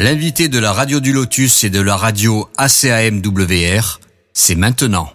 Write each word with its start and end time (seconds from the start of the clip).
L'invité 0.00 0.46
de 0.46 0.60
la 0.60 0.72
radio 0.72 1.00
du 1.00 1.12
Lotus 1.12 1.64
et 1.64 1.70
de 1.70 1.80
la 1.80 1.96
radio 1.96 2.48
ACAMWR, 2.56 3.98
c'est 4.32 4.54
maintenant. 4.54 5.12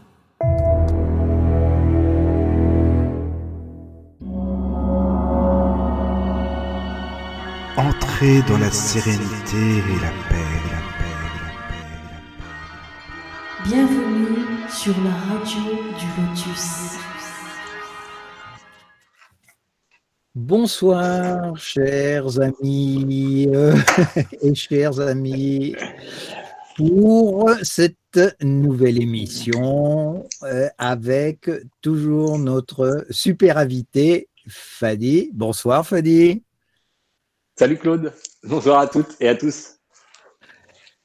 Entrez 7.77 8.41
dans 8.49 8.57
la 8.57 8.69
sérénité 8.71 9.55
et 9.55 10.01
la 10.01 10.11
paix, 10.27 10.43
la 10.69 10.81
paix, 10.99 11.15
la 11.29 11.61
paix, 11.69 11.93
la 12.19 12.27
paix. 12.43 13.69
Bienvenue 13.69 14.43
sur 14.69 14.95
la 15.01 15.33
radio 15.33 15.61
du 15.97 16.07
Lotus. 16.21 17.12
Bonsoir, 20.45 21.55
chers 21.55 22.37
amis 22.41 23.47
euh, 23.53 23.73
et 24.41 24.53
chers 24.53 24.99
amis, 24.99 25.73
pour 26.75 27.49
cette 27.61 28.19
nouvelle 28.41 29.01
émission 29.01 30.27
euh, 30.43 30.67
avec 30.77 31.49
toujours 31.81 32.37
notre 32.39 33.05
super 33.09 33.57
invité 33.57 34.27
Fadi. 34.49 35.29
Bonsoir 35.33 35.87
Fadi. 35.87 36.43
Salut 37.57 37.77
Claude, 37.77 38.11
bonsoir 38.43 38.79
à 38.79 38.87
toutes 38.87 39.15
et 39.21 39.29
à 39.29 39.35
tous. 39.35 39.72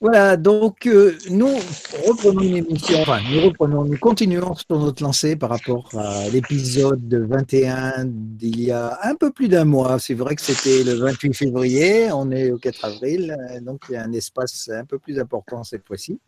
Voilà, 0.00 0.36
donc 0.36 0.86
euh, 0.86 1.18
nous 1.28 1.56
reprenons 2.06 2.40
une 2.40 2.58
émission, 2.58 3.00
enfin 3.00 3.18
nous 3.32 3.40
reprenons, 3.40 3.84
nous 3.84 3.98
continuons 3.98 4.54
sur 4.54 4.78
notre 4.78 5.02
lancée 5.02 5.34
par 5.34 5.50
rapport 5.50 5.90
à 5.98 6.28
l'épisode 6.28 7.12
21 7.12 8.04
d'il 8.06 8.60
y 8.60 8.70
a 8.70 8.96
un 9.02 9.16
peu 9.16 9.32
plus 9.32 9.48
d'un 9.48 9.64
mois. 9.64 9.98
C'est 9.98 10.14
vrai 10.14 10.36
que 10.36 10.42
c'était 10.42 10.84
le 10.84 10.94
28 10.94 11.34
février, 11.34 12.12
on 12.12 12.30
est 12.30 12.52
au 12.52 12.58
4 12.58 12.84
avril, 12.84 13.36
euh, 13.36 13.60
donc 13.60 13.86
il 13.88 13.94
y 13.94 13.96
a 13.96 14.04
un 14.04 14.12
espace 14.12 14.70
un 14.72 14.84
peu 14.84 15.00
plus 15.00 15.18
important 15.18 15.64
cette 15.64 15.84
fois-ci. 15.84 16.20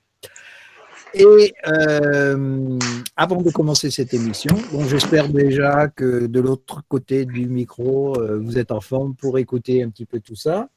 Et 1.15 1.55
euh, 1.67 2.79
avant 3.17 3.43
de 3.43 3.51
commencer 3.51 3.91
cette 3.91 4.15
émission, 4.15 4.57
bon, 4.73 4.85
j'espère 4.85 5.29
déjà 5.29 5.89
que 5.89 6.27
de 6.27 6.41
l'autre 6.41 6.83
côté 6.89 7.25
du 7.25 7.49
micro, 7.49 8.21
euh, 8.21 8.39
vous 8.39 8.59
êtes 8.59 8.71
en 8.71 8.81
forme 8.81 9.15
pour 9.15 9.39
écouter 9.39 9.83
un 9.83 9.91
petit 9.91 10.07
peu 10.07 10.21
tout 10.21 10.37
ça. 10.37 10.69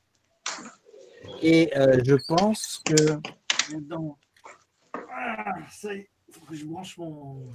Et 1.43 1.75
euh, 1.77 2.01
je 2.05 2.15
pense 2.27 2.81
que. 2.85 3.19
Dans... 3.81 4.17
Ah, 4.95 5.55
ça 5.69 5.93
y 5.93 5.97
est, 5.97 6.09
faut 6.31 6.45
que 6.45 6.55
je 6.55 6.65
branche 6.65 6.97
mon. 6.97 7.51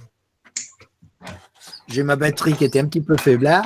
J'ai 1.87 2.03
ma 2.03 2.15
batterie 2.15 2.53
qui 2.53 2.65
était 2.65 2.79
un 2.79 2.87
petit 2.87 3.01
peu 3.01 3.17
faible 3.17 3.45
là. 3.45 3.63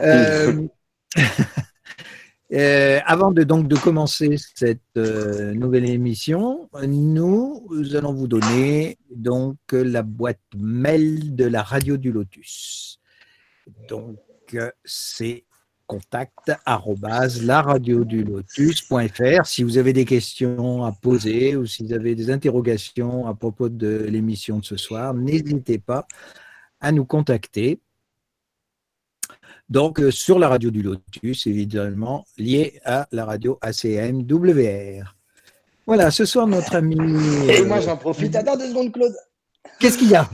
Euh, 0.00 0.66
euh, 2.52 3.00
avant 3.06 3.32
de, 3.32 3.42
donc, 3.44 3.66
de 3.66 3.76
commencer 3.76 4.36
cette 4.54 4.80
euh, 4.96 5.54
nouvelle 5.54 5.88
émission, 5.88 6.68
nous 6.86 7.66
allons 7.94 8.12
vous 8.12 8.28
donner 8.28 8.98
donc 9.10 9.56
la 9.72 10.02
boîte 10.02 10.40
mail 10.54 11.34
de 11.34 11.46
la 11.46 11.62
radio 11.62 11.96
du 11.96 12.12
Lotus. 12.12 13.00
Donc, 13.88 14.18
euh, 14.54 14.70
c'est 14.84 15.44
contact 15.86 16.52
lotus.fr 18.26 19.46
si 19.46 19.62
vous 19.62 19.78
avez 19.78 19.92
des 19.92 20.04
questions 20.04 20.84
à 20.84 20.92
poser 20.92 21.56
ou 21.56 21.66
si 21.66 21.84
vous 21.84 21.92
avez 21.92 22.14
des 22.14 22.30
interrogations 22.30 23.26
à 23.26 23.34
propos 23.34 23.68
de 23.68 24.06
l'émission 24.08 24.58
de 24.58 24.64
ce 24.64 24.76
soir, 24.76 25.14
n'hésitez 25.14 25.78
pas 25.78 26.06
à 26.80 26.92
nous 26.92 27.04
contacter. 27.04 27.80
Donc, 29.68 30.00
euh, 30.00 30.10
sur 30.10 30.38
la 30.38 30.48
radio 30.48 30.70
du 30.70 30.82
Lotus, 30.82 31.46
évidemment, 31.46 32.26
lié 32.36 32.80
à 32.84 33.08
la 33.12 33.24
radio 33.24 33.58
ACMWR. 33.62 35.14
Voilà, 35.86 36.10
ce 36.10 36.24
soir, 36.24 36.46
notre 36.46 36.76
ami. 36.76 36.96
Et 37.48 37.60
euh, 37.60 37.66
moi 37.66 37.80
j'en 37.80 37.96
profite, 37.96 38.36
attends 38.36 38.56
deux 38.56 38.68
secondes 38.68 38.92
Claude. 38.92 39.14
Qu'est-ce 39.78 39.98
qu'il 39.98 40.10
y 40.10 40.14
a? 40.14 40.28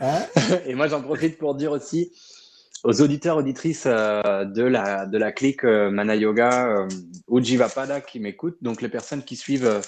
Hein? 0.00 0.22
Et 0.66 0.74
moi 0.74 0.88
j'en 0.88 1.00
profite 1.00 1.38
pour 1.38 1.54
dire 1.54 1.72
aussi 1.72 2.12
aux 2.84 3.00
auditeurs, 3.00 3.38
auditrices 3.38 3.86
euh, 3.86 4.44
de, 4.44 4.62
la, 4.62 5.06
de 5.06 5.16
la 5.16 5.32
clique 5.32 5.64
euh, 5.64 5.90
Mana 5.90 6.14
Yoga 6.14 6.68
euh, 6.68 6.88
ou 7.28 7.42
Jivapada 7.42 8.02
qui 8.02 8.20
m'écoutent, 8.20 8.62
donc 8.62 8.82
les 8.82 8.90
personnes 8.90 9.24
qui 9.24 9.36
suivent, 9.36 9.66
euh, 9.66 9.80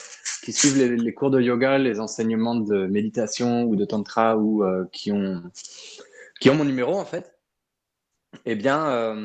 qui 0.42 0.52
suivent 0.52 0.78
les, 0.78 1.14
cours 1.14 1.30
de 1.30 1.40
yoga, 1.40 1.76
les 1.76 2.00
enseignements 2.00 2.54
de 2.54 2.86
méditation 2.86 3.64
ou 3.64 3.76
de 3.76 3.84
tantra 3.84 4.38
ou 4.38 4.64
qui, 4.92 5.12
ont, 5.12 5.42
qui 6.40 6.50
ont 6.50 6.54
mon 6.54 6.64
numéro 6.64 6.94
en 6.94 7.04
fait, 7.04 7.34
eh 8.44 8.54
bien, 8.54 9.16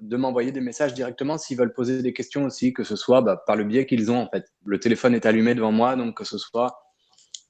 de 0.00 0.16
m'envoyer 0.16 0.52
des 0.52 0.60
messages 0.60 0.92
directement 0.94 1.38
s'ils 1.38 1.56
veulent 1.56 1.72
poser 1.72 2.02
des 2.02 2.12
questions 2.12 2.44
aussi, 2.44 2.72
que 2.72 2.84
ce 2.84 2.96
soit 2.96 3.22
bah, 3.22 3.42
par 3.46 3.56
le 3.56 3.64
biais 3.64 3.86
qu'ils 3.86 4.10
ont 4.10 4.18
en 4.18 4.28
fait. 4.28 4.44
Le 4.64 4.78
téléphone 4.78 5.14
est 5.14 5.26
allumé 5.26 5.54
devant 5.54 5.72
moi, 5.72 5.96
donc 5.96 6.18
que 6.18 6.24
ce 6.24 6.36
soit 6.36 6.87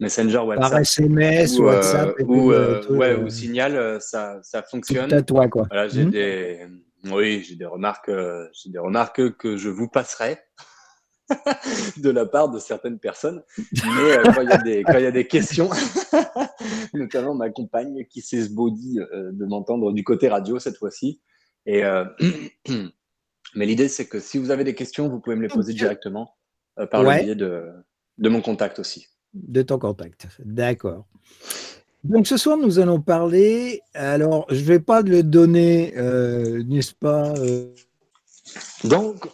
Messenger, 0.00 0.34
Par 0.36 0.46
WhatsApp 0.46 0.80
SMS, 0.82 1.58
ou, 1.58 1.62
euh, 1.68 1.74
WhatsApp, 1.74 2.14
ou, 2.24 2.52
euh, 2.52 2.82
euh, 2.88 2.96
ouais, 2.96 3.14
ou 3.16 3.28
Signal, 3.28 4.00
ça, 4.00 4.38
ça 4.42 4.62
tout 4.62 4.68
fonctionne. 4.70 5.12
à 5.12 5.22
toi, 5.22 5.48
quoi. 5.48 5.66
Voilà, 5.70 5.88
j'ai 5.88 6.04
Mhm. 6.04 6.10
des, 6.10 6.66
oui, 7.10 7.42
j'ai 7.42 7.56
des 7.56 7.64
remarques, 7.64 8.10
j'ai 8.52 8.70
des 8.70 8.78
remarques 8.78 9.36
que 9.36 9.56
je 9.56 9.68
vous 9.68 9.88
passerai 9.88 10.38
de 11.98 12.10
la 12.10 12.26
part 12.26 12.48
de 12.48 12.58
certaines 12.58 12.98
personnes. 13.00 13.42
Mais 13.58 14.16
euh, 14.18 14.22
quand 14.34 14.40
il 14.42 14.48
y 14.48 14.52
a 14.52 14.58
des, 14.58 14.82
quand 14.84 14.98
il 14.98 15.02
y 15.02 15.06
a 15.06 15.10
des 15.10 15.26
questions, 15.26 15.68
notamment 16.94 17.34
ma 17.34 17.50
compagne 17.50 18.06
qui 18.08 18.20
s'esbaudit 18.22 19.00
euh, 19.00 19.30
de 19.32 19.44
m'entendre 19.46 19.92
du 19.92 20.04
côté 20.04 20.28
radio 20.28 20.58
cette 20.58 20.76
fois-ci. 20.76 21.20
Et 21.66 21.84
euh, 21.84 22.04
mais 23.54 23.66
l'idée 23.66 23.88
c'est 23.88 24.06
que 24.06 24.20
si 24.20 24.38
vous 24.38 24.50
avez 24.50 24.64
des 24.64 24.74
questions, 24.74 25.08
vous 25.08 25.20
pouvez 25.20 25.36
me 25.36 25.42
les 25.42 25.48
poser 25.48 25.72
directement 25.74 26.36
par 26.90 27.02
Ouais. 27.04 27.18
le 27.18 27.24
biais 27.24 27.34
de, 27.34 27.64
de 28.18 28.28
mon 28.28 28.40
contact 28.40 28.78
aussi. 28.78 29.08
De 29.46 29.62
ton 29.62 29.78
contact. 29.78 30.28
D'accord. 30.44 31.06
Donc 32.04 32.26
ce 32.26 32.36
soir, 32.36 32.56
nous 32.56 32.78
allons 32.78 33.00
parler. 33.00 33.80
Alors, 33.94 34.46
je 34.50 34.60
ne 34.60 34.64
vais 34.64 34.80
pas 34.80 35.02
le 35.02 35.22
donner, 35.22 35.96
euh, 35.96 36.62
n'est-ce 36.64 36.94
pas 36.94 37.32
euh, 37.36 37.74
Donc, 38.84 39.28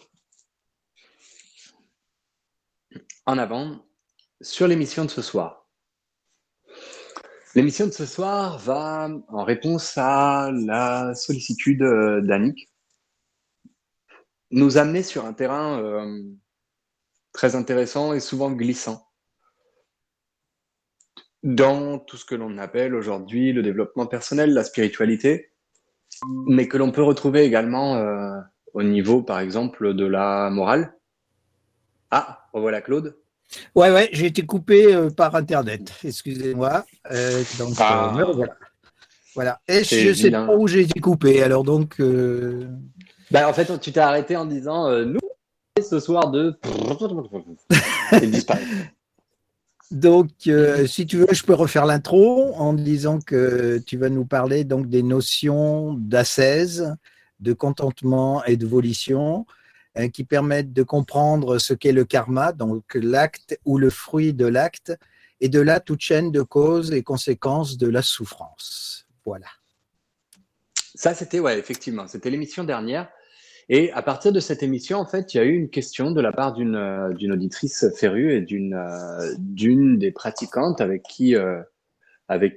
en 3.27 3.39
avant, 3.39 3.85
sur 4.41 4.67
l'émission 4.67 5.05
de 5.05 5.11
ce 5.11 5.23
soir. 5.23 5.69
L'émission 7.55 7.87
de 7.87 7.93
ce 7.93 8.07
soir 8.07 8.59
va 8.59 9.09
en 9.29 9.45
réponse 9.45 9.97
à 9.97 10.51
la 10.53 11.15
sollicitude 11.15 11.83
euh, 11.83 12.21
d'Annick, 12.23 12.71
nous 14.51 14.79
amener 14.79 15.03
sur 15.03 15.27
un 15.27 15.33
terrain 15.33 16.07
très 17.33 17.57
intéressant 17.57 18.13
et 18.13 18.21
souvent 18.21 18.53
glissant 18.53 19.05
dans 21.45 21.99
tout 21.99 22.17
ce 22.17 22.25
que 22.25 22.35
l'on 22.35 22.57
appelle 22.59 22.95
aujourd'hui 22.95 23.53
le 23.53 23.63
développement 23.63 24.07
personnel, 24.07 24.53
la 24.55 24.65
spiritualité, 24.65 25.51
mais 26.47 26.67
que 26.69 26.79
l'on 26.79 26.91
peut 26.91 27.03
retrouver 27.03 27.43
également 27.45 27.97
euh, 27.97 28.41
au 28.73 28.83
niveau, 28.83 29.23
par 29.23 29.39
exemple, 29.41 29.95
de 29.95 30.07
la 30.07 30.49
morale. 30.51 30.95
Ah, 32.11 32.47
revoilà 32.53 32.81
Claude. 32.81 33.17
Ouais, 33.75 33.91
ouais, 33.93 34.09
j'ai 34.13 34.27
été 34.27 34.47
coupé 34.47 34.95
euh, 34.95 35.11
par 35.11 35.35
Internet. 35.37 35.93
Excusez-moi. 36.03 36.87
Euh, 37.13 37.43
donc, 37.59 37.75
Ah. 37.79 38.11
euh, 38.15 38.19
me 38.19 38.25
revoilà. 38.25 38.57
Voilà. 39.35 39.61
Et 39.69 39.85
je 39.85 40.09
ne 40.09 40.15
sais 40.15 40.31
pas 40.31 40.57
où 40.57 40.67
j'ai 40.67 40.81
été 40.83 40.99
coupé. 41.01 41.43
Alors, 41.43 41.63
donc, 41.63 42.01
Bah, 43.31 43.49
en 43.49 43.53
fait, 43.53 43.79
tu 43.81 43.93
t'es 43.93 44.01
arrêté 44.01 44.37
en 44.37 44.47
disant 44.47 44.91
nous 45.05 45.19
ce 45.83 45.99
soir 45.99 46.31
de 46.31 46.57
et. 48.23 48.31
Donc 49.95 50.31
euh, 50.49 50.89
si 50.89 51.07
tu 51.07 51.19
veux, 51.19 51.29
je 51.31 51.45
peux 51.45 51.55
refaire 51.55 51.87
l'intro 51.87 52.53
en 52.57 52.73
disant 52.73 53.21
que 53.21 53.79
tu 53.87 53.97
vas 53.97 54.09
nous 54.09 54.25
parler 54.25 54.65
donc 54.65 54.89
des 54.89 55.05
notions 55.05 55.95
d'ascèse, 55.95 56.97
de 57.39 57.53
contentement 57.53 58.45
et 58.45 58.57
de 58.57 58.67
volition 58.67 59.47
hein, 59.95 60.09
qui 60.09 60.25
permettent 60.25 60.73
de 60.73 60.83
comprendre 60.83 61.59
ce 61.59 61.75
qu'est 61.75 61.93
le 61.93 62.05
karma, 62.05 62.53
donc 62.53 62.83
l'acte 62.95 63.57
ou 63.65 63.79
le 63.79 63.89
fruit 63.89 64.35
de 64.35 64.47
l'acte, 64.47 64.93
et 65.41 65.49
de 65.49 65.61
là 65.61 65.79
toute 65.79 66.01
chaîne 66.01 66.33
de 66.33 66.43
causes 66.43 66.93
et 66.93 67.05
conséquences 67.05 67.79
de 67.79 67.87
la 67.87 68.03
souffrance. 68.03 69.07
Voilà. 69.25 69.47
Ça, 70.97 71.15
c'était, 71.15 71.39
ouais, 71.39 71.57
effectivement, 71.57 72.09
c'était 72.09 72.31
l'émission 72.31 72.65
dernière. 72.65 73.09
Et 73.69 73.93
à 73.93 74.03
partir 74.03 74.33
de 74.33 74.41
cette 74.41 74.63
émission, 74.63 74.99
en 74.99 75.07
fait, 75.07 75.33
il 75.33 75.39
y 75.39 75.41
a 75.41 75.45
eu 75.45 75.55
une 75.55 75.71
question 75.71 76.11
de 76.11 76.21
la 76.21 76.33
part 76.33 76.53
d'une 76.53 76.77
euh, 76.77 77.33
auditrice 77.33 77.87
férue 77.97 78.33
et 78.33 78.41
d'une 78.41 78.75
euh, 78.75 79.35
d'une 79.39 79.99
des 79.99 80.13
pratiquantes 80.13 80.81
avec 80.81 81.03
qui 81.03 81.35
euh, 81.35 81.63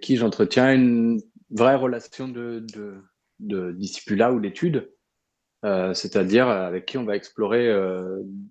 qui 0.02 0.18
j'entretiens 0.18 0.74
une 0.74 1.22
vraie 1.50 1.76
relation 1.76 2.28
de 2.28 2.66
de, 2.74 2.96
de 3.40 3.72
discipulat 3.72 4.34
ou 4.34 4.40
d'étude, 4.40 4.92
c'est-à-dire 5.64 6.48
avec 6.48 6.86
qui 6.86 6.98
on 6.98 7.04
va 7.04 7.16
explorer 7.16 7.70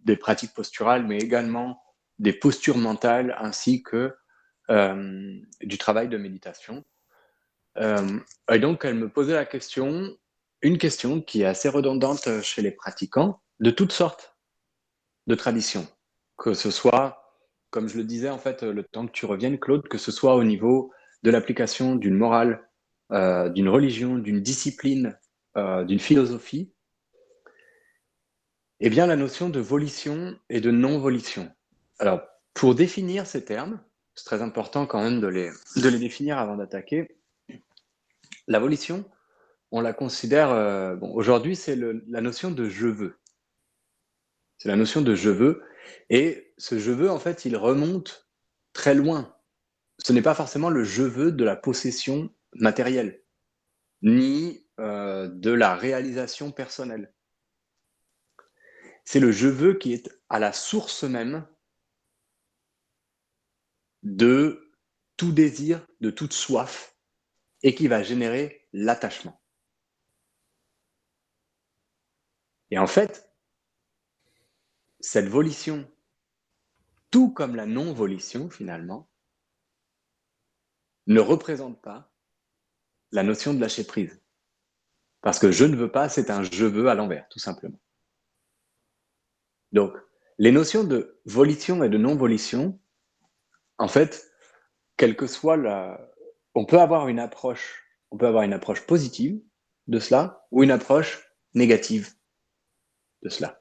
des 0.04 0.16
pratiques 0.16 0.52
posturales, 0.52 1.06
mais 1.06 1.16
également 1.16 1.80
des 2.18 2.34
postures 2.34 2.76
mentales 2.76 3.34
ainsi 3.38 3.82
que 3.82 4.14
du 4.68 5.78
travail 5.78 6.08
de 6.08 6.18
méditation. 6.18 6.84
Et 7.80 8.58
donc, 8.58 8.84
elle 8.84 8.96
me 8.96 9.08
posait 9.08 9.34
la 9.34 9.46
question, 9.46 10.14
une 10.62 10.78
question 10.78 11.20
qui 11.20 11.42
est 11.42 11.46
assez 11.46 11.68
redondante 11.68 12.42
chez 12.42 12.62
les 12.62 12.70
pratiquants, 12.70 13.40
de 13.60 13.70
toutes 13.70 13.92
sortes. 13.92 14.36
de 15.26 15.34
tradition, 15.34 15.88
que 16.36 16.54
ce 16.54 16.70
soit, 16.70 17.34
comme 17.70 17.88
je 17.88 17.96
le 17.96 18.04
disais 18.04 18.30
en 18.30 18.38
fait, 18.38 18.62
le 18.62 18.84
temps 18.84 19.06
que 19.08 19.12
tu 19.12 19.26
reviennes, 19.26 19.58
Claude, 19.58 19.88
que 19.88 19.98
ce 19.98 20.12
soit 20.12 20.36
au 20.36 20.44
niveau 20.44 20.92
de 21.24 21.32
l'application 21.32 21.96
d'une 21.96 22.16
morale, 22.16 22.68
euh, 23.10 23.48
d'une 23.48 23.68
religion, 23.68 24.18
d'une 24.18 24.40
discipline, 24.40 25.18
euh, 25.56 25.84
d'une 25.84 25.98
philosophie, 25.98 26.72
eh 28.78 28.90
bien 28.90 29.06
la 29.06 29.16
notion 29.16 29.48
de 29.48 29.58
volition 29.58 30.38
et 30.48 30.60
de 30.60 30.70
non-volition. 30.70 31.50
Alors, 31.98 32.20
pour 32.54 32.74
définir 32.74 33.26
ces 33.26 33.44
termes, 33.44 33.80
c'est 34.14 34.26
très 34.26 34.42
important 34.42 34.86
quand 34.86 35.02
même 35.02 35.20
de 35.20 35.26
les, 35.26 35.50
de 35.76 35.88
les 35.88 35.98
définir 35.98 36.38
avant 36.38 36.56
d'attaquer. 36.56 37.18
La 38.46 38.60
volition, 38.60 39.04
on 39.76 39.82
la 39.82 39.92
considère, 39.92 40.52
euh, 40.52 40.96
aujourd'hui, 41.02 41.54
c'est 41.54 41.76
la 41.76 42.22
notion 42.22 42.50
de 42.50 42.66
je 42.66 42.86
veux. 42.86 43.18
C'est 44.56 44.70
la 44.70 44.76
notion 44.76 45.02
de 45.02 45.14
je 45.14 45.28
veux. 45.28 45.62
Et 46.08 46.54
ce 46.56 46.78
je 46.78 46.92
veux, 46.92 47.10
en 47.10 47.18
fait, 47.18 47.44
il 47.44 47.58
remonte 47.58 48.26
très 48.72 48.94
loin. 48.94 49.36
Ce 49.98 50.14
n'est 50.14 50.22
pas 50.22 50.34
forcément 50.34 50.70
le 50.70 50.82
je 50.82 51.02
veux 51.02 51.30
de 51.30 51.44
la 51.44 51.56
possession 51.56 52.34
matérielle, 52.54 53.22
ni 54.00 54.66
euh, 54.80 55.28
de 55.28 55.50
la 55.50 55.74
réalisation 55.74 56.52
personnelle. 56.52 57.12
C'est 59.04 59.20
le 59.20 59.30
je 59.30 59.48
veux 59.48 59.74
qui 59.74 59.92
est 59.92 60.08
à 60.30 60.38
la 60.38 60.54
source 60.54 61.04
même 61.04 61.46
de 64.02 64.72
tout 65.18 65.32
désir, 65.32 65.86
de 66.00 66.08
toute 66.08 66.32
soif, 66.32 66.96
et 67.62 67.74
qui 67.74 67.88
va 67.88 68.02
générer 68.02 68.66
l'attachement. 68.72 69.38
Et 72.70 72.78
en 72.78 72.86
fait, 72.86 73.30
cette 75.00 75.28
volition, 75.28 75.88
tout 77.10 77.32
comme 77.32 77.56
la 77.56 77.66
non-volition 77.66 78.50
finalement, 78.50 79.08
ne 81.06 81.20
représente 81.20 81.80
pas 81.80 82.12
la 83.12 83.22
notion 83.22 83.54
de 83.54 83.60
lâcher 83.60 83.84
prise. 83.84 84.20
Parce 85.20 85.38
que 85.38 85.52
je 85.52 85.64
ne 85.64 85.76
veux 85.76 85.90
pas, 85.90 86.08
c'est 86.08 86.30
un 86.30 86.42
je 86.42 86.64
veux 86.64 86.88
à 86.88 86.94
l'envers, 86.94 87.28
tout 87.28 87.38
simplement. 87.38 87.78
Donc, 89.72 89.96
les 90.38 90.52
notions 90.52 90.84
de 90.84 91.20
volition 91.24 91.82
et 91.84 91.88
de 91.88 91.98
non-volition 91.98 92.78
en 93.78 93.88
fait, 93.88 94.30
quelle 94.96 95.16
que 95.16 95.26
soit 95.26 95.56
la, 95.56 96.00
on 96.54 96.64
peut 96.64 96.80
avoir 96.80 97.08
une 97.08 97.18
approche, 97.18 97.84
on 98.10 98.16
peut 98.16 98.26
avoir 98.26 98.42
une 98.42 98.52
approche 98.52 98.86
positive 98.86 99.40
de 99.86 99.98
cela 99.98 100.46
ou 100.50 100.62
une 100.62 100.70
approche 100.70 101.22
négative 101.54 102.14
de 103.22 103.28
cela. 103.28 103.60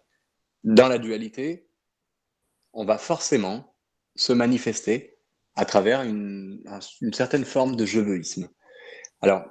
Dans 0.64 0.88
la 0.88 0.98
dualité, 0.98 1.70
on 2.74 2.86
va 2.86 2.98
forcément 2.98 3.76
se 4.16 4.34
manifester 4.34 5.18
à 5.56 5.66
travers 5.66 6.02
une, 6.02 6.64
une 7.02 7.14
certaine 7.14 7.46
forme 7.46 7.76
de 7.76 7.86
jeuveisme. 7.86 8.50
Alors, 9.22 9.46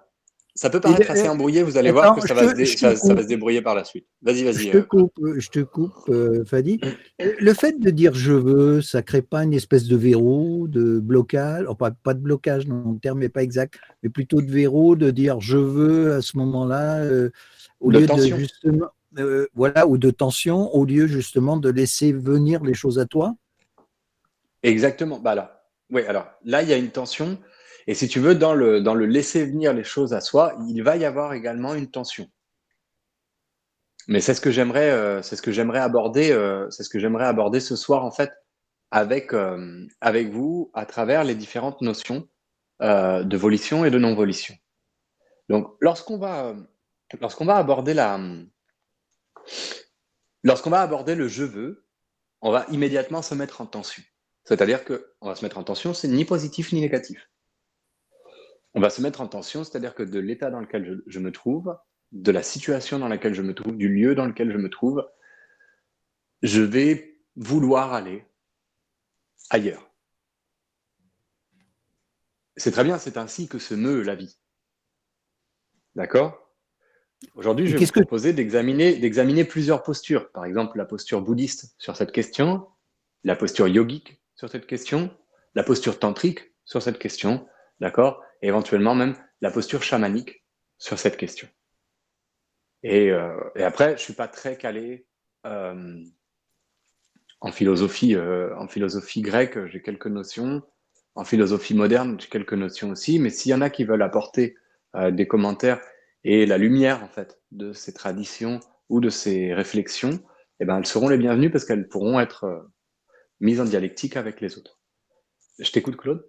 ça 0.56 0.70
peut 0.70 0.80
paraître 0.80 1.10
assez 1.10 1.28
embrouillé, 1.28 1.64
vous 1.64 1.76
allez 1.76 1.90
voir 1.90 2.14
que 2.14 2.28
ça, 2.28 2.34
va 2.34 2.54
se 2.54 3.26
débrouiller 3.26 3.60
par 3.60 3.74
la 3.74 3.82
suite. 3.82 4.06
Vas-y, 4.22 4.44
vas-y. 4.44 4.66
Je 4.66 4.70
te 4.70 4.76
euh, 4.76 4.82
coupe, 4.82 5.18
je 5.36 5.48
te 5.48 5.58
coupe 5.58 6.08
euh, 6.08 6.44
Fadi. 6.44 6.80
Le 7.18 7.54
fait 7.54 7.80
de 7.80 7.90
dire 7.90 8.14
je 8.14 8.32
veux, 8.32 8.80
ça 8.80 8.98
ne 8.98 9.02
crée 9.02 9.22
pas 9.22 9.42
une 9.42 9.52
espèce 9.52 9.88
de 9.88 9.96
verrou, 9.96 10.68
de 10.68 11.00
blocage, 11.00 11.66
pas, 11.76 11.90
pas, 11.90 12.14
de 12.14 12.20
blocage, 12.20 12.68
non, 12.68 12.92
le 12.92 13.00
terme 13.00 13.18
n'est 13.18 13.28
pas 13.28 13.42
exact, 13.42 13.80
mais 14.04 14.10
plutôt 14.10 14.42
de 14.42 14.50
verrou, 14.50 14.94
de 14.94 15.10
dire 15.10 15.40
je 15.40 15.58
veux 15.58 16.12
à 16.12 16.22
ce 16.22 16.36
moment-là, 16.36 17.00
euh, 17.00 17.30
au 17.80 17.90
lieu 17.90 18.06
de 18.06 18.36
justement, 18.36 18.86
voilà, 19.54 19.86
ou 19.86 19.98
de 19.98 20.10
tension, 20.10 20.74
au 20.74 20.84
lieu 20.84 21.06
justement 21.06 21.56
de 21.56 21.70
laisser 21.70 22.12
venir 22.12 22.62
les 22.64 22.74
choses 22.74 22.98
à 22.98 23.06
toi? 23.06 23.34
Exactement. 24.62 25.18
Bah 25.20 25.62
oui, 25.90 26.02
alors 26.06 26.26
là, 26.44 26.62
il 26.62 26.68
y 26.68 26.72
a 26.72 26.76
une 26.76 26.90
tension. 26.90 27.38
Et 27.86 27.94
si 27.94 28.08
tu 28.08 28.18
veux, 28.18 28.34
dans 28.34 28.54
le, 28.54 28.80
laisser 29.06 29.44
venir 29.44 29.74
les 29.74 29.84
choses 29.84 30.14
à 30.14 30.20
soi, 30.20 30.56
il 30.68 30.82
va 30.82 30.96
y 30.96 31.04
avoir 31.04 31.34
également 31.34 31.74
une 31.74 31.90
tension. 31.90 32.26
Mais 34.08 34.20
c'est 34.20 34.34
ce 34.34 34.40
que 34.40 34.50
j'aimerais, 34.50 34.90
euh, 34.90 35.20
aborder, 35.74 36.30
euh, 36.32 36.68
c'est 36.70 36.82
ce 36.82 36.90
que 36.90 36.98
j'aimerais 36.98 37.26
aborder 37.26 37.60
ce 37.60 37.76
soir 37.76 38.04
en 38.04 38.10
fait 38.10 38.32
avec 38.90 39.32
euh, 39.32 39.86
vous 40.30 40.70
à 40.74 40.84
travers 40.86 41.24
les 41.24 41.34
différentes 41.34 41.80
notions 41.80 42.28
de 42.80 43.36
volition 43.36 43.84
et 43.84 43.90
de 43.90 43.98
non-volition. 43.98 44.54
Donc, 45.48 45.74
lorsqu'on 45.80 46.18
va 46.18 46.54
lorsqu'on 47.20 47.46
va 47.46 47.56
aborder 47.56 47.94
la 47.94 48.18
lorsqu'on 50.42 50.70
va 50.70 50.82
aborder 50.82 51.14
le 51.14 51.28
je 51.28 51.44
veux, 51.44 51.86
on 52.40 52.50
va 52.50 52.66
immédiatement 52.70 53.22
se 53.22 53.34
mettre 53.34 53.60
en 53.60 53.66
tension. 53.66 54.02
C'est-à-dire 54.44 54.84
que 54.84 55.14
on 55.20 55.28
va 55.28 55.34
se 55.34 55.44
mettre 55.44 55.58
en 55.58 55.64
tension, 55.64 55.94
c'est 55.94 56.08
ni 56.08 56.24
positif 56.24 56.72
ni 56.72 56.80
négatif 56.80 57.28
on 58.74 58.80
va 58.80 58.90
se 58.90 59.00
mettre 59.00 59.20
en 59.20 59.28
tension, 59.28 59.64
c'est-à-dire 59.64 59.94
que 59.94 60.02
de 60.02 60.18
l'état 60.18 60.50
dans 60.50 60.60
lequel 60.60 61.02
je, 61.06 61.20
me 61.20 61.30
trouve, 61.30 61.78
de 62.12 62.32
la 62.32 62.42
situation 62.42 62.98
dans 62.98 63.08
laquelle 63.08 63.34
je 63.34 63.42
me 63.42 63.54
trouve, 63.54 63.76
du 63.76 63.88
lieu 63.88 64.14
dans 64.14 64.26
lequel 64.26 64.52
je 64.52 64.58
me 64.58 64.68
trouve, 64.68 65.08
je 66.42 66.60
vais 66.60 67.20
vouloir 67.36 67.92
aller 67.92 68.26
ailleurs. 69.50 69.90
C'est 72.56 72.72
très 72.72 72.84
bien, 72.84 72.98
c'est 72.98 73.16
ainsi 73.16 73.48
que 73.48 73.58
se 73.58 73.74
meut 73.74 74.02
la 74.02 74.16
vie. 74.16 74.36
D'accord? 75.94 76.43
Aujourd'hui, 77.34 77.66
je 77.66 77.76
vais 77.76 77.84
vous 77.84 77.92
proposer 77.92 78.32
d'examiner, 78.32 78.96
d'examiner 78.96 79.44
plusieurs 79.44 79.82
postures. 79.82 80.30
Par 80.32 80.44
exemple, 80.44 80.78
la 80.78 80.84
posture 80.84 81.22
bouddhiste 81.22 81.74
sur 81.78 81.96
cette 81.96 82.12
question, 82.12 82.66
la 83.24 83.36
posture 83.36 83.68
yogique 83.68 84.20
sur 84.34 84.48
cette 84.48 84.66
question, 84.66 85.10
la 85.54 85.62
posture 85.62 85.98
tantrique 85.98 86.52
sur 86.64 86.82
cette 86.82 86.98
question, 86.98 87.46
d'accord? 87.80 88.22
Et 88.42 88.48
éventuellement 88.48 88.94
même 88.94 89.16
la 89.40 89.50
posture 89.50 89.82
chamanique 89.82 90.44
sur 90.78 90.98
cette 90.98 91.16
question. 91.16 91.48
Et, 92.82 93.10
euh, 93.10 93.34
après, 93.56 93.88
je 93.88 93.92
ne 93.92 93.98
suis 93.98 94.12
pas 94.12 94.28
très 94.28 94.56
calé 94.56 95.06
euh, 95.46 96.04
en, 97.40 97.52
philosophie, 97.52 98.14
euh, 98.14 98.54
en 98.56 98.68
philosophie 98.68 99.22
grecque, 99.22 99.66
j'ai 99.66 99.82
quelques 99.82 100.06
notions. 100.06 100.62
En 101.14 101.24
philosophie 101.24 101.74
moderne, 101.74 102.20
j'ai 102.20 102.28
quelques 102.28 102.54
notions 102.54 102.90
aussi. 102.90 103.18
Mais 103.18 103.30
s'il 103.30 103.52
y 103.52 103.54
en 103.54 103.60
a 103.60 103.70
qui 103.70 103.84
veulent 103.84 104.02
apporter 104.02 104.56
des 105.10 105.26
commentaires 105.26 105.80
et 106.24 106.46
la 106.46 106.58
lumière 106.58 107.02
en 107.02 107.08
fait 107.08 107.40
de 107.52 107.72
ces 107.72 107.92
traditions 107.92 108.60
ou 108.88 109.00
de 109.00 109.10
ces 109.10 109.54
réflexions, 109.54 110.20
eh 110.60 110.64
ben, 110.64 110.78
elles 110.78 110.86
seront 110.86 111.08
les 111.08 111.18
bienvenues 111.18 111.50
parce 111.50 111.64
qu'elles 111.64 111.88
pourront 111.88 112.20
être 112.20 112.68
mises 113.40 113.60
en 113.60 113.64
dialectique 113.64 114.16
avec 114.16 114.40
les 114.40 114.56
autres. 114.58 114.80
Je 115.58 115.70
t'écoute, 115.70 115.96
Claude. 115.96 116.26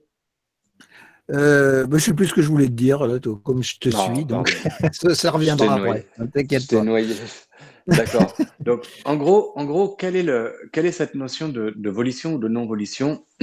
Euh, 1.31 1.87
bah, 1.87 1.97
je 1.97 2.03
sais 2.03 2.13
plus 2.13 2.27
ce 2.27 2.33
que 2.33 2.43
je 2.43 2.49
voulais 2.49 2.67
te 2.67 2.73
dire, 2.73 2.99
comme 3.43 3.63
je 3.63 3.79
te 3.79 3.89
suis, 3.89 4.25
donc 4.25 4.49
ça, 4.91 5.31
reviendra 5.31 5.75
après. 5.75 6.07
T'inquiète 6.33 6.67
pas. 6.69 6.83
D'accord. 7.87 8.35
donc, 8.59 8.87
en 9.05 9.15
gros, 9.15 9.51
en 9.55 9.63
gros 9.65 9.95
quelle, 9.95 10.15
est 10.15 10.23
le, 10.23 10.55
quelle 10.73 10.87
est 10.87 10.91
cette 10.91 11.13
notion 11.15 11.49
de, 11.49 11.89
volition 11.89 12.33
ou 12.33 12.39
de 12.39 12.47
non-volition 12.47 13.25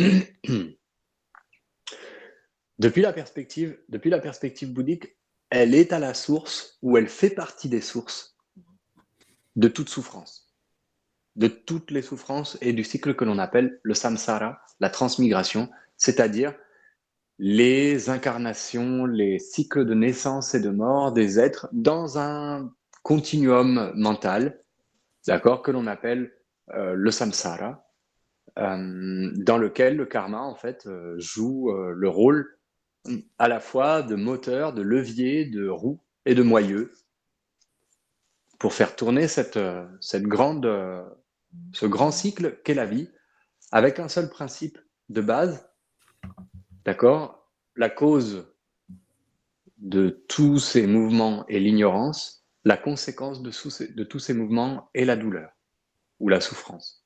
depuis, 2.78 3.02
la 3.02 3.12
perspective, 3.12 3.78
depuis 3.88 4.10
la 4.10 4.18
perspective 4.18 4.72
bouddhique, 4.72 5.16
elle 5.52 5.74
est 5.74 5.92
à 5.92 5.98
la 5.98 6.14
source 6.14 6.78
ou 6.80 6.96
elle 6.96 7.08
fait 7.08 7.28
partie 7.28 7.68
des 7.68 7.82
sources 7.82 8.38
de 9.54 9.68
toute 9.68 9.90
souffrance, 9.90 10.50
de 11.36 11.46
toutes 11.46 11.90
les 11.90 12.00
souffrances 12.00 12.56
et 12.62 12.72
du 12.72 12.84
cycle 12.84 13.14
que 13.14 13.26
l'on 13.26 13.38
appelle 13.38 13.78
le 13.82 13.92
samsara, 13.92 14.62
la 14.80 14.88
transmigration, 14.88 15.68
c'est-à-dire 15.98 16.54
les 17.38 18.08
incarnations, 18.08 19.04
les 19.04 19.38
cycles 19.38 19.84
de 19.84 19.92
naissance 19.92 20.54
et 20.54 20.60
de 20.60 20.70
mort 20.70 21.12
des 21.12 21.38
êtres 21.38 21.68
dans 21.72 22.18
un 22.18 22.72
continuum 23.02 23.92
mental, 23.94 24.58
d'accord, 25.26 25.60
que 25.60 25.70
l'on 25.70 25.86
appelle 25.86 26.32
euh, 26.70 26.94
le 26.94 27.10
samsara, 27.10 27.90
euh, 28.58 29.30
dans 29.36 29.58
lequel 29.58 29.96
le 29.96 30.06
karma 30.06 30.40
en 30.40 30.54
fait 30.54 30.86
euh, 30.86 31.14
joue 31.18 31.70
le 31.70 32.08
rôle 32.08 32.56
à 33.38 33.48
la 33.48 33.60
fois 33.60 34.02
de 34.02 34.14
moteur, 34.14 34.72
de 34.72 34.82
levier, 34.82 35.44
de 35.44 35.68
roue 35.68 36.00
et 36.24 36.34
de 36.34 36.42
moyeu 36.42 36.92
pour 38.58 38.72
faire 38.72 38.94
tourner 38.94 39.26
cette, 39.26 39.58
cette 40.00 40.22
grande, 40.22 40.70
ce 41.72 41.86
grand 41.86 42.12
cycle 42.12 42.60
qu'est 42.64 42.74
la 42.74 42.86
vie, 42.86 43.08
avec 43.72 43.98
un 43.98 44.08
seul 44.08 44.28
principe 44.28 44.78
de 45.08 45.20
base, 45.20 45.68
D'accord 46.84 47.48
La 47.76 47.88
cause 47.88 48.46
de 49.78 50.22
tous 50.28 50.58
ces 50.58 50.86
mouvements 50.86 51.46
est 51.46 51.58
l'ignorance. 51.58 52.44
La 52.64 52.76
conséquence 52.76 53.42
de, 53.42 53.50
tous 54.04 54.18
ces 54.18 54.34
mouvements 54.34 54.88
est 54.94 55.04
la 55.04 55.16
douleur 55.16 55.50
ou 56.20 56.28
la 56.28 56.40
souffrance. 56.40 57.04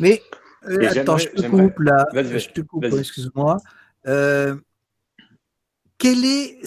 Mais 0.00 0.22
euh, 0.64 0.88
attends, 0.88 1.18
je 1.18 1.28
te 1.28 1.46
coupe 1.46 1.78
là. 1.78 2.06
Je 2.12 2.50
te 2.50 2.60
coupe, 2.60 2.84
excuse-moi. 2.84 3.58
Euh, 4.06 4.56
est, 6.04 6.58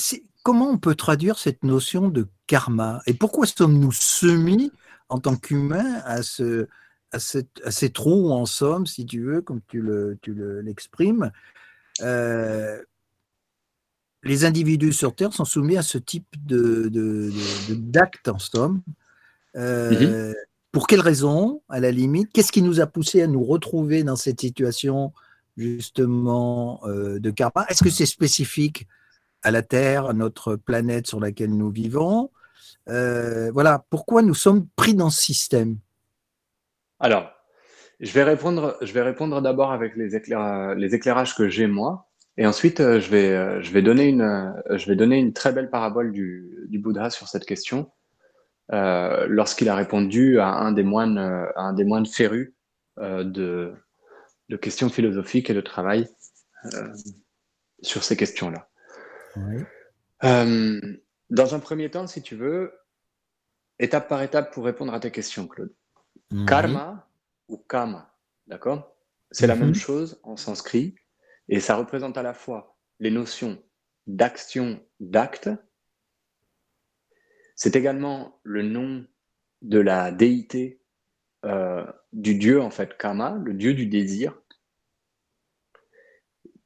comment 0.43 0.69
on 0.69 0.77
peut 0.77 0.95
traduire 0.95 1.37
cette 1.37 1.63
notion 1.63 2.09
de 2.09 2.27
karma? 2.47 3.01
Et 3.05 3.13
pourquoi 3.13 3.45
sommes-nous 3.45 3.91
soumis 3.91 4.71
en 5.09 5.19
tant 5.19 5.35
qu'humains 5.35 6.01
à 6.05 6.23
ce, 6.23 6.67
à, 7.11 7.19
cette- 7.19 7.61
à 7.63 7.71
ces 7.71 7.89
trous, 7.89 8.31
en 8.31 8.45
somme, 8.45 8.85
si 8.85 9.05
tu 9.05 9.23
veux, 9.23 9.41
comme 9.41 9.61
tu 9.67 9.81
le- 9.81 10.17
tu 10.21 10.33
le- 10.33 10.61
l'exprimes, 10.61 11.31
euh, 12.01 12.81
les 14.23 14.45
individus 14.45 14.93
sur 14.93 15.15
Terre 15.15 15.33
sont 15.33 15.45
soumis 15.45 15.77
à 15.77 15.81
ce 15.81 15.97
type 15.97 16.27
de, 16.45 16.89
d'actes, 17.69 18.27
en 18.27 18.37
somme. 18.39 18.81
Euh, 19.55 20.33
Pour 20.71 20.85
quelles 20.85 21.01
raisons, 21.01 21.63
à 21.67 21.79
la 21.79 21.89
limite? 21.89 22.31
Qu'est-ce 22.31 22.51
qui 22.51 22.61
nous 22.61 22.79
a 22.79 22.85
poussé 22.85 23.23
à 23.23 23.27
nous 23.27 23.43
retrouver 23.43 24.03
dans 24.03 24.15
cette 24.15 24.39
situation, 24.41 25.13
justement, 25.57 26.81
euh, 26.85 27.17
de 27.19 27.31
karma? 27.31 27.65
Est-ce 27.69 27.83
que 27.83 27.89
c'est 27.89 28.05
spécifique 28.05 28.87
à 29.43 29.51
la 29.51 29.61
Terre, 29.61 30.07
à 30.07 30.13
notre 30.13 30.55
planète 30.55 31.07
sur 31.07 31.19
laquelle 31.19 31.55
nous 31.55 31.69
vivons 31.69 32.31
Euh, 32.89 33.51
Voilà, 33.51 33.85
pourquoi 33.89 34.21
nous 34.21 34.33
sommes 34.33 34.67
pris 34.75 34.93
dans 34.93 35.09
ce 35.09 35.21
système? 35.21 35.77
Alors, 36.99 37.31
je 37.99 38.11
vais 38.11 38.23
répondre, 38.23 38.77
je 38.81 38.91
vais 38.93 39.01
répondre 39.01 39.41
d'abord 39.41 39.71
avec 39.71 39.95
les, 39.95 40.15
éclaira- 40.15 40.75
les 40.75 40.95
éclairages 40.95 41.35
que 41.35 41.49
j'ai 41.49 41.67
moi, 41.67 42.09
et 42.37 42.45
ensuite 42.47 42.79
euh, 42.79 42.99
je 42.99 43.09
vais, 43.09 43.31
euh, 43.31 43.61
je 43.61 43.71
vais 43.71 43.81
donner 43.81 44.07
une, 44.07 45.33
très 45.33 45.51
belle 45.51 45.69
parabole 45.69 46.11
du, 46.11 46.67
Bouddha 46.71 47.09
sur 47.09 47.27
cette 47.27 47.45
question, 47.45 47.91
lorsqu'il 48.71 49.67
a 49.69 49.75
répondu 49.75 50.39
à 50.39 50.49
un 50.49 50.71
des 50.71 50.83
moines, 50.83 51.17
à 51.17 51.73
férus 52.05 52.53
de, 52.97 53.73
questions 54.61 54.89
philosophiques 54.89 55.49
et 55.49 55.53
de 55.53 55.61
travail 55.61 56.07
sur 57.81 58.03
ces 58.03 58.15
questions-là. 58.15 58.69
Euh, 60.23 60.97
dans 61.29 61.55
un 61.55 61.59
premier 61.59 61.89
temps, 61.91 62.07
si 62.07 62.21
tu 62.21 62.35
veux, 62.35 62.73
étape 63.79 64.07
par 64.09 64.21
étape 64.21 64.53
pour 64.53 64.65
répondre 64.65 64.93
à 64.93 64.99
tes 64.99 65.11
questions, 65.11 65.47
Claude. 65.47 65.73
Karma 66.45 67.09
ou 67.47 67.57
kama, 67.57 68.15
d'accord? 68.47 68.95
C'est 69.31 69.47
la 69.47 69.55
Mhm. 69.55 69.61
même 69.61 69.75
chose 69.75 70.19
en 70.23 70.37
sanskrit 70.37 70.95
et 71.47 71.59
ça 71.59 71.75
représente 71.75 72.17
à 72.17 72.23
la 72.23 72.33
fois 72.33 72.77
les 72.99 73.11
notions 73.11 73.61
d'action, 74.07 74.83
d'acte. 74.99 75.49
C'est 77.55 77.75
également 77.75 78.39
le 78.43 78.63
nom 78.63 79.05
de 79.61 79.79
la 79.79 80.11
déité 80.11 80.81
euh, 81.45 81.85
du 82.11 82.35
dieu 82.35 82.61
en 82.61 82.69
fait 82.69 82.97
Kama, 82.97 83.39
le 83.43 83.53
dieu 83.53 83.73
du 83.73 83.85
désir, 83.85 84.39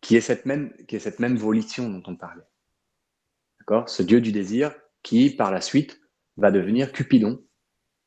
qui 0.01 0.15
est 0.15 0.21
cette 0.21 0.45
même 0.45 0.73
qui 0.87 0.95
est 0.95 0.99
cette 0.99 1.19
même 1.19 1.35
volition 1.37 1.89
dont 1.89 2.03
on 2.07 2.15
parlait. 2.15 2.43
D'accord? 3.67 3.87
Ce 3.89 4.03
dieu 4.03 4.19
du 4.19 4.31
désir 4.31 4.73
qui 5.03 5.29
par 5.29 5.51
la 5.51 5.61
suite 5.61 6.01
va 6.37 6.51
devenir 6.51 6.91
Cupidon 6.91 7.41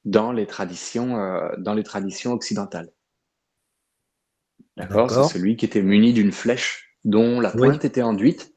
dans 0.05 0.33
les 0.33 0.47
traditions, 0.47 1.19
euh, 1.19 1.49
dans 1.59 1.75
les 1.75 1.83
traditions 1.83 2.33
occidentales. 2.33 2.93
D'accord? 4.77 5.11
C'est 5.11 5.39
celui 5.39 5.57
qui 5.57 5.65
était 5.65 5.83
muni 5.83 6.13
d'une 6.13 6.33
flèche 6.33 6.97
dont 7.05 7.41
la 7.41 7.55
Oui. 7.55 7.69
pointe 7.69 7.85
était 7.85 8.03
enduite 8.03 8.53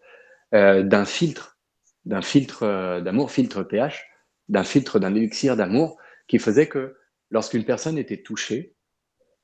euh, 0.53 0.83
d'un 0.83 1.05
filtre, 1.05 1.57
d'un 2.05 2.21
filtre 2.21 2.63
euh, 2.63 3.01
d'amour, 3.01 3.31
filtre 3.31 3.63
pH, 3.63 4.05
d'un 4.49 4.63
filtre 4.63 4.99
d'un 4.99 5.15
élixir 5.15 5.55
d'amour 5.55 5.97
qui 6.27 6.39
faisait 6.39 6.67
que 6.67 6.97
lorsqu'une 7.29 7.63
personne 7.63 7.97
était 7.97 8.21
touchée, 8.21 8.75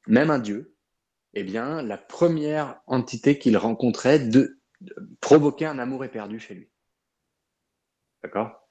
même 0.07 0.31
un 0.31 0.39
dieu, 0.39 0.75
eh 1.33 1.43
bien, 1.43 1.81
la 1.81 1.97
première 1.97 2.81
entité 2.87 3.37
qu'il 3.39 3.57
rencontrait 3.57 4.19
de, 4.19 4.59
de- 4.81 4.95
provoquait 5.21 5.65
un 5.65 5.79
amour 5.79 6.03
éperdu 6.03 6.39
chez 6.39 6.55
lui. 6.55 6.69
D'accord? 8.25 8.67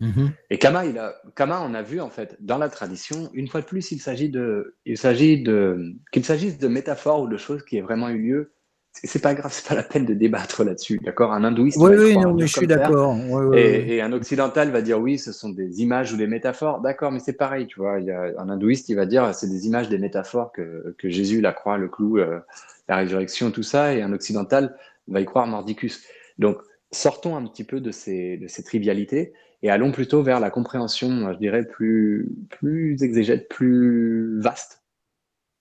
Mhm. 0.00 0.32
et 0.50 0.58
Kama, 0.58 0.86
il 0.86 0.98
a, 0.98 1.14
Kama, 1.36 1.60
on 1.62 1.74
a 1.74 1.82
vu 1.82 2.00
en 2.00 2.10
fait 2.10 2.36
dans 2.40 2.58
la 2.58 2.68
tradition, 2.68 3.30
une 3.34 3.48
fois 3.48 3.60
de 3.60 3.66
plus, 3.66 3.92
il 3.92 4.00
s'agit 4.00 4.30
de, 4.30 4.76
il 4.84 4.96
s'agit 4.96 5.42
de, 5.42 5.94
qu'il 6.12 6.24
s'agisse 6.24 6.58
de 6.58 6.68
métaphores 6.68 7.22
ou 7.22 7.28
de 7.28 7.36
choses 7.36 7.64
qui 7.64 7.76
aient 7.76 7.82
vraiment 7.82 8.08
eu 8.08 8.18
lieu. 8.18 8.52
C'est 8.94 9.22
pas 9.22 9.34
grave, 9.34 9.52
c'est 9.52 9.66
pas 9.66 9.74
la 9.74 9.82
peine 9.82 10.04
de 10.04 10.12
débattre 10.12 10.64
là-dessus, 10.64 11.00
d'accord? 11.02 11.32
Un 11.32 11.44
hindouiste, 11.44 11.78
Oui, 11.80 11.96
va 11.96 12.02
oui, 12.02 12.16
non, 12.18 12.36
je 12.38 12.46
suis 12.46 12.66
d'accord. 12.66 13.16
Oui, 13.16 13.24
oui, 13.30 13.44
oui. 13.46 13.58
Et, 13.58 13.96
et 13.96 14.02
un 14.02 14.12
occidental 14.12 14.70
va 14.70 14.82
dire 14.82 15.00
oui, 15.00 15.18
ce 15.18 15.32
sont 15.32 15.48
des 15.48 15.80
images 15.80 16.12
ou 16.12 16.16
des 16.16 16.26
métaphores. 16.26 16.80
D'accord, 16.82 17.10
mais 17.10 17.18
c'est 17.18 17.32
pareil, 17.32 17.66
tu 17.66 17.80
vois. 17.80 18.00
Il 18.00 18.06
y 18.06 18.10
a 18.10 18.34
un 18.38 18.48
hindouiste, 18.50 18.88
il 18.90 18.96
va 18.96 19.06
dire 19.06 19.34
c'est 19.34 19.48
des 19.48 19.66
images, 19.66 19.88
des 19.88 19.98
métaphores 19.98 20.52
que, 20.52 20.94
que 20.98 21.08
Jésus, 21.08 21.40
la 21.40 21.52
croix, 21.52 21.78
le 21.78 21.88
clou, 21.88 22.18
euh, 22.18 22.40
la 22.88 22.96
résurrection, 22.96 23.50
tout 23.50 23.62
ça. 23.62 23.94
Et 23.94 24.02
un 24.02 24.12
occidental 24.12 24.76
va 25.08 25.20
y 25.20 25.24
croire 25.24 25.46
mordicus. 25.46 26.04
Donc, 26.38 26.58
sortons 26.92 27.36
un 27.36 27.46
petit 27.46 27.64
peu 27.64 27.80
de 27.80 27.90
ces, 27.90 28.36
de 28.36 28.46
ces 28.46 28.62
trivialités 28.62 29.32
et 29.62 29.70
allons 29.70 29.92
plutôt 29.92 30.22
vers 30.22 30.40
la 30.40 30.50
compréhension, 30.50 31.32
je 31.32 31.38
dirais, 31.38 31.66
plus, 31.66 32.30
plus 32.50 33.02
exégète, 33.02 33.48
plus 33.48 34.40
vaste 34.40 34.84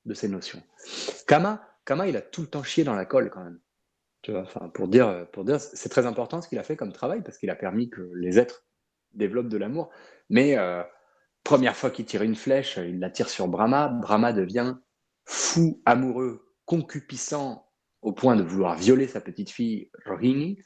de 0.06 0.14
ces 0.14 0.28
notions. 0.28 0.62
Kama, 1.28 1.64
Kama, 1.86 2.08
il 2.08 2.18
a 2.18 2.22
tout 2.22 2.42
le 2.42 2.48
temps 2.48 2.64
chié 2.64 2.84
dans 2.84 2.96
la 2.96 3.06
colle 3.06 3.30
quand 3.30 3.44
même. 3.44 3.60
Tu 4.24 4.32
vois, 4.32 4.44
pour 4.74 4.88
dire, 4.88 5.28
pour 5.32 5.46
dire, 5.46 5.60
c'est 5.60 5.90
très 5.90 6.06
important 6.06 6.42
ce 6.42 6.50
qu'il 6.50 6.60
a 6.60 6.64
fait 6.64 6.76
comme 6.76 6.92
travail 6.92 7.22
parce 7.24 7.38
qu'il 7.38 7.50
a 7.50 7.56
permis 7.56 7.90
que 7.90 8.12
les 8.16 8.38
êtres 8.38 8.66
développent 9.14 9.50
de 9.50 9.58
l'amour. 9.58 9.90
Mais 10.30 10.58
euh, 10.58 10.84
première 11.44 11.76
fois 11.76 11.90
qu'il 11.90 12.06
tire 12.06 12.22
une 12.22 12.36
flèche, 12.36 12.78
il 12.78 13.00
la 13.00 13.10
tire 13.10 13.30
sur 13.30 13.48
Brahma. 13.48 13.88
Brahma 13.88 14.34
devient 14.34 14.76
fou, 15.26 15.82
amoureux, 15.86 16.46
concupiscent 16.66 17.68
au 18.02 18.14
point 18.14 18.36
de 18.36 18.44
vouloir 18.44 18.76
violer 18.76 19.08
sa 19.08 19.22
petite 19.22 19.50
fille 19.50 19.90
Rohini. 20.06 20.60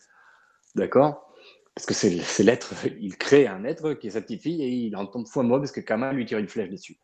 D'accord? 0.75 1.25
Parce 1.73 1.85
que 1.85 1.93
c'est 1.93 2.43
l'être, 2.43 2.73
il 3.01 3.17
crée 3.17 3.47
un 3.47 3.65
être 3.65 3.93
qui 3.93 4.07
est 4.07 4.11
sa 4.11 4.21
petite 4.21 4.41
fille 4.41 4.63
et 4.63 4.69
il 4.69 4.95
en 4.95 5.05
tombe 5.05 5.27
fou 5.27 5.41
amoureux 5.41 5.59
parce 5.59 5.73
que 5.73 5.81
Kama 5.81 6.13
lui 6.13 6.25
tire 6.25 6.37
une 6.37 6.47
flèche 6.47 6.69
dessus. 6.69 6.97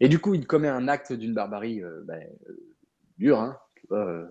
Et 0.00 0.08
du 0.08 0.18
coup, 0.18 0.34
il 0.34 0.46
commet 0.46 0.68
un 0.68 0.88
acte 0.88 1.12
d'une 1.12 1.32
barbarie 1.32 1.82
euh, 1.82 2.02
ben, 2.04 2.20
euh, 2.20 2.56
dure, 3.16 3.38
hein, 3.38 3.56
tu 3.76 3.86
vois, 3.88 4.06
euh, 4.06 4.26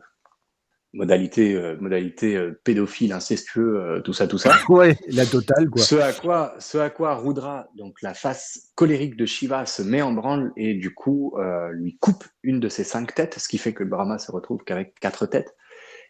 modalité, 0.94 1.56
euh, 1.56 1.78
modalité 1.80 2.52
pédophile, 2.64 3.14
incestueux, 3.14 4.02
tout 4.04 4.14
ça, 4.14 4.28
tout 4.28 4.38
ça. 4.38 4.52
Ouais, 4.70 4.96
la 5.08 5.26
totale, 5.26 5.70
quoi. 5.70 5.82
Ce 5.82 5.96
à 5.96 6.14
quoi, 6.14 6.54
ce 6.60 6.78
à 6.78 6.92
quoi 6.92 7.16
Rudra, 7.16 7.68
donc 7.76 8.04
la 8.04 8.14
face 8.14 8.72
colérique 8.76 9.16
de 9.16 9.26
Shiva, 9.26 9.66
se 9.66 9.82
met 9.82 10.04
en 10.04 10.12
branle 10.12 10.52
et 10.58 10.76
du 10.76 10.94
coup 10.94 11.36
lui 11.72 11.98
coupe 11.98 12.26
une 12.44 12.60
de 12.60 12.70
ses 12.70 12.84
cinq 12.84 13.16
têtes, 13.16 13.40
ce 13.40 13.48
qui 13.48 13.58
fait 13.58 13.74
que 13.74 13.84
Brahma 13.84 14.20
se 14.20 14.32
retrouve 14.32 14.64
qu'avec 14.64 15.00
quatre 15.00 15.26
têtes. 15.26 15.56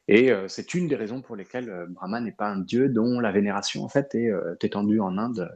Et 0.07 0.31
euh, 0.31 0.47
c'est 0.47 0.73
une 0.73 0.87
des 0.87 0.95
raisons 0.95 1.21
pour 1.21 1.35
lesquelles 1.35 1.69
euh, 1.69 1.85
Brahma 1.87 2.19
n'est 2.21 2.31
pas 2.31 2.47
un 2.47 2.59
dieu 2.59 2.89
dont 2.89 3.19
la 3.19 3.31
vénération 3.31 3.83
en 3.83 3.89
fait 3.89 4.13
est 4.15 4.29
euh, 4.29 4.55
étendue 4.61 4.99
en 4.99 5.17
Inde. 5.17 5.49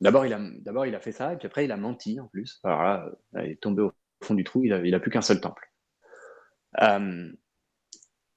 D'abord 0.00 0.24
il 0.26 0.32
a, 0.32 0.40
d'abord 0.60 0.86
il 0.86 0.94
a 0.94 1.00
fait 1.00 1.12
ça 1.12 1.32
et 1.32 1.36
puis 1.36 1.46
après 1.46 1.64
il 1.66 1.72
a 1.72 1.76
menti 1.76 2.18
en 2.20 2.26
plus. 2.28 2.60
Alors 2.64 2.82
là, 2.82 3.06
euh, 3.36 3.44
il 3.44 3.52
est 3.52 3.62
tombé 3.62 3.82
au 3.82 3.92
fond 4.22 4.34
du 4.34 4.44
trou. 4.44 4.64
Il 4.64 4.72
a, 4.72 4.78
il 4.84 4.94
a 4.94 5.00
plus 5.00 5.10
qu'un 5.10 5.22
seul 5.22 5.40
temple. 5.40 5.70
Euh, 6.80 7.30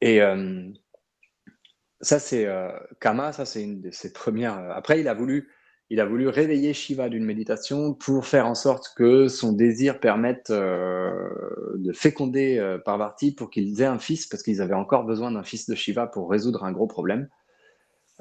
et 0.02 0.22
euh, 0.22 0.70
ça, 2.02 2.20
c'est 2.20 2.46
euh, 2.46 2.72
Kama, 3.00 3.32
ça, 3.32 3.46
c'est 3.46 3.64
une 3.64 3.82
de 3.82 3.92
ses 3.92 4.12
premières. 4.12 4.58
euh, 4.60 4.72
Après, 4.74 5.00
il 5.00 5.08
a 5.08 5.14
voulu, 5.14 5.50
il 5.90 6.00
a 6.00 6.06
voulu 6.06 6.28
réveiller 6.28 6.74
Shiva 6.74 7.10
d'une 7.10 7.26
méditation 7.26 7.94
pour 7.94 8.26
faire 8.26 8.48
en 8.48 8.56
sorte 8.56 8.94
que 8.96 9.28
son 9.28 9.54
désir 9.54 10.00
permette 10.00 10.50
euh, 10.50 11.20
de 11.76 11.92
féconder 11.92 12.58
euh, 12.58 12.78
Parvati 12.78 13.34
pour 13.34 13.50
qu'ils 13.50 13.82
aient 13.82 13.86
un 13.86 14.00
fils, 14.00 14.26
parce 14.26 14.44
qu'ils 14.44 14.62
avaient 14.62 14.74
encore 14.74 15.04
besoin 15.04 15.32
d'un 15.32 15.44
fils 15.44 15.70
de 15.70 15.76
Shiva 15.76 16.08
pour 16.08 16.30
résoudre 16.30 16.64
un 16.64 16.72
gros 16.72 16.88
problème. 16.88 17.30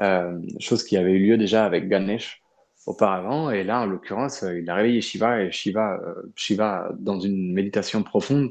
Euh, 0.01 0.39
chose 0.59 0.85
qui 0.85 0.97
avait 0.97 1.13
eu 1.13 1.27
lieu 1.27 1.39
déjà 1.39 1.65
avec 1.65 1.89
Ganesh 1.89 2.43
auparavant. 2.87 3.51
Et 3.51 3.63
là, 3.63 3.81
en 3.81 3.87
l'occurrence, 3.87 4.43
il 4.43 4.69
a 4.69 4.75
réveillé 4.75 5.01
Shiva 5.01 5.43
et 5.43 5.53
Shiva, 5.53 6.01
Shiva, 6.35 6.91
dans 6.99 7.21
une 7.21 7.53
méditation 7.53 8.03
profonde, 8.03 8.51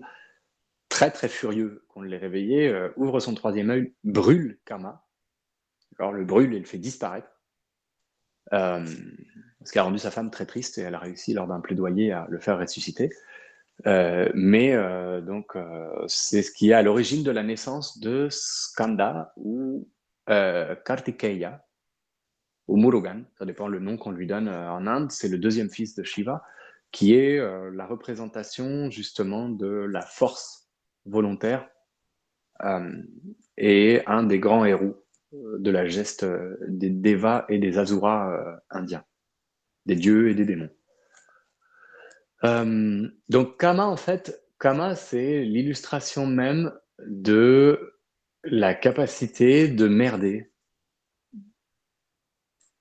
très 0.88 1.12
très 1.12 1.28
furieux 1.28 1.84
qu'on 1.90 2.02
l'ait 2.02 2.18
réveillé, 2.18 2.74
ouvre 2.96 3.20
son 3.20 3.36
troisième 3.36 3.70
œil, 3.72 3.94
brûle 4.04 4.60
Kama. 4.66 5.04
Alors 6.00 6.14
le 6.14 6.24
brûle 6.24 6.54
et 6.54 6.60
le 6.60 6.66
fait 6.66 6.78
disparaître. 6.78 7.31
Euh, 8.54 8.86
ce 9.64 9.72
qui 9.72 9.80
a 9.80 9.84
rendu 9.84 10.00
sa 10.00 10.12
femme 10.12 10.32
très 10.32 10.46
triste 10.46 10.78
et 10.78 10.82
elle 10.82 10.96
a 10.96 11.00
réussi 11.00 11.34
lors 11.34 11.48
d'un 11.48 11.60
plaidoyer 11.60 12.12
à 12.12 12.28
le 12.30 12.40
faire 12.40 12.60
ressusciter. 12.60 13.10
Euh, 13.88 14.30
mais 14.34 14.74
euh, 14.74 15.22
donc 15.22 15.58
c'est 16.08 16.44
ce 16.44 16.52
qui 16.52 16.72
est 16.72 16.74
à 16.74 16.82
l'origine 16.82 17.24
de 17.24 17.32
la 17.32 17.44
naissance 17.44 18.00
de 18.00 18.28
Skanda 18.30 19.34
ou 19.38 19.88
Kartikeya 20.28 21.66
ou 22.68 22.78
Murugan, 22.78 23.24
ça 23.38 23.46
dépend 23.46 23.68
le 23.68 23.80
nom 23.80 23.98
qu'on 23.98 24.12
lui 24.12 24.28
donne 24.28 24.48
en 24.48 24.88
Inde. 24.88 25.12
C'est 25.12 25.28
le 25.28 25.38
deuxième 25.38 25.70
fils 25.70 25.96
de 25.96 26.04
Shiva 26.04 26.44
qui 26.92 27.16
est 27.16 27.38
la 27.74 27.86
représentation 27.86 28.90
justement 28.90 29.50
de 29.50 29.68
la 29.68 30.02
force 30.02 30.70
volontaire 31.06 31.68
et 33.58 34.02
un 34.06 34.24
des 34.24 34.40
grands 34.40 34.66
héros 34.66 35.01
de 35.32 35.72
la 35.72 35.88
geste 35.88 36.24
euh, 36.24 36.58
des 36.68 36.90
Devas 36.90 37.46
et 37.50 37.58
des 37.58 37.78
Asuras 37.78 38.32
euh, 38.34 38.56
indiens, 38.70 39.06
des 39.86 39.96
dieux 39.96 40.30
et 40.30 40.36
des 40.36 40.46
démons. 40.46 40.70
Euh, 42.44 43.08
donc 43.30 43.60
Kama, 43.60 43.86
en 43.86 43.98
fait, 43.98 44.44
Kama, 44.60 44.96
c'est 44.96 45.44
l'illustration 45.44 46.26
même 46.26 46.72
de 47.06 47.98
la 48.44 48.74
capacité 48.74 49.68
de 49.68 49.88
merder 49.88 50.52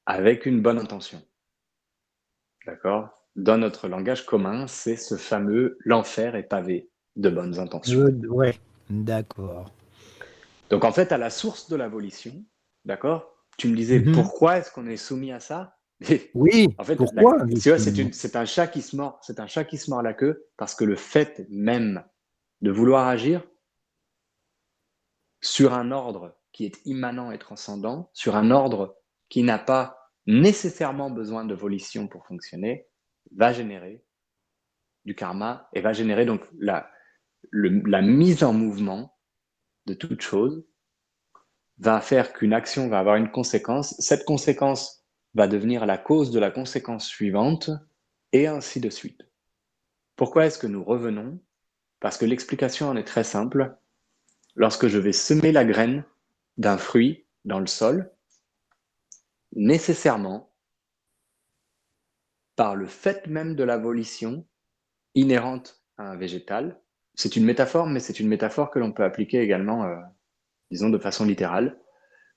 avec 0.06 0.46
une 0.46 0.62
bonne 0.62 0.78
intention. 0.78 1.22
D'accord? 2.66 3.10
Dans 3.36 3.58
notre 3.58 3.88
langage 3.88 4.26
commun, 4.26 4.66
c'est 4.66 4.96
ce 4.96 5.16
fameux 5.16 5.78
l'enfer 5.84 6.34
est 6.34 6.42
pavé 6.42 6.90
de 7.16 7.30
bonnes 7.30 7.58
intentions. 7.58 8.00
Euh, 8.00 8.26
ouais, 8.28 8.54
d'accord. 8.88 9.70
Donc 10.70 10.84
en 10.84 10.92
fait, 10.92 11.12
à 11.12 11.18
la 11.18 11.30
source 11.30 11.68
de 11.68 11.76
la 11.76 11.88
volition, 11.88 12.32
d'accord 12.84 13.36
Tu 13.58 13.68
me 13.68 13.76
disais 13.76 14.00
Mhm. 14.00 14.12
pourquoi 14.12 14.58
est-ce 14.58 14.70
qu'on 14.70 14.86
est 14.86 14.96
soumis 14.96 15.32
à 15.32 15.40
ça? 15.40 15.76
Oui, 16.34 16.68
En 16.78 16.84
fait, 16.84 16.96
pourquoi? 16.96 17.36
c'est 18.12 18.36
un 18.36 18.44
chat 18.46 18.68
qui 18.68 18.80
se 18.80 18.96
mord, 18.96 19.18
c'est 19.22 19.38
un 19.40 19.46
chat 19.46 19.64
qui 19.64 19.76
se 19.76 19.90
mord 19.90 20.02
la 20.02 20.14
queue 20.14 20.46
parce 20.56 20.74
que 20.74 20.84
le 20.84 20.96
fait 20.96 21.44
même 21.50 22.04
de 22.62 22.70
vouloir 22.70 23.06
agir 23.08 23.42
sur 25.42 25.74
un 25.74 25.90
ordre 25.90 26.36
qui 26.52 26.64
est 26.64 26.80
immanent 26.86 27.30
et 27.32 27.38
transcendant, 27.38 28.10
sur 28.12 28.36
un 28.36 28.50
ordre 28.50 28.96
qui 29.28 29.42
n'a 29.42 29.58
pas 29.58 29.98
nécessairement 30.26 31.10
besoin 31.10 31.44
de 31.44 31.54
volition 31.54 32.08
pour 32.08 32.26
fonctionner, 32.26 32.86
va 33.36 33.52
générer 33.52 34.04
du 35.04 35.14
karma 35.14 35.68
et 35.72 35.80
va 35.80 35.92
générer 35.92 36.26
donc 36.26 36.42
la, 36.58 36.90
le- 37.50 37.82
la 37.88 38.02
mise 38.02 38.44
en 38.44 38.52
mouvement 38.52 39.16
de 39.90 39.94
toute 39.94 40.22
chose 40.22 40.64
va 41.78 42.00
faire 42.00 42.32
qu'une 42.32 42.52
action 42.52 42.88
va 42.88 43.00
avoir 43.00 43.16
une 43.16 43.30
conséquence. 43.30 43.96
Cette 43.98 44.24
conséquence 44.24 45.04
va 45.34 45.48
devenir 45.48 45.84
la 45.84 45.98
cause 45.98 46.30
de 46.30 46.38
la 46.38 46.50
conséquence 46.50 47.06
suivante 47.06 47.70
et 48.32 48.46
ainsi 48.46 48.80
de 48.80 48.90
suite. 48.90 49.22
Pourquoi 50.14 50.46
est-ce 50.46 50.58
que 50.58 50.68
nous 50.68 50.84
revenons? 50.84 51.40
Parce 51.98 52.18
que 52.18 52.26
l'explication 52.26 52.88
en 52.88 52.96
est 52.96 53.04
très 53.04 53.24
simple. 53.24 53.76
Lorsque 54.54 54.86
je 54.86 54.98
vais 54.98 55.12
semer 55.12 55.50
la 55.50 55.64
graine 55.64 56.04
d'un 56.56 56.78
fruit 56.78 57.26
dans 57.44 57.58
le 57.58 57.66
sol, 57.66 58.12
nécessairement, 59.52 60.52
par 62.54 62.76
le 62.76 62.86
fait 62.86 63.26
même 63.26 63.56
de 63.56 63.64
la 63.64 63.78
volition 63.78 64.46
inhérente 65.14 65.82
à 65.96 66.10
un 66.10 66.16
végétal, 66.16 66.80
c'est 67.14 67.36
une 67.36 67.44
métaphore, 67.44 67.86
mais 67.86 68.00
c'est 68.00 68.20
une 68.20 68.28
métaphore 68.28 68.70
que 68.70 68.78
l'on 68.78 68.92
peut 68.92 69.04
appliquer 69.04 69.40
également, 69.40 69.84
euh, 69.84 69.96
disons, 70.70 70.90
de 70.90 70.98
façon 70.98 71.24
littérale. 71.24 71.78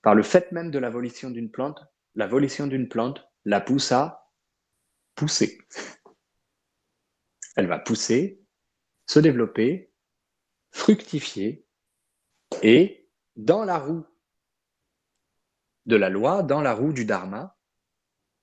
Par 0.02 0.14
le 0.14 0.22
fait 0.22 0.52
même 0.52 0.70
de 0.70 0.78
la 0.78 0.90
volition 0.90 1.30
d'une 1.30 1.50
plante, 1.50 1.80
la 2.14 2.26
volition 2.26 2.66
d'une 2.66 2.88
plante 2.88 3.26
la 3.44 3.60
pousse 3.60 3.92
à 3.92 4.30
pousser. 5.14 5.58
Elle 7.56 7.66
va 7.66 7.78
pousser, 7.78 8.42
se 9.06 9.20
développer, 9.20 9.92
fructifier, 10.70 11.66
et 12.62 13.08
dans 13.36 13.64
la 13.64 13.78
roue 13.78 14.04
de 15.86 15.96
la 15.96 16.08
loi, 16.08 16.42
dans 16.42 16.60
la 16.60 16.74
roue 16.74 16.92
du 16.92 17.04
dharma, 17.04 17.56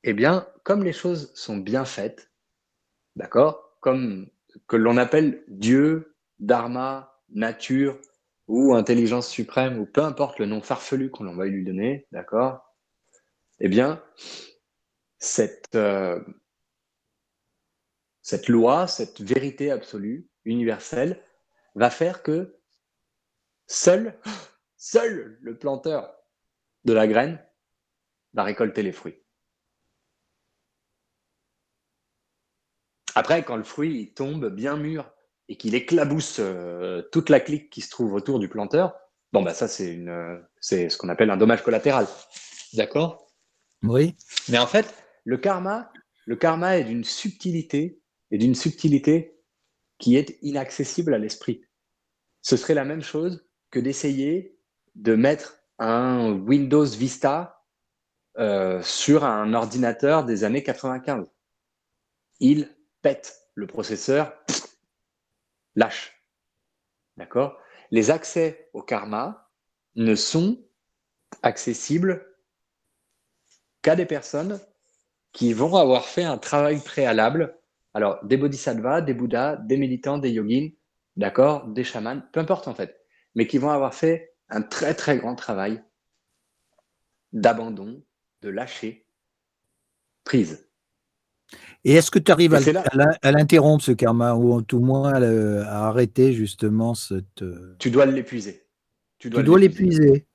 eh 0.04 0.14
bien, 0.14 0.48
comme 0.64 0.84
les 0.84 0.94
choses 0.94 1.34
sont 1.36 1.58
bien 1.58 1.86
faites, 1.86 2.32
d'accord, 3.16 3.78
comme 3.80 4.30
que 4.68 4.76
l'on 4.76 4.98
appelle 4.98 5.44
Dieu, 5.48 6.11
dharma, 6.42 7.18
nature 7.30 7.98
ou 8.48 8.74
intelligence 8.74 9.30
suprême 9.30 9.80
ou 9.80 9.86
peu 9.86 10.02
importe 10.02 10.40
le 10.40 10.46
nom 10.46 10.62
farfelu 10.62 11.10
qu'on 11.10 11.34
va 11.34 11.46
lui 11.46 11.64
donner, 11.64 12.08
d'accord, 12.12 12.76
eh 13.60 13.70
bien, 13.70 14.04
cette, 15.20 15.76
euh, 15.76 16.22
cette 18.22 18.50
loi, 18.50 18.88
cette 18.88 19.22
vérité 19.22 19.72
absolue, 19.72 20.28
universelle, 20.44 21.24
va 21.76 21.90
faire 21.90 22.24
que 22.24 22.60
seul, 23.68 24.20
seul 24.78 25.38
le 25.42 25.58
planteur 25.58 26.14
de 26.84 26.94
la 26.94 27.08
graine 27.08 27.42
va 28.34 28.44
récolter 28.44 28.82
les 28.82 28.92
fruits. 28.92 29.24
Après, 33.14 33.44
quand 33.44 33.58
le 33.58 33.64
fruit 33.64 34.14
tombe 34.14 34.50
bien 34.50 34.78
mûr 34.78 35.12
et 35.52 35.58
qu'il 35.58 35.76
éclabousse 35.76 36.38
euh, 36.40 37.02
toute 37.12 37.30
la 37.30 37.42
clique 37.42 37.70
qui 37.70 37.82
se 37.82 37.90
trouve 37.90 38.14
autour 38.14 38.40
du 38.40 38.48
planteur, 38.48 38.96
bon 39.34 39.44
bah 39.44 39.54
ça 39.54 39.68
c'est 39.68 39.94
une, 39.94 40.08
euh, 40.08 40.40
c'est 40.62 40.88
ce 40.88 40.98
qu'on 40.98 41.10
appelle 41.10 41.30
un 41.30 41.36
dommage 41.36 41.62
collatéral, 41.62 42.08
d'accord 42.72 43.28
Oui, 43.84 44.16
Mais 44.48 44.60
en 44.60 44.66
fait, 44.66 44.96
le 45.26 45.38
karma, 45.38 45.92
le 46.26 46.38
karma 46.38 46.78
est 46.78 46.86
d'une 46.86 47.04
subtilité 47.04 48.00
et 48.32 48.38
d'une 48.38 48.56
subtilité 48.56 49.42
qui 50.00 50.16
est 50.16 50.38
inaccessible 50.42 51.14
à 51.14 51.18
l'esprit. 51.18 51.66
Ce 52.42 52.56
serait 52.56 52.74
la 52.74 52.86
même 52.86 53.04
chose 53.04 53.46
que 53.72 53.80
d'essayer 53.82 54.58
de 54.96 55.16
mettre 55.16 55.58
un 55.80 56.32
Windows 56.32 56.86
Vista 56.86 57.66
euh, 58.38 58.82
sur 58.82 59.26
un 59.26 59.54
ordinateur 59.54 60.24
des 60.24 60.46
années 60.46 60.64
95. 60.64 61.28
Il 62.40 62.70
pète 63.02 63.36
le 63.54 63.68
processeur, 63.68 64.34
lâche. 65.76 66.24
D'accord? 67.18 67.58
Les 67.92 68.12
accès 68.12 68.70
au 68.74 68.82
karma 68.82 69.50
ne 69.96 70.16
sont 70.16 70.64
accessibles 71.44 72.26
qu'à 73.82 73.96
des 73.96 74.06
personnes 74.06 74.60
qui 75.32 75.54
vont 75.54 75.76
avoir 75.76 76.06
fait 76.06 76.24
un 76.24 76.38
travail 76.38 76.82
préalable. 76.84 77.58
Alors, 77.94 78.24
des 78.24 78.38
bodhisattvas, 78.38 79.02
des 79.02 79.14
bouddhas, 79.14 79.58
des 79.58 79.78
méditants, 79.78 80.18
des 80.18 80.32
yogins, 80.32 80.70
d'accord, 81.16 81.68
des 81.68 81.84
chamans, 81.84 82.22
peu 82.32 82.40
importe 82.40 82.68
en 82.68 82.76
fait, 82.76 83.02
mais 83.36 83.48
qui 83.48 83.58
vont 83.58 83.70
avoir 83.72 83.94
fait 83.94 84.36
un 84.50 84.62
très 84.62 84.94
très 84.94 85.18
grand 85.18 85.36
travail 85.36 85.84
d'abandon, 87.34 88.04
de 88.42 88.50
lâcher 88.50 89.08
prise. 90.24 90.71
Et 91.84 91.94
est-ce 91.94 92.12
que 92.12 92.20
tu 92.20 92.32
arrives 92.32 92.54
à, 92.54 93.32
l'interrompre, 93.32 93.84
ce 93.84 93.92
karma, 93.92 94.36
ou 94.36 94.54
en 94.54 94.62
tout 94.62 94.80
moins 94.80 95.14
à, 95.14 95.88
arrêter 95.88 96.34
justement 96.34 96.94
cette. 96.94 97.44
Tu 97.80 97.90
dois 97.90 98.06
l'épuiser. 98.06 98.66
Tu 99.18 99.30
dois 99.30 99.42
l'épuiser. 99.58 100.26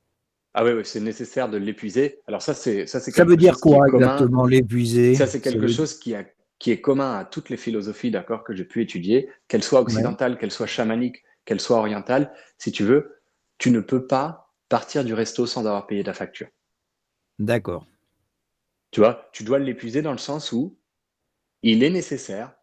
Ah 0.58 0.64
oui, 0.64 0.72
oui, 0.72 0.82
c'est 0.84 1.00
nécessaire 1.00 1.50
de 1.50 1.58
l'épuiser. 1.58 2.20
Alors 2.26 2.40
ça, 2.40 2.54
c'est 2.54 2.86
ça, 2.86 2.98
c'est 2.98 3.10
Ça 3.10 3.24
veut 3.24 3.36
dire 3.36 3.58
quoi 3.60 3.86
exactement, 3.88 4.46
l'épuiser? 4.46 5.14
Ça, 5.14 5.26
c'est 5.26 5.42
quelque 5.42 5.66
veut- 5.66 5.68
chose 5.68 5.98
qui, 5.98 6.14
a- 6.14 6.24
qui 6.58 6.70
est 6.70 6.80
commun 6.80 7.18
à 7.18 7.24
toutes 7.26 7.50
les 7.50 7.58
philosophies, 7.58 8.10
d'accord, 8.10 8.42
que 8.42 8.54
j'ai 8.54 8.64
pu 8.64 8.80
étudier, 8.80 9.28
qu'elles 9.48 9.62
soient 9.62 9.82
occidentales, 9.82 10.38
qu'elles 10.38 10.50
soient 10.50 10.66
chamaniques, 10.66 11.22
qu'elles 11.44 11.60
soient 11.60 11.76
orientales. 11.76 12.32
Si 12.56 12.72
tu 12.72 12.84
veux, 12.84 13.20
tu 13.58 13.70
ne 13.70 13.80
peux 13.80 14.06
pas 14.06 14.54
partir 14.70 15.04
du 15.04 15.12
resto 15.12 15.44
sans 15.44 15.66
avoir 15.66 15.86
payé 15.86 16.02
ta 16.02 16.14
facture. 16.14 16.48
D'accord. 17.38 17.86
Tu 18.92 19.00
vois, 19.00 19.28
tu 19.32 19.44
dois 19.44 19.58
l'épuiser 19.58 20.00
dans 20.00 20.12
le 20.12 20.18
sens 20.18 20.52
où 20.52 20.78
il 21.62 21.82
est 21.82 21.90
nécessaire, 21.90 22.54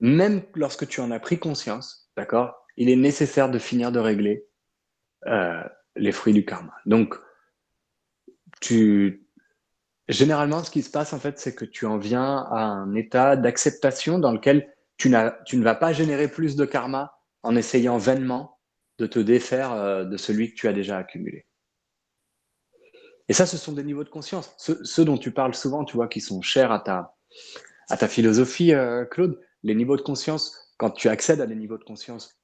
même 0.00 0.42
lorsque 0.54 0.86
tu 0.86 1.00
en 1.00 1.10
as 1.10 1.20
pris 1.20 1.38
conscience, 1.38 2.10
d'accord, 2.16 2.66
il 2.76 2.90
est 2.90 2.96
nécessaire 2.96 3.50
de 3.50 3.58
finir 3.58 3.92
de 3.92 3.98
régler 3.98 4.46
euh, 5.26 5.62
les 5.96 6.12
fruits 6.12 6.34
du 6.34 6.44
karma. 6.44 6.74
Donc, 6.84 7.14
tu, 8.60 9.26
généralement, 10.08 10.62
ce 10.62 10.70
qui 10.70 10.82
se 10.82 10.90
passe 10.90 11.12
en 11.12 11.18
fait, 11.18 11.38
c'est 11.38 11.54
que 11.54 11.64
tu 11.64 11.86
en 11.86 11.98
viens 11.98 12.46
à 12.50 12.60
un 12.60 12.94
état 12.94 13.36
d'acceptation 13.36 14.18
dans 14.18 14.32
lequel 14.32 14.72
tu, 14.98 15.12
tu 15.44 15.56
ne 15.56 15.64
vas 15.64 15.74
pas 15.74 15.92
générer 15.92 16.28
plus 16.28 16.56
de 16.56 16.64
karma 16.64 17.18
en 17.42 17.56
essayant 17.56 17.98
vainement 17.98 18.58
de 18.98 19.06
te 19.06 19.18
défaire 19.18 19.72
euh, 19.72 20.04
de 20.04 20.16
celui 20.16 20.50
que 20.50 20.54
tu 20.54 20.68
as 20.68 20.72
déjà 20.72 20.98
accumulé. 20.98 21.46
Et 23.28 23.32
ça, 23.32 23.44
ce 23.44 23.56
sont 23.56 23.72
des 23.72 23.82
niveaux 23.82 24.04
de 24.04 24.08
conscience. 24.08 24.54
Ceux, 24.56 24.82
ceux 24.84 25.04
dont 25.04 25.18
tu 25.18 25.32
parles 25.32 25.54
souvent, 25.54 25.84
tu 25.84 25.96
vois, 25.96 26.08
qui 26.08 26.20
sont 26.20 26.40
chers 26.42 26.70
à 26.70 26.78
ta, 26.78 27.15
à 27.88 27.96
ta 27.96 28.08
philosophie, 28.08 28.72
euh, 28.74 29.04
Claude, 29.04 29.38
les 29.62 29.74
niveaux 29.74 29.96
de 29.96 30.02
conscience, 30.02 30.56
quand 30.78 30.90
tu 30.90 31.08
accèdes 31.08 31.40
à 31.40 31.46
des 31.46 31.54
niveaux 31.54 31.78
de 31.78 31.84
conscience 31.84 32.38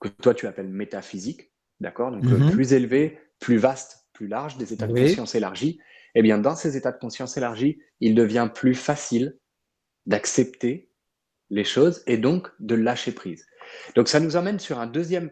que 0.00 0.08
toi 0.08 0.34
tu 0.34 0.46
appelles 0.46 0.68
métaphysiques, 0.68 1.52
d'accord 1.80 2.10
Donc 2.10 2.24
euh, 2.26 2.38
Mhm. 2.38 2.50
plus 2.50 2.72
élevés, 2.72 3.18
plus 3.40 3.56
vastes, 3.56 4.06
plus 4.12 4.28
larges, 4.28 4.56
des 4.58 4.72
états 4.72 4.86
de 4.86 4.92
conscience 4.92 5.34
élargis, 5.34 5.80
eh 6.14 6.22
bien 6.22 6.38
dans 6.38 6.54
ces 6.54 6.76
états 6.76 6.92
de 6.92 6.98
conscience 6.98 7.36
élargis, 7.36 7.78
il 8.00 8.14
devient 8.14 8.48
plus 8.54 8.74
facile 8.74 9.36
d'accepter 10.06 10.90
les 11.50 11.64
choses 11.64 12.02
et 12.06 12.18
donc 12.18 12.48
de 12.60 12.74
lâcher 12.74 13.12
prise. 13.12 13.46
Donc 13.94 14.08
ça 14.08 14.20
nous 14.20 14.36
emmène 14.36 14.58
sur 14.58 14.78
un 14.78 14.86
deuxième. 14.86 15.30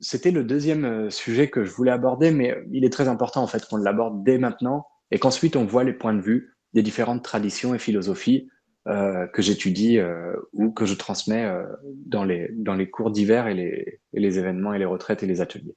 C'était 0.00 0.30
le 0.30 0.44
deuxième 0.44 0.84
euh, 0.84 1.10
sujet 1.10 1.50
que 1.50 1.64
je 1.64 1.70
voulais 1.70 1.90
aborder, 1.90 2.30
mais 2.30 2.52
euh, 2.52 2.64
il 2.72 2.84
est 2.84 2.92
très 2.92 3.08
important 3.08 3.42
en 3.42 3.46
fait 3.46 3.64
qu'on 3.66 3.76
l'aborde 3.76 4.22
dès 4.24 4.38
maintenant 4.38 4.86
et 5.10 5.18
qu'ensuite 5.18 5.56
on 5.56 5.64
voit 5.64 5.84
les 5.84 5.92
points 5.92 6.14
de 6.14 6.20
vue 6.20 6.54
des 6.74 6.82
différentes 6.82 7.22
traditions 7.22 7.74
et 7.74 7.78
philosophies 7.78 8.48
euh, 8.88 9.26
que 9.26 9.42
j'étudie 9.42 9.98
euh, 9.98 10.34
ou 10.54 10.70
que 10.70 10.86
je 10.86 10.94
transmets 10.94 11.44
euh, 11.44 11.66
dans, 12.06 12.24
les, 12.24 12.48
dans 12.52 12.74
les 12.74 12.88
cours 12.88 13.10
divers 13.10 13.46
et 13.46 13.54
les, 13.54 14.00
et 14.14 14.20
les 14.20 14.38
événements 14.38 14.72
et 14.72 14.78
les 14.78 14.86
retraites 14.86 15.22
et 15.22 15.26
les 15.26 15.40
ateliers. 15.42 15.76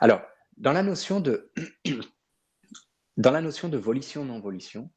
Alors, 0.00 0.22
dans 0.56 0.72
la 0.72 0.82
notion 0.82 1.20
de, 1.20 1.52
dans 3.16 3.30
la 3.30 3.40
notion 3.40 3.68
de 3.68 3.78
volition-non-volition, 3.78 4.90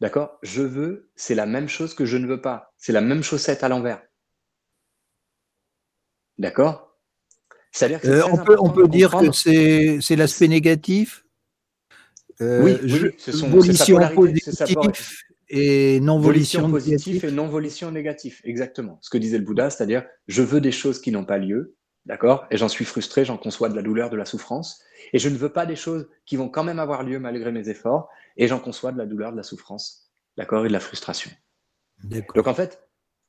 d'accord, 0.00 0.38
je 0.42 0.60
veux, 0.60 1.10
c'est 1.16 1.34
la 1.34 1.46
même 1.46 1.68
chose 1.68 1.94
que 1.94 2.04
je 2.04 2.18
ne 2.18 2.26
veux 2.26 2.42
pas. 2.42 2.74
C'est 2.76 2.92
la 2.92 3.00
même 3.00 3.22
chaussette 3.22 3.64
à 3.64 3.68
l'envers. 3.68 4.02
D'accord? 6.36 6.98
C'est-à-dire 7.72 8.00
on 8.30 8.44
peut, 8.44 8.56
on 8.60 8.70
peut 8.70 8.88
dire 8.88 9.10
que 9.10 9.32
c'est 9.32 10.16
l'aspect 10.16 10.48
négatif? 10.48 11.23
Euh, 12.40 12.62
Oui, 12.62 12.76
oui, 12.82 12.88
je- 12.88 13.06
oui, 13.06 13.14
ce 13.18 13.32
sont- 13.32 13.48
volition 13.48 13.98
positive 14.14 14.76
et 15.48 16.00
non-volition 16.00 16.62
Volition 16.62 16.70
positive 16.70 17.24
et 17.24 17.30
non-volition 17.30 17.90
négative. 17.90 18.40
Exactement. 18.44 18.98
Ce 19.02 19.10
que 19.10 19.18
disait 19.18 19.38
le 19.38 19.44
Bouddha, 19.44 19.70
c'est-à-dire 19.70 20.04
je 20.26 20.42
veux 20.42 20.60
des 20.60 20.72
choses 20.72 21.00
qui 21.00 21.10
n'ont 21.12 21.24
pas 21.24 21.38
lieu, 21.38 21.76
d'accord 22.06 22.46
Et 22.50 22.56
j'en 22.56 22.68
suis 22.68 22.84
frustré, 22.84 23.24
j'en 23.24 23.36
conçois 23.36 23.68
de 23.68 23.76
la 23.76 23.82
douleur, 23.82 24.10
de 24.10 24.16
la 24.16 24.24
souffrance. 24.24 24.82
Et 25.12 25.18
je 25.18 25.28
ne 25.28 25.36
veux 25.36 25.50
pas 25.50 25.66
des 25.66 25.76
choses 25.76 26.08
qui 26.26 26.36
vont 26.36 26.48
quand 26.48 26.64
même 26.64 26.78
avoir 26.78 27.02
lieu 27.02 27.18
malgré 27.18 27.52
mes 27.52 27.68
efforts, 27.68 28.08
et 28.36 28.48
j'en 28.48 28.58
conçois 28.58 28.90
de 28.90 28.98
la 28.98 29.06
douleur, 29.06 29.32
de 29.32 29.36
la 29.36 29.42
souffrance, 29.42 30.10
d'accord 30.36 30.64
Et 30.64 30.68
de 30.68 30.72
la 30.72 30.80
frustration. 30.80 31.30
Donc 32.02 32.48
en 32.48 32.54
fait, 32.54 32.82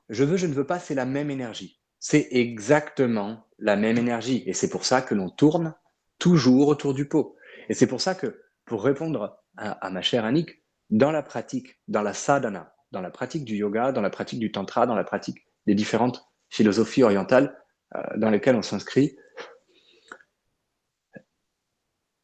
je 0.10 0.24
veux, 0.24 0.38
je 0.38 0.48
ne 0.48 0.54
veux 0.54 0.66
pas, 0.66 0.80
c'est 0.80 0.96
la 0.96 1.06
même 1.06 1.30
énergie. 1.30 1.80
C'est 2.00 2.28
exactement 2.32 3.46
la 3.60 3.76
même 3.76 3.98
énergie. 3.98 4.44
Et 4.46 4.54
c'est 4.54 4.70
pour 4.70 4.86
ça 4.86 5.02
que 5.02 5.16
l'on 5.16 5.30
tourne 5.30 5.74
toujours 6.20 6.68
autour 6.70 6.94
du 6.94 7.08
pot. 7.08 7.36
Et 7.70 7.74
c'est 7.74 7.88
pour 7.88 8.02
ça 8.02 8.16
que, 8.16 8.40
pour 8.66 8.84
répondre 8.84 9.42
à, 9.58 9.90
ma 9.90 10.02
chère 10.02 10.26
Annick, 10.26 10.64
dans 10.90 11.12
la 11.12 11.24
pratique, 11.24 11.80
dans 11.88 12.02
la 12.02 12.14
sadhana, 12.14 12.76
dans 12.92 13.02
la 13.02 13.12
pratique 13.12 13.46
du 13.46 13.56
yoga, 13.56 13.92
dans 13.92 14.02
la 14.02 14.10
pratique 14.10 14.40
du 14.40 14.52
tantra, 14.52 14.86
dans 14.86 14.96
la 14.96 15.04
pratique 15.04 15.48
des 15.66 15.76
différentes 15.76 16.28
philosophies 16.50 17.04
orientales 17.04 17.58
euh, 17.96 18.02
dans 18.18 18.30
lesquelles 18.30 18.56
on 18.56 18.62
s'inscrit, 18.62 19.18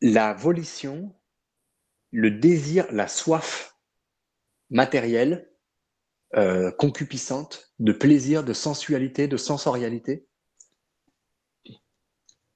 la 0.01 0.33
volition, 0.33 1.15
le 2.11 2.31
désir, 2.31 2.87
la 2.91 3.07
soif 3.07 3.77
matérielle, 4.69 5.51
euh, 6.35 6.71
concupiscente, 6.71 7.73
de 7.79 7.91
plaisir, 7.91 8.43
de 8.43 8.53
sensualité, 8.53 9.27
de 9.27 9.37
sensorialité, 9.37 10.27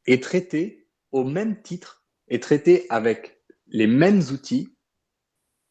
est 0.07 0.23
traitée 0.23 0.87
au 1.11 1.23
même 1.23 1.61
titre, 1.61 2.05
est 2.27 2.41
traitée 2.41 2.85
avec 2.89 3.34
les 3.67 3.87
mêmes 3.87 4.21
outils 4.31 4.75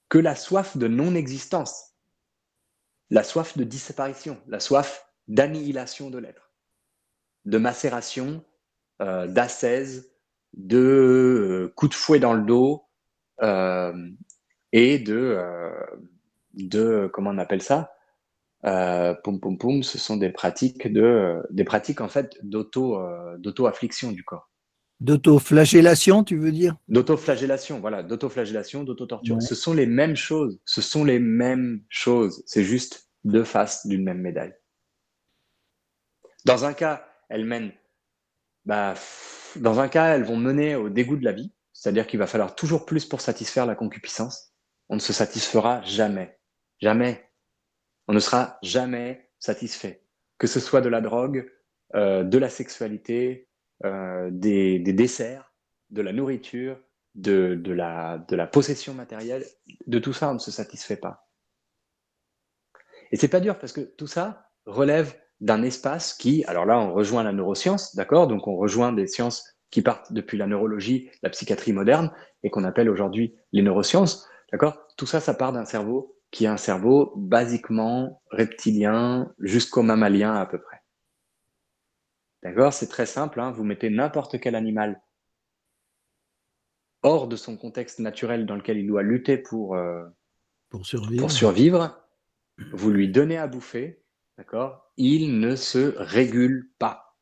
que 0.09 0.19
la 0.19 0.37
soif 0.37 0.77
de 0.77 0.89
non-existence, 0.89 1.95
la 3.11 3.25
soif 3.25 3.57
de 3.57 3.65
disparition, 3.65 4.41
la 4.47 4.61
soif 4.61 5.07
d'annihilation 5.29 6.11
de 6.11 6.19
l'être, 6.19 6.53
de 7.45 7.59
macération, 7.59 8.45
euh, 9.01 9.27
d'ascèse, 9.27 10.15
de 10.57 10.79
euh, 10.79 11.73
coups 11.77 11.91
de 11.91 11.95
fouet 11.95 12.19
dans 12.19 12.35
le 12.35 12.45
dos 12.45 12.85
euh, 13.43 13.93
et 14.73 14.99
de, 14.99 15.37
euh, 16.73 17.09
comment 17.09 17.31
on 17.31 17.39
appelle 17.39 17.63
ça 17.63 17.91
Poum 18.63 19.41
poum 19.41 19.59
poum, 19.59 19.83
ce 19.83 19.99
sont 19.99 20.17
des 20.17 20.31
pratiques 20.31 20.91
de, 20.91 21.43
des 21.51 21.65
pratiques 21.65 22.01
en 22.01 22.09
fait 22.09 22.39
d'auto, 22.43 22.99
d'auto-affliction 23.37 24.11
du 24.11 24.25
corps. 24.25 24.51
D'autoflagellation, 25.05 26.25
tu 26.25 26.39
veux 26.39 26.51
dire? 26.51 26.77
D'autoflagellation, 26.89 27.79
voilà, 27.79 28.03
d'autoflagellation, 28.03 28.85
d'autotorture. 28.85 29.35
Ouais. 29.35 29.41
Ce 29.43 29.55
sont 29.55 29.75
les 29.75 29.85
mêmes 29.85 30.17
choses. 30.17 30.59
Ce 30.65 30.81
sont 30.81 31.05
les 31.05 31.19
mêmes 31.19 31.85
choses. 31.91 32.43
C'est 32.47 32.65
juste 32.65 33.11
deux 33.23 33.45
faces 33.45 33.87
d'une 33.87 34.03
même 34.03 34.23
médaille. 34.23 34.55
Dans 36.47 36.65
un 36.65 36.73
cas, 36.73 37.07
elles 37.29 37.45
mènent, 37.45 37.73
bah, 38.65 38.95
dans 39.57 39.79
un 39.79 39.89
cas, 39.89 40.15
elles 40.15 40.25
vont 40.25 40.39
mener 40.39 40.75
au 40.75 40.89
dégoût 40.89 41.17
de 41.19 41.25
la 41.25 41.33
vie, 41.33 41.53
c'est-à-dire 41.75 42.07
qu'il 42.07 42.19
va 42.19 42.27
falloir 42.27 42.55
toujours 42.55 42.87
plus 42.87 43.05
pour 43.05 43.21
satisfaire 43.21 43.67
la 43.67 43.75
concupiscence. 43.75 44.55
On 44.89 44.95
ne 44.95 45.01
se 45.01 45.13
satisfera 45.13 45.83
jamais, 45.83 46.39
jamais. 46.81 47.31
On 48.09 48.15
ne 48.15 48.21
sera 48.21 48.59
jamais 48.63 49.31
satisfait. 49.39 50.03
Que 50.39 50.47
ce 50.47 50.61
soit 50.61 50.81
de 50.81 50.89
la 50.89 51.03
drogue, 51.03 51.47
euh, 51.95 52.25
de 52.25 52.39
la 52.39 52.49
sexualité, 52.49 53.49
euh, 53.85 54.31
des, 54.33 54.79
des 54.79 54.93
desserts, 54.93 55.53
de 55.91 56.03
la 56.03 56.13
nourriture, 56.13 56.79
de, 57.15 57.55
de, 57.55 57.73
la, 57.73 58.19
de 58.29 58.37
la 58.37 58.47
possession 58.47 58.95
matérielle, 58.95 59.45
de 59.87 59.99
tout 59.99 60.13
ça, 60.13 60.31
on 60.31 60.35
ne 60.35 60.39
se 60.39 60.51
satisfait 60.51 60.97
pas. 60.97 61.29
Et 63.13 63.17
c'est 63.17 63.29
pas 63.29 63.41
dur 63.41 63.59
parce 63.59 63.73
que 63.73 63.81
tout 63.81 64.07
ça 64.07 64.51
relève 64.67 65.15
d'un 65.41 65.63
espace 65.63 66.15
qui, 66.15 66.45
alors 66.47 66.65
là, 66.67 66.79
on 66.79 66.93
rejoint 66.93 67.23
la 67.23 67.33
neuroscience, 67.33 67.95
d'accord? 67.95 68.27
Donc 68.27 68.49
on 68.49 68.57
rejoint 68.57 68.93
des 68.93 69.07
sciences 69.07 69.45
qui 69.71 69.83
partent 69.83 70.13
depuis 70.13 70.39
la 70.39 70.47
neurologie, 70.47 71.11
la 71.23 71.31
psychiatrie 71.31 71.73
moderne 71.73 72.11
et 72.43 72.51
qu'on 72.51 72.65
appelle 72.65 72.89
aujourd'hui 72.89 73.37
les 73.53 73.63
neurosciences, 73.63 74.29
d'accord? 74.53 74.87
Tout 74.97 75.07
ça, 75.07 75.21
ça 75.21 75.35
part 75.35 75.53
d'un 75.53 75.65
cerveau 75.65 76.17
qui 76.31 76.47
est 76.47 76.49
un 76.49 76.57
cerveau 76.57 77.13
basiquement 77.17 78.21
reptilien 78.31 79.33
jusqu'au 79.39 79.83
mammalien 79.83 80.35
à 80.35 80.47
peu 80.47 80.61
près. 80.61 80.84
D'accord 82.45 82.75
C'est 82.75 82.89
très 82.89 83.07
simple, 83.07 83.41
hein 83.41 83.51
vous 83.51 83.65
mettez 83.65 83.89
n'importe 83.89 84.39
quel 84.39 84.55
animal 84.55 85.01
hors 87.03 87.27
de 87.27 87.37
son 87.37 87.57
contexte 87.57 87.99
naturel 87.99 88.47
dans 88.47 88.57
lequel 88.57 88.79
il 88.79 88.87
doit 88.87 89.03
lutter 89.03 89.37
pour, 89.39 89.75
euh, 89.77 90.05
Pour 90.71 90.87
survivre. 90.87 91.21
pour 91.21 91.31
survivre, 91.31 92.07
vous 92.73 92.91
lui 92.91 93.09
donnez 93.09 93.37
à 93.39 93.47
bouffer, 93.47 94.03
d'accord 94.39 94.91
Il 94.97 95.39
ne 95.41 95.57
se 95.57 95.95
régule 95.97 96.71
pas. 96.79 97.17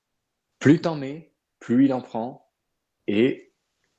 Plus 0.58 0.80
t'en 0.80 0.94
mets, 0.96 1.32
plus 1.58 1.86
il 1.86 1.92
en 1.92 2.00
prend 2.00 2.52
et 3.06 3.52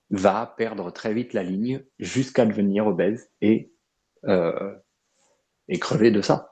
va 0.09 0.53
perdre 0.57 0.91
très 0.91 1.13
vite 1.13 1.33
la 1.33 1.43
ligne 1.43 1.85
jusqu'à 1.99 2.45
devenir 2.45 2.87
obèse 2.87 3.31
et, 3.41 3.73
euh, 4.25 4.73
et 5.67 5.79
crever 5.79 6.11
de 6.11 6.21
ça. 6.21 6.49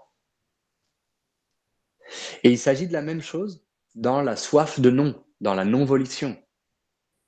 Et 2.44 2.50
il 2.50 2.58
s'agit 2.58 2.88
de 2.88 2.94
la 2.94 3.02
même 3.02 3.22
chose 3.22 3.66
dans 3.95 4.21
la 4.21 4.36
soif 4.36 4.80
de 4.80 4.89
non, 4.89 5.23
dans 5.41 5.54
la 5.54 5.65
non-volition. 5.65 6.38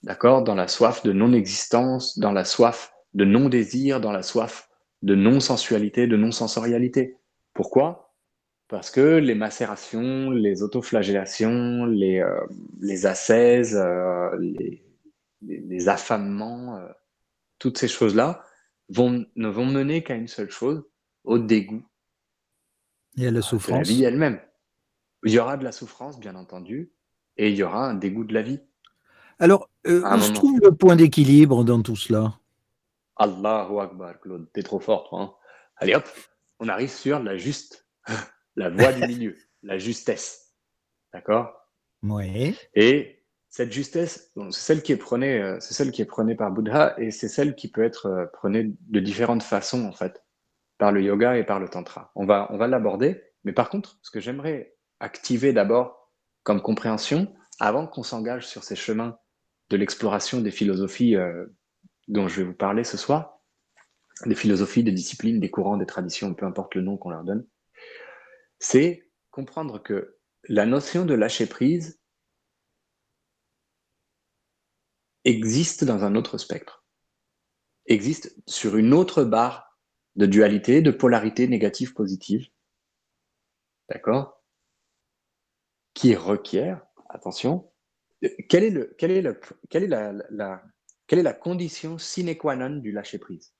D'accord? 0.03 0.43
Dans 0.43 0.55
la 0.55 0.67
soif 0.67 1.03
de 1.03 1.11
non-existence, 1.13 2.19
dans 2.19 2.31
la 2.31 2.45
soif 2.45 2.93
de 3.13 3.25
non-désir, 3.25 4.01
dans 4.01 4.11
la 4.11 4.23
soif 4.23 4.69
de 5.01 5.15
non-sensualité, 5.15 6.07
de 6.07 6.17
non-sensorialité. 6.17 7.17
Pourquoi? 7.53 8.13
Parce 8.67 8.89
que 8.89 9.17
les 9.17 9.35
macérations, 9.35 10.31
les 10.31 10.63
autoflagellations, 10.63 11.85
les, 11.85 12.19
euh, 12.19 12.39
les 12.79 13.05
ascèses, 13.05 13.75
euh, 13.75 14.29
les, 14.39 14.83
les, 15.41 15.59
les 15.59 15.89
affamements, 15.89 16.77
euh, 16.77 16.87
toutes 17.59 17.77
ces 17.77 17.87
choses-là 17.87 18.43
vont, 18.89 19.25
ne 19.35 19.47
vont 19.47 19.65
mener 19.65 20.03
qu'à 20.03 20.15
une 20.15 20.27
seule 20.27 20.49
chose, 20.49 20.83
au 21.23 21.37
dégoût 21.37 21.83
Et 23.17 23.23
à 23.23 23.25
la 23.25 23.31
de 23.31 23.35
la 23.35 23.41
souffrance. 23.41 23.87
vie 23.87 24.03
elle-même. 24.03 24.39
Il 25.25 25.31
y 25.31 25.39
aura 25.39 25.57
de 25.57 25.63
la 25.63 25.71
souffrance, 25.71 26.19
bien 26.19 26.35
entendu, 26.35 26.91
et 27.37 27.49
il 27.49 27.55
y 27.55 27.63
aura 27.63 27.87
un 27.87 27.93
dégoût 27.93 28.23
de 28.23 28.33
la 28.33 28.41
vie. 28.41 28.59
Alors, 29.39 29.69
euh, 29.87 30.01
où 30.01 30.19
se 30.19 30.31
trouve 30.31 30.59
le 30.61 30.71
point 30.75 30.95
d'équilibre 30.95 31.63
dans 31.63 31.81
tout 31.81 31.95
cela? 31.95 32.39
Allahu 33.15 33.79
Akbar, 33.79 34.19
Claude, 34.19 34.47
t'es 34.53 34.63
trop 34.63 34.79
fort, 34.79 35.09
toi. 35.09 35.21
hein. 35.21 35.33
Allez 35.77 35.95
hop, 35.95 36.07
on 36.59 36.67
arrive 36.67 36.89
sur 36.89 37.19
la 37.19 37.37
juste, 37.37 37.87
la 38.55 38.69
voie 38.69 38.91
du 38.93 39.01
milieu, 39.07 39.35
la 39.63 39.77
justesse. 39.77 40.53
D'accord? 41.13 41.53
Oui. 42.03 42.55
Et 42.73 43.23
cette 43.49 43.71
justesse, 43.71 44.31
bon, 44.35 44.51
c'est 44.51 44.61
celle 44.61 44.81
qui 44.81 44.91
est 44.91 44.97
prônée, 44.97 45.41
euh, 45.41 45.57
c'est 45.59 45.73
celle 45.73 45.91
qui 45.91 46.01
est 46.01 46.05
prônée 46.05 46.35
par 46.35 46.51
Bouddha 46.51 46.95
et 46.99 47.11
c'est 47.11 47.27
celle 47.29 47.55
qui 47.55 47.69
peut 47.69 47.83
être 47.83 48.07
euh, 48.07 48.25
prônée 48.25 48.73
de 48.87 48.99
différentes 48.99 49.43
façons 49.43 49.85
en 49.85 49.91
fait, 49.91 50.23
par 50.77 50.91
le 50.91 51.01
yoga 51.01 51.37
et 51.37 51.43
par 51.43 51.59
le 51.59 51.69
tantra. 51.69 52.11
On 52.15 52.25
va, 52.25 52.47
on 52.51 52.57
va 52.57 52.67
l'aborder, 52.67 53.21
mais 53.43 53.53
par 53.53 53.69
contre, 53.69 53.99
ce 54.01 54.09
que 54.11 54.19
j'aimerais 54.19 54.75
activer 54.99 55.53
d'abord 55.53 56.11
comme 56.43 56.61
compréhension, 56.61 57.33
avant 57.59 57.87
qu'on 57.87 58.03
s'engage 58.03 58.47
sur 58.47 58.63
ces 58.63 58.75
chemins 58.75 59.17
de 59.69 59.77
l'exploration 59.77 60.41
des 60.41 60.51
philosophies 60.51 61.15
euh, 61.15 61.45
dont 62.07 62.27
je 62.27 62.41
vais 62.41 62.47
vous 62.47 62.53
parler 62.53 62.83
ce 62.83 62.97
soir, 62.97 63.39
des 64.25 64.35
philosophies, 64.35 64.83
des 64.83 64.91
disciplines, 64.91 65.39
des 65.39 65.49
courants, 65.49 65.77
des 65.77 65.85
traditions, 65.85 66.33
peu 66.33 66.45
importe 66.45 66.75
le 66.75 66.81
nom 66.81 66.97
qu'on 66.97 67.09
leur 67.09 67.23
donne, 67.23 67.47
c'est 68.59 69.09
comprendre 69.31 69.81
que 69.81 70.17
la 70.47 70.65
notion 70.65 71.05
de 71.05 71.13
lâcher 71.13 71.47
prise 71.47 71.99
existe 75.25 75.83
dans 75.83 76.03
un 76.03 76.15
autre 76.15 76.37
spectre, 76.37 76.85
existe 77.85 78.35
sur 78.47 78.75
une 78.75 78.93
autre 78.93 79.23
barre 79.23 79.79
de 80.15 80.25
dualité, 80.25 80.81
de 80.81 80.91
polarité 80.91 81.47
négative, 81.47 81.93
positive, 81.93 82.47
d'accord, 83.89 84.32
qui 85.93 86.15
requiert, 86.15 86.81
attention, 87.09 87.71
euh, 88.23 88.29
quelle 88.49 88.63
est, 88.63 88.69
le, 88.69 88.95
quelle 88.97 89.11
est, 89.11 89.21
le, 89.21 89.39
quelle 89.69 89.83
est 89.83 89.87
la, 89.87 90.13
la, 90.29 90.63
quelle 91.07 91.19
est 91.19 91.23
la 91.23 91.33
condition 91.33 91.97
sine 91.97 92.35
qua 92.37 92.55
non 92.55 92.77
du 92.77 92.91
lâcher 92.91 93.19
prise? 93.19 93.53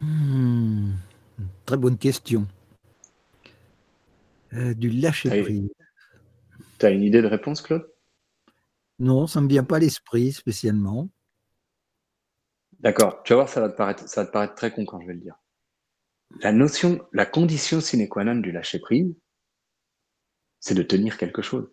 Hmm, 0.00 0.92
Très 1.64 1.76
bonne 1.76 1.98
question. 1.98 2.46
Euh, 4.52 4.74
du 4.74 4.90
lâcher 4.90 5.30
Oui. 5.30 5.42
prise. 5.42 5.68
Tu 6.78 6.86
as 6.86 6.90
une 6.90 7.02
idée 7.02 7.22
de 7.22 7.26
réponse, 7.26 7.62
Claude? 7.62 7.90
Non, 8.98 9.26
ça 9.26 9.40
ne 9.40 9.44
me 9.44 9.50
vient 9.50 9.64
pas 9.64 9.76
à 9.76 9.80
l'esprit 9.80 10.32
spécialement. 10.32 11.08
D'accord, 12.80 13.22
tu 13.24 13.32
vas 13.32 13.38
voir, 13.38 13.48
ça 13.48 13.60
va, 13.60 13.68
te 13.70 13.76
paraître, 13.76 14.08
ça 14.08 14.22
va 14.22 14.26
te 14.26 14.32
paraître 14.32 14.54
très 14.54 14.70
con 14.70 14.84
quand 14.84 15.00
je 15.00 15.06
vais 15.06 15.14
le 15.14 15.20
dire. 15.20 15.34
La 16.40 16.52
notion, 16.52 17.06
la 17.12 17.26
condition 17.26 17.80
sine 17.80 18.08
qua 18.08 18.24
non 18.24 18.36
du 18.36 18.52
lâcher 18.52 18.78
prise, 18.78 19.14
c'est 20.60 20.74
de 20.74 20.82
tenir 20.82 21.16
quelque 21.18 21.42
chose. 21.42 21.72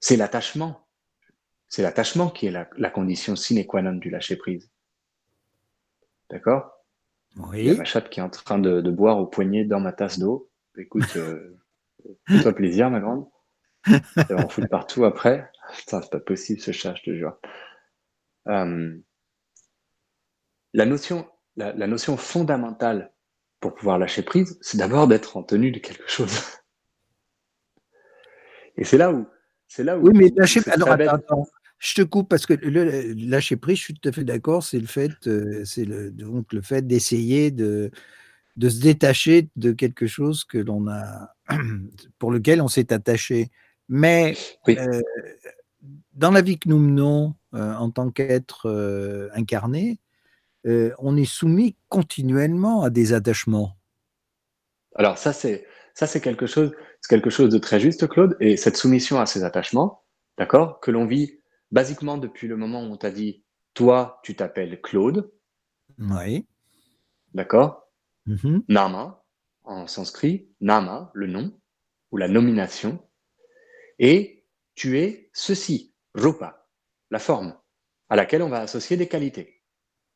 C'est 0.00 0.16
l'attachement. 0.16 0.88
C'est 1.68 1.82
l'attachement 1.82 2.30
qui 2.30 2.46
est 2.46 2.50
la, 2.50 2.68
la 2.76 2.90
condition 2.90 3.36
sine 3.36 3.66
qua 3.66 3.82
non 3.82 3.94
du 3.94 4.10
lâcher 4.10 4.36
prise. 4.36 4.70
D'accord? 6.30 6.82
Il 7.54 7.64
y 7.64 7.70
a 7.70 7.74
ma 7.74 7.84
chatte 7.84 8.10
qui 8.10 8.20
est 8.20 8.22
en 8.22 8.30
train 8.30 8.58
de, 8.58 8.90
boire 8.90 9.18
au 9.18 9.26
poignet 9.26 9.64
dans 9.64 9.80
ma 9.80 9.92
tasse 9.92 10.18
d'eau. 10.18 10.50
Écoute, 10.76 11.16
euh, 11.16 11.58
fais-toi 12.28 12.52
plaisir, 12.52 12.90
ma 12.90 13.00
grande. 13.00 13.26
Va 13.86 14.36
en 14.36 14.48
foutre 14.48 14.68
partout 14.68 15.04
après. 15.04 15.50
Putain, 15.76 16.02
c'est 16.02 16.10
pas 16.10 16.20
possible 16.20 16.60
ce 16.60 16.72
chat, 16.72 16.94
je 16.96 17.02
te 17.02 17.14
jure. 17.14 17.36
Euh, 18.48 18.96
la, 20.72 20.86
notion, 20.86 21.26
la, 21.56 21.86
notion 21.86 22.16
fondamentale 22.16 23.12
pour 23.60 23.74
pouvoir 23.74 23.98
lâcher 23.98 24.22
prise, 24.22 24.58
c'est 24.60 24.78
d'abord 24.78 25.06
d'être 25.06 25.36
en 25.36 25.42
tenue 25.42 25.70
de 25.70 25.78
quelque 25.78 26.08
chose. 26.08 26.32
Et 28.76 28.84
c'est 28.84 28.98
là 28.98 29.12
où. 29.12 29.26
C'est 29.68 29.84
là 29.84 29.98
où. 29.98 30.06
Oui, 30.06 30.12
mais 30.14 30.30
lâcher. 30.36 30.60
Alors, 30.70 30.90
attends, 30.90 31.46
je 31.78 31.94
te 31.94 32.02
coupe 32.02 32.28
parce 32.28 32.46
que 32.46 32.54
le, 32.54 33.12
lâcher 33.28 33.56
prise, 33.56 33.78
je 33.78 33.82
suis 33.82 33.94
tout 33.94 34.08
à 34.08 34.12
fait 34.12 34.24
d'accord. 34.24 34.62
C'est 34.62 34.80
le 34.80 34.86
fait, 34.86 35.26
euh, 35.26 35.62
c'est 35.64 35.84
le, 35.84 36.10
donc 36.10 36.52
le 36.52 36.62
fait 36.62 36.86
d'essayer 36.86 37.50
de, 37.50 37.90
de 38.56 38.68
se 38.68 38.80
détacher 38.80 39.48
de 39.56 39.72
quelque 39.72 40.06
chose 40.06 40.44
que 40.44 40.58
l'on 40.58 40.88
a, 40.88 41.34
pour 42.18 42.30
lequel 42.30 42.60
on 42.60 42.68
s'est 42.68 42.92
attaché. 42.92 43.50
Mais 43.88 44.36
euh, 44.68 45.02
dans 46.14 46.30
la 46.30 46.42
vie 46.42 46.58
que 46.58 46.68
nous 46.68 46.78
menons 46.78 47.34
euh, 47.54 47.74
en 47.74 47.90
tant 47.90 48.10
qu'être 48.10 48.68
euh, 48.68 49.28
incarné, 49.34 49.98
on 50.64 51.16
est 51.16 51.24
soumis 51.24 51.76
continuellement 51.88 52.82
à 52.82 52.90
des 52.90 53.12
attachements. 53.12 53.76
Alors 54.94 55.18
ça 55.18 55.32
c'est 55.32 55.66
ça 55.94 56.06
c'est 56.06 56.20
quelque 56.20 56.46
chose 56.46 56.72
c'est 57.00 57.08
quelque 57.08 57.30
chose 57.30 57.50
de 57.50 57.58
très 57.58 57.80
juste 57.80 58.06
Claude 58.08 58.36
et 58.40 58.56
cette 58.56 58.76
soumission 58.76 59.18
à 59.18 59.26
ces 59.26 59.44
attachements, 59.44 60.04
d'accord, 60.38 60.80
que 60.80 60.90
l'on 60.90 61.06
vit 61.06 61.40
basiquement 61.70 62.18
depuis 62.18 62.46
le 62.46 62.56
moment 62.56 62.82
où 62.82 62.92
on 62.92 62.96
t'a 62.96 63.10
dit 63.10 63.44
toi 63.74 64.20
tu 64.22 64.36
t'appelles 64.36 64.80
Claude. 64.80 65.32
Oui. 65.98 66.46
D'accord. 67.34 67.88
Mm-hmm. 68.26 68.64
Nama 68.68 69.24
en 69.64 69.86
sanskrit, 69.86 70.48
Nama 70.60 71.10
le 71.14 71.26
nom 71.26 71.58
ou 72.10 72.16
la 72.18 72.28
nomination 72.28 73.00
et 73.98 74.44
tu 74.74 74.98
es 74.98 75.30
ceci, 75.32 75.94
rupa, 76.14 76.68
la 77.10 77.18
forme, 77.18 77.56
à 78.08 78.16
laquelle 78.16 78.42
on 78.42 78.48
va 78.48 78.60
associer 78.60 78.96
des 78.96 79.08
qualités. 79.08 79.61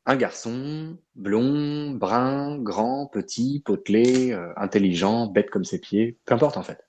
Un 0.09 0.15
garçon, 0.15 0.97
blond, 1.15 1.91
brun, 1.91 2.57
grand, 2.59 3.07
petit, 3.07 3.61
potelé, 3.65 4.31
euh, 4.31 4.53
intelligent, 4.55 5.27
bête 5.27 5.49
comme 5.49 5.65
ses 5.65 5.81
pieds, 5.81 6.17
peu 6.23 6.33
importe 6.33 6.55
en 6.55 6.63
fait. 6.63 6.87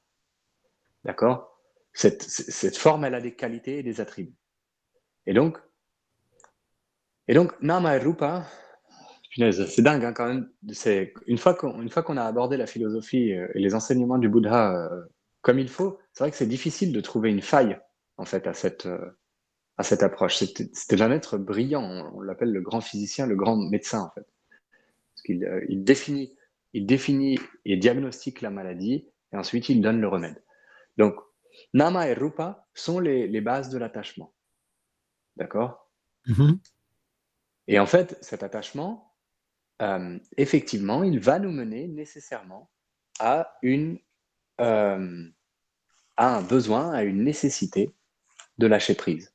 D'accord? 1.03 1.61
Cette, 1.93 2.77
forme, 2.77 3.05
elle 3.05 3.17
a 3.17 3.21
des 3.21 3.35
qualités 3.35 3.79
et 3.79 3.83
des 3.83 4.01
attributs. 4.01 4.37
Et 5.27 5.35
donc, 5.35 5.59
et 7.27 7.35
donc 7.35 7.61
Nama 7.61 7.99
Rupa, 7.99 8.47
c'est 9.35 9.83
dingue 9.83 10.05
hein, 10.05 10.13
quand 10.13 10.29
même. 10.29 10.49
Une 11.27 11.39
fois 11.39 11.55
qu'on 11.55 12.17
a 12.17 12.23
abordé 12.23 12.57
la 12.57 12.69
philosophie 12.69 13.33
euh, 13.33 13.49
et 13.55 13.59
les 13.59 13.75
enseignements 13.75 14.19
du 14.19 14.29
Bouddha 14.29 14.77
euh, 14.77 15.03
comme 15.43 15.59
il 15.59 15.69
faut, 15.69 15.99
c'est 16.13 16.23
vrai 16.23 16.31
que 16.31 16.37
c'est 16.37 16.47
difficile 16.47 16.93
de 16.93 17.01
trouver 17.01 17.31
une 17.31 17.43
faille 17.43 17.81
en 18.17 18.25
fait 18.25 18.47
à 18.47 18.55
cette, 18.55 18.87
à 19.79 19.83
cette 19.85 20.03
approche. 20.03 20.37
C'était 20.37 21.03
un 21.03 21.11
être 21.11 21.39
brillant, 21.39 22.13
on, 22.15 22.21
l'appelle 22.21 22.53
le 22.53 22.61
grand 22.61 22.81
physicien, 22.81 23.27
le 23.27 23.37
grand 23.37 23.57
médecin 23.57 24.03
en 24.03 24.11
fait. 24.11 24.27
Parce 25.15 25.23
qu'il 25.25 25.45
euh, 25.45 25.65
il 25.69 25.85
définit, 25.85 26.37
il 26.73 26.87
définit 26.87 27.39
et 27.65 27.77
diagnostique 27.77 28.41
la 28.41 28.51
maladie 28.51 29.09
et 29.33 29.37
ensuite 29.37 29.69
il 29.69 29.81
donne 29.81 30.01
le 30.01 30.09
remède. 30.09 30.43
Donc, 30.97 31.15
Nama 31.75 32.09
et 32.09 32.15
Rupa 32.15 32.67
sont 32.75 33.01
les, 33.01 33.27
les 33.27 33.41
bases 33.41 33.71
de 33.71 33.79
l'attachement. 33.79 34.35
D'accord? 35.37 35.91
Mm-hmm. 36.27 36.59
Et 37.69 37.79
en 37.79 37.87
fait, 37.87 38.17
cet 38.21 38.43
attachement, 38.43 39.15
euh, 39.83 40.19
effectivement, 40.37 41.03
il 41.05 41.21
va 41.21 41.39
nous 41.39 41.53
mener 41.53 41.87
nécessairement 41.87 42.71
à 43.21 43.57
une 43.63 43.99
euh, 44.61 45.29
a 46.17 46.37
un 46.37 46.43
besoin, 46.43 46.93
a 46.93 47.05
une 47.05 47.23
nécessité 47.23 47.95
de 48.59 48.67
lâcher 48.67 48.95
prise. 48.95 49.33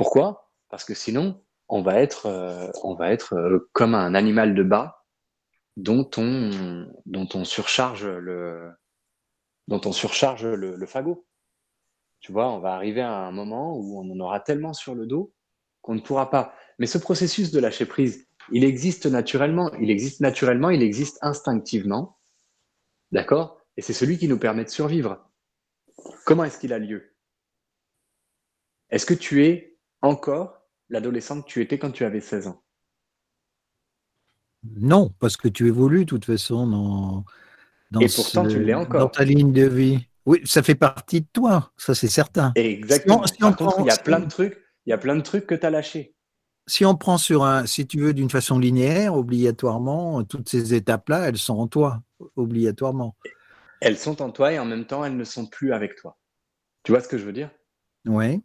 Pourquoi? 0.00 0.50
Parce 0.70 0.86
que 0.86 0.94
sinon, 0.94 1.44
on 1.68 1.82
va 1.82 2.00
être, 2.00 2.24
euh, 2.24 2.70
euh, 3.32 3.68
comme 3.74 3.94
un 3.94 4.14
animal 4.14 4.54
de 4.54 4.62
bas 4.62 5.04
dont 5.76 6.10
on, 6.16 6.90
dont 7.04 7.28
on 7.34 7.44
surcharge 7.44 8.06
le, 8.06 8.70
dont 9.68 9.82
on 9.84 9.92
surcharge 9.92 10.46
le, 10.46 10.74
le 10.74 10.86
fagot. 10.86 11.26
Tu 12.20 12.32
vois, 12.32 12.50
on 12.50 12.60
va 12.60 12.72
arriver 12.72 13.02
à 13.02 13.14
un 13.14 13.30
moment 13.30 13.76
où 13.76 14.00
on 14.00 14.10
en 14.10 14.20
aura 14.20 14.40
tellement 14.40 14.72
sur 14.72 14.94
le 14.94 15.04
dos 15.04 15.34
qu'on 15.82 15.96
ne 15.96 16.00
pourra 16.00 16.30
pas. 16.30 16.54
Mais 16.78 16.86
ce 16.86 16.96
processus 16.96 17.50
de 17.50 17.60
lâcher 17.60 17.84
prise, 17.84 18.26
il 18.52 18.64
existe 18.64 19.04
naturellement, 19.04 19.70
il 19.82 19.90
existe 19.90 20.22
naturellement, 20.22 20.70
il 20.70 20.82
existe 20.82 21.18
instinctivement. 21.20 22.16
D'accord? 23.12 23.60
Et 23.76 23.82
c'est 23.82 23.92
celui 23.92 24.16
qui 24.16 24.28
nous 24.28 24.38
permet 24.38 24.64
de 24.64 24.70
survivre. 24.70 25.28
Comment 26.24 26.44
est-ce 26.44 26.58
qu'il 26.58 26.72
a 26.72 26.78
lieu? 26.78 27.14
Est-ce 28.88 29.04
que 29.04 29.12
tu 29.12 29.44
es 29.44 29.70
encore 30.02 30.62
l'adolescent 30.88 31.42
que 31.42 31.46
tu 31.46 31.60
étais 31.60 31.78
quand 31.78 31.90
tu 31.90 32.04
avais 32.04 32.20
16 32.20 32.48
ans 32.48 32.62
Non, 34.64 35.12
parce 35.18 35.36
que 35.36 35.48
tu 35.48 35.66
évolues 35.66 36.00
de 36.00 36.10
toute 36.10 36.24
façon 36.24 36.66
dans, 36.66 37.24
dans, 37.90 38.00
Et 38.00 38.08
pourtant, 38.08 38.46
tu 38.46 38.62
l'es 38.62 38.74
encore. 38.74 39.00
dans 39.00 39.08
ta 39.08 39.24
ligne 39.24 39.52
de 39.52 39.66
vie. 39.66 40.06
Oui, 40.26 40.40
ça 40.44 40.62
fait 40.62 40.74
partie 40.74 41.22
de 41.22 41.26
toi, 41.32 41.72
ça 41.76 41.94
c'est 41.94 42.08
certain. 42.08 42.52
Exactement. 42.54 43.24
il 43.78 43.86
y 43.86 43.90
a 43.90 43.96
plein 43.96 44.20
de 44.20 44.28
trucs, 44.28 44.58
il 44.86 44.90
y 44.90 44.92
a 44.92 44.98
plein 44.98 45.16
de 45.16 45.22
trucs 45.22 45.46
que 45.46 45.54
tu 45.54 45.66
as 45.66 45.70
lâchés. 45.70 46.14
Si 46.66 46.84
on 46.84 46.94
prend 46.94 47.18
sur 47.18 47.44
un, 47.44 47.66
si 47.66 47.86
tu 47.86 48.00
veux, 48.00 48.12
d'une 48.12 48.30
façon 48.30 48.58
linéaire, 48.58 49.14
obligatoirement, 49.14 50.22
toutes 50.24 50.48
ces 50.48 50.74
étapes-là, 50.74 51.28
elles 51.28 51.38
sont 51.38 51.58
en 51.58 51.66
toi, 51.66 52.02
obligatoirement 52.36 53.16
elles 53.80 53.98
sont 53.98 54.22
en 54.22 54.30
toi 54.30 54.52
et 54.52 54.58
en 54.58 54.64
même 54.64 54.86
temps, 54.86 55.04
elles 55.04 55.16
ne 55.16 55.24
sont 55.24 55.46
plus 55.46 55.72
avec 55.72 55.96
toi. 55.96 56.18
Tu 56.82 56.92
vois 56.92 57.00
ce 57.00 57.08
que 57.08 57.18
je 57.18 57.24
veux 57.24 57.32
dire? 57.32 57.50
Oui. 58.06 58.42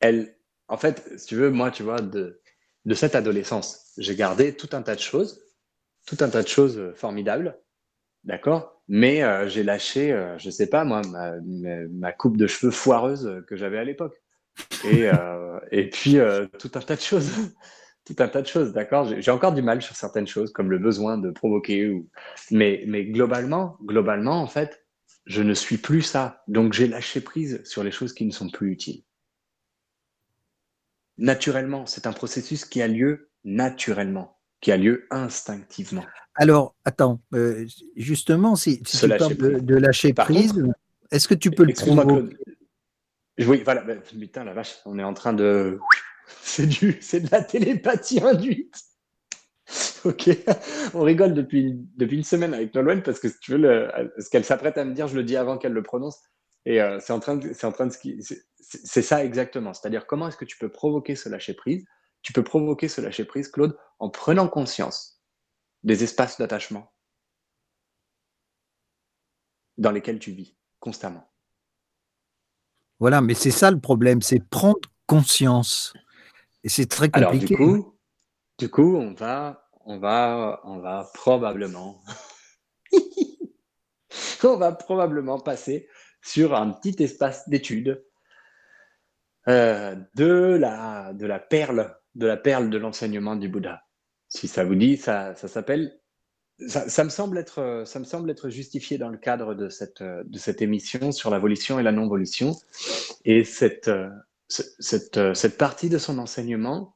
Elles, 0.00 0.36
en 0.72 0.78
fait, 0.78 1.06
si 1.18 1.26
tu 1.26 1.36
veux, 1.36 1.50
moi, 1.50 1.70
tu 1.70 1.82
vois, 1.82 2.00
de, 2.00 2.40
cette 2.94 3.14
adolescence, 3.14 3.92
j'ai 3.98 4.16
gardé 4.16 4.54
tout 4.54 4.70
un 4.72 4.80
tas 4.80 4.94
de 4.94 5.00
choses, 5.00 5.44
tout 6.06 6.16
un 6.20 6.30
tas 6.30 6.42
de 6.42 6.48
choses 6.48 6.78
euh, 6.78 6.94
formidables, 6.94 7.58
d'accord? 8.24 8.82
Mais 8.88 9.22
euh, 9.22 9.46
j'ai 9.50 9.64
lâché, 9.64 10.08
je 10.08 10.14
euh, 10.14 10.38
je 10.38 10.48
sais 10.48 10.70
pas, 10.70 10.84
moi, 10.84 11.02
ma, 11.04 12.12
coupe 12.12 12.38
de 12.38 12.46
cheveux 12.46 12.72
foireuse 12.72 13.44
que 13.46 13.54
j'avais 13.54 13.76
à 13.76 13.84
l'époque. 13.84 14.22
Et, 14.90 15.10
et 15.72 15.90
puis, 15.90 16.16
tout 16.58 16.70
un 16.74 16.80
tas 16.80 16.96
de 16.96 17.02
choses 17.02 17.30
tout 18.06 18.16
un 18.18 18.28
tas 18.28 18.40
de 18.40 18.46
choses, 18.46 18.72
d'accord? 18.72 19.06
J'ai 19.20 19.30
encore 19.30 19.52
du 19.52 19.60
mal 19.60 19.82
sur 19.82 19.94
certaines 19.94 20.26
choses, 20.26 20.52
comme 20.52 20.70
le 20.70 20.78
besoin 20.78 21.18
de 21.18 21.30
provoquer. 21.30 21.90
Ou... 21.90 22.08
Mais, 22.50 22.82
mais 22.86 23.04
globalement, 23.04 23.76
globalement, 23.84 24.40
en 24.40 24.48
fait, 24.48 24.86
je 25.26 25.42
ne 25.42 25.52
suis 25.52 25.76
plus 25.76 26.02
ça. 26.02 26.42
Donc 26.48 26.72
j'ai 26.72 26.88
lâché 26.88 27.20
prise 27.20 27.62
sur 27.64 27.84
les 27.84 27.92
choses 27.92 28.14
qui 28.14 28.24
ne 28.24 28.32
sont 28.32 28.48
plus 28.48 28.72
utiles. 28.72 29.02
Naturellement, 31.22 31.86
c'est 31.86 32.08
un 32.08 32.12
processus 32.12 32.64
qui 32.64 32.82
a 32.82 32.88
lieu 32.88 33.30
naturellement, 33.44 34.40
qui 34.60 34.72
a 34.72 34.76
lieu 34.76 35.06
instinctivement. 35.12 36.04
Alors, 36.34 36.74
attends, 36.84 37.20
euh, 37.32 37.64
justement, 37.96 38.56
si, 38.56 38.82
tu 38.82 39.08
parles 39.08 39.36
de, 39.36 39.76
lâcher 39.76 40.12
prise, 40.12 40.52
est-ce 41.12 41.28
que 41.28 41.34
tu 41.34 41.52
peux 41.52 41.62
le 41.64 41.74
provoquer 41.74 42.36
Oui, 43.46 43.62
voilà, 43.64 43.82
bah, 43.82 43.94
putain, 43.94 44.42
la 44.42 44.52
vache, 44.52 44.78
on 44.84 44.98
est 44.98 45.04
en 45.04 45.14
train 45.14 45.32
de 45.32 45.78
c'est 46.42 46.66
de 46.66 47.30
la 47.30 47.42
télépathie 47.42 48.20
induite. 48.20 48.74
Ok, 50.04 50.28
on 50.94 51.02
rigole 51.02 51.32
depuis, 51.32 51.78
depuis 51.96 52.16
une 52.16 52.24
semaine 52.24 52.52
avec 52.52 52.74
Nolwenn 52.74 53.02
parce 53.04 53.20
que 53.20 53.28
si 53.28 53.38
tu 53.38 53.52
veux, 53.52 53.58
le, 53.58 54.12
ce 54.18 54.28
qu'elle 54.28 54.44
s'apprête 54.44 54.76
à 54.76 54.84
me 54.84 54.92
dire, 54.92 55.06
je 55.06 55.14
le 55.14 55.22
dis 55.22 55.36
avant 55.36 55.56
qu'elle 55.56 55.72
le 55.72 55.82
prononce. 55.84 56.18
Et 56.66 56.82
euh, 56.82 56.98
c'est 57.00 57.12
en 57.12 57.20
train 57.20 57.36
de, 57.36 57.52
c'est 57.52 57.66
en 57.66 57.72
train 57.72 57.86
de, 57.86 57.92
c'est 58.84 59.02
ça 59.02 59.24
exactement. 59.24 59.74
C'est-à-dire 59.74 60.06
comment 60.06 60.28
est-ce 60.28 60.36
que 60.36 60.44
tu 60.44 60.58
peux 60.58 60.70
provoquer 60.70 61.16
ce 61.16 61.28
lâcher 61.28 61.54
prise 61.54 61.84
Tu 62.22 62.32
peux 62.32 62.44
provoquer 62.44 62.88
ce 62.88 63.00
lâcher 63.00 63.24
prise, 63.24 63.48
Claude, 63.48 63.76
en 63.98 64.10
prenant 64.10 64.48
conscience 64.48 65.22
des 65.82 66.04
espaces 66.04 66.38
d'attachement 66.38 66.92
dans 69.78 69.90
lesquels 69.90 70.18
tu 70.18 70.32
vis 70.32 70.56
constamment. 70.80 71.28
Voilà, 72.98 73.20
mais 73.20 73.34
c'est 73.34 73.50
ça 73.50 73.70
le 73.70 73.80
problème, 73.80 74.22
c'est 74.22 74.38
prendre 74.38 74.80
conscience. 75.06 75.92
Et 76.62 76.68
c'est 76.68 76.86
très 76.86 77.10
compliqué. 77.10 77.54
Alors, 77.56 77.74
du 77.74 77.80
coup, 77.80 77.98
du 78.58 78.70
coup, 78.70 78.96
on 78.96 79.12
va, 79.12 79.68
on 79.84 79.98
va, 79.98 80.60
on 80.64 80.78
va 80.78 81.10
probablement, 81.14 82.00
on 84.44 84.56
va 84.56 84.72
probablement 84.72 85.40
passer 85.40 85.88
sur 86.22 86.54
un 86.54 86.70
petit 86.70 87.02
espace 87.02 87.48
d'étude 87.48 88.04
euh, 89.48 89.94
de 90.14 90.56
la, 90.58 91.12
de 91.14 91.26
la 91.26 91.38
perle, 91.38 91.96
de 92.14 92.26
la 92.26 92.36
perle 92.36 92.70
de 92.70 92.78
l'enseignement 92.78 93.36
du 93.36 93.48
Bouddha. 93.48 93.82
Si 94.28 94.48
ça 94.48 94.64
vous 94.64 94.74
dit, 94.74 94.96
ça, 94.96 95.34
ça 95.34 95.48
s'appelle. 95.48 95.98
Ça, 96.68 97.02
me 97.02 97.08
semble 97.08 97.38
être, 97.38 97.82
ça 97.86 97.98
me 97.98 98.04
semble 98.04 98.30
être 98.30 98.48
justifié 98.48 98.96
dans 98.96 99.08
le 99.08 99.18
cadre 99.18 99.54
de 99.54 99.68
cette, 99.68 100.02
de 100.02 100.38
cette 100.38 100.62
émission 100.62 101.10
sur 101.10 101.28
la 101.30 101.40
volition 101.40 101.80
et 101.80 101.82
la 101.82 101.90
non-volition. 101.90 102.54
Et 103.24 103.42
cette, 103.42 103.90
cette, 104.48 105.34
cette 105.34 105.58
partie 105.58 105.88
de 105.88 105.98
son 105.98 106.18
enseignement, 106.18 106.94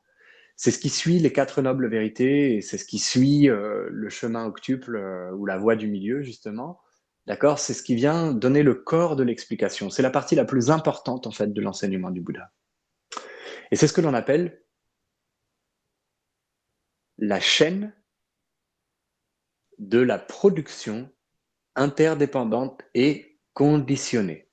c'est 0.56 0.70
ce 0.70 0.78
qui 0.78 0.88
suit 0.88 1.18
les 1.18 1.32
quatre 1.32 1.61
nobles 1.61 1.88
vérités 1.88 2.56
et 2.56 2.61
c'est 2.62 2.78
ce 2.78 2.87
qui 2.87 2.98
suit 2.98 3.48
euh, 3.48 3.87
le 3.90 4.09
chemin 4.09 4.46
octuple 4.46 4.96
euh, 4.96 5.30
ou 5.32 5.44
la 5.44 5.59
voie 5.59 5.76
du 5.76 5.87
milieu, 5.87 6.22
justement. 6.22 6.80
D'accord? 7.26 7.58
C'est 7.58 7.74
ce 7.74 7.82
qui 7.82 7.94
vient 7.94 8.32
donner 8.32 8.62
le 8.62 8.74
corps 8.74 9.16
de 9.16 9.24
l'explication. 9.24 9.90
C'est 9.90 10.02
la 10.02 10.10
partie 10.10 10.34
la 10.34 10.44
plus 10.44 10.70
importante, 10.70 11.26
en 11.26 11.32
fait, 11.32 11.52
de 11.52 11.60
l'enseignement 11.60 12.10
du 12.10 12.20
Bouddha. 12.20 12.52
Et 13.70 13.76
c'est 13.76 13.88
ce 13.88 13.92
que 13.92 14.00
l'on 14.00 14.14
appelle 14.14 14.62
la 17.18 17.40
chaîne 17.40 17.94
de 19.78 19.98
la 19.98 20.18
production 20.18 21.10
interdépendante 21.74 22.82
et 22.94 23.40
conditionnée. 23.54 24.50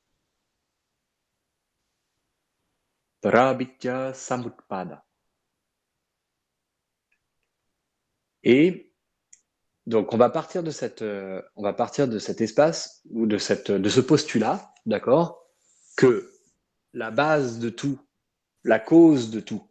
Prabhitya 3.22 4.14
Samutpada. 4.14 5.06
Et 8.44 8.93
donc, 9.86 10.14
on 10.14 10.18
va 10.18 10.30
partir 10.30 10.64
de 10.64 10.72
cette, 10.72 11.02
euh, 11.02 11.42
on 11.56 11.64
va 11.64 11.74
partir 11.74 12.08
de 12.08 12.18
cet 12.18 12.40
espace 12.40 13.02
ou 13.10 13.26
de 13.26 13.38
cette, 13.38 13.70
de 13.72 13.90
ce 13.90 14.00
postulat, 14.00 14.74
d'accord, 14.86 15.46
que 15.98 16.32
la 16.94 17.12
base 17.12 17.60
de 17.60 17.70
tout, 17.70 18.00
la 18.64 18.80
cause 18.80 19.30
de 19.30 19.42
tout, 19.42 19.68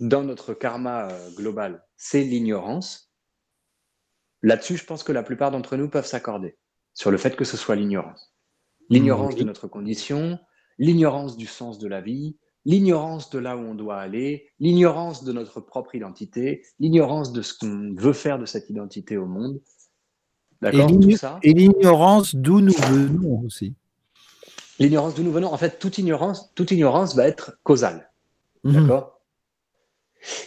dans 0.00 0.22
notre 0.22 0.52
karma 0.52 1.08
euh, 1.10 1.30
global, 1.30 1.86
c'est 1.96 2.22
l'ignorance. 2.22 3.10
Là-dessus, 4.42 4.76
je 4.76 4.84
pense 4.84 5.02
que 5.02 5.12
la 5.12 5.22
plupart 5.22 5.50
d'entre 5.50 5.76
nous 5.76 5.88
peuvent 5.88 6.06
s'accorder 6.06 6.58
sur 6.92 7.10
le 7.10 7.16
fait 7.16 7.34
que 7.34 7.44
ce 7.44 7.56
soit 7.56 7.76
l'ignorance. 7.76 8.34
L'ignorance 8.90 9.36
de 9.36 9.44
notre 9.44 9.68
condition, 9.68 10.38
l'ignorance 10.76 11.38
du 11.38 11.46
sens 11.46 11.78
de 11.78 11.88
la 11.88 12.02
vie, 12.02 12.36
l'ignorance 12.64 13.30
de 13.30 13.38
là 13.38 13.56
où 13.56 13.60
on 13.60 13.74
doit 13.74 13.96
aller, 13.96 14.48
l'ignorance 14.60 15.24
de 15.24 15.32
notre 15.32 15.60
propre 15.60 15.94
identité, 15.94 16.64
l'ignorance 16.78 17.32
de 17.32 17.42
ce 17.42 17.54
qu'on 17.54 17.94
veut 17.96 18.12
faire 18.12 18.38
de 18.38 18.46
cette 18.46 18.70
identité 18.70 19.16
au 19.16 19.26
monde. 19.26 19.60
D'accord 20.60 20.88
Et 21.42 21.52
l'ignorance 21.52 22.34
d'où 22.34 22.60
nous 22.60 22.72
venons 22.72 23.40
aussi. 23.44 23.74
L'ignorance 24.78 25.14
d'où 25.14 25.22
nous 25.22 25.32
venons, 25.32 25.52
en 25.52 25.56
fait, 25.56 25.78
toute 25.78 25.98
ignorance, 25.98 26.52
toute 26.54 26.70
ignorance 26.70 27.14
va 27.14 27.26
être 27.26 27.58
causale. 27.62 28.10
Mhm. 28.64 28.74
D'accord? 28.74 29.20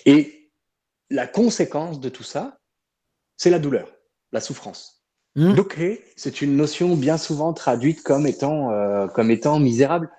Et 0.06 0.50
la 1.10 1.28
conséquence 1.28 2.00
de 2.00 2.10
tout 2.10 2.24
ça, 2.24 2.60
c'est 3.38 3.50
la 3.50 3.60
douleur, 3.60 3.90
la 4.32 4.40
souffrance. 4.40 4.96
Mmh. 5.38 5.54
c'est 6.16 6.42
une 6.42 6.56
notion 6.56 6.96
bien 6.96 7.18
souvent 7.18 7.52
traduite 7.52 8.04
comme 8.04 8.26
étant, 8.26 8.72
euh, 8.72 9.08
comme 9.08 9.30
étant 9.32 9.60
misérable. 9.60 10.10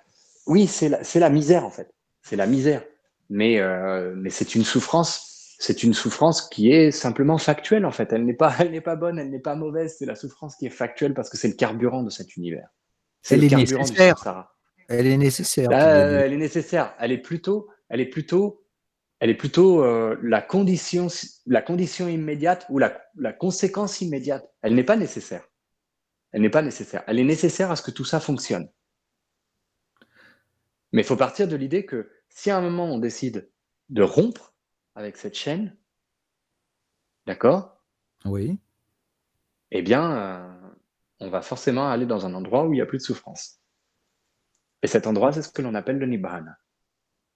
Oui, 0.47 0.67
c'est 0.67 0.89
la, 0.89 0.99
la, 1.15 1.29
misère 1.29 1.65
en 1.65 1.69
fait. 1.69 1.93
C'est 2.21 2.35
la 2.35 2.47
misère. 2.47 2.83
Mais, 3.29 3.59
euh, 3.59 4.13
mais 4.15 4.29
c'est 4.29 4.55
une 4.55 4.63
souffrance. 4.63 5.55
C'est 5.59 5.83
une 5.83 5.93
souffrance 5.93 6.47
qui 6.47 6.71
est 6.71 6.91
simplement 6.91 7.37
factuelle 7.37 7.85
en 7.85 7.91
fait. 7.91 8.13
Elle 8.13 8.25
n'est 8.25 8.33
pas, 8.33 8.53
elle 8.59 8.71
n'est 8.71 8.81
pas 8.81 8.95
bonne, 8.95 9.19
elle 9.19 9.29
n'est 9.29 9.39
pas 9.39 9.55
mauvaise. 9.55 9.95
C'est 9.99 10.05
la 10.05 10.15
souffrance 10.15 10.55
qui 10.55 10.65
est 10.65 10.71
factuelle 10.71 11.13
parce 11.13 11.29
que 11.29 11.37
c'est 11.37 11.49
le 11.49 11.55
carburant 11.55 12.03
de 12.03 12.09
cet 12.09 12.35
univers. 12.35 12.69
C'est 13.21 13.37
le 13.37 13.47
carburant 13.49 13.81
nécessaire. 13.81 14.53
Elle 14.89 15.07
est 15.07 15.17
nécessaire. 15.17 15.69
Euh, 15.71 16.21
elle 16.23 16.33
est 16.33 16.37
nécessaire. 16.37 16.95
Elle 16.99 17.11
est 17.11 17.17
plutôt, 17.17 17.67
elle 17.89 17.99
est 17.99 18.05
plutôt, 18.05 18.63
elle 19.19 19.29
est 19.29 19.35
plutôt 19.35 19.83
euh, 19.83 20.17
la 20.23 20.41
condition, 20.41 21.07
la 21.45 21.61
condition 21.61 22.07
immédiate 22.07 22.65
ou 22.69 22.79
la, 22.79 23.01
la 23.17 23.33
conséquence 23.33 23.99
immédiate. 23.99 24.49
Elle 24.61 24.75
n'est 24.75 24.85
pas 24.85 24.95
nécessaire. 24.95 25.43
Elle 26.31 26.41
n'est 26.41 26.49
pas 26.49 26.61
nécessaire. 26.61 27.03
Elle 27.07 27.19
est 27.19 27.25
nécessaire 27.25 27.71
à 27.71 27.75
ce 27.75 27.81
que 27.81 27.91
tout 27.91 28.05
ça 28.05 28.21
fonctionne. 28.21 28.69
Mais 30.91 31.01
il 31.01 31.05
faut 31.05 31.17
partir 31.17 31.47
de 31.47 31.55
l'idée 31.55 31.85
que 31.85 32.09
si 32.29 32.49
à 32.49 32.57
un 32.57 32.61
moment 32.61 32.85
on 32.85 32.99
décide 32.99 33.49
de 33.89 34.03
rompre 34.03 34.53
avec 34.95 35.17
cette 35.17 35.35
chaîne, 35.35 35.75
d'accord? 37.25 37.81
Oui. 38.25 38.57
Eh 39.71 39.81
bien, 39.81 40.11
euh, 40.17 40.71
on 41.19 41.29
va 41.29 41.41
forcément 41.41 41.89
aller 41.89 42.05
dans 42.05 42.25
un 42.25 42.33
endroit 42.33 42.65
où 42.65 42.73
il 42.73 42.77
n'y 42.77 42.81
a 42.81 42.85
plus 42.85 42.99
de 42.99 43.03
souffrance. 43.03 43.59
Et 44.81 44.87
cet 44.87 45.07
endroit, 45.07 45.31
c'est 45.31 45.41
ce 45.41 45.49
que 45.49 45.61
l'on 45.61 45.75
appelle 45.75 45.97
le 45.97 46.05
Nibbana. 46.05 46.57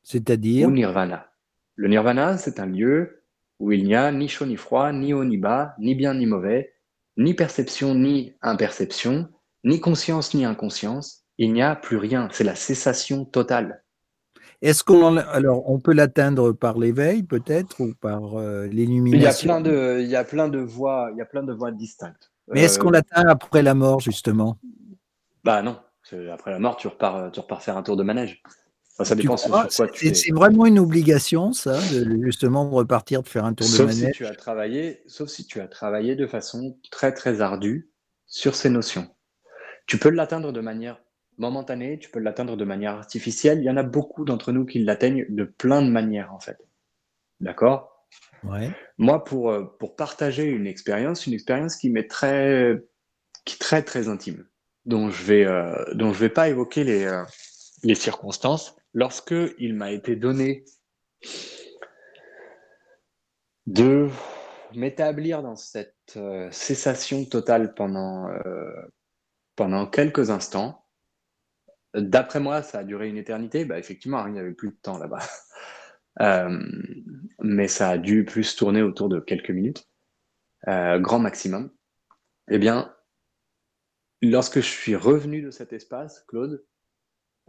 C'est-à-dire? 0.03 0.67
Ou 0.67 0.71
Nirvana. 0.71 1.31
Le 1.75 1.87
Nirvana, 1.87 2.37
c'est 2.37 2.59
un 2.59 2.65
lieu 2.65 3.23
où 3.59 3.71
il 3.71 3.83
n'y 3.83 3.95
a 3.95 4.11
ni 4.11 4.27
chaud 4.27 4.45
ni 4.45 4.57
froid, 4.57 4.91
ni 4.91 5.13
haut 5.13 5.23
ni 5.23 5.37
bas, 5.37 5.75
ni 5.77 5.95
bien 5.95 6.13
ni 6.13 6.25
mauvais, 6.25 6.73
ni 7.17 7.33
perception 7.33 7.93
ni 7.95 8.35
imperception, 8.41 9.29
ni 9.63 9.79
conscience 9.79 10.33
ni 10.33 10.45
inconscience, 10.45 11.20
il 11.45 11.53
n'y 11.53 11.61
a 11.61 11.75
plus 11.75 11.97
rien. 11.97 12.29
C'est 12.31 12.43
la 12.43 12.55
cessation 12.55 13.25
totale. 13.25 13.83
Est-ce 14.61 14.83
qu'on 14.83 15.17
alors 15.17 15.67
on 15.69 15.79
peut 15.79 15.93
l'atteindre 15.93 16.51
par 16.51 16.77
l'éveil 16.77 17.23
peut-être 17.23 17.79
ou 17.79 17.95
par 17.99 18.39
euh, 18.39 18.67
l'illumination 18.67 19.17
Il 19.17 19.23
y 19.23 19.25
a 19.25 19.33
plein 19.33 19.61
de 19.61 20.01
il 20.01 20.09
y 20.09 20.15
a 20.15 20.23
plein 20.23 20.47
de 20.49 20.59
voies 20.59 21.09
il 21.13 21.17
y 21.17 21.21
a 21.21 21.25
plein 21.25 21.41
de 21.41 21.51
voies 21.51 21.71
distinctes. 21.71 22.31
Mais 22.49 22.61
est-ce 22.61 22.77
qu'on 22.77 22.89
euh, 22.89 22.93
l'atteint 22.93 23.27
après 23.27 23.63
la 23.63 23.73
mort 23.73 24.01
justement? 24.01 24.57
Bah 25.43 25.63
non. 25.63 25.79
Après 26.31 26.51
la 26.51 26.59
mort, 26.59 26.77
tu 26.77 26.87
repars 26.87 27.31
tu 27.31 27.39
repars 27.39 27.63
faire 27.63 27.75
un 27.75 27.81
tour 27.81 27.97
de 27.97 28.03
manège. 28.03 28.43
ça 29.01 29.15
dépend 29.15 29.35
sur 29.35 29.49
quoi 29.49 29.67
tu 29.87 30.13
C'est 30.13 30.31
vraiment 30.31 30.67
une 30.67 30.77
obligation 30.77 31.53
ça 31.53 31.79
de 31.91 32.21
justement 32.21 32.65
de 32.65 32.75
repartir 32.75 33.23
de 33.23 33.27
faire 33.27 33.45
un 33.45 33.55
tour 33.55 33.65
de 33.65 33.83
manège. 33.83 34.11
Si 34.11 34.11
tu 34.11 34.27
as 34.27 34.35
travaillé, 34.35 35.01
sauf 35.07 35.27
si 35.29 35.47
tu 35.47 35.59
as 35.59 35.67
travaillé 35.67 36.15
de 36.15 36.27
façon 36.27 36.77
très 36.91 37.13
très 37.13 37.41
ardue 37.41 37.89
sur 38.27 38.53
ces 38.53 38.69
notions. 38.69 39.07
Tu 39.87 39.97
peux 39.97 40.09
l'atteindre 40.09 40.51
de 40.51 40.61
manière 40.61 41.01
momentané, 41.41 41.99
tu 41.99 42.09
peux 42.09 42.19
l'atteindre 42.19 42.55
de 42.55 42.63
manière 42.63 42.93
artificielle. 42.93 43.59
Il 43.59 43.65
y 43.65 43.69
en 43.69 43.77
a 43.77 43.83
beaucoup 43.83 44.23
d'entre 44.23 44.51
nous 44.51 44.65
qui 44.65 44.79
l'atteignent 44.79 45.25
de 45.27 45.43
plein 45.43 45.81
de 45.81 45.89
manières, 45.89 46.33
en 46.33 46.39
fait. 46.39 46.57
D'accord? 47.41 48.05
Ouais. 48.43 48.71
Moi, 48.97 49.23
pour, 49.23 49.51
euh, 49.51 49.65
pour 49.79 49.95
partager 49.95 50.45
une 50.45 50.67
expérience, 50.67 51.27
une 51.27 51.33
expérience 51.33 51.75
qui 51.75 51.89
m'est 51.89 52.07
très, 52.07 52.79
qui 53.45 53.55
est 53.55 53.59
très, 53.59 53.83
très 53.83 54.07
intime, 54.07 54.47
dont 54.85 55.09
je 55.09 55.23
vais, 55.23 55.45
euh, 55.45 55.73
dont 55.93 56.13
je 56.13 56.19
vais 56.19 56.29
pas 56.29 56.49
évoquer 56.49 56.83
les, 56.83 57.05
euh, 57.05 57.23
les 57.83 57.95
circonstances, 57.95 58.75
lorsque 58.93 59.35
il 59.57 59.73
m'a 59.73 59.91
été 59.91 60.15
donné 60.15 60.63
de 63.65 64.09
m'établir 64.75 65.41
dans 65.41 65.55
cette 65.55 66.19
cessation 66.51 67.25
totale 67.25 67.73
pendant, 67.73 68.27
pendant 69.55 69.85
quelques 69.85 70.29
instants, 70.29 70.80
D'après 71.93 72.39
moi, 72.39 72.61
ça 72.61 72.79
a 72.79 72.83
duré 72.83 73.09
une 73.09 73.17
éternité. 73.17 73.65
Bah, 73.65 73.77
effectivement, 73.77 74.25
il 74.27 74.33
n'y 74.33 74.39
avait 74.39 74.53
plus 74.53 74.69
de 74.69 74.77
temps 74.81 74.97
là-bas. 74.97 75.19
Euh, 76.19 76.59
mais 77.39 77.69
ça 77.69 77.91
a 77.91 77.97
dû 77.97 78.25
plus 78.25 78.57
tourner 78.57 78.81
autour 78.81 79.07
de 79.07 79.21
quelques 79.21 79.49
minutes, 79.49 79.87
euh, 80.67 80.99
grand 80.99 81.19
maximum. 81.19 81.71
Eh 82.49 82.59
bien, 82.59 82.93
lorsque 84.21 84.57
je 84.57 84.67
suis 84.67 84.97
revenu 84.97 85.41
de 85.41 85.51
cet 85.51 85.71
espace, 85.71 86.25
Claude, 86.27 86.65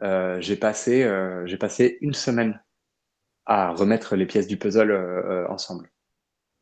euh, 0.05 0.41
j'ai 0.41 0.55
passé, 0.57 1.99
une 2.03 2.15
semaine 2.15 2.63
à 3.45 3.73
remettre 3.73 4.15
les 4.15 4.27
pièces 4.27 4.47
du 4.47 4.57
puzzle 4.57 4.93
ensemble. 5.49 5.91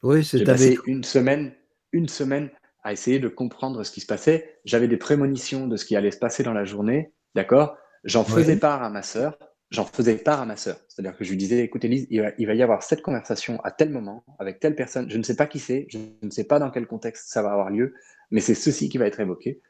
Oui, 0.03 0.25
c'est 0.25 0.43
passé 0.43 0.79
une 0.87 1.05
semaine, 1.05 1.55
une 1.93 2.09
semaine 2.09 2.51
à 2.83 2.93
essayer 2.93 3.19
de 3.19 3.29
comprendre 3.29 3.85
ce 3.85 3.93
qui 3.93 4.01
se 4.01 4.07
passait. 4.07 4.59
J'avais 4.64 4.88
des 4.88 4.97
prémonitions 4.97 5.66
de 5.66 5.77
ce 5.77 5.85
qui 5.85 5.97
allait 5.97 6.11
se 6.11 6.19
passer 6.19 6.43
dans 6.43 6.55
la 6.55 6.64
journée. 6.64 7.12
D'accord? 7.35 7.77
J'en 8.05 8.25
faisais 8.25 8.57
part 8.57 8.83
à 8.83 8.90
ma 8.90 9.03
sœur. 9.03 9.38
J'en 9.71 9.85
faisais 9.85 10.16
part 10.16 10.40
à 10.40 10.47
ma 10.47 10.57
sœur. 10.57 10.77
C'est-à-dire 10.88 11.16
que 11.16 11.23
je 11.23 11.31
lui 11.31 11.37
disais, 11.37 11.61
écoute 11.61 11.85
Elise, 11.85 12.07
il 12.11 12.21
va, 12.21 12.55
y 12.55 12.62
avoir 12.62 12.83
cette 12.83 13.03
conversation 13.03 13.61
à 13.62 13.71
tel 13.71 13.90
moment, 13.90 14.25
avec 14.40 14.59
telle 14.59 14.75
personne. 14.75 15.09
Je 15.09 15.16
ne 15.16 15.23
sais 15.23 15.37
pas 15.37 15.47
qui 15.47 15.61
c'est, 15.61 15.87
je 15.88 15.99
ne 16.23 16.31
sais 16.31 16.45
pas 16.45 16.59
dans 16.59 16.71
quel 16.71 16.87
contexte 16.87 17.29
ça 17.29 17.43
va 17.43 17.53
avoir 17.53 17.71
lieu, 17.71 17.95
mais 18.33 18.40
c'est 18.40 18.57
ceci 18.57 18.88
qui 18.88 18.99
va 18.99 19.07
être 19.07 19.21
évoqué. 19.21 19.61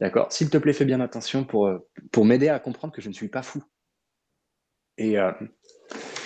D'accord? 0.00 0.32
S'il 0.32 0.50
te 0.50 0.58
plaît, 0.58 0.72
fais 0.72 0.84
bien 0.84 1.00
attention 1.00 1.44
pour, 1.44 1.68
euh, 1.68 1.78
pour 2.10 2.24
m'aider 2.24 2.48
à 2.48 2.58
comprendre 2.58 2.92
que 2.92 3.00
je 3.00 3.08
ne 3.08 3.14
suis 3.14 3.28
pas 3.28 3.42
fou. 3.42 3.62
Et, 4.98 5.18
euh, 5.18 5.32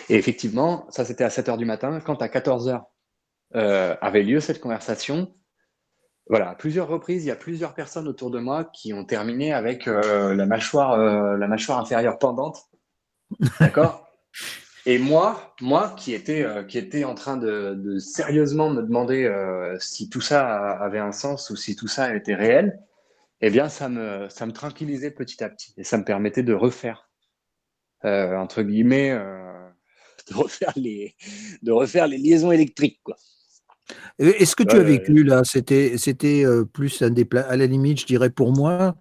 et 0.08 0.14
effectivement, 0.14 0.86
ça 0.90 1.04
c'était 1.04 1.24
à 1.24 1.30
7 1.30 1.48
h 1.48 1.58
du 1.58 1.66
matin. 1.66 2.00
Quand 2.00 2.22
à 2.22 2.28
14 2.28 2.70
h 2.70 2.82
euh, 3.54 3.96
avait 4.00 4.22
lieu 4.22 4.40
cette 4.40 4.60
conversation, 4.60 5.34
voilà, 6.28 6.50
à 6.50 6.54
plusieurs 6.54 6.88
reprises, 6.88 7.24
il 7.24 7.28
y 7.28 7.30
a 7.30 7.36
plusieurs 7.36 7.74
personnes 7.74 8.06
autour 8.06 8.30
de 8.30 8.38
moi 8.38 8.64
qui 8.64 8.92
ont 8.92 9.04
terminé 9.04 9.52
avec 9.52 9.88
euh, 9.88 10.34
la, 10.34 10.44
mâchoire, 10.44 10.92
euh, 10.92 11.38
la 11.38 11.48
mâchoire 11.48 11.78
inférieure 11.78 12.18
pendante. 12.18 12.68
D'accord? 13.60 14.06
Et 14.84 14.98
moi, 14.98 15.54
moi 15.60 15.94
qui 15.96 16.12
étais, 16.12 16.44
euh, 16.44 16.64
qui 16.64 16.78
était 16.78 17.04
en 17.04 17.14
train 17.14 17.36
de, 17.36 17.98
sérieusement 17.98 18.70
me 18.70 18.82
demander 18.82 19.30
si 19.80 20.08
tout 20.10 20.20
ça 20.20 20.72
avait 20.72 20.98
un 20.98 21.12
sens 21.12 21.50
ou 21.50 21.56
si 21.56 21.76
tout 21.76 21.88
ça 21.88 22.14
était 22.14 22.34
réel, 22.34 22.78
eh 23.40 23.50
bien, 23.50 23.68
ça 23.68 23.88
me, 23.88 24.28
ça 24.28 24.46
me 24.46 24.52
tranquillisait 24.52 25.10
petit 25.10 25.42
à 25.42 25.48
petit 25.48 25.72
et 25.78 25.84
ça 25.84 25.96
me 25.96 26.04
permettait 26.04 26.42
de 26.42 26.54
refaire, 26.54 27.08
entre 28.02 28.62
guillemets, 28.62 29.10
de, 30.30 30.34
refaire 30.34 30.72
les, 30.76 31.16
de 31.62 31.72
refaire 31.72 32.06
les 32.06 32.18
liaisons 32.18 32.52
électriques. 32.52 33.00
Quoi. 33.02 33.16
Est-ce 34.18 34.56
que 34.56 34.62
tu 34.62 34.76
as 34.76 34.82
vécu 34.82 35.22
là 35.22 35.42
C'était, 35.44 35.96
c'était 35.96 36.44
euh, 36.44 36.64
plus 36.64 37.02
un 37.02 37.10
déplacement. 37.10 37.50
À 37.50 37.56
la 37.56 37.66
limite, 37.66 38.00
je 38.00 38.06
dirais 38.06 38.30
pour 38.30 38.52
moi, 38.52 38.96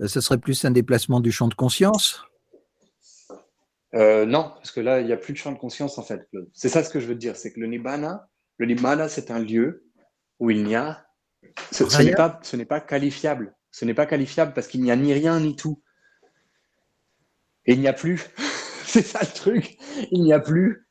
euh, 0.00 0.08
ça 0.08 0.20
serait 0.20 0.38
plus 0.38 0.64
un 0.64 0.70
déplacement 0.70 1.20
du 1.20 1.30
champ 1.30 1.48
de 1.48 1.54
conscience? 1.54 2.22
Euh, 3.94 4.26
non, 4.26 4.52
parce 4.56 4.72
que 4.72 4.80
là, 4.80 5.00
il 5.00 5.06
n'y 5.06 5.12
a 5.12 5.16
plus 5.16 5.32
de 5.32 5.38
champ 5.38 5.52
de 5.52 5.58
conscience 5.58 5.98
en 5.98 6.02
fait. 6.02 6.28
C'est 6.52 6.68
ça 6.68 6.82
ce 6.82 6.90
que 6.90 7.00
je 7.00 7.06
veux 7.06 7.14
dire, 7.14 7.36
c'est 7.36 7.52
que 7.52 7.60
le 7.60 7.66
Nibbana, 7.66 8.28
le 8.58 8.66
Nibbana, 8.66 9.08
c'est 9.08 9.30
un 9.30 9.38
lieu 9.38 9.84
où 10.38 10.50
il 10.50 10.64
n'y 10.64 10.74
a, 10.74 11.06
ce, 11.70 11.88
ce 11.88 12.02
n'est 12.02 12.14
pas, 12.14 12.40
ce 12.42 12.56
n'est 12.56 12.66
pas 12.66 12.80
qualifiable. 12.80 13.54
Ce 13.70 13.84
n'est 13.84 13.94
pas 13.94 14.06
qualifiable 14.06 14.52
parce 14.54 14.68
qu'il 14.68 14.82
n'y 14.82 14.90
a 14.90 14.96
ni 14.96 15.12
rien 15.12 15.38
ni 15.40 15.54
tout. 15.54 15.82
Et 17.66 17.74
il 17.74 17.80
n'y 17.80 17.88
a 17.88 17.92
plus. 17.92 18.24
c'est 18.84 19.02
ça 19.02 19.20
le 19.20 19.34
truc. 19.34 19.78
Il 20.10 20.22
n'y 20.22 20.32
a 20.32 20.40
plus. 20.40 20.85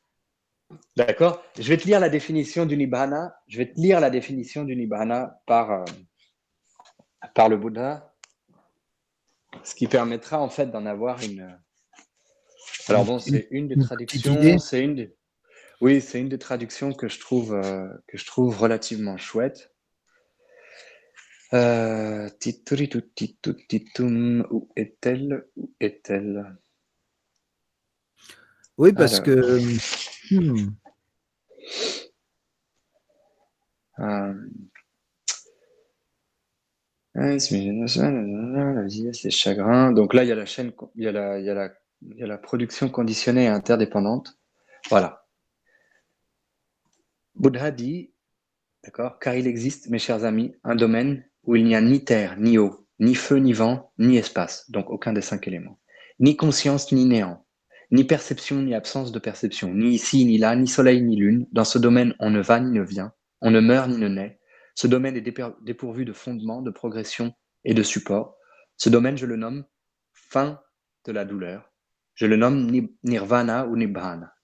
D'accord 0.96 1.44
Je 1.58 1.68
vais 1.68 1.76
te 1.76 1.86
lire 1.86 2.00
la 2.00 2.08
définition 2.08 2.66
du 2.66 2.76
Nibbana. 2.76 3.36
Je 3.46 3.58
vais 3.58 3.72
te 3.72 3.80
lire 3.80 4.00
la 4.00 4.10
définition 4.10 4.64
du 4.64 4.74
Nibbana 4.74 5.40
par, 5.46 5.70
euh, 5.70 5.84
par 7.34 7.48
le 7.48 7.56
Bouddha. 7.56 8.14
Ce 9.62 9.74
qui 9.74 9.86
permettra 9.86 10.40
en 10.40 10.48
fait 10.48 10.66
d'en 10.66 10.86
avoir 10.86 11.22
une. 11.22 11.58
Alors 12.88 13.04
bon, 13.04 13.18
c'est 13.18 13.48
une 13.50 13.68
des 13.68 13.78
traductions. 13.78 14.58
C'est 14.58 14.82
une 14.82 14.94
des... 14.94 15.16
Oui, 15.80 16.00
c'est 16.00 16.20
une 16.20 16.28
des 16.28 16.38
traductions 16.38 16.92
que 16.92 17.08
je 17.08 17.20
trouve, 17.20 17.54
euh, 17.54 17.88
que 18.06 18.16
je 18.16 18.24
trouve 18.24 18.56
relativement 18.58 19.16
chouette. 19.18 19.72
Euh, 21.52 22.28
où 24.50 24.68
est-elle 24.76 25.46
Où 25.56 25.74
est-elle? 25.80 26.56
Oui, 28.78 28.92
parce 28.92 29.20
que. 29.20 29.60
Hmm. 30.30 30.70
Euh, 33.98 34.34
c'est 37.38 39.30
chagrin. 39.30 39.92
Donc 39.92 40.14
là, 40.14 40.24
il 40.24 40.28
y 40.28 40.32
a 40.32 40.34
la 40.34 40.46
chaîne, 40.46 40.72
il 40.96 41.04
y 41.04 41.08
a 41.08 41.12
la, 41.12 41.38
il 41.38 41.46
y 41.46 41.50
a 41.50 41.54
la, 41.54 41.72
il 42.02 42.18
y 42.18 42.22
a 42.22 42.26
la 42.26 42.38
production 42.38 42.88
conditionnée 42.88 43.44
et 43.44 43.48
interdépendante. 43.48 44.38
Voilà. 44.90 45.26
Bouddha 47.34 47.70
dit, 47.70 48.12
d'accord, 48.84 49.18
car 49.18 49.34
il 49.34 49.46
existe, 49.46 49.88
mes 49.88 49.98
chers 49.98 50.24
amis, 50.24 50.54
un 50.64 50.74
domaine 50.74 51.24
où 51.44 51.56
il 51.56 51.64
n'y 51.64 51.76
a 51.76 51.80
ni 51.80 52.04
terre, 52.04 52.36
ni 52.38 52.58
eau, 52.58 52.86
ni 52.98 53.14
feu, 53.14 53.36
ni 53.36 53.52
vent, 53.52 53.92
ni 53.98 54.16
espace, 54.16 54.70
donc 54.70 54.90
aucun 54.90 55.12
des 55.12 55.20
cinq 55.20 55.46
éléments, 55.46 55.78
ni 56.18 56.36
conscience, 56.36 56.92
ni 56.92 57.04
néant, 57.04 57.45
ni 57.90 58.04
perception, 58.04 58.62
ni 58.62 58.74
absence 58.74 59.12
de 59.12 59.18
perception, 59.18 59.72
ni 59.72 59.94
ici, 59.94 60.24
ni 60.24 60.38
là, 60.38 60.56
ni 60.56 60.66
soleil, 60.66 61.02
ni 61.02 61.16
lune. 61.16 61.46
Dans 61.52 61.64
ce 61.64 61.78
domaine, 61.78 62.14
on 62.18 62.30
ne 62.30 62.40
va 62.40 62.60
ni 62.60 62.70
ne 62.70 62.82
vient, 62.82 63.12
on 63.40 63.50
ne 63.50 63.60
meurt 63.60 63.88
ni 63.88 63.98
ne 63.98 64.08
naît. 64.08 64.40
Ce 64.74 64.86
domaine 64.86 65.16
est 65.16 65.54
dépourvu 65.62 66.04
de 66.04 66.12
fondement, 66.12 66.62
de 66.62 66.70
progression 66.70 67.34
et 67.64 67.74
de 67.74 67.82
support. 67.82 68.36
Ce 68.76 68.88
domaine, 68.88 69.16
je 69.16 69.26
le 69.26 69.36
nomme 69.36 69.64
fin 70.12 70.60
de 71.06 71.12
la 71.12 71.24
douleur. 71.24 71.72
Je 72.14 72.26
le 72.26 72.36
nomme 72.36 72.70
nirvana 73.04 73.66
ou 73.66 73.76
nibbana. 73.76 74.34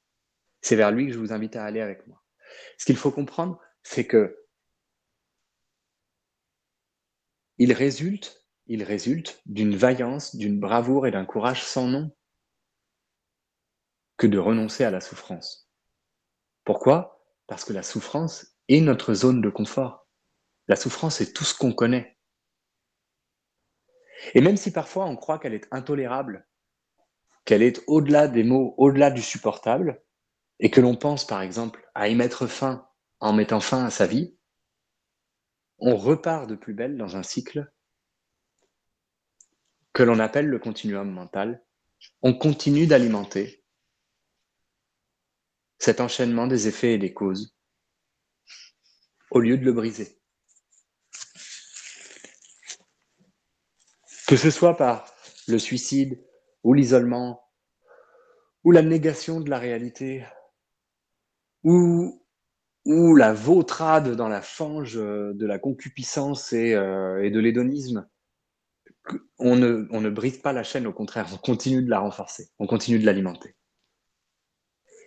C'est 0.61 0.77
vers 0.77 0.93
lui 0.93 1.07
que 1.07 1.13
je 1.13 1.19
vous 1.19 1.33
invite 1.33 1.57
à 1.57 1.65
aller 1.65 1.81
avec 1.81 2.07
moi. 2.07 2.23
Ce 2.79 2.85
qu'il 2.85 2.97
faut 2.97 3.11
comprendre, 3.11 3.59
c'est 3.83 4.07
que 4.07 4.39
il 7.59 7.73
résulte, 7.73 8.47
il 8.67 8.83
résulte 8.83 9.43
d'une 9.47 9.77
vaillance, 9.77 10.37
d'une 10.37 10.59
bravoure 10.59 11.07
et 11.07 11.11
d'un 11.11 11.25
courage 11.25 11.63
sans 11.63 11.87
nom 11.87 12.11
que 14.23 14.29
de 14.29 14.39
renoncer 14.39 14.85
à 14.85 14.93
la 14.93 15.01
souffrance. 15.01 15.69
Pourquoi? 16.63 17.27
Parce 17.49 17.65
que 17.65 17.73
la 17.73 17.83
souffrance 17.83 18.57
est 18.69 18.81
notre 18.81 19.15
zone 19.15 19.41
de 19.41 19.51
confort. 19.51 20.07
La 20.69 20.77
souffrance 20.77 21.21
est 21.21 21.33
tout 21.33 21.43
ce 21.43 21.59
qu'on 21.59 21.73
connaît. 21.73 22.17
Et 24.35 24.41
même 24.41 24.57
si 24.57 24.71
parfois 24.71 25.07
on 25.07 25.17
croit 25.17 25.41
qu'elle 25.41 25.55
est 25.55 25.67
intolérable, 25.73 26.47
qu'elle 27.45 27.65
est 27.65 27.83
au-delà 27.89 28.29
des 28.29 28.45
mots, 28.45 28.77
au-delà 28.79 29.11
du 29.11 29.21
supportable, 29.21 30.01
et 30.61 30.71
que 30.71 30.81
l'on 30.81 30.95
pense 30.95 31.27
par 31.27 31.43
exemple 31.43 31.85
à 31.97 32.07
y 32.07 32.15
mettre 32.15 32.47
fin 32.47 32.87
en 33.19 33.33
mettant 33.33 33.59
fin 33.59 33.85
à 33.85 33.91
sa 33.91 34.07
vie, 34.07 34.37
on 35.79 35.97
repart 35.97 36.49
de 36.49 36.55
plus 36.55 36.75
belle 36.75 36.97
dans 36.97 37.17
un 37.17 37.25
cycle 37.25 37.69
que 39.93 40.05
l'on 40.05 40.21
appelle 40.21 40.47
le 40.47 40.61
continuum 40.61 41.11
mental. 41.11 41.65
On 42.23 42.35
continue 42.35 42.87
d'alimenter 42.87 43.62
cet 45.83 46.01
enchaînement 46.01 46.47
des 46.47 46.69
effets 46.69 46.93
et 46.93 46.99
des 46.99 47.13
causes 47.13 47.57
au 49.33 49.41
lieu 49.41 49.59
de 49.59 49.65
le 49.65 49.73
briser. 49.73 50.17
Que 54.29 54.37
ce 54.37 54.53
soit 54.53 54.77
par 54.77 55.13
le 55.49 55.59
suicide 55.59 56.23
ou 56.63 56.73
l'isolement 56.73 57.43
ou 58.63 58.71
la 58.71 58.83
négation 58.83 59.41
de 59.41 59.51
la 59.51 59.59
réalité 59.59 60.25
ou 61.65 62.23
la 62.87 63.33
vautrade 63.33 64.15
dans 64.15 64.29
la 64.29 64.41
fange 64.41 64.95
de 64.95 65.47
la 65.47 65.59
concupiscence 65.59 66.53
et, 66.53 66.75
euh, 66.75 67.29
de 67.29 67.41
l'hédonisme, 67.41 68.09
on 69.41 69.57
ne 69.57 70.11
brise 70.11 70.39
pas 70.39 70.53
la 70.53 70.63
chaîne, 70.63 70.87
au 70.87 70.93
contraire, 70.93 71.27
on 71.33 71.39
continue 71.39 71.83
de 71.83 71.91
la 71.91 71.99
renforcer, 71.99 72.51
on 72.61 72.69
continue 72.69 73.01
de 73.01 73.07
l'alimenter. 73.07 73.57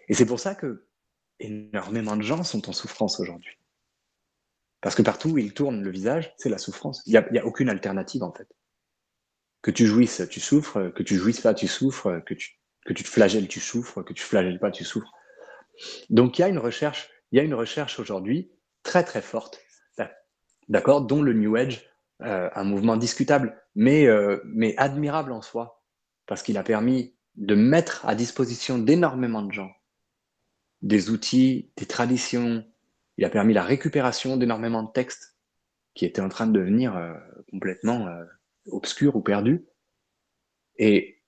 Et 0.07 0.13
c'est 0.13 0.25
pour 0.25 0.39
ça 0.39 0.55
que 0.55 0.87
énormément 1.39 2.15
de 2.15 2.21
gens 2.21 2.43
sont 2.43 2.69
en 2.69 2.73
souffrance 2.73 3.19
aujourd'hui. 3.19 3.57
Parce 4.81 4.95
que 4.95 5.01
partout 5.01 5.29
où 5.29 5.37
ils 5.37 5.53
tournent 5.53 5.81
le 5.81 5.91
visage, 5.91 6.33
c'est 6.37 6.49
la 6.49 6.57
souffrance. 6.57 7.01
Il 7.05 7.11
n'y 7.31 7.39
a, 7.39 7.45
aucune 7.45 7.69
alternative 7.69 8.23
en 8.23 8.31
fait. 8.31 8.47
Que 9.61 9.71
tu 9.71 9.87
jouisses, 9.87 10.21
tu 10.29 10.39
souffres, 10.39 10.89
que 10.89 11.03
tu 11.03 11.15
jouisses 11.15 11.41
pas, 11.41 11.53
tu 11.53 11.67
souffres, 11.67 12.21
que 12.25 12.35
tu, 12.35 12.59
que 12.85 12.93
tu 12.93 13.03
te 13.03 13.09
flagelles, 13.09 13.47
tu 13.47 13.59
souffres, 13.59 14.03
que 14.03 14.13
tu 14.13 14.23
flagelles 14.23 14.59
pas, 14.59 14.71
tu 14.71 14.83
souffres. 14.83 15.11
Donc 16.09 16.37
il 16.37 16.41
y 16.41 16.45
a 16.45 16.49
une 16.49 16.59
recherche 16.59 17.09
il 17.31 17.37
y 17.37 17.41
a 17.41 17.43
une 17.43 17.53
recherche 17.53 17.99
aujourd'hui 17.99 18.49
très 18.83 19.03
très 19.03 19.21
forte, 19.21 19.59
d'accord, 20.69 21.01
dont 21.01 21.21
le 21.21 21.33
New 21.33 21.57
Age, 21.57 21.85
euh, 22.21 22.49
un 22.55 22.63
mouvement 22.63 22.97
discutable, 22.97 23.61
mais, 23.75 24.07
euh, 24.07 24.41
mais 24.45 24.73
admirable 24.77 25.31
en 25.31 25.41
soi, 25.41 25.83
parce 26.27 26.43
qu'il 26.43 26.57
a 26.57 26.63
permis 26.63 27.15
de 27.35 27.53
mettre 27.53 28.05
à 28.05 28.15
disposition 28.15 28.77
d'énormément 28.77 29.41
de 29.41 29.51
gens 29.51 29.71
des 30.85 31.09
outils, 31.09 31.71
des 31.77 31.87
traditions, 31.87 32.63
il 33.17 33.25
a 33.25 33.29
permis 33.29 33.53
la 33.53 33.63
récupération 33.63 34.37
d'énormément 34.37 34.83
de 34.83 34.91
textes 34.91 35.35
qui 35.95 36.05
étaient 36.05 36.21
en 36.21 36.29
train 36.29 36.45
de 36.45 36.57
devenir 36.57 36.95
euh, 36.95 37.15
complètement 37.49 38.07
euh, 38.07 38.23
obscurs 38.67 39.15
ou 39.15 39.21
perdus. 39.21 39.65
Et, 40.77 41.23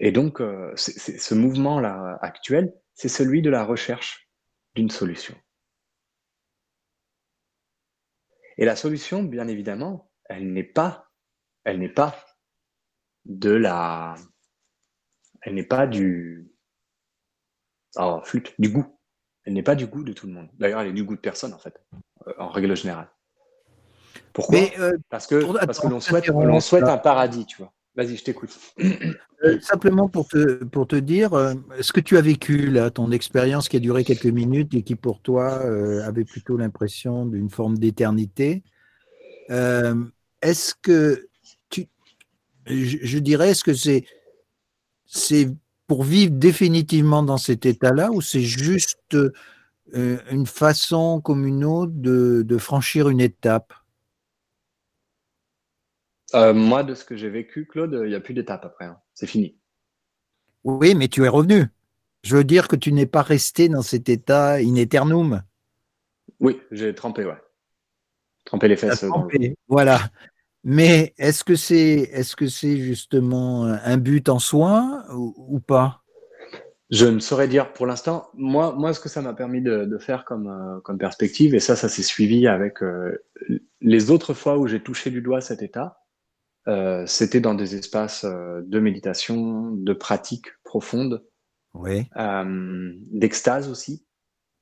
et 0.00 0.12
donc, 0.12 0.42
euh, 0.42 0.72
ce 0.76 1.34
mouvement-là 1.34 2.18
actuel, 2.20 2.74
c'est 2.92 3.08
celui 3.08 3.40
de 3.40 3.48
la 3.48 3.64
recherche 3.64 4.28
d'une 4.74 4.90
solution. 4.90 5.34
Et 8.58 8.66
la 8.66 8.76
solution, 8.76 9.22
bien 9.22 9.48
évidemment, 9.48 10.10
elle 10.26 10.52
n'est 10.52 10.62
pas, 10.62 11.10
elle 11.64 11.78
n'est 11.78 11.88
pas 11.88 12.26
de 13.24 13.50
la, 13.50 14.14
elle 15.40 15.54
n'est 15.54 15.64
pas 15.64 15.86
du, 15.86 16.49
oh, 17.96 18.20
flûte, 18.24 18.54
du 18.58 18.70
goût. 18.70 18.86
Elle 19.44 19.54
n'est 19.54 19.62
pas 19.62 19.74
du 19.74 19.86
goût 19.86 20.02
de 20.02 20.12
tout 20.12 20.26
le 20.26 20.32
monde. 20.32 20.48
D'ailleurs, 20.58 20.80
elle 20.80 20.88
est 20.88 20.92
du 20.92 21.04
goût 21.04 21.16
de 21.16 21.20
personne, 21.20 21.54
en 21.54 21.58
fait, 21.58 21.80
euh, 22.26 22.32
en 22.38 22.48
règle 22.48 22.76
générale. 22.76 23.08
Pourquoi? 24.32 24.58
Euh, 24.78 24.96
Parce 25.08 25.26
que, 25.26 25.64
parce 25.66 25.80
que 25.80 25.88
l'on 25.88 26.60
souhaite, 26.60 26.84
un 26.84 26.98
paradis, 26.98 27.46
tu 27.46 27.58
vois. 27.58 27.72
Vas-y, 27.96 28.16
je 28.16 28.24
t'écoute. 28.24 28.56
Euh, 29.42 29.58
simplement 29.60 30.06
pour 30.06 30.28
te, 30.28 30.64
pour 30.64 30.86
te 30.86 30.96
dire, 30.96 31.32
euh, 31.32 31.54
ce 31.80 31.94
que 31.94 32.00
tu 32.00 32.18
as 32.18 32.20
vécu, 32.20 32.66
là, 32.70 32.90
ton 32.90 33.10
expérience 33.10 33.70
qui 33.70 33.76
a 33.76 33.80
duré 33.80 34.04
quelques 34.04 34.26
minutes 34.26 34.74
et 34.74 34.82
qui 34.82 34.94
pour 34.96 35.22
toi 35.22 35.62
avait 36.04 36.24
plutôt 36.24 36.58
l'impression 36.58 37.24
d'une 37.24 37.48
forme 37.48 37.78
d'éternité, 37.78 38.62
est-ce 39.48 40.74
que 40.82 41.26
tu, 41.70 41.86
je, 42.66 42.98
je 43.00 43.18
dirais, 43.18 43.50
est-ce 43.50 43.64
que 43.64 43.72
c'est, 43.72 44.04
c'est 45.06 45.48
pour 45.90 46.04
vivre 46.04 46.30
définitivement 46.30 47.24
dans 47.24 47.36
cet 47.36 47.66
état-là 47.66 48.12
ou 48.12 48.20
c'est 48.20 48.42
juste 48.42 49.16
euh, 49.16 50.18
une 50.30 50.46
façon 50.46 51.20
comme 51.20 51.44
une 51.44 51.64
autre 51.64 51.90
de, 51.92 52.42
de 52.46 52.58
franchir 52.58 53.08
une 53.08 53.20
étape? 53.20 53.72
Euh, 56.36 56.54
moi, 56.54 56.84
de 56.84 56.94
ce 56.94 57.04
que 57.04 57.16
j'ai 57.16 57.28
vécu, 57.28 57.66
Claude, 57.66 58.02
il 58.04 58.08
n'y 58.08 58.14
a 58.14 58.20
plus 58.20 58.34
d'étape 58.34 58.64
après. 58.64 58.84
Hein. 58.84 59.00
C'est 59.14 59.26
fini. 59.26 59.58
Oui, 60.62 60.94
mais 60.94 61.08
tu 61.08 61.24
es 61.24 61.28
revenu. 61.28 61.66
Je 62.22 62.36
veux 62.36 62.44
dire 62.44 62.68
que 62.68 62.76
tu 62.76 62.92
n'es 62.92 63.06
pas 63.06 63.22
resté 63.22 63.68
dans 63.68 63.82
cet 63.82 64.08
état 64.08 64.58
in 64.58 64.76
eternum. 64.76 65.42
Oui, 66.38 66.60
j'ai 66.70 66.94
trempé, 66.94 67.24
ouais. 67.24 67.42
Trempé 68.44 68.68
les 68.68 68.76
fesses. 68.76 69.00
Trempé, 69.00 69.56
voilà. 69.66 69.98
Mais 70.64 71.14
est-ce 71.18 71.42
que 71.44 71.54
c'est 71.56 72.10
est-ce 72.12 72.36
que 72.36 72.46
c'est 72.48 72.76
justement 72.78 73.64
un 73.64 73.96
but 73.96 74.28
en 74.28 74.38
soi 74.38 75.04
ou, 75.14 75.34
ou, 75.36 75.60
pas? 75.60 76.02
Je 76.90 77.06
ne 77.06 77.18
saurais 77.20 77.48
dire 77.48 77.72
pour 77.72 77.86
l'instant. 77.86 78.28
Moi, 78.34 78.74
moi, 78.76 78.92
ce 78.92 79.00
que 79.00 79.08
ça 79.08 79.22
m'a 79.22 79.32
permis 79.32 79.62
de, 79.62 79.84
de 79.84 79.98
faire 79.98 80.24
comme, 80.24 80.48
euh, 80.48 80.80
comme 80.80 80.98
perspective, 80.98 81.54
et 81.54 81.60
ça, 81.60 81.76
ça 81.76 81.88
s'est 81.88 82.02
suivi 82.02 82.46
avec 82.46 82.82
euh, 82.82 83.16
les 83.80 84.10
autres 84.10 84.34
fois 84.34 84.58
où 84.58 84.66
j'ai 84.66 84.82
touché 84.82 85.10
du 85.10 85.22
doigt 85.22 85.40
cet 85.40 85.62
état, 85.62 86.00
euh, 86.68 87.06
c'était 87.06 87.40
dans 87.40 87.54
des 87.54 87.76
espaces 87.76 88.24
euh, 88.24 88.60
de 88.64 88.80
méditation, 88.80 89.70
de 89.70 89.92
pratique 89.92 90.46
profonde, 90.64 91.24
Oui. 91.74 92.06
euh, 92.16 92.92
d'extase 93.12 93.68
aussi, 93.70 94.04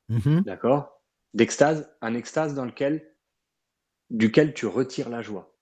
Mhm. 0.09 0.43
d'accord? 0.43 1.03
D'extase, 1.35 1.91
un 2.01 2.15
extase 2.15 2.55
dans 2.55 2.65
lequel, 2.65 3.15
duquel 4.11 4.55
tu 4.55 4.67
retires 4.67 5.09
la 5.09 5.23
joie. 5.23 5.58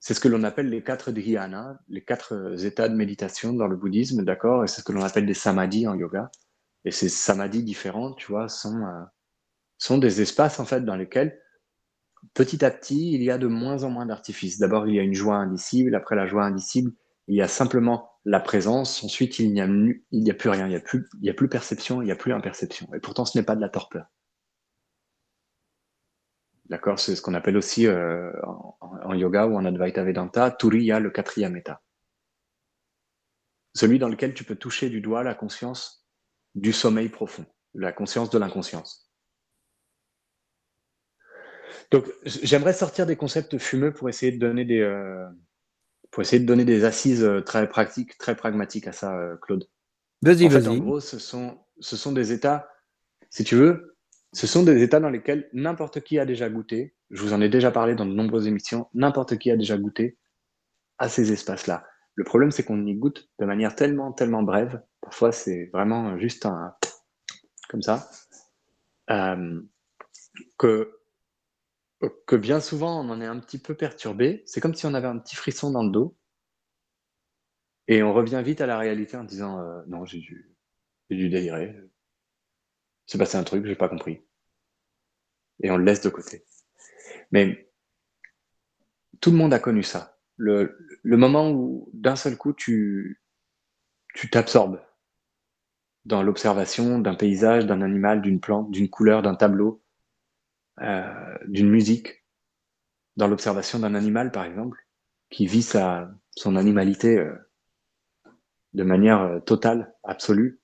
C'est 0.00 0.14
ce 0.14 0.20
que 0.20 0.28
l'on 0.28 0.42
appelle 0.44 0.70
les 0.70 0.82
quatre 0.82 1.12
dhyana, 1.12 1.78
les 1.88 2.02
quatre 2.02 2.34
euh, 2.34 2.56
états 2.56 2.88
de 2.88 2.94
méditation 2.94 3.52
dans 3.52 3.66
le 3.66 3.76
bouddhisme, 3.76 4.24
d'accord? 4.24 4.64
Et 4.64 4.66
c'est 4.66 4.80
ce 4.80 4.84
que 4.84 4.92
l'on 4.92 5.02
appelle 5.02 5.26
des 5.26 5.34
samadhis 5.34 5.86
en 5.86 5.94
yoga. 5.94 6.30
Et 6.86 6.90
ces 6.90 7.10
samadhis 7.10 7.62
différents, 7.62 8.14
tu 8.14 8.32
vois, 8.32 8.48
sont, 8.48 8.82
euh, 8.86 9.04
sont 9.76 9.98
des 9.98 10.22
espaces 10.22 10.58
en 10.58 10.64
fait 10.64 10.84
dans 10.84 10.96
lesquels 10.96 11.38
petit 12.34 12.64
à 12.64 12.70
petit, 12.70 13.12
il 13.12 13.22
y 13.22 13.30
a 13.30 13.38
de 13.38 13.46
moins 13.46 13.84
en 13.84 13.90
moins 13.90 14.06
d'artifices. 14.06 14.58
D'abord, 14.58 14.88
il 14.88 14.94
y 14.94 14.98
a 14.98 15.02
une 15.02 15.14
joie 15.14 15.36
indicible. 15.36 15.94
Après 15.94 16.16
la 16.16 16.26
joie 16.26 16.44
indicible, 16.44 16.92
il 17.28 17.36
y 17.36 17.42
a 17.42 17.48
simplement 17.48 18.10
la 18.24 18.40
présence. 18.40 19.02
Ensuite, 19.04 19.38
il 19.38 19.52
n'y 19.52 19.60
a, 19.60 19.66
plus 20.34 20.48
rien. 20.48 20.66
Il 20.66 20.70
n'y 20.70 20.76
a 20.76 20.80
plus, 20.80 21.08
a 21.28 21.32
plus 21.34 21.48
perception, 21.48 22.02
il 22.02 22.06
n'y 22.06 22.12
a 22.12 22.16
plus 22.16 22.32
imperception. 22.32 22.88
Et 22.94 23.00
pourtant, 23.00 23.24
ce 23.24 23.38
n'est 23.38 23.44
pas 23.44 23.56
de 23.56 23.60
la 23.60 23.68
torpeur. 23.68 24.06
D'accord 26.70 27.00
C'est 27.00 27.16
ce 27.16 27.20
qu'on 27.20 27.34
appelle 27.34 27.56
aussi 27.56 27.88
euh, 27.88 28.30
en, 28.44 28.76
en 28.80 29.14
yoga 29.14 29.46
ou 29.46 29.56
en 29.56 29.64
Advaita 29.64 30.04
Vedanta, 30.04 30.52
Turiya, 30.52 31.00
le 31.00 31.10
quatrième 31.10 31.56
état. 31.56 31.82
Celui 33.74 33.98
dans 33.98 34.08
lequel 34.08 34.34
tu 34.34 34.44
peux 34.44 34.54
toucher 34.54 34.88
du 34.88 35.00
doigt 35.00 35.24
la 35.24 35.34
conscience 35.34 36.06
du 36.54 36.72
sommeil 36.72 37.08
profond, 37.08 37.44
la 37.74 37.92
conscience 37.92 38.30
de 38.30 38.38
l'inconscience. 38.38 39.10
Donc, 41.90 42.04
j'aimerais 42.24 42.72
sortir 42.72 43.04
des 43.04 43.16
concepts 43.16 43.58
fumeux 43.58 43.92
pour 43.92 44.08
essayer 44.08 44.30
de 44.30 44.38
donner 44.38 44.64
des, 44.64 44.80
euh, 44.80 45.28
pour 46.12 46.20
essayer 46.22 46.38
de 46.40 46.46
donner 46.46 46.64
des 46.64 46.84
assises 46.84 47.24
euh, 47.24 47.40
très 47.40 47.68
pratiques, 47.68 48.16
très 48.16 48.36
pragmatiques 48.36 48.86
à 48.86 48.92
ça, 48.92 49.18
Claude. 49.42 49.68
Vas-y, 50.22 50.46
En 50.46 50.50
fait, 50.50 50.68
en 50.68 50.74
vas-y. 50.74 50.80
gros, 50.80 51.00
ce 51.00 51.18
sont, 51.18 51.58
ce 51.80 51.96
sont 51.96 52.12
des 52.12 52.30
états, 52.30 52.68
si 53.28 53.42
tu 53.42 53.56
veux, 53.56 53.89
ce 54.32 54.46
sont 54.46 54.62
des 54.62 54.82
états 54.82 55.00
dans 55.00 55.10
lesquels 55.10 55.48
n'importe 55.52 56.00
qui 56.00 56.18
a 56.18 56.24
déjà 56.24 56.48
goûté. 56.48 56.94
Je 57.10 57.22
vous 57.22 57.32
en 57.32 57.40
ai 57.40 57.48
déjà 57.48 57.70
parlé 57.70 57.94
dans 57.94 58.06
de 58.06 58.12
nombreuses 58.12 58.46
émissions. 58.46 58.88
N'importe 58.94 59.38
qui 59.38 59.50
a 59.50 59.56
déjà 59.56 59.76
goûté 59.76 60.18
à 60.98 61.08
ces 61.08 61.32
espaces-là. 61.32 61.84
Le 62.14 62.24
problème, 62.24 62.50
c'est 62.50 62.62
qu'on 62.62 62.86
y 62.86 62.94
goûte 62.94 63.28
de 63.38 63.46
manière 63.46 63.74
tellement, 63.74 64.12
tellement 64.12 64.42
brève. 64.42 64.82
Parfois, 65.00 65.32
c'est 65.32 65.70
vraiment 65.72 66.18
juste 66.18 66.46
un 66.46 66.74
comme 67.68 67.82
ça, 67.82 68.10
euh, 69.10 69.60
que 70.58 70.92
que 72.26 72.36
bien 72.36 72.60
souvent, 72.60 73.04
on 73.04 73.10
en 73.10 73.20
est 73.20 73.26
un 73.26 73.38
petit 73.38 73.58
peu 73.58 73.74
perturbé. 73.74 74.42
C'est 74.46 74.60
comme 74.60 74.74
si 74.74 74.86
on 74.86 74.94
avait 74.94 75.06
un 75.06 75.18
petit 75.18 75.36
frisson 75.36 75.70
dans 75.70 75.84
le 75.84 75.90
dos. 75.90 76.16
Et 77.88 78.02
on 78.02 78.14
revient 78.14 78.42
vite 78.44 78.60
à 78.60 78.66
la 78.66 78.78
réalité 78.78 79.16
en 79.16 79.24
disant 79.24 79.60
euh, 79.60 79.82
non, 79.86 80.04
j'ai 80.04 80.18
dû, 80.18 80.56
j'ai 81.10 81.16
dû 81.16 81.28
délirer. 81.28 81.76
C'est 83.10 83.18
passé 83.18 83.36
un 83.36 83.42
truc, 83.42 83.66
j'ai 83.66 83.74
pas 83.74 83.88
compris. 83.88 84.22
Et 85.64 85.70
on 85.72 85.76
le 85.76 85.82
laisse 85.82 86.00
de 86.00 86.10
côté. 86.10 86.44
Mais 87.32 87.68
tout 89.20 89.32
le 89.32 89.36
monde 89.36 89.52
a 89.52 89.58
connu 89.58 89.82
ça. 89.82 90.20
Le, 90.36 90.78
le 91.02 91.16
moment 91.16 91.50
où 91.50 91.90
d'un 91.92 92.14
seul 92.14 92.36
coup 92.36 92.52
tu 92.52 93.20
tu 94.14 94.30
t'absorbes 94.30 94.80
dans 96.04 96.22
l'observation 96.22 97.00
d'un 97.00 97.16
paysage, 97.16 97.66
d'un 97.66 97.82
animal, 97.82 98.22
d'une 98.22 98.40
plante, 98.40 98.70
d'une 98.70 98.88
couleur, 98.88 99.22
d'un 99.22 99.34
tableau, 99.34 99.82
euh, 100.80 101.36
d'une 101.48 101.68
musique, 101.68 102.24
dans 103.16 103.26
l'observation 103.26 103.80
d'un 103.80 103.96
animal 103.96 104.30
par 104.30 104.44
exemple, 104.44 104.86
qui 105.30 105.48
vit 105.48 105.62
sa 105.62 106.12
son 106.36 106.54
animalité 106.54 107.18
euh, 107.18 107.34
de 108.72 108.84
manière 108.84 109.20
euh, 109.22 109.40
totale, 109.40 109.96
absolue. 110.04 110.60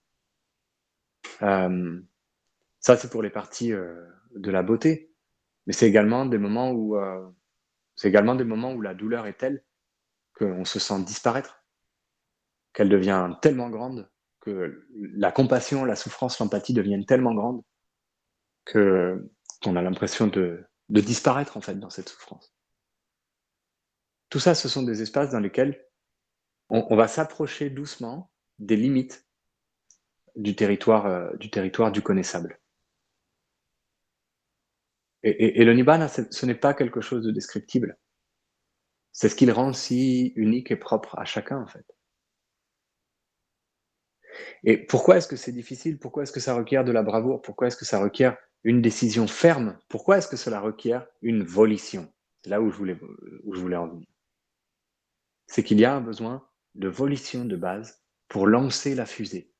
Ça, 2.86 2.96
c'est 2.96 3.10
pour 3.10 3.20
les 3.20 3.30
parties 3.30 3.72
euh, 3.72 4.00
de 4.36 4.48
la 4.52 4.62
beauté, 4.62 5.12
mais 5.66 5.72
c'est 5.72 5.88
également 5.88 6.24
des 6.24 6.38
moments 6.38 6.70
où 6.70 6.96
euh, 6.96 7.28
c'est 7.96 8.06
également 8.06 8.36
des 8.36 8.44
moments 8.44 8.74
où 8.74 8.80
la 8.80 8.94
douleur 8.94 9.26
est 9.26 9.36
telle 9.36 9.64
qu'on 10.34 10.64
se 10.64 10.78
sent 10.78 11.02
disparaître, 11.02 11.64
qu'elle 12.72 12.88
devient 12.88 13.28
tellement 13.42 13.70
grande, 13.70 14.08
que 14.38 14.86
la 15.16 15.32
compassion, 15.32 15.84
la 15.84 15.96
souffrance, 15.96 16.38
l'empathie 16.38 16.74
deviennent 16.74 17.06
tellement 17.06 17.34
grandes 17.34 17.60
que 18.64 19.32
qu'on 19.64 19.74
a 19.74 19.82
l'impression 19.82 20.28
de, 20.28 20.64
de 20.88 21.00
disparaître 21.00 21.56
en 21.56 21.60
fait 21.60 21.80
dans 21.80 21.90
cette 21.90 22.08
souffrance. 22.08 22.54
Tout 24.30 24.38
ça, 24.38 24.54
ce 24.54 24.68
sont 24.68 24.84
des 24.84 25.02
espaces 25.02 25.32
dans 25.32 25.40
lesquels 25.40 25.84
on, 26.68 26.94
va 26.94 27.08
s'approcher 27.08 27.68
doucement 27.68 28.30
des 28.60 28.76
limites 28.76 29.26
du 30.36 30.54
territoire, 30.54 31.06
euh, 31.06 31.34
du 31.38 31.50
territoire 31.50 31.90
du 31.90 32.00
connaissable. 32.00 32.60
Et, 35.28 35.64
le 35.64 35.74
nibbana, 35.74 36.06
ce 36.06 36.46
n'est 36.46 36.54
pas 36.54 36.72
quelque 36.72 37.00
chose 37.00 37.24
de 37.24 37.32
descriptible. 37.32 37.98
C'est 39.10 39.28
ce 39.28 39.34
qui 39.34 39.44
le 39.44 39.52
rend 39.52 39.72
si 39.72 40.32
unique 40.36 40.70
et 40.70 40.76
propre 40.76 41.18
à 41.18 41.24
chacun, 41.24 41.58
en 41.60 41.66
fait. 41.66 41.84
Et 44.62 44.76
pourquoi 44.76 45.16
est-ce 45.16 45.26
que 45.26 45.34
c'est 45.34 45.50
difficile? 45.50 45.98
Pourquoi 45.98 46.22
est-ce 46.22 46.32
que 46.32 46.38
ça 46.38 46.54
requiert 46.54 46.84
de 46.84 46.92
la 46.92 47.02
bravoure? 47.02 47.42
Pourquoi 47.42 47.66
est-ce 47.66 47.76
que 47.76 47.84
ça 47.84 47.98
requiert 47.98 48.36
une 48.62 48.80
décision 48.80 49.26
ferme? 49.26 49.76
Pourquoi 49.88 50.18
est-ce 50.18 50.28
que 50.28 50.36
cela 50.36 50.60
requiert 50.60 51.08
une 51.22 51.42
volition? 51.42 52.12
C'est 52.42 52.50
là 52.50 52.60
où 52.60 52.70
je 52.70 52.76
voulais, 52.76 52.96
où 53.42 53.52
je 53.52 53.60
voulais 53.60 53.74
en 53.74 53.88
venir. 53.88 54.06
C'est 55.48 55.64
qu'il 55.64 55.80
y 55.80 55.84
a 55.84 55.92
un 55.92 56.00
besoin 56.00 56.48
de 56.76 56.86
volition 56.86 57.44
de 57.44 57.56
base 57.56 58.00
pour 58.28 58.46
lancer 58.46 58.94
la 58.94 59.06
fusée. 59.06 59.52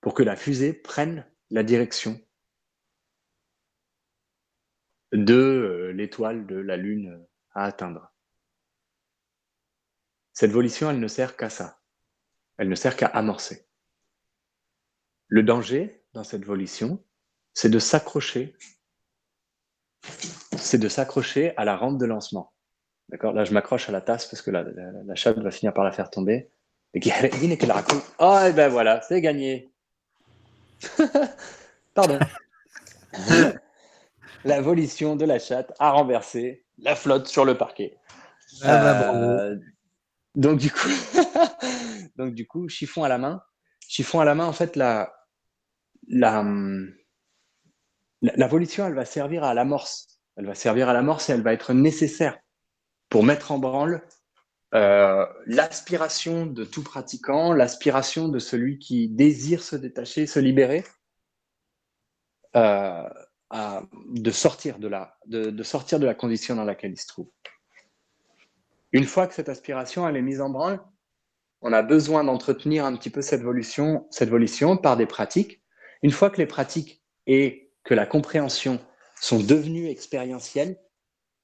Pour 0.00 0.14
que 0.14 0.24
la 0.24 0.34
fusée 0.34 0.72
prenne 0.72 1.24
la 1.50 1.62
direction 1.62 2.20
de 5.12 5.34
euh, 5.34 5.92
l'étoile, 5.92 6.46
de 6.46 6.56
la 6.56 6.76
Lune 6.76 7.26
à 7.52 7.64
atteindre. 7.64 8.12
Cette 10.32 10.52
volition, 10.52 10.90
elle 10.90 11.00
ne 11.00 11.08
sert 11.08 11.36
qu'à 11.36 11.50
ça. 11.50 11.80
Elle 12.56 12.68
ne 12.68 12.74
sert 12.74 12.96
qu'à 12.96 13.06
amorcer. 13.06 13.66
Le 15.28 15.42
danger 15.42 16.04
dans 16.12 16.24
cette 16.24 16.44
volition, 16.44 17.04
c'est 17.52 17.68
de 17.68 17.78
s'accrocher, 17.78 18.56
c'est 20.56 20.78
de 20.78 20.88
s'accrocher 20.88 21.56
à 21.56 21.64
la 21.64 21.76
rampe 21.76 21.98
de 21.98 22.06
lancement. 22.06 22.52
D'accord? 23.08 23.32
Là, 23.32 23.44
je 23.44 23.52
m'accroche 23.52 23.88
à 23.88 23.92
la 23.92 24.00
tasse 24.00 24.26
parce 24.26 24.42
que 24.42 24.50
la, 24.50 24.62
la, 24.62 25.32
va 25.32 25.50
finir 25.50 25.74
par 25.74 25.84
la 25.84 25.92
faire 25.92 26.10
tomber. 26.10 26.50
Et. 26.94 27.00
Oh, 28.18 28.38
et 28.46 28.52
ben 28.52 28.68
voilà, 28.68 29.00
c'est 29.02 29.20
gagné. 29.20 29.69
Pardon. 31.94 32.18
la 34.44 34.60
volition 34.60 35.16
de 35.16 35.24
la 35.24 35.38
chatte 35.38 35.72
a 35.78 35.90
renversé 35.90 36.64
la 36.78 36.94
flotte 36.94 37.26
sur 37.26 37.44
le 37.44 37.56
parquet. 37.56 37.98
Ah 38.62 38.82
bah, 38.82 39.02
bravo. 39.02 39.18
Euh, 39.18 39.56
donc 40.34 40.58
du 40.58 40.70
coup, 40.70 40.88
donc 42.16 42.34
du 42.34 42.46
coup, 42.46 42.68
chiffon 42.68 43.04
à 43.04 43.08
la 43.08 43.18
main. 43.18 43.42
Chiffon 43.88 44.20
à 44.20 44.24
la 44.24 44.34
main, 44.34 44.46
en 44.46 44.52
fait, 44.52 44.76
la, 44.76 45.12
la, 46.08 46.44
la, 48.22 48.32
la 48.36 48.46
volition, 48.46 48.86
elle 48.86 48.94
va 48.94 49.04
servir 49.04 49.44
à 49.44 49.54
l'amorce. 49.54 50.20
Elle 50.36 50.46
va 50.46 50.54
servir 50.54 50.88
à 50.88 50.92
l'amorce 50.92 51.28
et 51.28 51.32
elle 51.32 51.42
va 51.42 51.52
être 51.52 51.72
nécessaire 51.72 52.38
pour 53.08 53.24
mettre 53.24 53.52
en 53.52 53.58
branle 53.58 54.02
euh, 54.74 55.26
l'aspiration 55.46 56.46
de 56.46 56.64
tout 56.64 56.82
pratiquant, 56.82 57.52
l'aspiration 57.52 58.28
de 58.28 58.38
celui 58.38 58.78
qui 58.78 59.08
désire 59.08 59.62
se 59.62 59.76
détacher, 59.76 60.26
se 60.26 60.38
libérer, 60.38 60.84
euh, 62.56 63.08
à- 63.50 63.82
de 64.10 64.30
sortir 64.30 64.78
de 64.78 64.88
la, 64.88 65.16
de, 65.26 65.50
de 65.50 65.62
sortir 65.62 65.98
de 65.98 66.06
la 66.06 66.14
condition 66.14 66.54
dans 66.54 66.64
laquelle 66.64 66.92
il 66.92 67.00
se 67.00 67.06
trouve. 67.08 67.30
Une 68.92 69.04
fois 69.04 69.26
que 69.26 69.34
cette 69.34 69.48
aspiration 69.48 70.08
elle 70.08 70.16
est 70.16 70.22
mise 70.22 70.40
en 70.40 70.50
branle, 70.50 70.80
on 71.62 71.72
a 71.72 71.82
besoin 71.82 72.24
d'entretenir 72.24 72.84
un 72.84 72.96
petit 72.96 73.10
peu 73.10 73.22
cette 73.22 73.42
volition, 73.42 74.06
cette 74.10 74.30
volition 74.30 74.76
par 74.76 74.96
des 74.96 75.06
pratiques. 75.06 75.62
Une 76.02 76.10
fois 76.10 76.30
que 76.30 76.38
les 76.38 76.46
pratiques 76.46 77.04
et 77.26 77.72
que 77.84 77.92
la 77.94 78.06
compréhension 78.06 78.80
sont 79.20 79.40
devenues 79.40 79.88
expérientielles, 79.88 80.80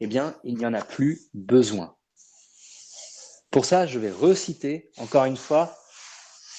eh 0.00 0.06
bien, 0.06 0.38
il 0.44 0.56
n'y 0.56 0.66
en 0.66 0.74
a 0.74 0.82
plus 0.82 1.28
besoin. 1.34 1.95
Pour 3.56 3.64
ça, 3.64 3.86
je 3.86 3.98
vais 3.98 4.10
reciter 4.10 4.90
encore 4.98 5.24
une 5.24 5.38
fois, 5.38 5.78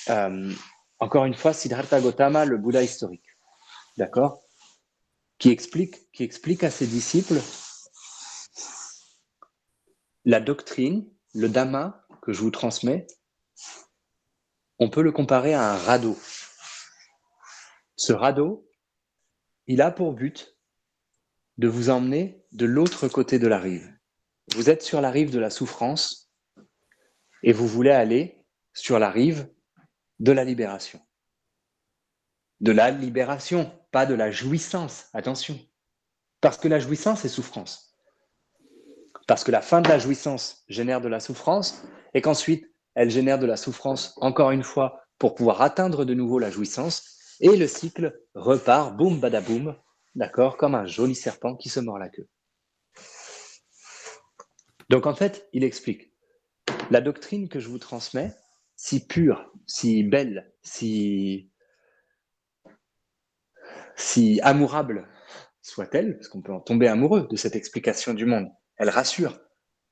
euh, 0.09 0.51
encore 0.97 1.25
une 1.25 1.35
fois 1.35 1.53
Siddhartha 1.53 2.01
Gautama, 2.01 2.43
le 2.43 2.57
Bouddha 2.57 2.81
historique, 2.81 3.37
d'accord, 3.97 4.41
qui 5.37 5.51
explique, 5.51 6.11
qui 6.11 6.23
explique 6.23 6.63
à 6.63 6.71
ses 6.71 6.87
disciples 6.87 7.39
la 10.25 10.39
doctrine, 10.39 11.07
le 11.35 11.49
dhamma 11.49 12.03
que 12.23 12.33
je 12.33 12.41
vous 12.41 12.49
transmets, 12.49 13.05
on 14.79 14.89
peut 14.89 15.03
le 15.03 15.11
comparer 15.11 15.53
à 15.53 15.73
un 15.73 15.77
radeau. 15.77 16.17
Ce 17.95 18.11
radeau, 18.11 18.67
il 19.67 19.83
a 19.83 19.91
pour 19.91 20.13
but 20.13 20.57
de 21.59 21.67
vous 21.67 21.91
emmener 21.91 22.43
de 22.53 22.65
l'autre 22.65 23.07
côté 23.07 23.37
de 23.37 23.45
la 23.45 23.59
rive. 23.59 23.87
Vous 24.55 24.71
êtes 24.71 24.81
sur 24.81 24.99
la 24.99 25.11
rive 25.11 25.29
de 25.29 25.37
la 25.37 25.51
souffrance, 25.51 26.26
et 27.43 27.53
vous 27.53 27.67
voulez 27.67 27.91
aller 27.91 28.43
sur 28.73 28.99
la 28.99 29.09
rive 29.09 29.49
de 30.19 30.31
la 30.31 30.43
libération. 30.43 30.99
De 32.59 32.71
la 32.71 32.89
libération, 32.91 33.71
pas 33.91 34.05
de 34.05 34.15
la 34.15 34.31
jouissance, 34.31 35.09
attention. 35.13 35.59
Parce 36.41 36.57
que 36.57 36.67
la 36.67 36.79
jouissance 36.79 37.25
est 37.25 37.29
souffrance. 37.29 37.95
Parce 39.27 39.43
que 39.43 39.51
la 39.51 39.61
fin 39.61 39.81
de 39.81 39.89
la 39.89 39.99
jouissance 39.99 40.63
génère 40.67 41.01
de 41.01 41.07
la 41.07 41.19
souffrance 41.19 41.83
et 42.13 42.21
qu'ensuite 42.21 42.71
elle 42.95 43.09
génère 43.09 43.39
de 43.39 43.45
la 43.45 43.57
souffrance 43.57 44.17
encore 44.21 44.51
une 44.51 44.63
fois 44.63 45.03
pour 45.19 45.35
pouvoir 45.35 45.61
atteindre 45.61 46.05
de 46.05 46.13
nouveau 46.13 46.39
la 46.39 46.49
jouissance 46.49 47.35
et 47.39 47.55
le 47.55 47.67
cycle 47.67 48.19
repart, 48.33 48.95
boum 48.95 49.19
badaboum, 49.19 49.75
d'accord, 50.15 50.57
comme 50.57 50.75
un 50.75 50.85
joli 50.85 51.13
serpent 51.13 51.55
qui 51.55 51.69
se 51.69 51.79
mord 51.79 51.99
la 51.99 52.09
queue. 52.09 52.27
Donc 54.89 55.05
en 55.05 55.13
fait, 55.13 55.47
il 55.53 55.63
explique 55.63 56.13
la 56.89 57.01
doctrine 57.01 57.49
que 57.49 57.59
je 57.59 57.67
vous 57.67 57.79
transmets, 57.79 58.33
si 58.75 59.05
pure, 59.05 59.51
si 59.65 60.03
belle, 60.03 60.53
si, 60.61 61.49
amourable 64.43 65.07
soit-elle, 65.61 66.15
parce 66.15 66.29
qu'on 66.29 66.41
peut 66.41 66.53
en 66.53 66.61
tomber 66.61 66.87
amoureux 66.87 67.27
de 67.29 67.35
cette 67.35 67.55
explication 67.55 68.13
du 68.13 68.25
monde, 68.25 68.47
elle 68.77 68.89
rassure, 68.89 69.39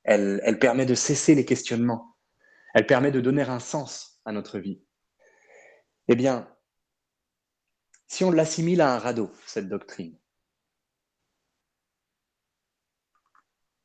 elle 0.04 0.58
permet 0.58 0.86
de 0.86 0.94
cesser 0.94 1.34
les 1.34 1.44
questionnements, 1.44 2.16
elle 2.74 2.86
permet 2.86 3.10
de 3.10 3.20
donner 3.20 3.42
un 3.42 3.58
sens 3.58 4.20
à 4.24 4.32
notre 4.32 4.58
vie. 4.58 4.82
Eh 6.08 6.14
bien, 6.14 6.48
si 8.06 8.24
on 8.24 8.30
l'assimile 8.30 8.80
à 8.80 8.94
un 8.94 8.98
radeau, 8.98 9.32
cette 9.46 9.68
doctrine, 9.68 10.16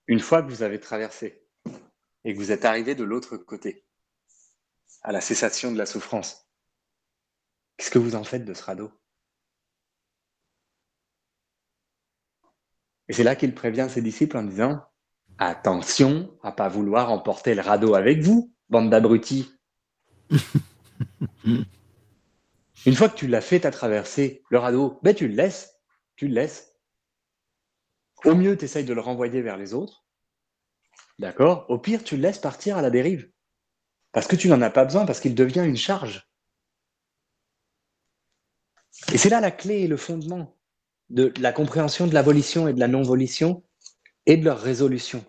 une 0.07 0.19
fois 0.19 0.43
que 0.43 0.49
vous 0.49 0.61
avez 0.61 0.79
traversé 0.79 1.40
et 2.23 2.33
que 2.33 2.39
vous 2.39 2.51
êtes 2.51 2.65
arrivé 2.65 2.95
de 2.95 3.03
l'autre 3.03 3.37
côté, 3.37 3.85
à 5.01 5.11
la 5.11 5.21
cessation 5.21 5.71
de 5.71 5.77
la 5.77 5.85
souffrance, 5.85 6.47
qu'est-ce 7.77 7.91
que 7.91 7.99
vous 7.99 8.15
en 8.15 8.23
faites 8.23 8.45
de 8.45 8.53
ce 8.53 8.63
radeau? 8.63 8.91
Et 13.07 13.13
c'est 13.13 13.23
là 13.23 13.35
qu'il 13.35 13.53
prévient 13.53 13.87
ses 13.89 14.01
disciples 14.01 14.37
en 14.37 14.43
disant 14.43 14.81
Attention 15.37 16.37
à 16.43 16.51
pas 16.51 16.69
vouloir 16.69 17.11
emporter 17.11 17.55
le 17.55 17.61
radeau 17.61 17.95
avec 17.95 18.21
vous, 18.21 18.53
bande 18.69 18.89
d'abrutis. 18.89 19.51
Une 21.43 22.95
fois 22.95 23.09
que 23.09 23.17
tu 23.17 23.27
l'as 23.27 23.41
fait, 23.41 23.61
ta 23.61 23.71
traversée, 23.71 24.43
le 24.49 24.59
radeau, 24.59 24.99
ben 25.03 25.15
tu 25.15 25.27
le 25.27 25.33
laisses, 25.35 25.75
tu 26.15 26.27
le 26.27 26.35
laisses. 26.35 26.75
Au 28.23 28.35
mieux, 28.35 28.55
tu 28.55 28.65
essayes 28.65 28.85
de 28.85 28.93
le 28.93 29.01
renvoyer 29.01 29.41
vers 29.41 29.57
les 29.57 29.73
autres. 29.73 30.00
D'accord 31.21 31.67
Au 31.69 31.77
pire, 31.77 32.03
tu 32.03 32.15
le 32.15 32.23
laisses 32.23 32.39
partir 32.39 32.77
à 32.77 32.81
la 32.81 32.89
dérive. 32.89 33.29
Parce 34.11 34.25
que 34.25 34.35
tu 34.35 34.49
n'en 34.49 34.59
as 34.63 34.71
pas 34.71 34.85
besoin, 34.85 35.05
parce 35.05 35.19
qu'il 35.19 35.35
devient 35.35 35.63
une 35.63 35.77
charge. 35.77 36.27
Et 39.13 39.19
c'est 39.19 39.29
là 39.29 39.39
la 39.39 39.51
clé 39.51 39.81
et 39.81 39.87
le 39.87 39.97
fondement 39.97 40.57
de 41.11 41.31
la 41.39 41.53
compréhension 41.53 42.07
de 42.07 42.15
la 42.15 42.23
volition 42.23 42.67
et 42.67 42.73
de 42.73 42.79
la 42.79 42.87
non-volition 42.87 43.63
et 44.25 44.35
de 44.35 44.43
leur 44.43 44.59
résolution. 44.59 45.23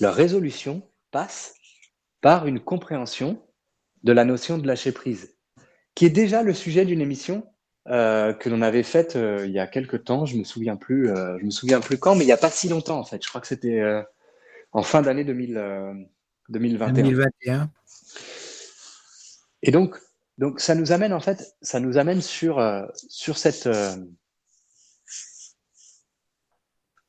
Leur 0.00 0.16
résolution 0.16 0.82
passe 1.12 1.54
par 2.20 2.48
une 2.48 2.58
compréhension 2.58 3.40
de 4.02 4.10
la 4.12 4.24
notion 4.24 4.58
de 4.58 4.66
lâcher 4.66 4.90
prise 4.90 5.38
qui 5.94 6.04
est 6.04 6.10
déjà 6.10 6.42
le 6.42 6.52
sujet 6.52 6.84
d'une 6.84 7.00
émission 7.00 7.46
euh, 7.88 8.32
que 8.32 8.48
l'on 8.48 8.62
avait 8.62 8.82
faite 8.82 9.14
euh, 9.14 9.46
il 9.46 9.52
y 9.52 9.60
a 9.60 9.68
quelques 9.68 10.04
temps. 10.04 10.26
Je 10.26 10.34
me 10.36 10.40
euh, 10.42 11.38
me 11.42 11.50
souviens 11.50 11.80
plus 11.80 11.98
quand, 11.98 12.16
mais 12.16 12.24
il 12.24 12.26
n'y 12.26 12.32
a 12.32 12.36
pas 12.36 12.50
si 12.50 12.68
longtemps 12.68 12.98
en 12.98 13.04
fait. 13.04 13.22
Je 13.22 13.28
crois 13.28 13.40
que 13.40 13.46
c'était 13.46 13.80
en 14.72 14.82
fin 14.82 15.02
d'année 15.02 15.24
2021. 15.24 16.92
2021. 16.92 17.70
Et 19.62 19.70
donc, 19.70 19.96
donc 20.38 20.60
ça 20.60 20.74
nous 20.74 20.92
amène 20.92 21.12
en 21.12 21.20
fait, 21.20 21.56
ça 21.62 21.80
nous 21.80 21.98
amène 21.98 22.22
sur 22.22 22.62
sur 23.08 23.36
cette 23.38 23.68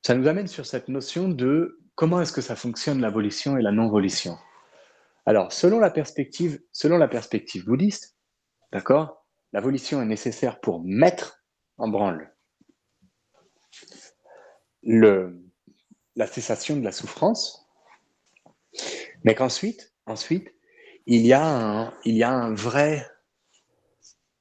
ça 0.02 0.16
nous 0.16 0.28
amène 0.28 0.48
sur 0.48 0.66
cette 0.66 0.88
notion 0.88 1.30
de 1.30 1.80
comment 1.96 2.22
est-ce 2.22 2.34
que 2.34 2.42
ça 2.42 2.56
fonctionne 2.56 3.02
la 3.02 3.10
volition 3.10 3.58
et 3.58 3.62
la 3.62 3.72
non-volition. 3.72 4.38
Alors, 5.26 5.52
selon 5.54 5.80
la 5.80 5.92
perspective, 5.92 6.60
selon 6.72 6.98
la 6.98 7.08
perspective 7.08 7.66
bouddhiste, 7.66 8.16
D'accord 8.72 9.26
La 9.52 9.62
volition 9.62 10.02
est 10.02 10.06
nécessaire 10.06 10.60
pour 10.60 10.84
mettre 10.84 11.44
en 11.78 11.88
branle 11.88 12.34
le, 14.84 15.49
la 16.20 16.28
cessation 16.28 16.76
de 16.76 16.84
la 16.84 16.92
souffrance, 16.92 17.66
mais 19.24 19.36
qu'ensuite, 19.36 19.96
ensuite, 20.06 20.54
il 21.06 21.26
y 21.26 21.32
a 21.32 21.42
un, 21.42 22.54
vrai, 22.54 23.10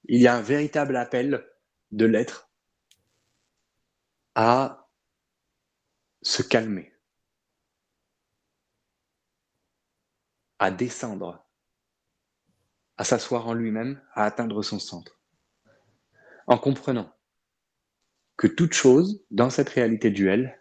il 0.04 0.20
y 0.20 0.26
a 0.26 0.34
un 0.34 0.42
véritable 0.42 0.96
appel 0.96 1.48
de 1.92 2.04
l'être 2.04 2.50
à 4.34 4.90
se 6.22 6.42
calmer, 6.42 6.92
à 10.58 10.72
descendre 10.72 11.44
à 12.96 13.04
s'asseoir 13.04 13.46
en 13.46 13.54
lui-même, 13.54 14.02
à 14.14 14.24
atteindre 14.24 14.64
son 14.64 14.80
centre. 14.80 15.20
En 16.48 16.58
comprenant 16.58 17.14
que 18.36 18.48
toute 18.48 18.72
chose 18.72 19.24
dans 19.30 19.50
cette 19.50 19.68
réalité 19.68 20.10
duelle 20.10 20.57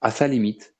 a 0.00 0.10
sa 0.10 0.28
limite 0.28 0.76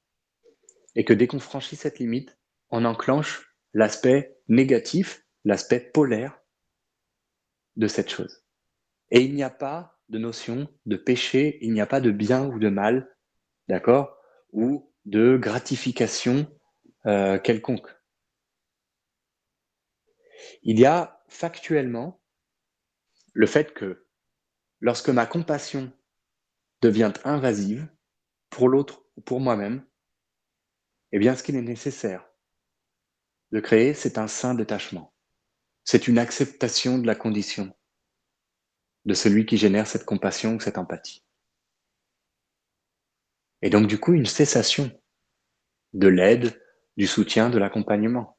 et 0.94 1.04
que 1.04 1.12
dès 1.12 1.26
qu'on 1.26 1.40
franchit 1.40 1.76
cette 1.76 1.98
limite, 1.98 2.38
on 2.70 2.84
enclenche 2.84 3.54
l'aspect 3.72 4.38
négatif, 4.48 5.24
l'aspect 5.44 5.80
polaire 5.80 6.40
de 7.76 7.86
cette 7.86 8.10
chose. 8.10 8.44
Et 9.10 9.22
il 9.22 9.34
n'y 9.34 9.42
a 9.42 9.50
pas 9.50 9.98
de 10.08 10.18
notion 10.18 10.68
de 10.86 10.96
péché, 10.96 11.58
il 11.62 11.72
n'y 11.72 11.80
a 11.80 11.86
pas 11.86 12.00
de 12.00 12.10
bien 12.10 12.46
ou 12.46 12.58
de 12.58 12.68
mal, 12.68 13.16
d'accord, 13.68 14.16
ou 14.52 14.92
de 15.04 15.36
gratification 15.36 16.46
euh, 17.06 17.38
quelconque 17.38 18.00
il 20.62 20.78
y 20.78 20.86
a 20.86 21.22
factuellement 21.28 22.20
le 23.32 23.46
fait 23.46 23.72
que 23.72 24.06
lorsque 24.80 25.08
ma 25.08 25.26
compassion 25.26 25.92
devient 26.82 27.12
invasive 27.24 27.88
pour 28.48 28.68
l'autre 28.68 29.04
ou 29.20 29.22
pour 29.22 29.38
moi-même, 29.38 29.84
eh 31.12 31.18
bien 31.18 31.36
ce 31.36 31.42
qu'il 31.42 31.54
est 31.56 31.62
nécessaire 31.62 32.26
de 33.52 33.60
créer, 33.60 33.92
c'est 33.92 34.16
un 34.16 34.28
sain 34.28 34.54
détachement. 34.54 35.12
C'est 35.84 36.08
une 36.08 36.18
acceptation 36.18 36.98
de 36.98 37.06
la 37.06 37.14
condition 37.14 37.76
de 39.04 39.12
celui 39.12 39.44
qui 39.44 39.58
génère 39.58 39.86
cette 39.86 40.06
compassion 40.06 40.54
ou 40.54 40.60
cette 40.60 40.78
empathie. 40.78 41.22
Et 43.60 43.68
donc 43.68 43.88
du 43.88 44.00
coup, 44.00 44.14
une 44.14 44.24
cessation 44.24 44.90
de 45.92 46.08
l'aide, 46.08 46.58
du 46.96 47.06
soutien, 47.06 47.50
de 47.50 47.58
l'accompagnement. 47.58 48.38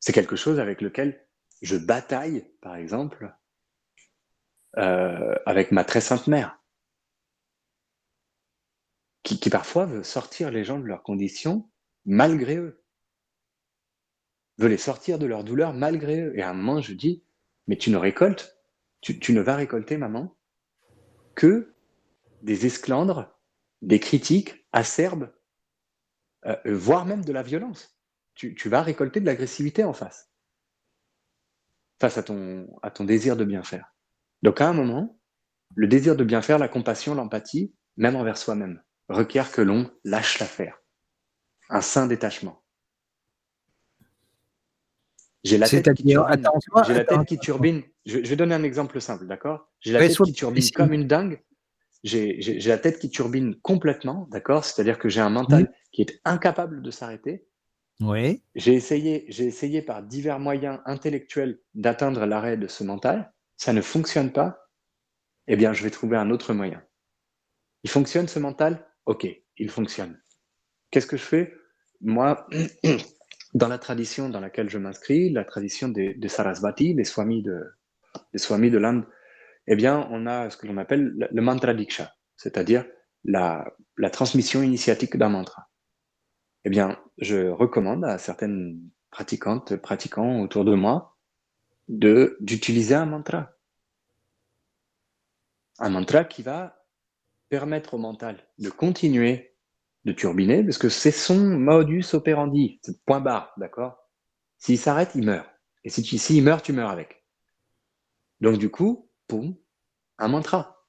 C'est 0.00 0.14
quelque 0.14 0.36
chose 0.36 0.60
avec 0.60 0.80
lequel 0.80 1.26
je 1.60 1.76
bataille, 1.76 2.50
par 2.62 2.76
exemple, 2.76 3.34
euh, 4.78 5.34
avec 5.44 5.72
ma 5.72 5.84
très 5.84 6.00
sainte 6.00 6.26
mère, 6.26 6.58
qui, 9.34 9.50
parfois 9.50 9.86
veut 9.86 10.02
sortir 10.02 10.50
les 10.50 10.64
gens 10.64 10.78
de 10.78 10.86
leurs 10.86 11.02
conditions 11.02 11.68
malgré 12.04 12.56
eux, 12.56 12.84
veut 14.58 14.68
les 14.68 14.78
sortir 14.78 15.18
de 15.18 15.26
leur 15.26 15.42
douleur 15.42 15.72
malgré 15.74 16.20
eux. 16.20 16.38
Et 16.38 16.42
à 16.42 16.50
un 16.50 16.54
moment, 16.54 16.80
je 16.80 16.94
dis, 16.94 17.24
mais 17.66 17.76
tu 17.76 17.90
ne 17.90 17.96
récoltes, 17.96 18.56
tu, 19.00 19.32
ne 19.32 19.40
vas 19.40 19.56
récolter, 19.56 19.96
maman, 19.96 20.36
que 21.34 21.74
des 22.42 22.66
esclandres, 22.66 23.36
des 23.82 24.00
critiques 24.00 24.66
acerbes, 24.72 25.32
euh, 26.46 26.56
voire 26.66 27.04
même 27.04 27.24
de 27.24 27.32
la 27.32 27.42
violence 27.42 27.96
tu, 28.36 28.68
vas 28.68 28.82
récolter 28.82 29.20
de 29.20 29.26
l'agressivité 29.26 29.82
en 29.82 29.94
face, 29.94 30.30
face 31.98 32.18
à 32.18 32.22
ton, 32.22 32.68
à 32.82 32.90
ton 32.90 33.04
désir 33.04 33.36
de 33.36 33.44
bien 33.44 33.62
faire. 33.62 33.94
Donc 34.42 34.60
à 34.60 34.68
un 34.68 34.74
moment, 34.74 35.18
le 35.74 35.88
désir 35.88 36.16
de 36.16 36.24
bien 36.24 36.42
faire, 36.42 36.58
la 36.58 36.68
compassion, 36.68 37.14
l'empathie, 37.14 37.74
même 37.96 38.14
envers 38.14 38.36
soi-même, 38.36 38.82
requiert 39.08 39.52
que 39.52 39.62
l'on 39.62 39.90
lâche 40.04 40.38
l'affaire. 40.38 40.80
Un 41.68 41.80
sain 41.80 42.06
détachement. 42.06 42.62
J'ai 45.44 45.58
la, 45.58 45.68
tête 45.68 45.94
qui, 45.94 46.04
turbine. 46.04 46.42
La 46.88 47.04
tête 47.04 47.24
qui 47.26 47.38
turbine. 47.38 47.82
Je, 48.04 48.18
vais 48.18 48.36
donner 48.36 48.54
un 48.54 48.64
exemple 48.64 49.00
simple, 49.00 49.26
d'accord? 49.26 49.70
J'ai 49.80 49.92
la 49.92 50.00
tête 50.00 50.16
qui 50.16 50.32
turbine 50.32 50.70
comme 50.74 50.92
une 50.92 51.06
dingue. 51.06 51.42
J'ai 52.02 52.40
la 52.66 52.78
tête 52.78 52.98
qui 52.98 53.10
turbine 53.10 53.54
complètement, 53.56 54.26
d'accord? 54.30 54.64
C'est-à-dire 54.64 54.98
que 54.98 55.08
j'ai 55.08 55.20
un 55.20 55.30
mental 55.30 55.72
qui 55.92 56.02
est 56.02 56.20
incapable 56.24 56.82
de 56.82 56.90
s'arrêter. 56.90 57.46
Oui. 58.00 58.42
J'ai 58.54 58.74
essayé, 58.74 59.24
j'ai 59.28 59.44
essayé 59.44 59.82
par 59.82 60.02
divers 60.02 60.38
moyens 60.38 60.80
intellectuels 60.84 61.60
d'atteindre 61.74 62.26
l'arrêt 62.26 62.56
de 62.56 62.66
ce 62.66 62.84
mental. 62.84 63.32
Ça 63.56 63.72
ne 63.72 63.80
fonctionne 63.80 64.32
pas. 64.32 64.68
Eh 65.46 65.56
bien, 65.56 65.72
je 65.72 65.82
vais 65.82 65.90
trouver 65.90 66.16
un 66.16 66.30
autre 66.30 66.52
moyen. 66.52 66.82
Il 67.84 67.90
fonctionne 67.90 68.28
ce 68.28 68.38
mental? 68.38 68.86
Ok, 69.06 69.26
il 69.56 69.70
fonctionne. 69.70 70.20
Qu'est-ce 70.90 71.06
que 71.06 71.16
je 71.16 71.22
fais? 71.22 71.54
Moi, 72.00 72.46
dans 73.54 73.68
la 73.68 73.78
tradition 73.78 74.28
dans 74.28 74.40
laquelle 74.40 74.68
je 74.68 74.78
m'inscris, 74.78 75.30
la 75.30 75.44
tradition 75.44 75.88
des, 75.88 76.14
des 76.14 76.28
Sarasvati, 76.28 76.94
des 76.94 77.04
swamis 77.04 77.42
de, 77.42 77.62
des 78.32 78.38
swamis 78.38 78.70
de 78.70 78.78
l'Inde, 78.78 79.06
eh 79.68 79.76
bien, 79.76 80.06
on 80.10 80.26
a 80.26 80.50
ce 80.50 80.56
que 80.56 80.66
l'on 80.66 80.76
appelle 80.76 81.28
le, 81.30 81.42
mantra 81.42 81.74
diksha, 81.74 82.14
c'est-à-dire 82.36 82.84
la, 83.24 83.72
la 83.96 84.10
transmission 84.10 84.62
initiatique 84.62 85.16
d'un 85.16 85.28
mantra. 85.28 85.68
Eh 86.64 86.70
bien, 86.70 86.98
je 87.18 87.48
recommande 87.48 88.04
à 88.04 88.18
certaines 88.18 88.80
pratiquantes, 89.10 89.76
pratiquants 89.76 90.40
autour 90.40 90.64
de 90.64 90.74
moi, 90.74 91.16
d'utiliser 91.88 92.94
un 92.94 93.06
mantra. 93.06 93.52
Un 95.78 95.90
mantra 95.90 96.24
qui 96.24 96.42
va 96.42 96.75
permettre 97.48 97.94
au 97.94 97.98
mental 97.98 98.36
de 98.58 98.70
continuer 98.70 99.54
de 100.04 100.12
turbiner, 100.12 100.62
parce 100.62 100.78
que 100.78 100.88
c'est 100.88 101.10
son 101.10 101.38
modus 101.58 102.14
operandi, 102.14 102.78
c'est 102.82 103.04
point 103.04 103.20
barre, 103.20 103.52
d'accord? 103.56 103.98
S'il 104.58 104.78
s'arrête, 104.78 105.10
il 105.14 105.24
meurt. 105.24 105.48
Et 105.84 105.90
si 105.90 106.02
tu, 106.02 106.16
s'il 106.18 106.44
meurt, 106.44 106.64
tu 106.64 106.72
meurs 106.72 106.90
avec. 106.90 107.24
Donc 108.40 108.58
du 108.58 108.70
coup, 108.70 109.10
poum, 109.26 109.56
un 110.18 110.28
mantra. 110.28 110.86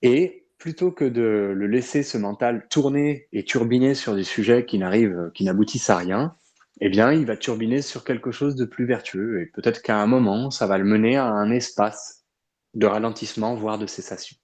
Et 0.00 0.48
plutôt 0.58 0.92
que 0.92 1.04
de 1.04 1.52
le 1.54 1.66
laisser 1.66 2.02
ce 2.02 2.18
mental 2.18 2.66
tourner 2.70 3.28
et 3.32 3.44
turbiner 3.44 3.94
sur 3.94 4.14
des 4.14 4.24
sujets 4.24 4.64
qui 4.64 4.78
n'arrivent, 4.78 5.30
qui 5.34 5.44
n'aboutissent 5.44 5.90
à 5.90 5.96
rien, 5.96 6.36
eh 6.80 6.88
bien, 6.88 7.12
il 7.12 7.26
va 7.26 7.36
turbiner 7.36 7.82
sur 7.82 8.02
quelque 8.02 8.32
chose 8.32 8.56
de 8.56 8.64
plus 8.64 8.86
vertueux. 8.86 9.40
Et 9.42 9.46
peut-être 9.46 9.82
qu'à 9.82 9.98
un 9.98 10.06
moment, 10.06 10.50
ça 10.50 10.66
va 10.66 10.78
le 10.78 10.84
mener 10.84 11.16
à 11.16 11.26
un 11.26 11.50
espace 11.50 12.21
de 12.74 12.86
ralentissement, 12.86 13.54
voire 13.54 13.78
de 13.78 13.86
cessation. 13.86 14.36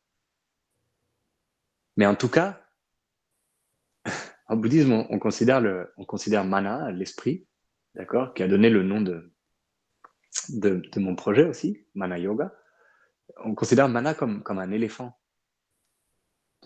Mais 1.96 2.06
en 2.06 2.14
tout 2.14 2.28
cas, 2.28 2.62
en 4.48 4.56
bouddhisme, 4.56 4.92
on, 4.92 5.06
on 5.10 5.18
considère, 5.18 5.62
on 5.96 6.04
considère 6.04 6.44
mana, 6.44 6.90
l'esprit, 6.92 7.46
d'accord, 7.94 8.34
qui 8.34 8.42
a 8.42 8.48
donné 8.48 8.70
le 8.70 8.82
nom 8.82 9.00
de, 9.00 9.32
de, 10.50 10.82
de, 10.92 11.00
mon 11.00 11.14
projet 11.14 11.44
aussi, 11.44 11.86
Mana 11.94 12.18
Yoga. 12.18 12.52
On 13.44 13.54
considère 13.54 13.88
mana 13.88 14.14
comme, 14.14 14.42
comme 14.42 14.58
un 14.58 14.70
éléphant. 14.70 15.18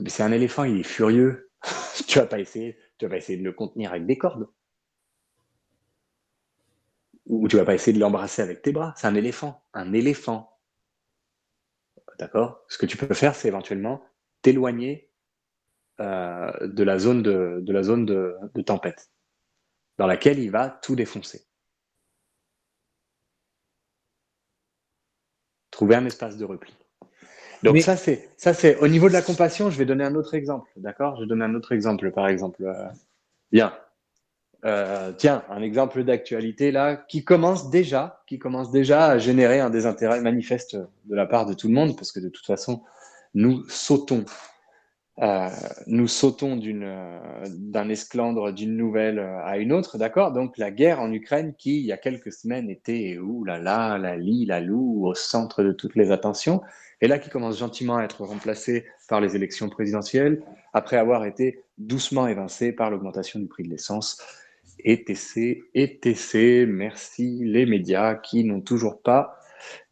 Mais 0.01 0.11
c'est 0.11 0.23
un 0.23 0.33
éléphant, 0.33 0.65
il 0.65 0.81
est 0.81 0.85
furieux. 0.85 1.51
tu 2.07 2.19
vas 2.19 2.27
pas 2.27 2.39
essayer, 2.39 2.79
tu 2.99 3.07
vas 3.07 3.11
pas 3.11 3.17
essayer 3.17 3.39
de 3.39 3.45
le 3.45 3.53
contenir 3.53 3.91
avec 3.91 4.07
des 4.07 4.19
cordes. 4.19 4.49
Ou 7.27 7.49
tu 7.49 7.57
vas 7.57 7.65
pas 7.65 7.75
essayer 7.75 7.93
de 7.93 8.01
l'embrasser 8.01 8.43
avec 8.43 8.63
tes 8.63 8.73
bras. 8.73 8.95
C'est 8.97 9.07
un 9.07 9.15
éléphant, 9.15 9.65
un 9.75 9.93
éléphant. 9.93 10.52
D'accord? 12.23 12.65
Ce 12.69 12.79
que 12.79 12.87
tu 12.87 12.97
peux 12.97 13.15
faire, 13.15 13.35
c'est 13.35 13.49
éventuellement 13.49 14.01
t'éloigner 14.43 15.11
euh, 15.99 16.53
de 16.63 16.85
la 16.85 17.01
zone, 17.01 17.21
de, 17.21 17.59
de 17.61 17.73
la 17.73 17.83
zone 17.83 18.07
de, 18.07 18.37
de, 18.55 18.63
tempête, 18.63 19.11
dans 19.99 20.07
laquelle 20.07 20.39
il 20.39 20.53
va 20.53 20.71
tout 20.71 20.95
défoncer. 20.95 21.45
Trouver 25.73 25.97
un 25.97 26.07
espace 26.07 26.37
de 26.37 26.45
repli. 26.45 26.73
Donc 27.65 27.75
Mais... 27.75 27.81
ça 27.81 27.97
c'est 27.97 28.31
ça 28.37 28.55
c'est 28.55 28.77
au 28.77 28.87
niveau 28.87 29.09
de 29.09 29.15
la 29.15 29.23
compassion. 29.23 29.69
Je 29.69 29.77
vais 29.77 29.85
donner 29.85 30.05
un 30.05 30.15
autre 30.15 30.35
exemple, 30.35 30.71
d'accord? 30.77 31.17
Je 31.17 31.23
vais 31.23 31.27
donner 31.27 31.45
un 31.45 31.57
autre 31.57 31.73
exemple, 31.73 32.13
par 32.13 32.29
exemple. 32.29 32.63
Euh, 32.63 32.89
bien. 33.51 33.77
Euh, 34.65 35.13
tiens, 35.17 35.43
un 35.51 35.61
exemple 35.61 36.05
d'actualité 36.05 36.71
là 36.71 36.95
qui 36.97 37.25
commence 37.25 37.69
déjà, 37.71 38.23
qui 38.29 38.39
commence 38.39 38.71
déjà 38.71 39.07
à 39.07 39.19
générer 39.19 39.59
un 39.59 39.71
désintérêt 39.71 40.21
manifeste 40.21 40.77
de 40.77 41.17
la 41.17 41.27
part 41.27 41.47
de 41.47 41.55
tout 41.55 41.67
le 41.67 41.75
monde, 41.75 41.97
parce 41.97 42.13
que 42.13 42.21
de 42.21 42.29
toute 42.29 42.47
façon, 42.47 42.83
nous 43.35 43.69
sautons 43.69 44.25
euh, 45.21 45.51
nous 45.87 46.09
sautons 46.09 46.59
euh, 46.65 47.19
d'un 47.49 47.91
esclandre 47.91 48.51
d'une 48.51 48.77
nouvelle 48.77 49.19
à 49.19 49.59
une 49.59 49.73
autre, 49.73 49.99
d'accord? 49.99 50.33
Donc 50.33 50.57
la 50.57 50.71
guerre 50.71 51.01
en 51.01 51.13
Ukraine 51.13 51.55
qui, 51.59 51.81
il 51.81 51.85
y 51.85 51.93
a 51.93 51.99
quelques 51.99 52.33
semaines, 52.33 52.71
était, 52.71 53.19
ouh 53.19 53.45
la 53.45 54.17
lie, 54.17 54.47
la 54.47 54.61
loue, 54.61 55.07
au 55.07 55.15
centre 55.15 55.63
de 55.63 55.73
toutes 55.73 55.97
les 55.97 56.13
attentions, 56.13 56.63
et 57.03 57.09
là 57.09 57.19
qui 57.19 57.29
commence 57.29 57.59
gentiment 57.59 57.99
à 57.99 58.05
être 58.05 58.25
remplacée 58.25 58.87
par 59.09 59.21
les 59.21 59.37
élections 59.37 59.69
présidentielles, 59.69 60.43
après 60.73 60.97
avoir 60.97 61.27
été 61.27 61.63
doucement 61.77 62.27
évincée 62.27 62.73
par 62.73 62.91
l'augmentation 62.91 63.39
du 63.39 63.47
prix 63.47 63.65
de 63.65 63.69
l'essence, 63.69 64.19
etc., 64.85 65.63
etc., 65.75 66.67
merci 66.67 67.41
les 67.45 67.67
médias 67.67 68.15
qui 68.15 68.45
n'ont 68.45 68.61
toujours 68.61 69.03
pas 69.03 69.39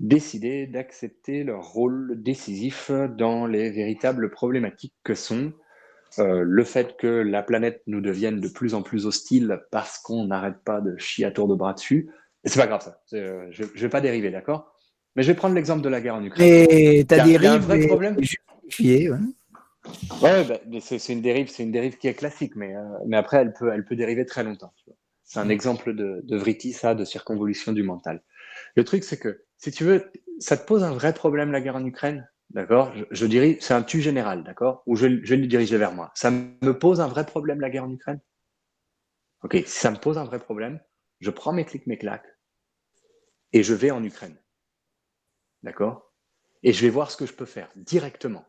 décidé 0.01 0.66
d'accepter 0.66 1.45
leur 1.45 1.62
rôle 1.62 2.20
décisif 2.22 2.91
dans 3.16 3.47
les 3.47 3.70
véritables 3.70 4.30
problématiques 4.30 4.95
que 5.05 5.14
sont 5.14 5.53
euh, 6.18 6.43
le 6.45 6.64
fait 6.64 6.97
que 6.97 7.07
la 7.07 7.43
planète 7.43 7.82
nous 7.86 8.01
devienne 8.01 8.41
de 8.41 8.49
plus 8.49 8.74
en 8.74 8.82
plus 8.82 9.07
hostile 9.07 9.61
parce 9.70 9.99
qu'on 9.99 10.24
n'arrête 10.26 10.59
pas 10.64 10.80
de 10.80 10.97
chier 10.99 11.24
à 11.24 11.30
tour 11.30 11.47
de 11.47 11.55
bras 11.55 11.72
dessus. 11.72 12.11
C'est 12.45 12.59
pas 12.59 12.66
grave 12.66 12.82
ça, 12.82 13.01
euh, 13.14 13.47
je, 13.51 13.64
je 13.74 13.80
vais 13.80 13.88
pas 13.88 14.01
dériver, 14.01 14.30
d'accord? 14.30 14.74
Mais 15.14 15.22
je 15.22 15.28
vais 15.28 15.36
prendre 15.36 15.55
l'exemple 15.55 15.82
de 15.82 15.88
la 15.88 16.01
guerre 16.01 16.16
en 16.16 16.24
Ukraine. 16.24 16.66
Et 16.70 17.05
t'as 17.07 17.24
dérivé 17.24 17.47
un 17.47 17.59
vrai 17.59 17.86
problème. 17.86 18.16
Ouais. 18.16 19.11
Ouais, 20.22 20.45
bah, 20.45 20.59
c'est 20.80 21.12
une 21.12 21.22
dérive, 21.22 21.49
c'est 21.49 21.62
une 21.62 21.72
dérive 21.72 21.99
qui 21.99 22.09
est 22.09 22.14
classique, 22.14 22.57
mais, 22.57 22.74
euh, 22.74 22.82
mais 23.07 23.16
après 23.16 23.38
elle 23.38 23.53
peut, 23.53 23.72
elle 23.72 23.84
peut 23.84 23.97
dériver 23.97 24.26
très 24.26 24.45
longtemps. 24.45 24.72
C'est 25.24 25.41
un 25.41 25.49
exemple 25.49 25.95
de, 25.95 26.20
de 26.24 26.36
vritti, 26.36 26.72
ça, 26.72 26.95
de 26.95 27.05
circonvolution 27.05 27.72
du 27.72 27.82
mental. 27.82 28.22
Le 28.74 28.84
truc, 28.84 29.05
c'est 29.05 29.18
que 29.18 29.45
si 29.59 29.70
tu 29.70 29.84
veux, 29.84 30.11
ça 30.38 30.57
te 30.57 30.66
pose 30.66 30.82
un 30.82 30.93
vrai 30.93 31.14
problème 31.14 31.53
la 31.53 31.61
guerre 31.61 31.76
en 31.76 31.84
Ukraine, 31.84 32.28
d'accord? 32.51 32.93
Je, 32.97 33.05
je, 33.11 33.26
dirais, 33.26 33.59
c'est 33.61 33.74
un 33.74 33.82
tu 33.82 34.01
général, 34.01 34.43
d'accord? 34.43 34.82
Ou 34.86 34.97
je, 34.97 35.07
je 35.22 35.34
vais 35.34 35.41
le 35.41 35.47
diriger 35.47 35.78
vers 35.78 35.93
moi. 35.93 36.11
Ça 36.14 36.30
me 36.30 36.72
pose 36.72 37.01
un 37.01 37.07
vrai 37.07 37.24
problème 37.24 37.61
la 37.61 37.70
guerre 37.70 37.84
en 37.84 37.93
Ukraine? 37.93 38.20
Ok, 39.43 39.55
si 39.55 39.80
ça 39.80 39.91
me 39.91 39.97
pose 39.97 40.18
un 40.18 40.24
vrai 40.24 40.38
problème, 40.38 40.80
je 41.20 41.30
prends 41.30 41.53
mes 41.53 41.64
clics, 41.64 41.86
mes 41.86 41.97
claques, 41.97 42.26
et 43.53 43.62
je 43.62 43.74
vais 43.74 43.91
en 43.91 44.03
Ukraine, 44.05 44.36
d'accord? 45.62 46.12
Et 46.62 46.72
je 46.72 46.82
vais 46.82 46.91
voir 46.91 47.11
ce 47.11 47.16
que 47.16 47.26
je 47.26 47.32
peux 47.32 47.47
faire 47.47 47.70
directement, 47.74 48.45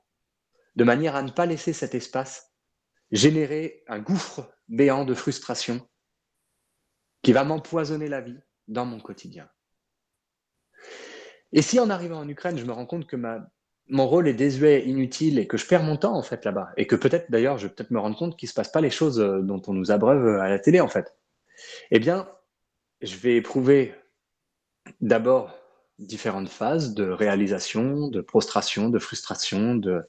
de 0.75 0.83
manière 0.83 1.15
à 1.15 1.23
ne 1.23 1.31
pas 1.31 1.45
laisser 1.45 1.73
cet 1.73 1.95
espace 1.95 2.51
générer 3.11 3.83
un 3.87 3.99
gouffre 3.99 4.53
béant 4.69 5.05
de 5.05 5.13
frustration 5.13 5.81
qui 7.23 7.33
va 7.33 7.43
m'empoisonner 7.43 8.07
la 8.07 8.21
vie 8.21 8.39
dans 8.67 8.85
mon 8.85 8.99
quotidien. 8.99 9.49
Et 11.51 11.61
si 11.61 11.79
en 11.79 11.89
arrivant 11.89 12.19
en 12.19 12.29
Ukraine, 12.29 12.57
je 12.57 12.65
me 12.65 12.71
rends 12.71 12.85
compte 12.85 13.05
que 13.05 13.17
mon 13.89 14.07
rôle 14.07 14.27
est 14.27 14.33
désuet, 14.33 14.87
inutile 14.87 15.37
et 15.37 15.47
que 15.47 15.57
je 15.57 15.67
perds 15.67 15.83
mon 15.83 15.97
temps 15.97 16.15
en 16.15 16.23
fait 16.23 16.45
là-bas, 16.45 16.71
et 16.77 16.87
que 16.87 16.95
peut-être 16.95 17.29
d'ailleurs 17.29 17.57
je 17.57 17.67
vais 17.67 17.73
peut-être 17.73 17.91
me 17.91 17.99
rendre 17.99 18.17
compte 18.17 18.37
qu'il 18.37 18.47
se 18.47 18.53
passe 18.53 18.71
pas 18.71 18.81
les 18.81 18.89
choses 18.89 19.19
euh, 19.19 19.41
dont 19.41 19.61
on 19.67 19.73
nous 19.73 19.91
abreuve 19.91 20.39
à 20.39 20.47
la 20.47 20.59
télé 20.59 20.79
en 20.79 20.87
fait, 20.87 21.13
eh 21.91 21.99
bien, 21.99 22.29
je 23.01 23.17
vais 23.17 23.35
éprouver 23.35 23.93
d'abord 25.01 25.53
différentes 25.99 26.49
phases 26.49 26.93
de 26.93 27.03
réalisation, 27.03 28.07
de 28.07 28.21
prostration, 28.21 28.89
de 28.89 28.97
frustration, 28.97 29.75
de, 29.75 30.03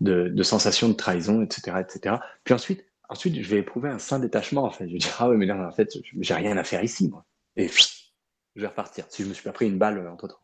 de, 0.00 0.28
de 0.28 0.42
sensation 0.42 0.88
de 0.88 0.94
trahison, 0.94 1.42
etc., 1.42 1.78
etc. 1.80 2.16
Puis 2.44 2.54
ensuite, 2.54 2.84
ensuite, 3.08 3.40
je 3.40 3.48
vais 3.48 3.58
éprouver 3.58 3.88
un 3.88 3.98
sain 3.98 4.18
détachement 4.18 4.64
en. 4.64 4.70
Je 4.70 4.84
vais 4.84 4.98
dire 4.98 5.16
ah 5.18 5.28
oui 5.28 5.36
mais 5.36 5.46
là 5.46 5.68
en 5.68 5.72
fait 5.72 5.90
j'ai 6.20 6.34
rien 6.34 6.56
à 6.56 6.64
faire 6.64 6.82
ici 6.82 7.08
moi, 7.08 7.26
et 7.56 7.68
je 7.68 8.60
vais 8.60 8.66
repartir 8.66 9.06
si 9.08 9.22
je 9.22 9.28
me 9.28 9.34
suis 9.34 9.44
pas 9.44 9.52
pris 9.52 9.66
une 9.66 9.78
balle 9.78 10.06
entre 10.08 10.28
temps. 10.28 10.40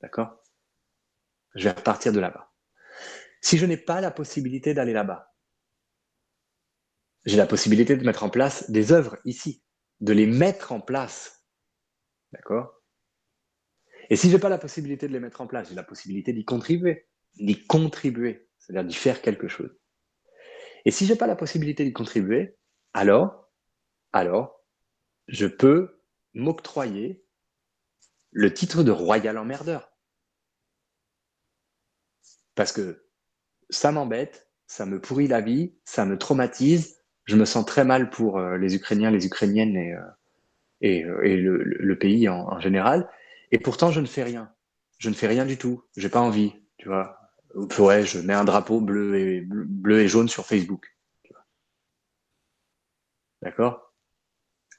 D'accord? 0.00 0.42
Je 1.54 1.64
vais 1.64 1.70
repartir 1.70 2.12
de 2.12 2.20
là-bas. 2.20 2.52
Si 3.40 3.58
je 3.58 3.66
n'ai 3.66 3.76
pas 3.76 4.00
la 4.00 4.10
possibilité 4.10 4.74
d'aller 4.74 4.92
là-bas, 4.92 5.34
j'ai 7.24 7.36
la 7.36 7.46
possibilité 7.46 7.96
de 7.96 8.04
mettre 8.04 8.22
en 8.22 8.30
place 8.30 8.70
des 8.70 8.92
œuvres 8.92 9.18
ici, 9.24 9.62
de 10.00 10.12
les 10.12 10.26
mettre 10.26 10.72
en 10.72 10.80
place. 10.80 11.44
D'accord? 12.32 12.82
Et 14.10 14.16
si 14.16 14.28
je 14.30 14.34
n'ai 14.34 14.40
pas 14.40 14.48
la 14.48 14.58
possibilité 14.58 15.08
de 15.08 15.12
les 15.12 15.20
mettre 15.20 15.40
en 15.40 15.46
place, 15.46 15.68
j'ai 15.68 15.74
la 15.74 15.82
possibilité 15.82 16.32
d'y 16.32 16.44
contribuer, 16.44 17.08
d'y 17.34 17.66
contribuer, 17.66 18.48
c'est-à-dire 18.66 18.88
d'y 18.88 18.94
faire 18.94 19.22
quelque 19.22 19.48
chose. 19.48 19.70
Et 20.84 20.90
si 20.90 21.06
je 21.06 21.12
n'ai 21.12 21.18
pas 21.18 21.26
la 21.26 21.36
possibilité 21.36 21.84
d'y 21.84 21.92
contribuer, 21.92 22.56
alors, 22.94 23.50
alors, 24.12 24.64
je 25.28 25.46
peux 25.46 26.00
m'octroyer 26.34 27.24
le 28.32 28.52
titre 28.52 28.82
de 28.82 28.90
royal 28.90 29.38
emmerdeur. 29.38 29.90
Parce 32.54 32.72
que 32.72 33.06
ça 33.70 33.92
m'embête, 33.92 34.50
ça 34.66 34.86
me 34.86 35.00
pourrit 35.00 35.28
la 35.28 35.40
vie, 35.40 35.76
ça 35.84 36.04
me 36.04 36.18
traumatise, 36.18 37.02
je 37.24 37.36
me 37.36 37.44
sens 37.44 37.66
très 37.66 37.84
mal 37.84 38.10
pour 38.10 38.38
euh, 38.38 38.56
les 38.56 38.74
Ukrainiens, 38.74 39.10
les 39.10 39.26
Ukrainiennes 39.26 39.76
et, 39.76 39.92
euh, 39.92 40.00
et, 40.80 41.04
euh, 41.04 41.62
le, 41.64 41.98
pays 41.98 42.28
en, 42.28 42.48
en, 42.48 42.60
général. 42.60 43.08
Et 43.52 43.58
pourtant, 43.58 43.90
je 43.90 44.00
ne 44.00 44.06
fais 44.06 44.22
rien. 44.22 44.52
Je 44.98 45.10
ne 45.10 45.14
fais 45.14 45.26
rien 45.26 45.44
du 45.44 45.58
tout. 45.58 45.82
J'ai 45.96 46.08
pas 46.08 46.20
envie, 46.20 46.54
tu 46.78 46.88
vois. 46.88 47.25
Ouais, 47.56 48.04
je 48.04 48.18
mets 48.18 48.34
un 48.34 48.44
drapeau 48.44 48.80
bleu 48.80 49.18
et, 49.18 49.40
bleu 49.40 50.00
et 50.00 50.08
jaune 50.08 50.28
sur 50.28 50.46
Facebook. 50.46 50.94
D'accord? 53.40 53.94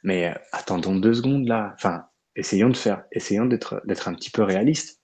Mais 0.04 0.36
attendons 0.52 0.96
deux 0.96 1.16
secondes 1.16 1.48
là. 1.48 1.74
Enfin, 1.74 2.08
essayons 2.36 2.70
de 2.70 2.78
faire, 2.78 3.06
essayons 3.12 3.46
d'être, 3.46 4.08
un 4.08 4.14
petit 4.14 4.30
peu 4.30 4.44
réaliste. 4.44 5.02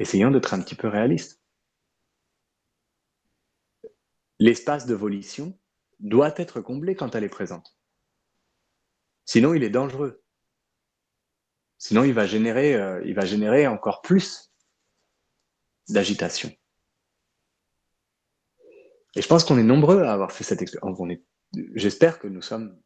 Essayons 0.00 0.30
d'être 0.30 0.54
un 0.54 0.60
petit 0.60 0.74
peu 0.74 0.88
réaliste. 0.88 1.40
L'espace 4.40 4.86
de 4.86 4.94
volition, 4.94 5.58
doit 6.00 6.32
être 6.36 6.60
comblée 6.60 6.94
quand 6.94 7.14
elle 7.14 7.24
est 7.24 7.28
présente. 7.28 7.76
Sinon, 9.24 9.54
il 9.54 9.62
est 9.62 9.70
dangereux. 9.70 10.22
Sinon, 11.78 12.04
il 12.04 12.14
va 12.14 12.26
générer, 12.26 12.74
euh, 12.74 13.02
il 13.04 13.14
va 13.14 13.24
générer 13.24 13.66
encore 13.66 14.02
plus 14.02 14.52
d'agitation. 15.88 16.52
Et 19.16 19.22
je 19.22 19.28
pense 19.28 19.44
qu'on 19.44 19.58
est 19.58 19.64
nombreux 19.64 20.02
à 20.02 20.12
avoir 20.12 20.32
fait 20.32 20.44
cette 20.44 20.62
expérience. 20.62 20.98
J'espère 21.74 22.18
que 22.18 22.28
nous 22.28 22.42
sommes 22.42 22.78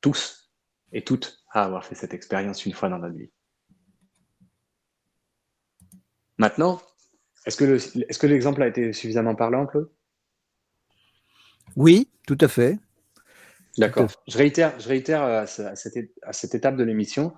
tous 0.00 0.52
et 0.92 1.02
toutes 1.02 1.44
à 1.50 1.64
avoir 1.64 1.84
fait 1.84 1.94
cette 1.94 2.14
expérience 2.14 2.64
une 2.66 2.72
fois 2.72 2.88
dans 2.88 2.98
notre 2.98 3.16
vie. 3.16 3.30
Maintenant, 6.38 6.80
est-ce 7.46 7.56
que 7.56 8.26
l'exemple 8.26 8.62
a 8.62 8.68
été 8.68 8.92
suffisamment 8.92 9.34
parlant, 9.34 9.66
Claude? 9.66 9.90
Oui, 11.76 12.10
tout 12.26 12.38
à 12.40 12.48
fait. 12.48 12.78
D'accord. 13.78 14.10
Je 14.28 14.36
réitère, 14.36 14.78
je 14.78 14.88
réitère 14.88 15.22
à, 15.22 15.46
cette, 15.46 16.54
étape 16.54 16.76
de 16.76 16.84
l'émission 16.84 17.34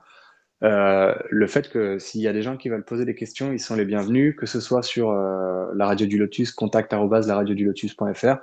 euh, 0.62 1.14
le 1.30 1.46
fait 1.46 1.68
que 1.68 1.98
s'il 1.98 2.20
y 2.20 2.28
a 2.28 2.32
des 2.32 2.42
gens 2.42 2.56
qui 2.56 2.68
veulent 2.68 2.84
poser 2.84 3.04
des 3.04 3.14
questions, 3.14 3.52
ils 3.52 3.60
sont 3.60 3.74
les 3.74 3.84
bienvenus, 3.84 4.36
que 4.36 4.46
ce 4.46 4.60
soit 4.60 4.82
sur 4.82 5.10
euh, 5.10 5.66
la 5.74 5.86
radio 5.86 6.06
du 6.06 6.16
Lotus, 6.18 6.52
contact 6.52 6.92
lotus.fr 6.92 8.36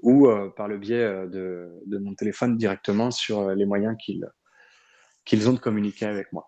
ou 0.00 0.28
euh, 0.28 0.50
par 0.56 0.66
le 0.66 0.78
biais 0.78 1.04
de, 1.28 1.68
mon 1.86 2.14
téléphone 2.14 2.56
directement 2.56 3.10
sur 3.10 3.50
les 3.50 3.66
moyens 3.66 3.96
qu'ils 5.24 5.48
ont 5.48 5.52
de 5.52 5.58
communiquer 5.58 6.06
avec 6.06 6.32
moi. 6.32 6.46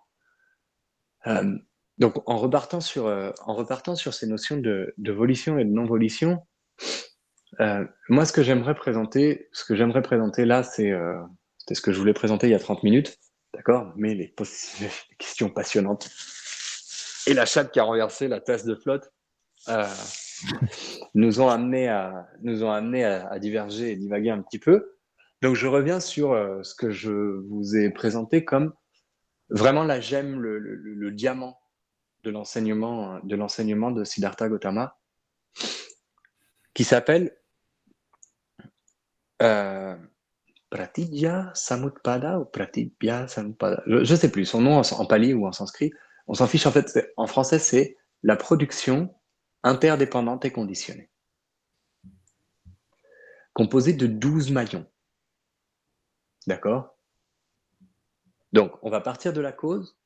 donc 1.99 2.15
en 2.27 2.39
repartant, 2.39 2.81
sur, 2.81 3.07
en 3.07 3.55
repartant 3.55 3.95
sur 3.95 4.15
ces 4.15 4.27
notions 4.27 4.57
de, 4.57 4.95
volition 5.13 5.59
et 5.59 5.65
de 5.65 5.71
non-volition, 5.71 6.41
moi 8.09 8.25
ce 8.25 8.33
que 8.33 8.43
j'aimerais 8.43 8.75
présenter, 8.75 9.51
ce 9.53 9.67
que 9.67 9.77
j'aimerais 9.77 10.03
présenter 10.03 10.47
là, 10.47 10.63
c'est 10.63 10.91
ce 11.71 11.81
que 11.83 11.93
je 11.93 11.99
voulais 11.99 12.15
présenter 12.15 12.49
il 12.49 12.53
y 12.53 12.55
a 12.55 12.59
30 12.59 12.83
minutes, 12.83 13.19
D'accord 13.55 13.93
Mais 13.97 14.15
les, 14.15 14.35
questions 15.19 15.51
passionnantes. 15.51 16.11
Et 17.27 17.35
la 17.35 17.47
chatte 17.47 17.73
qui 17.73 17.81
a 17.81 17.85
renversé 17.85 18.29
la 18.29 18.41
tasse 18.41 18.65
de 18.65 18.75
flotte 18.75 19.13
euh, 19.69 19.87
nous 21.15 21.41
ont 21.41 21.49
amené, 21.49 21.89
à, 21.89 22.29
nous 22.43 22.65
ont 22.65 22.71
amené 22.71 23.05
à, 23.05 23.39
diverger 23.39 23.93
et 23.93 23.97
divaguer 23.97 24.31
un 24.31 24.43
petit 24.43 24.59
peu. 24.59 24.97
Donc 25.41 25.55
je 25.55 25.67
reviens 25.67 26.01
sur 26.01 26.33
euh, 26.33 26.63
ce 26.63 26.75
que 26.75 26.91
je 26.91 27.13
vous 27.13 27.77
ai 27.77 27.91
présenté 27.91 28.45
comme 28.45 28.73
vraiment 29.51 29.85
la 29.85 30.01
gemme, 30.01 30.41
le, 30.41 31.11
diamant 31.11 31.61
de 32.25 32.31
l'enseignement 32.31 33.21
de 33.23 33.37
l'enseignement 33.37 33.91
de 33.91 34.05
Siddhartha 34.05 34.49
Gautama, 34.49 34.97
qui 36.75 36.85
s'appelle 36.85 37.37
euh, 39.43 39.97
Pratidya 40.73 41.51
Samutpada 41.55 42.41
ou 42.41 42.47
Pratidya 42.47 43.29
Samutpada? 43.29 43.83
Je 43.87 43.99
ne 43.99 44.17
sais 44.17 44.31
plus, 44.31 44.47
son 44.47 44.63
nom 44.63 44.81
en, 44.81 45.05
pali 45.05 45.35
ou 45.35 45.47
en 45.47 45.53
sanskrit. 45.53 45.93
On 46.27 46.33
s'en 46.33 46.47
fiche, 46.47 46.67
en 46.67 46.73
fait, 46.73 47.13
en 47.19 47.27
français, 47.27 47.59
c'est 47.59 47.99
la 48.23 48.37
production 48.37 49.15
interdépendante 49.63 50.47
et 50.47 50.51
conditionnée. 50.51 51.11
Composée 53.53 53.93
de 53.93 54.07
12 54.07 54.51
maillons. 54.51 54.87
D'accord? 56.47 56.97
Donc, 58.55 58.73
on 58.81 58.89
va 58.89 59.03
partir 59.03 59.35
de 59.35 59.43
la 59.43 59.53
cause 59.53 59.99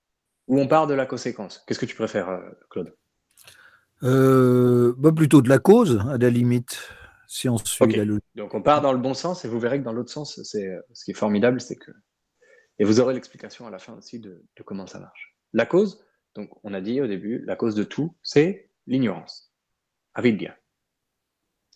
ou 0.48 0.58
on 0.58 0.66
part 0.66 0.88
de 0.88 0.94
la 0.94 1.06
conséquence? 1.06 1.62
Qu'est-ce 1.66 1.78
que 1.78 1.86
tu 1.86 1.94
préfères, 1.94 2.28
euh, 2.28 2.40
Claude? 2.70 2.92
Euh, 4.02 4.94
bah 4.98 5.12
Plutôt 5.12 5.42
de 5.42 5.48
la 5.48 5.60
cause, 5.60 6.04
à 6.10 6.18
la 6.18 6.30
limite 6.30 6.90
si 7.28 7.48
on 7.48 7.58
suit 7.58 7.86
la 7.92 8.04
Donc 8.34 8.54
on 8.54 8.62
part 8.62 8.80
dans 8.80 8.92
le 8.92 8.98
bon 8.98 9.14
sens 9.14 9.44
et 9.44 9.48
vous 9.48 9.58
verrez 9.58 9.78
que 9.78 9.84
dans 9.84 9.92
l'autre 9.92 10.10
sens, 10.10 10.40
c'est 10.42 10.76
ce 10.92 11.04
qui 11.04 11.10
est 11.12 11.14
formidable, 11.14 11.60
c'est 11.60 11.76
que 11.76 11.92
et 12.78 12.84
vous 12.84 13.00
aurez 13.00 13.14
l'explication 13.14 13.66
à 13.66 13.70
la 13.70 13.78
fin 13.78 13.94
aussi 13.94 14.20
de, 14.20 14.44
comment 14.64 14.86
ça 14.86 14.98
marche. 14.98 15.36
La 15.52 15.66
cause, 15.66 16.04
donc 16.34 16.50
on 16.62 16.74
a 16.74 16.80
dit 16.80 17.00
au 17.00 17.06
début, 17.06 17.42
la 17.46 17.56
cause 17.56 17.74
de 17.74 17.84
tout, 17.84 18.16
c'est 18.22 18.70
l'ignorance, 18.86 19.52
avidya. 20.14 20.56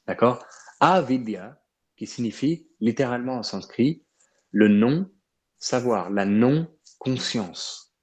D'accord? 0.07 0.45
Avidya, 0.81 1.63
qui 1.97 2.07
signifie 2.07 2.69
littéralement 2.81 3.37
en 3.37 3.43
sanskrit 3.43 4.05
le 4.51 4.69
non-savoir, 4.69 6.11
la 6.11 6.27
non-conscience, 6.27 7.95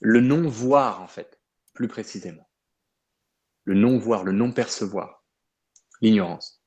le 0.00 0.20
non-voir 0.20 1.02
en 1.02 1.08
fait, 1.08 1.40
plus 1.72 1.88
précisément, 1.88 2.48
le 3.64 3.74
non-voir, 3.74 4.24
le 4.24 4.32
non-percevoir 4.32 5.19
l'ignorance. 6.00 6.62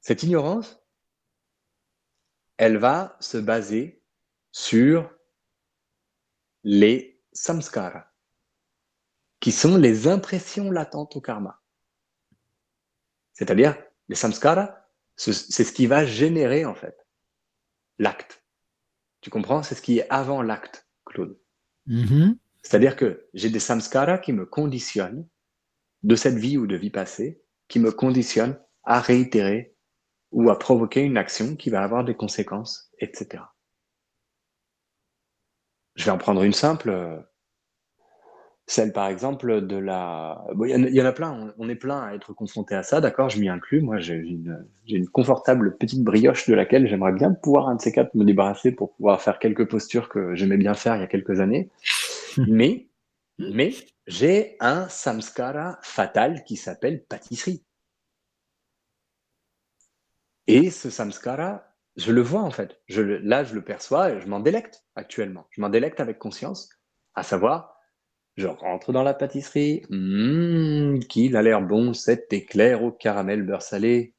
Cette 0.00 0.22
ignorance, 0.22 0.80
elle 2.56 2.78
va 2.78 3.16
se 3.20 3.38
baser 3.38 4.02
sur 4.52 5.10
les 6.64 7.22
samskaras, 7.32 8.10
qui 9.40 9.52
sont 9.52 9.76
les 9.76 10.08
impressions 10.08 10.70
latentes 10.70 11.14
au 11.16 11.20
karma. 11.20 11.62
C'est-à-dire, 13.34 13.76
les 14.08 14.16
samskaras, 14.16 14.84
c'est 15.14 15.32
ce 15.32 15.72
qui 15.72 15.86
va 15.86 16.06
générer 16.06 16.64
en 16.64 16.74
fait 16.74 17.06
l'acte. 17.98 18.44
Tu 19.20 19.30
comprends? 19.30 19.62
C'est 19.62 19.74
ce 19.74 19.82
qui 19.82 19.98
est 19.98 20.08
avant 20.10 20.42
l'acte, 20.42 20.88
Claude. 21.04 21.38
Mm-hmm. 21.86 22.38
C'est-à-dire 22.62 22.96
que 22.96 23.28
j'ai 23.34 23.50
des 23.50 23.60
samskaras 23.60 24.18
qui 24.18 24.32
me 24.32 24.46
conditionnent 24.46 25.28
de 26.02 26.14
cette 26.16 26.36
vie 26.36 26.58
ou 26.58 26.66
de 26.66 26.76
vie 26.76 26.90
passée 26.90 27.42
qui 27.68 27.80
me 27.80 27.90
conditionne 27.90 28.58
à 28.84 29.00
réitérer 29.00 29.74
ou 30.32 30.50
à 30.50 30.58
provoquer 30.58 31.02
une 31.02 31.16
action 31.16 31.56
qui 31.56 31.70
va 31.70 31.82
avoir 31.82 32.04
des 32.04 32.14
conséquences, 32.14 32.90
etc. 32.98 33.42
Je 35.94 36.04
vais 36.04 36.10
en 36.10 36.18
prendre 36.18 36.42
une 36.42 36.52
simple, 36.52 37.24
celle 38.66 38.92
par 38.92 39.08
exemple 39.08 39.66
de 39.66 39.76
la... 39.76 40.44
Il 40.66 40.94
y, 40.94 41.02
en 41.02 41.06
a 41.06 41.12
plein, 41.12 41.54
on, 41.58 41.68
est 41.68 41.74
plein 41.74 42.02
à 42.02 42.14
être 42.14 42.32
confronté 42.34 42.74
à 42.74 42.82
ça, 42.82 43.00
d'accord, 43.00 43.30
je 43.30 43.40
m'y 43.40 43.48
inclus, 43.48 43.80
moi 43.80 43.98
j'ai 43.98 44.14
une, 44.14 44.66
une, 44.86 45.08
confortable 45.08 45.76
petite 45.76 46.04
brioche 46.04 46.46
de 46.46 46.54
laquelle 46.54 46.86
j'aimerais 46.86 47.12
bien 47.12 47.32
pouvoir 47.32 47.68
un 47.68 47.76
de 47.76 47.80
ces 47.80 47.92
quatre 47.92 48.14
me 48.14 48.24
débarrasser 48.24 48.72
pour 48.72 48.94
pouvoir 48.94 49.20
faire 49.22 49.38
quelques 49.38 49.68
postures 49.68 50.08
que 50.08 50.34
j'aimais 50.34 50.58
bien 50.58 50.74
faire 50.74 50.96
il 50.96 51.00
y 51.00 51.04
a 51.04 51.08
quelques 51.08 51.40
années, 51.40 51.70
mais, 52.46 52.87
mais 53.38 53.74
j'ai 54.06 54.56
un 54.60 54.88
samskara 54.88 55.78
fatal 55.82 56.44
qui 56.44 56.56
s'appelle 56.56 57.04
pâtisserie. 57.04 57.64
Et 60.46 60.70
ce 60.70 60.90
samskara, 60.90 61.64
je 61.96 62.12
le 62.12 62.22
vois 62.22 62.42
en 62.42 62.50
fait. 62.50 62.80
Je 62.86 63.02
là, 63.02 63.44
je 63.44 63.54
le 63.54 63.62
perçois 63.62 64.10
et 64.10 64.20
je 64.20 64.26
m'en 64.26 64.40
délecte 64.40 64.84
actuellement. 64.94 65.46
Je 65.50 65.60
m'en 65.60 65.68
délecte 65.68 66.00
avec 66.00 66.18
conscience, 66.18 66.70
à 67.14 67.22
savoir, 67.22 67.78
je 68.38 68.46
rentre 68.46 68.92
dans 68.92 69.02
la 69.02 69.14
pâtisserie, 69.14 69.84
mmh, 69.90 71.00
qu'il 71.00 71.36
a 71.36 71.42
l'air 71.42 71.60
bon 71.60 71.92
cet 71.92 72.32
éclair 72.32 72.84
au 72.84 72.92
caramel 72.92 73.42
beurre 73.42 73.62
salé. 73.62 74.14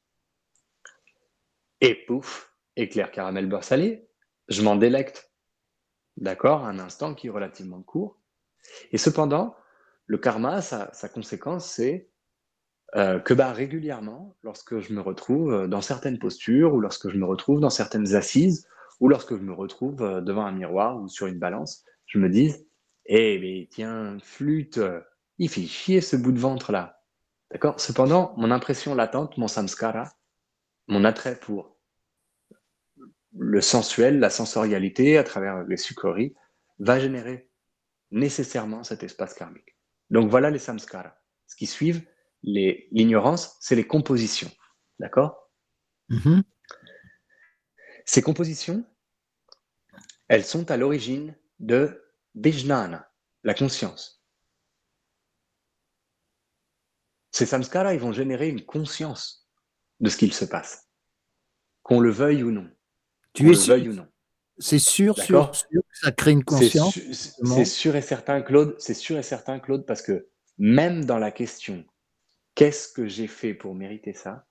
Et 1.80 1.94
pouf, 2.06 2.54
éclair 2.76 3.10
caramel 3.10 3.46
beurre 3.46 3.64
salé, 3.64 4.08
je 4.48 4.60
m'en 4.62 4.76
délecte. 4.76 5.32
D'accord? 6.18 6.66
Un 6.66 6.78
instant 6.78 7.14
qui 7.14 7.28
est 7.28 7.30
relativement 7.30 7.82
court. 7.82 8.19
Et 8.92 8.98
cependant, 8.98 9.56
le 10.06 10.18
karma, 10.18 10.60
sa, 10.60 11.08
conséquence, 11.08 11.70
c'est 11.70 12.10
euh, 12.96 13.20
que 13.20 13.34
bah, 13.34 13.52
régulièrement, 13.52 14.36
lorsque 14.42 14.80
je 14.80 14.92
me 14.92 15.00
retrouve 15.00 15.52
euh, 15.52 15.66
dans 15.68 15.80
certaines 15.80 16.18
postures, 16.18 16.74
ou 16.74 16.80
lorsque 16.80 17.08
je 17.08 17.16
me 17.16 17.24
retrouve 17.24 17.60
dans 17.60 17.70
certaines 17.70 18.14
assises, 18.14 18.66
ou 18.98 19.08
lorsque 19.08 19.36
je 19.36 19.42
me 19.42 19.52
retrouve 19.52 20.02
euh, 20.02 20.20
devant 20.20 20.44
un 20.44 20.52
miroir 20.52 21.00
ou 21.00 21.08
sur 21.08 21.26
une 21.26 21.38
balance, 21.38 21.84
je 22.06 22.18
me 22.18 22.28
dis 22.28 22.52
Eh, 23.06 23.38
mais 23.38 23.68
tiens, 23.70 24.18
flûte, 24.20 24.80
il 25.38 25.48
fait 25.48 25.66
chier 25.66 26.00
ce 26.00 26.16
bout 26.16 26.32
de 26.32 26.40
ventre-là. 26.40 27.00
D'accord? 27.52 27.80
Cependant, 27.80 28.34
mon 28.36 28.50
impression 28.50 28.94
latente, 28.94 29.38
mon 29.38 29.48
samskara, 29.48 30.12
mon 30.88 31.04
attrait 31.04 31.38
pour 31.38 31.76
le 33.36 33.60
sensuel, 33.60 34.18
la 34.18 34.30
sensorialité 34.30 35.18
à 35.18 35.24
travers 35.24 35.62
les 35.64 35.76
sucreries, 35.76 36.34
va 36.78 36.98
générer 36.98 37.49
nécessairement 38.10 38.84
cet 38.84 39.02
espace 39.02 39.34
karmique. 39.34 39.76
Donc 40.10 40.30
voilà 40.30 40.50
les 40.50 40.58
samskaras. 40.58 41.16
Ce 41.46 41.56
qui 41.56 41.66
suivent, 41.66 42.06
l'ignorance, 42.42 43.56
c'est 43.60 43.76
les 43.76 43.86
compositions. 43.86 44.50
D'accord? 44.98 45.50
Mm-hmm. 46.10 46.42
Ces 48.04 48.22
compositions, 48.22 48.84
elles 50.28 50.44
sont 50.44 50.70
à 50.70 50.76
l'origine 50.76 51.36
de 51.58 52.02
Vijnana, 52.34 53.10
la 53.44 53.54
conscience. 53.54 54.24
Ces 57.30 57.46
samskaras, 57.46 57.94
ils 57.94 58.00
vont 58.00 58.12
générer 58.12 58.48
une 58.48 58.64
conscience 58.64 59.48
de 60.00 60.10
ce 60.10 60.16
qu'il 60.16 60.32
se 60.32 60.44
passe, 60.44 60.88
qu'on 61.82 62.00
le 62.00 62.10
veuille 62.10 62.42
ou 62.42 62.50
non. 62.50 62.70
Tu 63.32 63.48
es 63.50 63.54
sûr, 63.54 63.76
ou 63.76 63.92
non. 63.92 64.09
C'est 64.60 64.78
sûr, 64.78 65.18
sûr, 65.18 65.54
sûr 65.54 65.82
que 65.82 65.98
ça 65.98 66.12
crée 66.12 66.32
une 66.32 66.44
conscience. 66.44 66.96
C'est 66.96 67.64
sûr 67.64 67.96
et 67.96 68.02
certain, 68.02 68.42
Claude. 68.42 68.76
C'est 68.78 68.94
sûr 68.94 69.18
et 69.18 69.22
certain, 69.22 69.58
Claude, 69.58 69.86
parce 69.86 70.02
que 70.02 70.28
même 70.58 71.04
dans 71.04 71.18
la 71.18 71.30
question, 71.30 71.84
qu'est-ce 72.54 72.92
que 72.92 73.06
j'ai 73.06 73.26
fait 73.26 73.54
pour 73.54 73.74
mériter 73.74 74.12
ça 74.12 74.46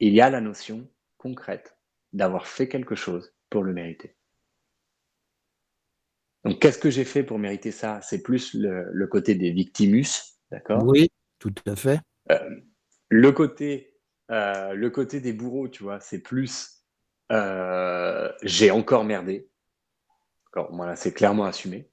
il 0.00 0.12
y 0.12 0.20
a 0.20 0.30
la 0.30 0.40
notion 0.40 0.88
concrète 1.16 1.78
d'avoir 2.12 2.46
fait 2.46 2.68
quelque 2.68 2.94
chose 2.94 3.34
pour 3.50 3.62
le 3.62 3.72
mériter. 3.72 4.16
Donc, 6.44 6.60
qu'est-ce 6.60 6.78
que 6.78 6.90
j'ai 6.90 7.04
fait 7.04 7.22
pour 7.22 7.38
mériter 7.38 7.70
ça? 7.70 8.00
C'est 8.02 8.22
plus 8.22 8.54
le, 8.54 9.06
côté 9.06 9.34
des 9.34 9.50
victimus, 9.50 10.36
d'accord? 10.50 10.84
Oui, 10.84 11.08
tout 11.38 11.54
à 11.66 11.74
fait. 11.74 12.00
Euh, 12.30 12.60
le, 13.08 13.32
côté, 13.32 13.96
euh, 14.30 14.74
le 14.74 14.90
côté 14.90 15.20
des 15.20 15.32
bourreaux, 15.32 15.68
tu 15.68 15.82
vois, 15.82 16.00
c'est 16.00 16.20
plus 16.20 16.83
euh, 17.32 18.30
j'ai 18.42 18.70
encore 18.70 19.04
merdé. 19.04 19.48
Voilà, 20.70 20.94
c'est 20.94 21.12
clairement 21.12 21.44
assumé. 21.44 21.90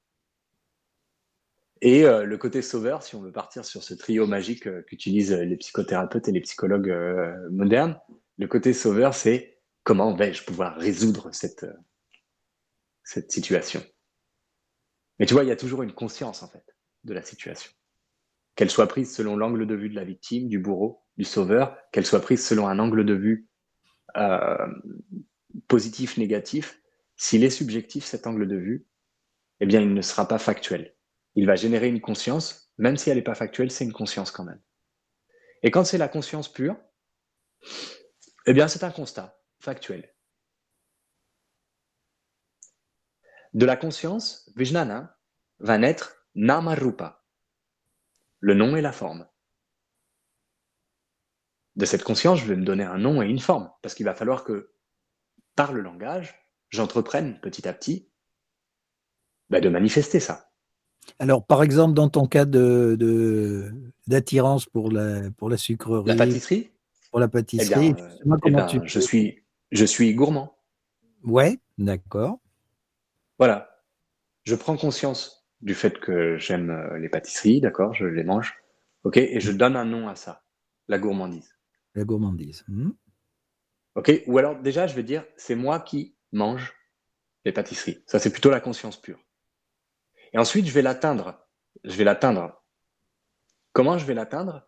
Et 1.80 2.02
le 2.04 2.36
côté 2.36 2.62
sauveur, 2.62 3.02
si 3.02 3.16
on 3.16 3.22
veut 3.22 3.32
partir 3.32 3.64
sur 3.64 3.82
ce 3.82 3.92
trio 3.92 4.28
magique 4.28 4.68
qu'utilisent 4.84 5.32
les 5.32 5.56
psychothérapeutes 5.56 6.28
et 6.28 6.32
les 6.32 6.40
psychologues 6.42 6.94
modernes, 7.50 7.98
le 8.38 8.46
côté 8.46 8.72
sauveur, 8.72 9.14
c'est 9.14 9.58
comment 9.82 10.14
vais-je 10.14 10.44
pouvoir 10.44 10.76
résoudre 10.76 11.34
cette, 11.34 11.66
cette 13.02 13.32
situation 13.32 13.82
mais 15.22 15.26
tu 15.26 15.34
vois, 15.34 15.44
il 15.44 15.48
y 15.48 15.52
a 15.52 15.56
toujours 15.56 15.84
une 15.84 15.92
conscience, 15.92 16.42
en 16.42 16.48
fait, 16.48 16.64
de 17.04 17.14
la 17.14 17.22
situation. 17.22 17.70
Qu'elle 18.56 18.72
soit 18.72 18.88
prise 18.88 19.14
selon 19.14 19.36
l'angle 19.36 19.68
de 19.68 19.74
vue 19.76 19.88
de 19.88 19.94
la 19.94 20.02
victime, 20.02 20.48
du 20.48 20.58
bourreau, 20.58 21.04
du 21.16 21.22
sauveur, 21.22 21.76
qu'elle 21.92 22.04
soit 22.04 22.20
prise 22.20 22.44
selon 22.44 22.66
un 22.66 22.80
angle 22.80 23.04
de 23.04 23.14
vue 23.14 23.48
euh, 24.16 24.66
positif, 25.68 26.16
négatif, 26.16 26.80
s'il 27.16 27.44
est 27.44 27.50
subjectif, 27.50 28.04
cet 28.04 28.26
angle 28.26 28.48
de 28.48 28.56
vue, 28.56 28.86
eh 29.60 29.66
bien, 29.66 29.80
il 29.80 29.94
ne 29.94 30.02
sera 30.02 30.26
pas 30.26 30.38
factuel. 30.38 30.94
Il 31.34 31.46
va 31.46 31.56
générer 31.56 31.88
une 31.88 32.00
conscience, 32.00 32.72
même 32.78 32.96
si 32.96 33.10
elle 33.10 33.16
n'est 33.16 33.22
pas 33.22 33.34
factuelle, 33.34 33.70
c'est 33.70 33.84
une 33.84 33.92
conscience 33.92 34.30
quand 34.30 34.44
même. 34.44 34.60
Et 35.62 35.70
quand 35.70 35.84
c'est 35.84 35.98
la 35.98 36.08
conscience 36.08 36.52
pure, 36.52 36.76
eh 38.46 38.52
bien, 38.52 38.68
c'est 38.68 38.84
un 38.84 38.90
constat 38.90 39.38
factuel. 39.60 40.12
De 43.54 43.66
la 43.66 43.76
conscience, 43.76 44.50
Vijnana, 44.56 45.18
va 45.58 45.78
naître 45.78 46.26
Namarupa, 46.34 47.24
le 48.40 48.54
nom 48.54 48.76
et 48.76 48.80
la 48.80 48.92
forme. 48.92 49.28
De 51.76 51.84
cette 51.86 52.04
conscience, 52.04 52.40
je 52.40 52.46
vais 52.46 52.56
me 52.56 52.64
donner 52.64 52.84
un 52.84 52.98
nom 52.98 53.22
et 53.22 53.26
une 53.26 53.38
forme, 53.38 53.70
parce 53.82 53.94
qu'il 53.94 54.04
va 54.04 54.14
falloir 54.14 54.44
que, 54.44 54.72
par 55.56 55.72
le 55.72 55.80
langage, 55.80 56.34
j'entreprenne 56.70 57.38
petit 57.40 57.66
à 57.66 57.72
petit 57.72 58.08
bah, 59.50 59.60
de 59.60 59.68
manifester 59.68 60.20
ça. 60.20 60.50
Alors, 61.18 61.44
par 61.44 61.62
exemple, 61.62 61.94
dans 61.94 62.08
ton 62.08 62.26
cas 62.26 62.44
de, 62.44 63.72
d'attirance 64.06 64.66
pour 64.66 64.90
la, 64.90 65.30
pour 65.36 65.50
la 65.50 65.56
sucrerie. 65.56 66.08
La 66.08 66.16
pâtisserie? 66.16 66.70
Pour 67.10 67.20
la 67.20 67.28
pâtisserie. 67.28 67.94
Eh 67.98 68.30
eh 68.46 68.50
ben, 68.50 68.68
je, 68.84 69.00
suis, 69.00 69.44
je 69.70 69.84
suis 69.84 70.14
gourmand. 70.14 70.56
Ouais, 71.24 71.58
d'accord. 71.78 72.38
Voilà. 73.38 73.68
Je 74.44 74.54
prends 74.54 74.76
conscience 74.76 75.46
du 75.60 75.74
fait 75.74 75.98
que 76.00 76.36
j'aime 76.38 76.70
euh, 76.70 76.98
les 76.98 77.08
pâtisseries, 77.08 77.60
d'accord, 77.60 77.94
je 77.94 78.06
les 78.06 78.24
mange. 78.24 78.54
OK, 79.04 79.16
et 79.16 79.40
je 79.40 79.52
donne 79.52 79.76
un 79.76 79.84
nom 79.84 80.08
à 80.08 80.16
ça, 80.16 80.42
la 80.88 80.98
gourmandise. 80.98 81.51
La 81.94 82.04
gourmandise. 82.04 82.64
Hmm. 82.68 82.90
OK, 83.94 84.10
ou 84.26 84.38
alors 84.38 84.60
déjà, 84.60 84.86
je 84.86 84.94
vais 84.94 85.02
dire, 85.02 85.24
c'est 85.36 85.54
moi 85.54 85.80
qui 85.80 86.16
mange 86.32 86.74
les 87.44 87.52
pâtisseries. 87.52 88.02
Ça, 88.06 88.18
c'est 88.18 88.32
plutôt 88.32 88.50
la 88.50 88.60
conscience 88.60 89.00
pure. 89.00 89.20
Et 90.32 90.38
ensuite, 90.38 90.66
je 90.66 90.72
vais 90.72 90.82
l'atteindre. 90.82 91.46
Je 91.84 91.94
vais 91.96 92.04
l'atteindre. 92.04 92.64
Comment 93.72 93.98
je 93.98 94.06
vais 94.06 94.14
l'atteindre? 94.14 94.66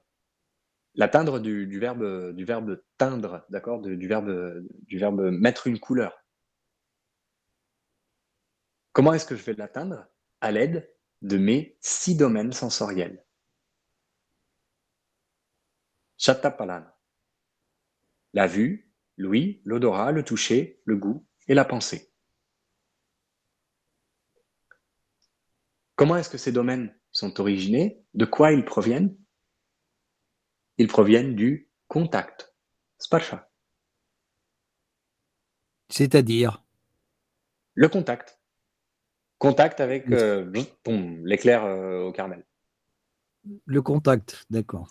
L'atteindre 0.95 1.41
du, 1.41 1.79
verbe, 1.79 2.33
du 2.35 2.45
verbe 2.45 2.83
teindre, 2.99 3.45
d'accord? 3.49 3.81
Du, 3.81 4.07
verbe, 4.07 4.63
du 4.83 4.99
verbe 4.99 5.31
mettre 5.31 5.67
une 5.67 5.81
couleur. 5.81 6.25
Comment 8.93 9.13
est-ce 9.13 9.27
que 9.27 9.37
je 9.37 9.43
vais 9.43 9.55
l'atteindre? 9.55 10.07
À 10.41 10.53
l'aide 10.53 10.95
de 11.23 11.37
mes 11.37 11.77
six 11.81 12.17
domaines 12.17 12.53
sensoriels. 12.53 13.25
Chattapalana. 16.19 16.94
La 18.35 18.49
vue, 18.49 18.91
l'ouïe, 19.17 19.63
l'odorat, 19.65 20.13
le 20.13 20.25
toucher, 20.25 20.83
le 20.85 20.97
goût 20.97 21.25
et 21.47 21.55
la 21.55 21.65
pensée. 21.65 22.13
Comment 25.95 26.17
est-ce 26.17 26.31
que 26.31 26.39
ces 26.39 26.51
domaines 26.51 26.93
sont 27.13 27.41
originés? 27.41 28.05
De 28.15 28.25
quoi 28.25 28.53
ils 28.53 28.65
proviennent? 28.65 29.17
Ils 30.79 30.89
proviennent 30.89 31.37
du 31.37 31.71
contact, 31.87 32.53
sparsha. 32.99 33.49
C'est-à-dire? 35.89 36.65
Le 37.75 37.89
contact. 37.89 38.41
Contact 39.39 39.79
avec 39.81 40.11
euh, 40.11 40.51
l'éclair 41.23 41.65
euh, 41.65 42.03
au 42.03 42.13
caramel. 42.13 42.45
Le 43.67 43.83
contact, 43.83 44.45
d'accord. 44.51 44.91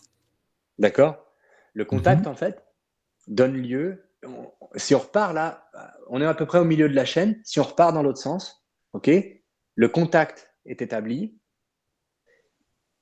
D'accord? 0.78 1.26
Le 1.74 1.84
contact, 1.84 2.22
mhm. 2.22 2.32
en 2.32 2.36
fait, 2.36 2.63
donne 3.28 3.58
lieu. 3.58 4.10
si 4.76 4.96
on 4.96 5.00
repart 5.00 5.34
là, 5.34 5.70
on 6.08 6.22
est 6.22 6.26
à 6.26 6.34
peu 6.34 6.46
près 6.46 6.60
au 6.60 6.66
milieu 6.66 6.90
de 6.90 6.96
la 6.96 7.06
chaîne. 7.06 7.40
Si 7.44 7.60
on 7.60 7.64
repart 7.64 7.94
dans 7.94 8.04
l'autre 8.04 8.22
sens, 8.22 8.66
ok 8.94 9.10
Le 9.76 9.90
contact 9.90 10.54
est 10.66 10.82
établi. 10.82 11.38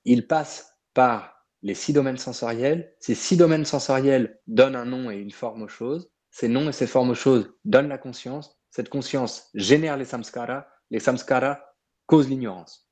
Il 0.06 0.28
passe 0.28 0.78
par 0.94 1.46
les 1.62 1.76
six 1.76 1.94
domaines 1.94 2.18
sensoriels. 2.18 2.96
Ces 3.00 3.16
six 3.16 3.38
domaines 3.38 3.66
sensoriels 3.66 4.40
donnent 4.48 4.76
un 4.76 4.86
nom 4.86 5.12
et 5.12 5.18
une 5.18 5.32
forme 5.32 5.64
aux 5.64 5.68
choses. 5.68 6.12
Ces 6.32 6.48
noms 6.48 6.70
et 6.70 6.74
ces 6.74 6.88
formes 6.88 7.12
aux 7.12 7.16
choses 7.16 7.54
donnent 7.66 7.90
la 7.90 7.98
conscience. 7.98 8.60
Cette 8.72 8.90
conscience 8.90 9.50
génère 9.54 9.98
les 9.98 10.06
samskaras 10.06 10.66
les 10.92 11.00
samskaras 11.00 11.60
causent 12.06 12.30
l'ignorance. 12.30 12.88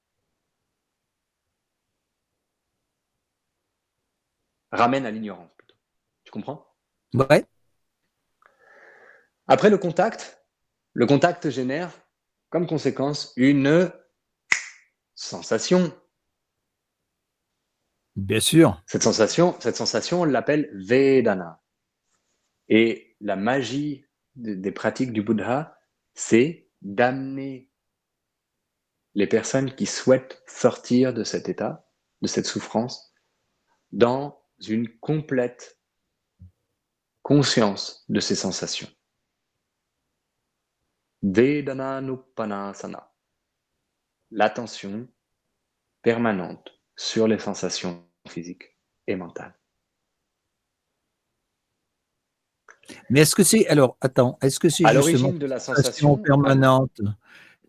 Ramènent 4.71 5.05
à 5.05 5.11
l'ignorance 5.11 5.51
plutôt. 5.57 5.75
Tu 6.23 6.32
comprends? 6.32 6.68
Ouais. 7.14 7.45
Après 9.47 9.70
le 9.70 9.78
contact, 9.78 10.43
le 10.93 11.05
contact 11.05 11.49
génère 11.49 11.91
comme 12.49 12.68
conséquence 12.68 13.34
une 13.36 13.91
sensation. 15.16 15.91
Bien 18.16 18.39
sûr. 18.39 18.82
Cette 18.86 19.03
sensation, 19.03 19.60
cette 19.60 19.76
sensation, 19.76 20.22
on 20.22 20.26
l'appelle 20.26 20.70
Vedana. 20.74 21.62
Et 22.68 23.16
la 23.22 23.36
magie 23.36 24.05
des 24.36 24.72
pratiques 24.72 25.14
du 25.14 25.24
Bouddha, 25.24 25.80
c'est 26.14 26.70
d'amener 26.82 27.70
les 29.16 29.28
personnes 29.28 29.74
qui 29.74 29.86
souhaitent 29.86 30.43
sortir 30.47 31.14
de 31.14 31.24
cet 31.24 31.49
état, 31.49 31.89
de 32.22 32.28
cette 32.28 32.45
souffrance, 32.45 33.14
dans 33.91 34.39
une 34.68 34.88
complète 34.99 35.78
conscience 37.30 38.03
de 38.09 38.19
ces 38.19 38.34
sensations. 38.34 38.89
Vedananupanasana. 41.21 43.13
L'attention 44.32 45.07
permanente 46.01 46.71
sur 46.95 47.27
les 47.27 47.38
sensations 47.38 48.03
physiques 48.27 48.75
et 49.05 49.15
mentales. 49.15 49.55
Mais 53.11 53.19
est-ce 53.19 53.36
que 53.36 53.43
c'est 53.43 53.67
alors 53.67 53.95
attends, 54.01 54.39
est-ce 54.41 54.59
que 54.59 54.69
c'est 54.69 54.86
à 54.86 54.93
l'origine 54.93 55.38
de 55.38 55.45
la 55.45 55.59
sensation 55.59 56.17
permanente 56.17 56.99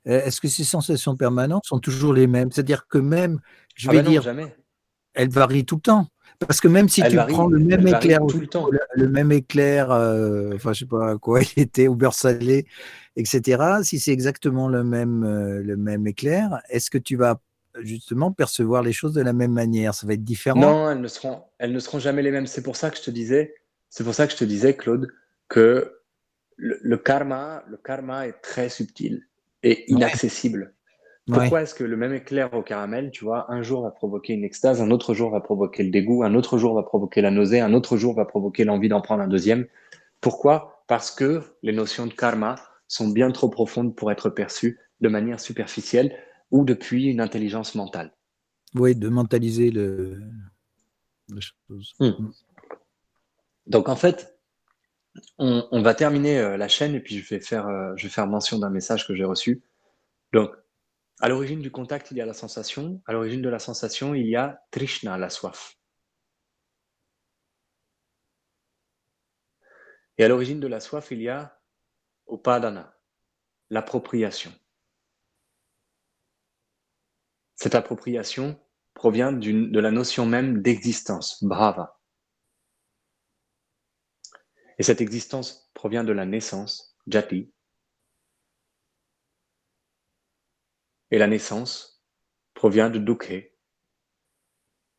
euh, 0.07 0.25
est-ce 0.25 0.41
que 0.41 0.49
ces 0.49 0.65
sensations 0.65 1.15
permanentes 1.15 1.67
sont 1.67 1.79
toujours 1.79 2.15
les 2.15 2.27
mêmes? 2.27 2.51
C'est-à-dire 2.51 2.89
que 2.89 2.97
même, 2.97 3.39
je 3.75 3.91
ah 3.91 3.93
vais 3.93 4.03
bah 4.03 4.09
dire, 4.09 4.35
elles 5.13 5.29
varient 5.29 5.67
tout 5.67 5.75
le 5.75 5.83
temps. 5.83 6.09
Parce 6.39 6.61
que 6.61 6.69
même 6.69 6.89
si 6.89 7.03
tu 7.03 7.17
prends 7.17 7.49
le 7.49 7.59
même 7.59 7.87
éclair, 7.87 8.21
tout 8.27 8.39
le, 8.39 8.47
temps. 8.47 8.69
le, 8.95 9.09
même 9.09 9.33
éclair, 9.33 9.91
euh, 9.91 10.53
enfin 10.55 10.73
je 10.73 10.81
sais 10.81 10.87
pas 10.87 11.19
quoi 11.19 11.41
il 11.57 11.63
était, 11.63 11.89
au 11.89 11.95
beurre 11.95 12.15
salé, 12.15 12.67
etc. 13.17 13.63
Si 13.83 13.99
c'est 13.99 14.13
exactement 14.13 14.69
le 14.69 14.83
même, 14.83 15.25
euh, 15.25 15.63
le 15.63 15.77
même 15.77 16.07
éclair, 16.07 16.61
est-ce 16.71 16.91
que 16.91 16.99
tu 16.99 17.17
vas 17.17 17.41
justement 17.83 18.33
percevoir 18.33 18.83
les 18.83 18.93
choses 18.93 19.15
de 19.15 19.23
la 19.23 19.33
même 19.33 19.53
manière? 19.53 19.95
Ça 19.95 20.07
va 20.07 20.15
être 20.15 20.25
différent? 20.25 20.61
Non, 20.61 20.91
elles 20.91 21.01
ne 21.01 21.09
seront, 21.09 21.43
elles 21.59 21.73
ne 21.73 21.81
seront 21.81 21.99
jamais 21.99 22.23
les 22.23 22.31
mêmes. 22.31 22.47
C'est 22.47 22.63
pour 22.63 22.77
ça 22.77 22.91
que 22.91 22.97
je 22.97 23.03
te 23.03 23.11
disais, 23.11 23.55
c'est 23.91 24.05
pour 24.05 24.15
ça 24.15 24.27
que 24.27 24.33
je 24.33 24.39
te 24.39 24.45
disais, 24.45 24.75
Claude, 24.75 25.13
que 25.49 26.01
le 26.57 26.97
karma, 26.97 27.65
le 27.69 27.77
karma 27.77 28.27
est 28.27 28.41
très 28.43 28.69
subtil 28.69 29.27
et 29.63 29.91
inaccessible. 29.91 30.75
Pourquoi 31.27 31.63
est-ce 31.63 31.75
que 31.75 31.85
le 31.85 31.97
même 31.97 32.13
éclair 32.13 32.53
au 32.55 32.63
caramel, 32.63 33.11
tu 33.11 33.25
vois, 33.25 33.53
un 33.53 33.63
jour 33.63 33.83
va 33.83 33.91
provoquer 33.91 34.33
une 34.33 34.43
extase, 34.43 34.81
un 34.81 34.91
autre 34.91 35.15
jour 35.15 35.31
va 35.31 35.41
provoquer 35.41 35.85
le 35.85 35.91
dégoût, 35.91 36.25
un 36.25 36.35
autre 36.35 36.59
jour 36.59 36.75
va 36.75 36.83
provoquer 36.83 37.21
la 37.21 37.31
nausée, 37.31 37.61
un 37.61 37.73
autre 37.73 37.97
jour 37.97 38.15
va 38.15 38.25
provoquer 38.25 38.65
l'envie 38.65 38.89
d'en 38.89 39.01
prendre 39.01 39.23
un 39.23 39.29
deuxième? 39.29 39.67
Pourquoi? 40.21 40.85
Parce 40.89 41.11
que 41.11 41.43
les 41.63 41.73
notions 41.73 42.07
de 42.07 42.13
karma 42.13 42.57
sont 42.89 43.09
bien 43.09 43.31
trop 43.31 43.49
profondes 43.49 43.95
pour 43.95 44.11
être 44.11 44.29
perçues 44.29 44.81
de 45.01 45.09
manière 45.09 45.39
superficielle 45.39 46.17
ou 46.51 46.65
depuis 46.65 47.07
une 47.07 47.21
intelligence 47.21 47.77
mentale. 47.77 48.13
Oui, 48.75 48.97
de 48.97 49.09
mentaliser 49.09 49.71
le... 49.71 50.21
chose. 51.39 51.95
Hmm. 52.01 52.31
Donc 53.67 53.89
en 53.89 53.97
fait, 53.97 54.37
on, 55.39 55.67
on 55.71 55.83
va 55.83 55.95
terminer 55.95 56.39
euh, 56.39 56.57
la 56.57 56.67
chaîne 56.69 56.95
et 56.95 57.01
puis 57.01 57.19
je 57.19 57.35
vais 57.35 57.41
faire, 57.41 57.69
euh, 57.69 57.93
je 57.97 58.05
vais 58.05 58.13
faire 58.13 58.27
mention 58.27 58.59
d'un 58.59 58.71
message 58.71 59.07
que 59.07 59.15
j'ai 59.15 59.25
reçu. 59.25 59.63
Donc, 60.33 60.51
à 61.21 61.29
l'origine 61.29 61.61
du 61.61 61.71
contact, 61.71 62.11
il 62.11 62.17
y 62.17 62.21
a 62.21 62.27
la 62.27 62.33
sensation. 62.33 63.03
À 63.07 63.13
l'origine 63.13 63.43
de 63.43 63.49
la 63.49 63.59
sensation, 63.59 64.15
il 64.15 64.27
y 64.27 64.37
a 64.37 64.63
Trishna, 64.71 65.19
la 65.19 65.29
soif. 65.29 65.77
Et 70.17 70.25
à 70.25 70.29
l'origine 70.29 70.61
de 70.61 70.67
la 70.67 70.81
soif, 70.81 71.11
il 71.11 71.23
y 71.23 71.29
a 71.29 71.59
Upadana, 72.29 72.95
l'appropriation. 73.69 74.53
Cette 77.55 77.75
appropriation 77.75 78.59
provient 78.95 79.33
de 79.33 79.81
la 79.81 79.91
notion 79.91 80.25
même 80.25 80.63
d'existence, 80.63 81.43
bhava. 81.45 82.01
Et 84.79 84.83
cette 84.83 85.03
existence 85.03 85.71
provient 85.75 86.05
de 86.05 86.13
la 86.13 86.25
naissance, 86.25 86.97
jati. 87.07 87.53
Et 91.11 91.19
la 91.19 91.27
naissance 91.27 92.03
provient 92.55 92.91
de 92.91 92.99
dukhe, 92.99 93.53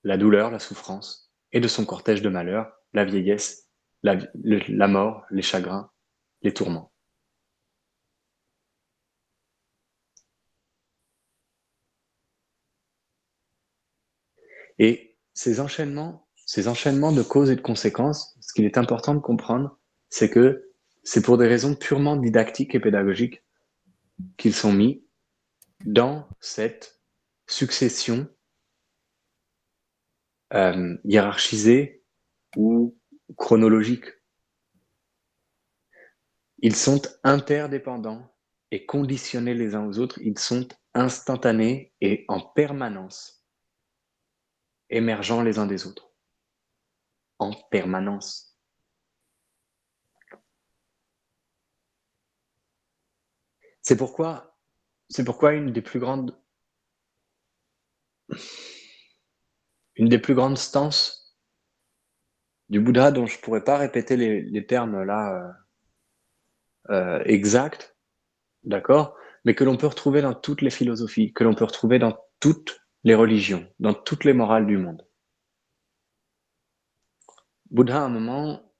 la 0.03 0.17
douleur, 0.17 0.51
la 0.51 0.59
souffrance, 0.59 1.31
et 1.51 1.59
de 1.59 1.67
son 1.67 1.85
cortège 1.85 2.21
de 2.21 2.29
malheurs, 2.29 2.71
la 2.93 3.05
vieillesse, 3.05 3.69
la, 4.03 4.17
la 4.43 4.87
mort, 4.87 5.25
les 5.29 5.41
chagrins, 5.41 5.91
les 6.41 6.53
tourments. 6.53 6.91
Et 14.79 15.17
ces 15.33 15.59
enchaînements, 15.59 16.27
ces 16.45 16.67
enchaînements 16.67 17.11
de 17.11 17.21
causes 17.21 17.51
et 17.51 17.55
de 17.55 17.61
conséquences, 17.61 18.35
ce 18.41 18.53
qu'il 18.53 18.65
est 18.65 18.77
important 18.77 19.13
de 19.13 19.19
comprendre, 19.19 19.77
c'est 20.09 20.29
que 20.29 20.71
c'est 21.03 21.21
pour 21.21 21.37
des 21.37 21.47
raisons 21.47 21.75
purement 21.75 22.15
didactiques 22.15 22.73
et 22.75 22.79
pédagogiques 22.79 23.43
qu'ils 24.37 24.55
sont 24.55 24.73
mis 24.73 25.05
dans 25.85 26.27
cette 26.39 27.01
succession 27.47 28.27
euh, 30.53 30.97
hiérarchisée 31.03 32.03
ou 32.55 32.97
chronologique. 33.37 34.05
Ils 36.59 36.75
sont 36.75 37.01
interdépendants 37.23 38.35
et 38.71 38.85
conditionnés 38.85 39.53
les 39.53 39.75
uns 39.75 39.85
aux 39.85 39.99
autres. 39.99 40.19
Ils 40.21 40.37
sont 40.37 40.67
instantanés 40.93 41.93
et 42.01 42.25
en 42.27 42.39
permanence 42.39 43.41
émergents 44.89 45.41
les 45.41 45.57
uns 45.57 45.65
des 45.65 45.87
autres. 45.87 46.11
En 47.39 47.53
permanence. 47.71 48.59
C'est 53.81 53.97
pourquoi, 53.97 54.50
c'est 55.11 55.25
pourquoi 55.25 55.53
une 55.53 55.73
des 55.73 55.81
plus 55.81 55.99
grandes, 55.99 56.37
une 59.95 60.07
des 60.07 60.19
plus 60.19 60.35
grandes 60.35 60.57
stances 60.57 61.37
du 62.69 62.79
Bouddha, 62.79 63.11
dont 63.11 63.25
je 63.25 63.37
pourrais 63.39 63.63
pas 63.63 63.77
répéter 63.77 64.15
les, 64.15 64.41
les 64.41 64.65
termes 64.65 65.03
là 65.03 65.57
euh, 66.89 66.93
euh, 66.93 67.23
exacts, 67.25 67.97
d'accord, 68.63 69.17
mais 69.43 69.53
que 69.53 69.65
l'on 69.65 69.75
peut 69.75 69.87
retrouver 69.87 70.21
dans 70.21 70.33
toutes 70.33 70.61
les 70.61 70.69
philosophies, 70.69 71.33
que 71.33 71.43
l'on 71.43 71.55
peut 71.55 71.65
retrouver 71.65 71.99
dans 71.99 72.17
toutes 72.39 72.81
les 73.03 73.13
religions, 73.15 73.67
dans 73.79 73.93
toutes 73.93 74.23
les 74.23 74.33
morales 74.33 74.65
du 74.65 74.77
monde. 74.77 75.05
Bouddha, 77.69 78.01
à 78.01 78.05
un 78.05 78.09
moment, 78.09 78.73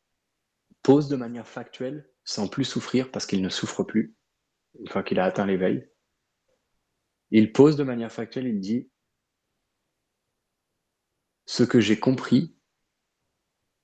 pose 0.82 1.10
de 1.10 1.18
manière 1.18 1.48
factuelle, 1.48 2.10
sans 2.24 2.48
plus 2.48 2.64
souffrir 2.64 3.12
parce 3.12 3.26
qu'il 3.26 3.42
ne 3.42 3.50
souffre 3.50 3.84
plus, 3.84 4.16
une 4.80 4.88
fois 4.88 5.04
qu'il 5.04 5.20
a 5.20 5.26
atteint 5.26 5.46
l'éveil. 5.46 5.91
Il 7.32 7.54
pose 7.54 7.78
de 7.78 7.84
manière 7.84 8.12
factuelle, 8.12 8.48
il 8.48 8.60
dit, 8.60 8.90
ce 11.46 11.64
que 11.64 11.80
j'ai 11.80 12.00
compris, 12.00 12.56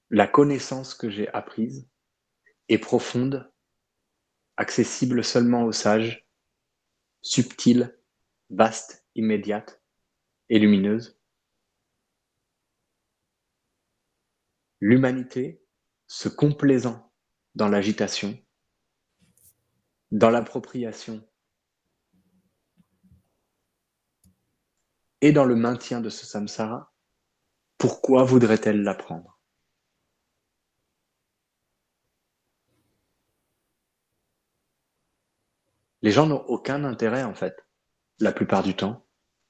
la 0.10 0.28
connaissance 0.28 0.94
que 0.94 1.10
j'ai 1.10 1.28
apprise 1.30 1.90
est 2.70 2.78
profonde, 2.78 3.52
accessible 4.58 5.24
seulement 5.24 5.64
aux 5.64 5.72
sages, 5.72 6.28
subtile, 7.22 7.98
vaste, 8.50 9.06
immédiate 9.16 9.82
et 10.50 10.60
lumineuse. 10.60 11.20
L'humanité, 14.80 15.62
se 16.08 16.30
complaisant 16.30 17.12
dans 17.56 17.68
l'agitation, 17.68 18.38
dans 20.12 20.30
l'appropriation 20.30 21.28
et 25.22 25.32
dans 25.32 25.46
le 25.46 25.56
maintien 25.56 26.02
de 26.02 26.10
ce 26.10 26.26
samsara, 26.26 26.94
pourquoi 27.78 28.24
voudrait-elle 28.24 28.84
l'apprendre? 28.84 29.40
Les 36.02 36.12
gens 36.12 36.28
n'ont 36.28 36.44
aucun 36.46 36.84
intérêt, 36.84 37.24
en 37.24 37.34
fait, 37.34 37.66
la 38.20 38.32
plupart 38.32 38.64
du 38.64 38.76
temps, 38.76 39.06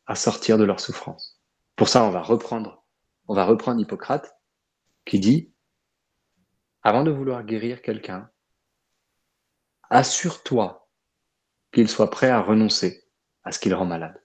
à 0.05 0.15
sortir 0.15 0.57
de 0.57 0.63
leur 0.63 0.79
souffrance. 0.79 1.41
Pour 1.75 1.89
ça, 1.89 2.03
on 2.03 2.09
va 2.09 2.21
reprendre, 2.21 2.85
on 3.27 3.35
va 3.35 3.45
reprendre 3.45 3.81
Hippocrate, 3.81 4.37
qui 5.05 5.19
dit, 5.19 5.53
avant 6.81 7.03
de 7.03 7.11
vouloir 7.11 7.43
guérir 7.43 7.81
quelqu'un, 7.81 8.31
assure-toi 9.89 10.89
qu'il 11.71 11.89
soit 11.89 12.09
prêt 12.09 12.29
à 12.29 12.41
renoncer 12.41 13.03
à 13.43 13.51
ce 13.51 13.59
qu'il 13.59 13.73
rend 13.73 13.85
malade. 13.85 14.23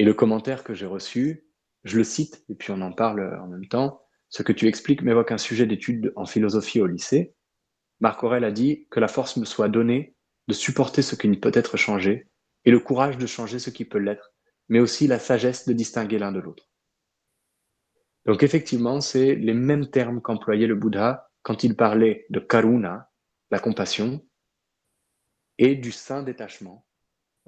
Et 0.00 0.04
le 0.04 0.14
commentaire 0.14 0.64
que 0.64 0.72
j'ai 0.72 0.86
reçu, 0.86 1.44
je 1.84 1.98
le 1.98 2.04
cite, 2.04 2.42
et 2.48 2.54
puis 2.54 2.72
on 2.72 2.80
en 2.80 2.90
parle 2.90 3.38
en 3.38 3.46
même 3.48 3.68
temps, 3.68 4.00
ce 4.30 4.42
que 4.42 4.50
tu 4.50 4.66
expliques 4.66 5.02
m'évoque 5.02 5.30
un 5.30 5.36
sujet 5.36 5.66
d'étude 5.66 6.14
en 6.16 6.24
philosophie 6.24 6.80
au 6.80 6.86
lycée. 6.86 7.34
Marc 8.00 8.24
Aurel 8.24 8.44
a 8.44 8.50
dit 8.50 8.88
que 8.90 8.98
la 8.98 9.08
force 9.08 9.36
me 9.36 9.44
soit 9.44 9.68
donnée 9.68 10.16
de 10.48 10.54
supporter 10.54 11.02
ce 11.02 11.16
qui 11.16 11.28
ne 11.28 11.34
peut 11.34 11.50
être 11.52 11.76
changé, 11.76 12.30
et 12.64 12.70
le 12.70 12.80
courage 12.80 13.18
de 13.18 13.26
changer 13.26 13.58
ce 13.58 13.68
qui 13.68 13.84
peut 13.84 13.98
l'être, 13.98 14.32
mais 14.70 14.80
aussi 14.80 15.06
la 15.06 15.18
sagesse 15.18 15.68
de 15.68 15.74
distinguer 15.74 16.18
l'un 16.18 16.32
de 16.32 16.40
l'autre. 16.40 16.70
Donc 18.24 18.42
effectivement, 18.42 19.02
c'est 19.02 19.34
les 19.34 19.52
mêmes 19.52 19.90
termes 19.90 20.22
qu'employait 20.22 20.66
le 20.66 20.76
Bouddha 20.76 21.30
quand 21.42 21.62
il 21.62 21.76
parlait 21.76 22.24
de 22.30 22.40
karuna, 22.40 23.10
la 23.50 23.58
compassion, 23.58 24.26
et 25.58 25.74
du 25.74 25.92
saint 25.92 26.22
détachement, 26.22 26.86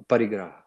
parigraha. 0.07 0.62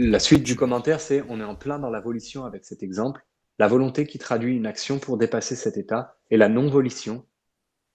La 0.00 0.20
suite 0.20 0.44
du 0.44 0.54
commentaire, 0.54 1.00
c'est 1.00 1.24
on 1.28 1.40
est 1.40 1.44
en 1.44 1.56
plein 1.56 1.80
dans 1.80 1.90
la 1.90 1.98
volition 2.00 2.44
avec 2.44 2.64
cet 2.64 2.84
exemple, 2.84 3.26
la 3.58 3.66
volonté 3.66 4.06
qui 4.06 4.18
traduit 4.18 4.54
une 4.54 4.64
action 4.66 5.00
pour 5.00 5.18
dépasser 5.18 5.56
cet 5.56 5.76
état, 5.76 6.16
et 6.30 6.36
la 6.36 6.48
non-volition, 6.48 7.26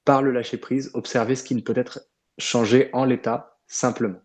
par 0.03 0.21
le 0.21 0.31
lâcher-prise, 0.33 0.91
observer 0.95 1.37
ce 1.37 1.43
qui 1.45 1.55
ne 1.55 1.61
peut 1.61 1.77
être 1.77 2.01
changé 2.37 2.89
en 2.91 3.05
l'état 3.05 3.57
simplement. 3.67 4.19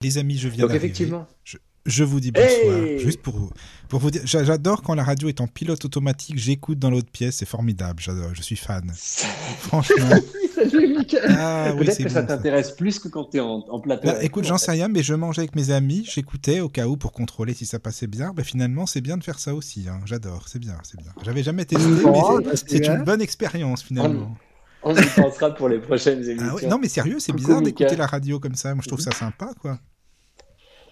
Les 0.00 0.16
amis, 0.18 0.38
je 0.38 0.46
viens 0.48 0.64
Donc 0.64 0.76
effectivement, 0.76 1.26
Je, 1.42 1.58
je 1.86 2.04
vous 2.04 2.20
dis 2.20 2.30
bonsoir. 2.30 2.84
Hey 2.84 3.00
Juste 3.00 3.20
pour, 3.20 3.52
pour 3.88 3.98
vous 3.98 4.12
dire, 4.12 4.22
j'a- 4.24 4.44
j'adore 4.44 4.80
quand 4.80 4.94
la 4.94 5.02
radio 5.02 5.28
est 5.28 5.40
en 5.40 5.48
pilote 5.48 5.84
automatique, 5.84 6.38
j'écoute 6.38 6.78
dans 6.78 6.90
l'autre 6.90 7.10
pièce, 7.10 7.38
c'est 7.38 7.48
formidable, 7.48 8.00
j'adore, 8.00 8.32
je 8.32 8.42
suis 8.42 8.54
fan. 8.56 8.92
Franchement. 9.58 10.20
Ah 11.28 11.72
oui, 11.76 11.84
peut-être 11.84 12.02
que 12.02 12.08
ça 12.08 12.22
bon, 12.22 12.28
ça. 12.28 12.36
t'intéresse 12.36 12.72
plus 12.72 12.98
que 12.98 13.08
quand 13.08 13.24
tu 13.30 13.36
es 13.38 13.40
en, 13.40 13.64
en 13.68 13.80
plateau. 13.80 14.08
Bah, 14.08 14.22
écoute, 14.22 14.44
j'en 14.44 14.54
en 14.54 14.58
sais 14.58 14.70
rien, 14.72 14.88
mais 14.88 15.02
je 15.02 15.14
mangeais 15.14 15.40
avec 15.40 15.56
mes 15.56 15.70
amis, 15.70 16.06
j'écoutais 16.10 16.60
au 16.60 16.68
cas 16.68 16.86
où 16.86 16.96
pour 16.96 17.12
contrôler 17.12 17.54
si 17.54 17.66
ça 17.66 17.78
passait 17.78 18.06
bien. 18.06 18.32
Bah, 18.34 18.44
finalement, 18.44 18.86
c'est 18.86 19.00
bien 19.00 19.16
de 19.16 19.24
faire 19.24 19.38
ça 19.38 19.54
aussi. 19.54 19.86
hein. 19.88 20.00
J'adore, 20.04 20.48
c'est 20.48 20.58
bien, 20.58 20.76
c'est 20.82 20.98
bien. 21.00 21.12
J'avais 21.24 21.42
jamais 21.42 21.64
testé, 21.64 21.88
mais 21.88 22.02
Bon, 22.02 22.38
c'est- 22.38 22.44
bah, 22.44 22.50
c'est 22.66 22.86
une 22.86 23.04
bonne 23.04 23.20
expérience 23.22 23.82
finalement. 23.82 24.36
On 24.82 24.94
y 24.94 25.06
pensera 25.16 25.54
pour 25.54 25.68
les 25.70 25.78
prochaines 25.78 26.22
émissions. 26.28 26.48
Ah 26.50 26.54
ouais, 26.54 26.66
non, 26.66 26.78
mais 26.78 26.88
sérieux, 26.88 27.18
c'est 27.18 27.32
bizarre 27.32 27.62
d'écouter 27.62 27.96
la 27.96 28.06
radio 28.06 28.38
comme 28.38 28.54
ça. 28.54 28.74
Moi, 28.74 28.82
je 28.84 28.88
trouve 28.88 29.00
ça 29.00 29.12
sympa, 29.12 29.50
quoi. 29.60 29.78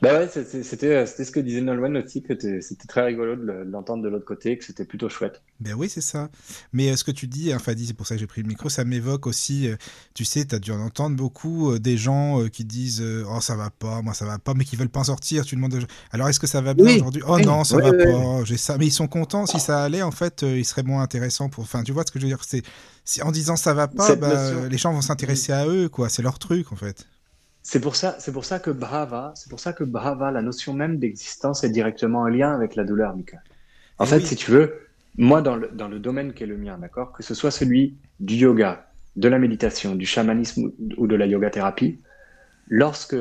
Bah 0.02 0.18
ouais, 0.18 0.28
c'était 0.28 0.88
euh, 0.88 1.06
c'était 1.06 1.24
ce 1.24 1.30
que 1.32 1.40
disait 1.40 1.62
Nolwenn 1.62 1.96
aussi, 1.96 2.22
que 2.22 2.34
c'était 2.60 2.86
très 2.88 3.04
rigolo 3.06 3.36
de 3.36 3.42
le- 3.42 3.64
de 3.64 3.70
l'entendre 3.70 4.02
de 4.02 4.08
l'autre 4.10 4.26
côté, 4.26 4.58
que 4.58 4.64
c'était 4.64 4.84
plutôt 4.84 5.08
chouette. 5.08 5.42
Ben 5.60 5.74
oui, 5.74 5.88
c'est 5.88 6.00
ça. 6.00 6.28
Mais 6.72 6.90
euh, 6.90 6.96
ce 6.96 7.04
que 7.04 7.12
tu 7.12 7.28
dis, 7.28 7.52
hein, 7.52 7.60
Fadi, 7.60 7.86
c'est 7.86 7.92
pour 7.94 8.04
ça 8.08 8.16
que 8.16 8.20
j'ai 8.20 8.26
pris 8.26 8.42
le 8.42 8.48
micro, 8.48 8.68
ça 8.68 8.84
m'évoque 8.84 9.28
aussi, 9.28 9.68
euh, 9.68 9.76
tu 10.12 10.24
sais, 10.24 10.44
tu 10.44 10.56
as 10.56 10.58
dû 10.58 10.72
en 10.72 10.80
entendre 10.80 11.16
beaucoup 11.16 11.78
des 11.78 11.96
gens 11.96 12.48
qui 12.48 12.64
disent 12.64 13.00
Oh, 13.28 13.40
ça 13.40 13.54
va 13.54 13.70
pas, 13.70 14.02
moi 14.02 14.12
ça 14.12 14.24
va 14.26 14.40
pas, 14.40 14.54
mais 14.54 14.64
qui 14.64 14.74
veulent 14.74 14.88
pas 14.88 15.00
en 15.00 15.04
sortir. 15.04 15.44
Tu 15.44 15.54
demandes 15.54 15.78
Alors, 16.10 16.28
est-ce 16.28 16.40
que 16.40 16.48
ça 16.48 16.60
va 16.62 16.74
bien 16.74 16.88
Oui, 16.88 16.94
aujourd'hui? 16.94 17.22
Oh 17.28 17.38
oui, 17.38 17.46
non, 17.46 17.62
ça 17.62 17.76
oui, 17.76 17.82
va 17.82 17.94
pas, 17.94 18.42
j'ai 18.44 18.56
ça. 18.56 18.76
Mais 18.76 18.86
ils 18.86 18.90
sont 18.92 19.06
contents, 19.06 19.46
si 19.46 19.60
ça 19.60 19.84
allait, 19.84 20.02
en 20.02 20.10
fait, 20.10 20.42
ils 20.42 20.64
seraient 20.64 20.82
moins 20.82 21.02
intéressants 21.02 21.48
pour. 21.48 21.62
Enfin, 21.62 21.84
tu 21.84 21.92
vois 21.92 22.02
ce 22.04 22.10
que 22.10 22.18
je 22.18 22.24
veux 22.24 22.30
dire 22.30 22.42
c'est... 22.44 22.62
Si, 23.04 23.22
En 23.22 23.30
disant 23.32 23.56
ça 23.56 23.72
va 23.74 23.86
pas, 23.88 24.16
bah, 24.16 24.68
les 24.68 24.78
gens 24.78 24.92
vont 24.92 25.00
s'intéresser 25.02 25.52
à 25.52 25.66
eux, 25.68 25.88
quoi. 25.88 26.08
C'est 26.08 26.22
leur 26.22 26.38
truc, 26.40 26.72
en 26.72 26.76
fait. 26.76 27.06
C'est 27.62 27.80
pour 27.80 27.94
ça, 27.96 28.16
c'est 28.18 28.32
pour 28.32 28.44
ça 28.44 28.58
que 28.58 28.70
Brava, 28.70 29.32
c'est 29.36 29.48
pour 29.48 29.60
ça 29.60 29.72
que 29.72 29.84
Brava, 29.84 30.30
la 30.32 30.42
notion 30.42 30.74
même 30.74 30.98
d'existence 30.98 31.62
est 31.64 31.70
directement 31.70 32.20
en 32.20 32.28
lien 32.28 32.52
avec 32.52 32.74
la 32.74 32.84
douleur, 32.84 33.14
Mika. 33.16 33.38
En 33.98 34.06
Eh 34.06 34.06
fait, 34.06 34.24
oui. 34.24 34.26
si 34.26 34.36
tu 34.36 34.50
veux, 34.50 34.80
moi, 35.18 35.42
dans 35.42 35.56
le, 35.56 35.68
dans 35.70 35.88
le 35.88 36.00
domaine 36.00 36.34
qui 36.34 36.44
est 36.44 36.46
le 36.46 36.58
mien, 36.58 36.78
d'accord, 36.78 37.12
que 37.12 37.22
ce 37.22 37.34
soit 37.34 37.50
celui 37.52 37.98
du 38.20 38.36
yoga, 38.36 38.92
de 39.16 39.28
la 39.28 39.38
méditation, 39.38 39.94
du 39.96 40.06
chamanisme 40.06 40.66
ou- 40.66 40.76
ou 40.98 41.06
de 41.06 41.16
la 41.16 41.26
yoga 41.26 41.50
thérapie, 41.50 42.02
lorsque, 42.66 43.16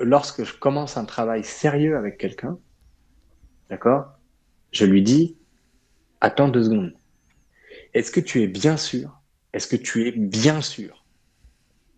lorsque 0.00 0.42
je 0.42 0.54
commence 0.58 0.96
un 0.96 1.04
travail 1.04 1.44
sérieux 1.44 1.96
avec 1.96 2.18
quelqu'un, 2.18 2.58
d'accord, 3.70 4.18
je 4.72 4.84
lui 4.86 5.02
dis, 5.02 5.38
attends 6.20 6.48
deux 6.48 6.64
secondes. 6.64 6.94
Est-ce 7.94 8.12
que 8.12 8.20
tu 8.20 8.42
es 8.42 8.48
bien 8.48 8.76
sûr, 8.78 9.20
est-ce 9.52 9.68
que 9.68 9.76
tu 9.76 10.08
es 10.08 10.12
bien 10.12 10.62
sûr 10.62 11.06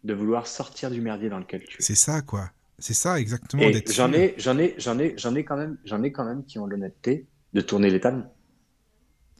de 0.04 0.14
vouloir 0.14 0.46
sortir 0.46 0.90
du 0.90 1.00
merdier 1.00 1.28
dans 1.30 1.38
lequel 1.38 1.66
tu 1.66 1.82
es? 1.84 1.86
C'est 1.86 1.96
ça, 1.96 2.22
quoi. 2.22 2.50
C'est 2.78 2.94
ça, 2.94 3.18
exactement. 3.18 3.70
J'en 3.86 4.12
ai, 4.12 4.34
j'en 4.38 4.58
ai, 4.58 4.74
j'en 4.78 4.98
ai, 4.98 5.14
j'en 5.16 5.36
ai 5.36 5.44
quand 5.44 5.56
même, 5.56 5.78
j'en 5.84 6.02
ai 6.02 6.10
quand 6.10 6.24
même 6.24 6.44
qui 6.44 6.58
ont 6.58 6.66
l'honnêteté 6.66 7.28
de 7.52 7.60
tourner 7.60 7.90
les 7.90 8.00
talons, 8.00 8.28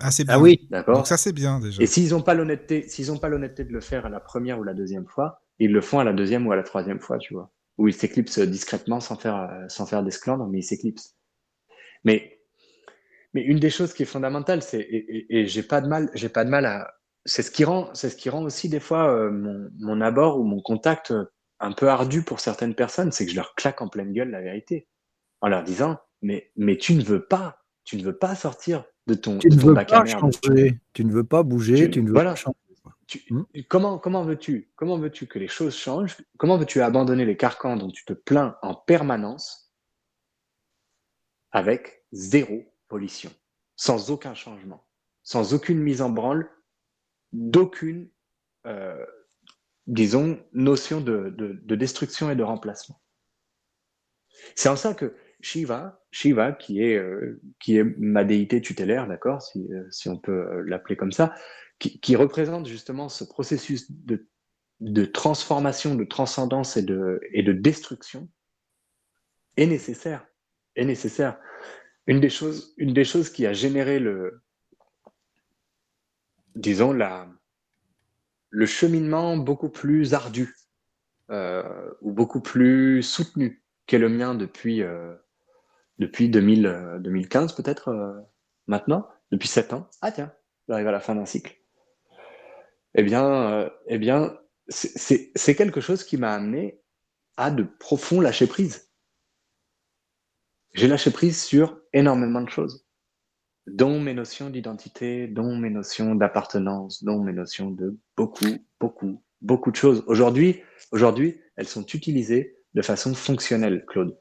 Ah, 0.00 0.10
c'est 0.10 0.24
bien. 0.24 0.36
Ah 0.36 0.38
oui, 0.40 0.66
d'accord? 0.70 1.04
Donc 1.04 1.06
ça, 1.06 1.16
c'est 1.16 1.32
bien, 1.32 1.60
déjà. 1.60 1.84
Et 1.84 1.86
s'ils 1.86 2.10
n'ont 2.10 2.22
pas 2.22 2.34
l'honnêteté, 2.34 2.88
s'ils 2.88 3.08
n'ont 3.08 3.18
pas 3.18 3.28
l'honnêteté 3.28 3.64
de 3.64 3.72
le 3.72 3.80
faire 3.80 4.06
à 4.06 4.10
la 4.10 4.20
première 4.20 4.58
ou 4.60 4.64
la 4.64 4.74
deuxième 4.74 5.06
fois, 5.06 5.42
ils 5.58 5.72
le 5.72 5.80
font 5.80 5.98
à 6.00 6.04
la 6.04 6.12
deuxième 6.12 6.46
ou 6.46 6.52
à 6.52 6.56
la 6.56 6.62
troisième 6.64 7.00
fois, 7.00 7.18
tu 7.18 7.34
vois. 7.34 7.52
Où 7.78 7.88
ils 7.88 7.94
s'éclipsent 7.94 8.40
discrètement 8.40 9.00
sans 9.00 9.16
faire, 9.16 9.36
euh, 9.36 9.68
sans 9.68 9.86
faire 9.86 10.02
d'esclandre, 10.02 10.46
mais 10.48 10.60
ils 10.60 10.64
s'éclipsent. 10.64 11.16
Mais, 12.04 12.40
mais 13.34 13.42
une 13.42 13.60
des 13.60 13.70
choses 13.70 13.94
qui 13.94 14.04
est 14.04 14.06
fondamentale, 14.06 14.62
c'est, 14.62 14.80
et, 14.80 15.16
et- 15.18 15.40
et 15.42 15.46
j'ai 15.46 15.62
pas 15.64 15.80
de 15.80 15.88
mal, 15.88 16.10
j'ai 16.14 16.28
pas 16.30 16.44
de 16.44 16.50
mal 16.50 16.66
à, 16.66 16.92
c'est 17.24 17.42
ce 17.42 17.50
qui 17.50 17.64
rend, 17.64 17.90
c'est 17.94 18.10
ce 18.10 18.16
qui 18.16 18.30
rend 18.30 18.42
aussi 18.42 18.68
des 18.68 18.80
fois 18.80 19.10
euh, 19.10 19.30
mon, 19.30 19.70
mon 19.78 20.00
abord 20.00 20.38
ou 20.38 20.44
mon 20.44 20.60
contact 20.60 21.10
euh, 21.10 21.24
un 21.60 21.72
peu 21.72 21.88
ardu 21.88 22.22
pour 22.22 22.40
certaines 22.40 22.74
personnes, 22.74 23.12
c'est 23.12 23.26
que 23.26 23.30
je 23.32 23.36
leur 23.36 23.54
claque 23.54 23.82
en 23.82 23.88
pleine 23.88 24.12
gueule 24.12 24.30
la 24.30 24.40
vérité. 24.40 24.88
En 25.42 25.48
leur 25.48 25.62
disant, 25.62 25.98
mais, 26.22 26.50
mais 26.56 26.76
tu 26.76 26.94
ne 26.94 27.02
veux 27.02 27.24
pas, 27.24 27.58
tu 27.84 27.96
ne 27.96 28.02
veux 28.02 28.16
pas 28.16 28.34
sortir 28.34 28.84
de 29.06 29.14
ton, 29.14 29.38
tu 29.38 29.48
de 29.48 29.54
ne 29.56 29.60
ton 29.60 29.66
veux 29.68 29.74
bac 29.74 29.92
à 29.92 29.98
pas 29.98 30.04
merde. 30.04 30.32
changer, 30.42 30.80
tu 30.92 31.04
ne 31.04 31.12
veux 31.12 31.24
pas 31.24 31.42
bouger, 31.42 31.76
Tu- 31.76 31.90
tu, 31.90 32.02
ne 32.02 32.08
veux 32.08 32.12
voilà. 32.14 32.30
pas 32.30 32.36
changer. 32.36 32.56
Tu- 33.06 33.24
Hmm. 33.30 33.42
comment 33.68 33.98
comment 33.98 34.22
veux-tu 34.22 34.70
comment 34.76 34.96
veux-tu 34.96 35.26
que 35.26 35.38
les 35.40 35.48
choses 35.48 35.74
changent? 35.74 36.16
Comment 36.38 36.56
veux-tu 36.56 36.80
abandonner 36.80 37.24
les 37.24 37.36
carcans 37.36 37.76
dont 37.76 37.90
tu 37.90 38.04
te 38.04 38.12
plains 38.12 38.56
en 38.62 38.74
permanence 38.74 39.72
avec 41.50 42.04
zéro 42.12 42.62
pollution, 42.88 43.30
sans 43.76 44.10
aucun 44.10 44.34
changement, 44.34 44.86
sans 45.24 45.54
aucune 45.54 45.80
mise 45.80 46.02
en 46.02 46.10
branle, 46.10 46.48
d'aucune, 47.32 48.08
euh, 48.66 49.04
disons, 49.86 50.38
notion 50.52 51.00
de, 51.00 51.30
de, 51.30 51.60
de 51.62 51.74
destruction 51.74 52.30
et 52.30 52.36
de 52.36 52.42
remplacement. 52.42 53.00
C'est 54.54 54.68
en 54.68 54.76
ça 54.76 54.94
que 54.94 55.14
Shiva, 55.40 56.02
Shiva 56.10 56.52
qui 56.52 56.82
est 56.82 56.96
euh, 56.96 57.40
qui 57.58 57.76
est 57.76 57.84
ma 57.98 58.24
déité 58.24 58.60
tutélaire, 58.60 59.06
d'accord, 59.06 59.42
si, 59.42 59.72
euh, 59.72 59.86
si 59.90 60.08
on 60.08 60.18
peut 60.18 60.62
l'appeler 60.62 60.96
comme 60.96 61.12
ça, 61.12 61.34
qui, 61.78 62.00
qui 62.00 62.16
représente 62.16 62.66
justement 62.66 63.08
ce 63.08 63.24
processus 63.24 63.90
de, 63.90 64.28
de 64.80 65.04
transformation, 65.04 65.94
de 65.94 66.04
transcendance 66.04 66.76
et 66.76 66.82
de, 66.82 67.20
et 67.32 67.42
de 67.42 67.52
destruction, 67.52 68.28
est 69.56 69.66
nécessaire. 69.66 70.26
Est 70.76 70.84
nécessaire. 70.84 71.38
Une 72.06 72.20
des 72.20 72.30
choses, 72.30 72.74
une 72.76 72.92
des 72.92 73.04
choses 73.04 73.30
qui 73.30 73.46
a 73.46 73.52
généré 73.52 73.98
le, 73.98 74.42
disons, 76.56 76.92
la, 76.92 77.28
le 78.50 78.66
cheminement 78.66 79.36
beaucoup 79.36 79.68
plus 79.68 80.14
ardu 80.14 80.54
euh, 81.30 81.90
ou 82.02 82.12
beaucoup 82.12 82.40
plus 82.40 83.02
soutenu 83.02 83.62
qu'est 83.86 83.98
le 83.98 84.08
mien 84.08 84.34
depuis, 84.34 84.82
euh, 84.82 85.14
depuis 85.98 86.28
2000, 86.28 86.66
euh, 86.66 86.98
2015 87.00 87.54
peut-être 87.54 87.88
euh, 87.88 88.20
maintenant, 88.66 89.08
depuis 89.32 89.48
7 89.48 89.72
ans. 89.72 89.88
Ah 90.02 90.12
tiens, 90.12 90.32
j'arrive 90.68 90.88
à 90.88 90.92
la 90.92 91.00
fin 91.00 91.14
d'un 91.14 91.26
cycle. 91.26 91.56
Eh 92.94 93.02
bien, 93.02 93.24
euh, 93.52 93.70
eh 93.86 93.98
bien, 93.98 94.36
c'est- 94.68 95.54
quelque 95.56 95.80
chose 95.80 96.04
qui 96.04 96.16
m'a 96.16 96.32
amené 96.32 96.80
à 97.36 97.50
de 97.50 97.64
profonds 97.64 98.20
lâcher 98.20 98.46
prise. 98.48 98.90
J'ai 100.74 100.88
lâché 100.88 101.12
prise 101.12 101.40
sur 101.40 101.78
énormément 101.92 102.40
de 102.40 102.50
choses, 102.50 102.84
dont 103.66 104.00
mes 104.00 104.14
notions 104.14 104.50
d'identité, 104.50 105.26
dont 105.28 105.56
mes 105.56 105.70
notions 105.70 106.14
d'appartenance, 106.14 107.04
dont 107.04 107.22
mes 107.22 107.32
notions 107.32 107.70
de 107.70 107.96
beaucoup, 108.16 108.66
beaucoup, 108.80 109.22
beaucoup 109.40 109.70
de 109.70 109.76
choses. 109.76 110.02
Aujourd'hui, 110.06 110.62
aujourd'hui, 110.92 111.40
elles 111.56 111.68
sont 111.68 111.84
utilisées 111.84 112.56
de 112.74 112.82
façon 112.82 113.14
fonctionnelle, 113.14 113.84
Claude. 113.86 114.16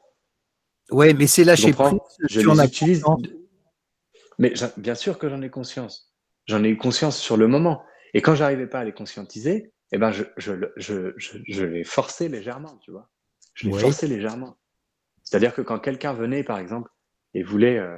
Ouais, 0.91 1.13
mais 1.13 1.27
c'est 1.27 1.43
lâcher 1.43 1.71
prise 1.71 1.99
Je 2.29 2.41
les 2.41 2.65
utilise. 2.65 3.03
Mais 4.39 4.53
bien 4.77 4.95
sûr 4.95 5.19
que 5.19 5.29
j'en 5.29 5.41
ai 5.41 5.49
conscience. 5.49 6.15
J'en 6.47 6.63
ai 6.63 6.69
eu 6.69 6.77
conscience 6.77 7.17
sur 7.17 7.37
le 7.37 7.47
moment. 7.47 7.83
Et 8.13 8.21
quand 8.21 8.33
j'arrivais 8.35 8.67
pas 8.67 8.79
à 8.79 8.83
les 8.83 8.93
conscientiser, 8.93 9.71
eh 9.91 9.97
ben 9.97 10.11
je, 10.11 10.23
je, 10.37 10.53
le- 10.53 10.73
je, 10.77 11.13
je, 11.17 11.37
je 11.47 11.63
les 11.63 11.83
forçais 11.83 12.27
légèrement, 12.27 12.77
tu 12.77 12.91
vois. 12.91 13.09
Je 13.53 13.67
les 13.67 13.73
Oui. 13.73 13.81
forçais 13.81 14.07
légèrement. 14.07 14.57
C'est-à-dire 15.23 15.53
que 15.53 15.61
quand 15.61 15.77
quelqu'un 15.79 16.13
venait, 16.13 16.43
par 16.43 16.57
exemple, 16.57 16.89
et 17.35 17.43
voulait, 17.43 17.77
euh, 17.77 17.97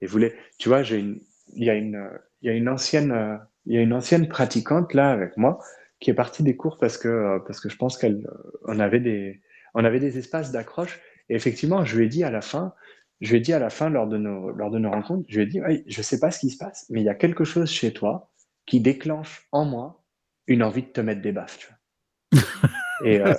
et 0.00 0.06
voulait, 0.06 0.34
tu 0.58 0.68
vois, 0.68 0.82
j'ai 0.82 0.98
une, 0.98 1.20
il 1.54 1.64
y 1.64 1.70
a 1.70 1.74
une, 1.74 2.08
il 2.42 2.48
y 2.48 2.50
a 2.50 2.54
une 2.54 2.68
ancienne, 2.68 3.40
il 3.64 3.74
y 3.74 3.78
a 3.78 3.80
une 3.80 3.92
ancienne 3.92 4.28
pratiquante 4.28 4.94
là 4.94 5.10
avec 5.10 5.36
moi 5.36 5.60
qui 6.00 6.10
est 6.10 6.14
partie 6.14 6.42
des 6.42 6.56
cours 6.56 6.78
parce 6.78 6.98
que, 6.98 7.08
euh, 7.08 7.38
parce 7.46 7.60
que 7.60 7.68
je 7.68 7.76
pense 7.76 7.96
qu'elle, 7.96 8.26
euh, 8.26 8.50
on 8.64 8.78
avait 8.78 9.00
des, 9.00 9.40
on 9.74 9.84
avait 9.84 10.00
des 10.00 10.18
espaces 10.18 10.52
d'accroche. 10.52 11.00
Et 11.28 11.34
effectivement, 11.34 11.84
je 11.84 11.96
lui 11.96 12.06
ai 12.06 12.08
dit 12.08 12.24
à 12.24 12.30
la 12.30 12.40
fin, 12.40 12.74
je 13.20 13.30
lui 13.30 13.38
ai 13.38 13.40
dit 13.40 13.52
à 13.52 13.58
la 13.58 13.70
fin 13.70 13.88
lors 13.88 14.06
de 14.06 14.18
nos, 14.18 14.50
lors 14.50 14.70
de 14.70 14.78
nos 14.78 14.90
rencontres, 14.90 15.24
je 15.28 15.36
lui 15.36 15.42
ai 15.42 15.46
dit, 15.46 15.60
Ouais, 15.60 15.84
je 15.86 16.02
sais 16.02 16.20
pas 16.20 16.30
ce 16.30 16.40
qui 16.40 16.50
se 16.50 16.58
passe, 16.58 16.86
mais 16.90 17.00
il 17.00 17.04
y 17.04 17.08
a 17.08 17.14
quelque 17.14 17.44
chose 17.44 17.70
chez 17.70 17.92
toi 17.92 18.30
qui 18.66 18.80
déclenche 18.80 19.46
en 19.52 19.64
moi 19.64 20.04
une 20.46 20.62
envie 20.62 20.82
de 20.82 20.88
te 20.88 21.00
mettre 21.00 21.22
des 21.22 21.32
baffes, 21.32 21.58
tu 21.58 21.68
vois. 21.68 22.42
et, 23.04 23.20
euh, 23.20 23.34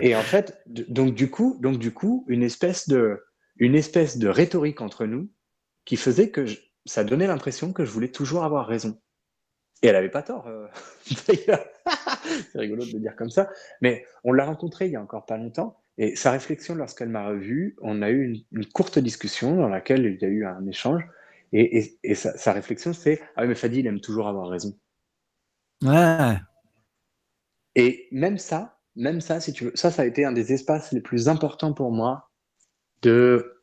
et 0.00 0.14
en 0.14 0.22
fait, 0.22 0.62
donc 0.66 1.14
du 1.14 1.30
coup, 1.30 1.58
donc 1.60 1.78
du 1.78 1.92
coup, 1.92 2.24
une 2.28 2.42
espèce 2.42 2.88
de, 2.88 3.22
une 3.56 3.74
espèce 3.74 4.18
de 4.18 4.28
rhétorique 4.28 4.80
entre 4.80 5.06
nous 5.06 5.28
qui 5.84 5.96
faisait 5.96 6.30
que 6.30 6.46
je- 6.46 6.58
ça 6.86 7.04
donnait 7.04 7.26
l'impression 7.26 7.72
que 7.72 7.84
je 7.84 7.90
voulais 7.90 8.10
toujours 8.10 8.44
avoir 8.44 8.66
raison. 8.66 9.00
Et 9.82 9.88
elle 9.88 9.96
avait 9.96 10.10
pas 10.10 10.22
tort, 10.22 10.46
euh, 10.48 10.66
d'ailleurs. 11.28 11.64
C'est 12.52 12.58
rigolo 12.58 12.84
de 12.86 12.92
le 12.92 13.00
dire 13.00 13.16
comme 13.16 13.30
ça. 13.30 13.50
Mais 13.82 14.06
on 14.24 14.32
l'a 14.32 14.46
rencontrée 14.46 14.86
il 14.86 14.92
y 14.92 14.96
a 14.96 15.02
encore 15.02 15.26
pas 15.26 15.36
longtemps. 15.36 15.78
Et 15.98 16.16
sa 16.16 16.32
réflexion, 16.32 16.74
lorsqu'elle 16.74 17.10
m'a 17.10 17.26
revu, 17.28 17.76
on 17.82 18.02
a 18.02 18.10
eu 18.10 18.24
une, 18.24 18.42
une 18.60 18.66
courte 18.66 18.98
discussion 18.98 19.56
dans 19.56 19.68
laquelle 19.68 20.04
il 20.06 20.20
y 20.20 20.24
a 20.24 20.28
eu 20.28 20.44
un 20.46 20.66
échange. 20.66 21.02
Et, 21.52 21.78
et- 21.78 21.98
et 22.02 22.14
sa, 22.14 22.36
sa 22.36 22.52
réflexion, 22.52 22.92
c'est 22.92 23.20
Ah, 23.36 23.42
oui, 23.42 23.48
mais 23.48 23.54
Fadi, 23.54 23.80
il 23.80 23.86
aime 23.86 24.00
toujours 24.00 24.26
avoir 24.28 24.48
raison. 24.48 24.76
Ouais. 25.82 26.36
Et 27.74 28.08
même 28.12 28.38
ça, 28.38 28.78
même 28.96 29.20
ça, 29.20 29.40
si 29.40 29.52
tu 29.52 29.64
veux, 29.64 29.72
ça, 29.74 29.90
ça 29.90 30.02
a 30.02 30.06
été 30.06 30.24
un 30.24 30.32
des 30.32 30.52
espaces 30.52 30.92
les 30.92 31.00
plus 31.00 31.28
importants 31.28 31.72
pour 31.72 31.90
moi 31.92 32.30
de, 33.02 33.53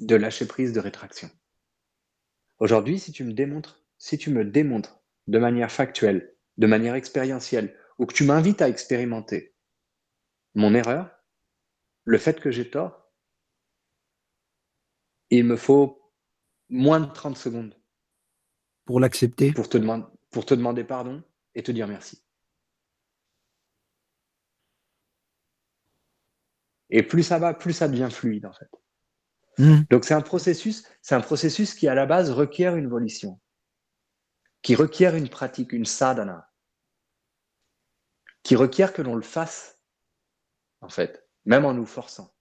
de 0.00 0.16
lâcher 0.16 0.46
prise, 0.46 0.72
de 0.72 0.80
rétraction. 0.80 1.30
Aujourd'hui, 2.58 2.98
si 2.98 3.12
tu 3.12 3.24
me 3.24 3.32
démontres, 3.32 3.84
si 3.98 4.18
tu 4.18 4.30
me 4.30 4.44
démontres 4.44 5.00
de 5.26 5.38
manière 5.38 5.72
factuelle, 5.72 6.34
de 6.56 6.66
manière 6.66 6.94
expérientielle, 6.94 7.76
ou 7.98 8.06
que 8.06 8.14
tu 8.14 8.24
m'invites 8.24 8.62
à 8.62 8.68
expérimenter 8.68 9.54
mon 10.54 10.74
erreur, 10.74 11.10
le 12.04 12.18
fait 12.18 12.40
que 12.40 12.50
j'ai 12.50 12.70
tort, 12.70 13.10
il 15.30 15.44
me 15.44 15.56
faut 15.56 16.12
moins 16.68 17.00
de 17.00 17.12
30 17.12 17.36
secondes 17.36 17.74
Pour 18.84 19.00
l'accepter. 19.00 19.52
pour 19.52 19.68
te, 19.68 19.78
pour 20.30 20.46
te 20.46 20.54
demander 20.54 20.84
pardon 20.84 21.22
et 21.54 21.62
te 21.62 21.72
dire 21.72 21.88
merci. 21.88 22.22
Et 26.90 27.02
plus 27.02 27.22
ça 27.22 27.38
va, 27.38 27.54
plus 27.54 27.72
ça 27.72 27.88
devient 27.88 28.08
fluide 28.10 28.46
en 28.46 28.52
fait. 28.52 28.70
Hmm. 29.58 29.82
Donc 29.90 30.04
c'est 30.04 30.14
un 30.14 30.20
processus, 30.20 30.84
c'est 31.02 31.14
un 31.14 31.20
processus 31.20 31.74
qui 31.74 31.88
à 31.88 31.94
la 31.94 32.06
base 32.06 32.30
requiert 32.30 32.76
une 32.76 32.88
volition, 32.88 33.40
qui 34.62 34.74
requiert 34.74 35.14
une 35.14 35.28
pratique, 35.28 35.72
une 35.72 35.84
sadhana, 35.84 36.50
qui 38.42 38.56
requiert 38.56 38.92
que 38.92 39.02
l'on 39.02 39.14
le 39.14 39.22
fasse 39.22 39.78
en 40.80 40.88
fait, 40.88 41.26
même 41.44 41.64
en 41.64 41.72
nous 41.72 41.86
forçant. 41.86 42.34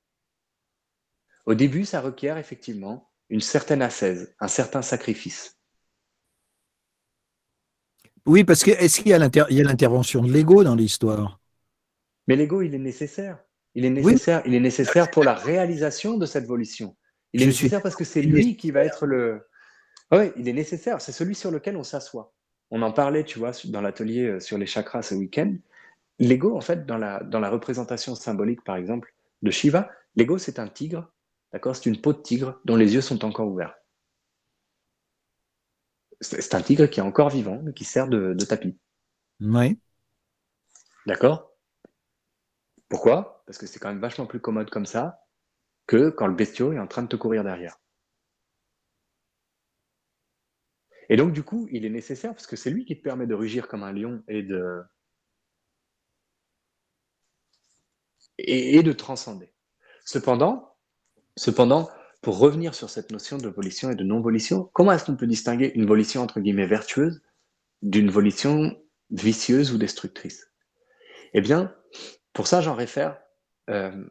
Au 1.45 1.55
début, 1.55 1.85
ça 1.85 2.01
requiert 2.01 2.37
effectivement 2.37 3.11
une 3.29 3.41
certaine 3.41 3.81
ascèse, 3.81 4.35
un 4.39 4.47
certain 4.47 4.81
sacrifice. 4.81 5.57
Oui, 8.25 8.43
parce 8.43 8.63
que 8.63 8.71
est-ce 8.71 9.01
qu'il 9.01 9.13
a 9.13 9.17
y 9.17 9.59
a 9.59 9.63
l'intervention 9.63 10.23
de 10.23 10.31
l'ego 10.31 10.63
dans 10.63 10.75
l'histoire? 10.75 11.41
Mais 12.27 12.35
l'ego, 12.35 12.61
il 12.61 12.73
est 12.73 12.79
nécessaire. 12.79 13.43
Il 13.75 13.85
est 13.85 13.89
nécessaire, 13.89 14.41
il 14.45 14.53
est 14.53 14.59
nécessaire 14.59 15.09
pour 15.09 15.23
la 15.23 15.33
réalisation 15.33 16.17
de 16.17 16.25
cette 16.25 16.45
volition. 16.45 16.95
Il 17.33 17.41
est 17.41 17.45
suis- 17.51 17.69
nécessaire 17.69 17.81
parce 17.81 17.95
que 17.95 18.03
c'est 18.03 18.21
lui 18.21 18.57
qui 18.57 18.71
va 18.71 18.83
être 18.83 19.05
le. 19.05 19.47
Oui, 20.11 20.31
il 20.37 20.47
est 20.47 20.53
nécessaire. 20.53 21.01
C'est 21.01 21.11
celui 21.11 21.35
sur 21.35 21.51
lequel 21.51 21.77
on 21.77 21.83
s'assoit. 21.83 22.33
On 22.71 22.81
en 22.81 22.91
parlait, 22.93 23.23
tu 23.25 23.39
vois, 23.39 23.51
dans 23.65 23.81
l'atelier 23.81 24.25
euh, 24.25 24.39
sur 24.39 24.57
les 24.57 24.65
chakras 24.67 25.03
ce 25.03 25.15
week-end. 25.15 25.55
L'ego, 26.19 26.57
en 26.57 26.61
fait, 26.61 26.85
dans 26.85 26.97
la, 26.97 27.23
dans 27.23 27.39
la 27.39 27.49
représentation 27.49 28.15
symbolique, 28.15 28.63
par 28.63 28.77
exemple, 28.77 29.13
de 29.43 29.51
Shiva, 29.51 29.91
l'ego, 30.15 30.37
c'est 30.39 30.59
un 30.59 30.67
tigre, 30.67 31.11
d'accord 31.53 31.75
C'est 31.75 31.87
une 31.87 32.01
peau 32.01 32.13
de 32.13 32.21
tigre 32.21 32.61
dont 32.65 32.75
les 32.77 32.95
yeux 32.95 33.01
sont 33.01 33.25
encore 33.25 33.49
ouverts. 33.49 33.75
C'est 36.21 36.41
c'est 36.41 36.55
un 36.55 36.61
tigre 36.63 36.87
qui 36.87 36.99
est 36.99 37.03
encore 37.03 37.29
vivant, 37.29 37.61
mais 37.63 37.71
qui 37.71 37.85
sert 37.85 38.07
de, 38.07 38.33
de 38.33 38.45
tapis. 38.45 38.75
Oui. 39.39 39.79
D'accord? 41.05 41.47
Pourquoi? 42.87 43.43
Parce 43.45 43.57
que 43.57 43.67
c'est 43.67 43.77
quand 43.79 43.89
même 43.89 43.99
vachement 43.99 44.25
plus 44.25 44.39
commode 44.39 44.69
comme 44.69 44.85
ça 44.85 45.22
que 45.87 46.09
quand 46.09 46.27
le 46.27 46.35
bestiau 46.35 46.73
est 46.73 46.79
en 46.79 46.87
train 46.87 47.03
de 47.03 47.07
te 47.07 47.15
courir 47.15 47.43
derrière. 47.43 47.77
Et 51.09 51.17
donc, 51.17 51.33
du 51.33 51.43
coup, 51.43 51.67
il 51.71 51.85
est 51.85 51.89
nécessaire 51.89 52.33
parce 52.33 52.47
que 52.47 52.55
c'est 52.55 52.69
lui 52.69 52.85
qui 52.85 52.97
te 52.97 53.03
permet 53.03 53.27
de 53.27 53.33
rugir 53.33 53.67
comme 53.67 53.83
un 53.83 53.91
lion 53.91 54.23
et 54.27 54.41
de, 54.41 54.81
et, 58.37 58.81
de 58.83 58.93
transcender. 58.93 59.53
Cependant, 60.05 60.75
cependant, 61.35 61.89
pour 62.21 62.39
revenir 62.39 62.73
sur 62.73 62.89
cette 62.89 63.11
notion 63.11 63.37
de 63.37 63.49
volition 63.49 63.91
et 63.91 63.95
de 63.95 64.03
non-volition, 64.03 64.69
comment 64.73 64.93
est-ce 64.93 65.05
qu'on 65.05 65.17
peut 65.17 65.27
distinguer 65.27 65.73
une 65.75 65.85
volition 65.85 66.21
entre 66.21 66.39
guillemets 66.39 66.67
vertueuse 66.67 67.21
d'une 67.81 68.09
volition 68.09 68.81
vicieuse 69.09 69.73
ou 69.73 69.77
destructrice? 69.77 70.51
Eh 71.33 71.41
bien, 71.41 71.75
pour 72.31 72.47
ça, 72.47 72.61
j'en 72.61 72.75
réfère 72.75 73.19
euh, 73.69 74.05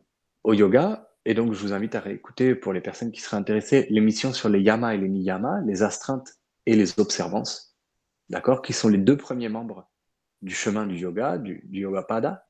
au 0.44 0.53
yoga, 0.53 1.12
et 1.24 1.35
donc 1.35 1.53
je 1.53 1.61
vous 1.61 1.73
invite 1.73 1.94
à 1.94 2.01
réécouter 2.01 2.55
pour 2.55 2.73
les 2.73 2.81
personnes 2.81 3.12
qui 3.12 3.20
seraient 3.20 3.36
intéressées 3.36 3.86
l'émission 3.90 4.32
sur 4.32 4.49
les 4.49 4.61
yamas 4.61 4.94
et 4.94 4.99
les 4.99 5.09
niyamas, 5.09 5.61
les 5.62 5.82
astreintes 5.82 6.35
et 6.66 6.74
les 6.74 6.99
observances, 6.99 7.77
d'accord, 8.28 8.62
qui 8.62 8.73
sont 8.73 8.89
les 8.89 8.99
deux 8.99 9.16
premiers 9.16 9.49
membres 9.49 9.90
du 10.43 10.55
chemin 10.55 10.86
du 10.86 10.97
yoga, 10.97 11.39
du, 11.39 11.62
du 11.66 11.81
yoga 11.81 12.03
pada. 12.03 12.47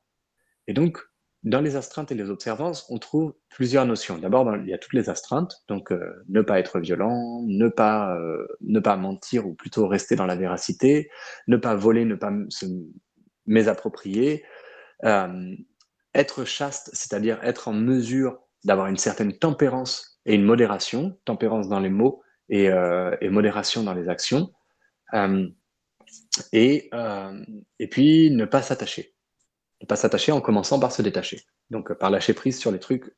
Et 0.66 0.73
donc, 0.73 0.99
dans 1.43 1.61
les 1.61 1.77
astreintes 1.77 2.12
et 2.12 2.15
les 2.15 2.31
observances, 2.31 2.86
on 2.89 2.99
trouve 2.99 3.35
plusieurs 3.49 3.85
notions. 3.85 4.16
D'abord, 4.16 4.57
il 4.57 4.69
y 4.69 4.74
a 4.74 4.78
toutes 4.78 4.93
les 4.93 5.11
astreintes, 5.11 5.65
donc 5.66 5.90
euh, 5.90 6.24
ne 6.28 6.40
pas 6.40 6.61
être 6.61 6.78
violent, 6.78 7.43
ne 7.47 7.69
pas 7.69 8.16
euh, 8.16 8.47
ne 8.61 8.78
pas 8.78 8.97
mentir 8.97 9.47
ou 9.47 9.55
plutôt 9.55 9.89
rester 9.89 10.15
dans 10.15 10.27
la 10.27 10.36
véracité, 10.36 11.11
ne 11.49 11.57
pas 11.57 11.74
voler, 11.74 12.05
ne 12.05 12.15
pas 12.15 12.32
se 12.49 12.66
mésapproprier, 13.47 14.44
euh, 15.05 15.57
être 16.15 16.44
chaste, 16.44 16.90
c'est-à-dire 16.93 17.40
être 17.43 17.69
en 17.69 17.73
mesure 17.73 18.41
d'avoir 18.65 18.87
une 18.87 18.97
certaine 18.97 19.37
tempérance 19.37 20.21
et 20.27 20.35
une 20.35 20.45
modération, 20.45 21.19
tempérance 21.25 21.69
dans 21.69 21.81
les 21.81 21.91
mots 21.91 22.23
et, 22.49 22.69
euh, 22.71 23.17
modération 23.31 23.83
dans 23.83 23.95
les 23.95 24.09
actions, 24.09 24.53
euh, 25.15 25.49
et 26.53 26.89
euh, 26.95 27.45
et 27.79 27.89
puis 27.89 28.31
ne 28.31 28.45
pas 28.45 28.63
s'attacher 28.63 29.15
ne 29.83 29.87
pas 29.87 29.97
s'attacher 29.97 30.33
en 30.33 30.41
commençant 30.41 30.79
par 30.79 30.93
se 30.93 31.03
détacher. 31.03 31.45
Donc 31.71 31.93
par 31.95 32.11
lâcher 32.11 32.35
prise 32.35 32.59
sur 32.59 32.71
les 32.71 32.79
trucs 32.79 33.15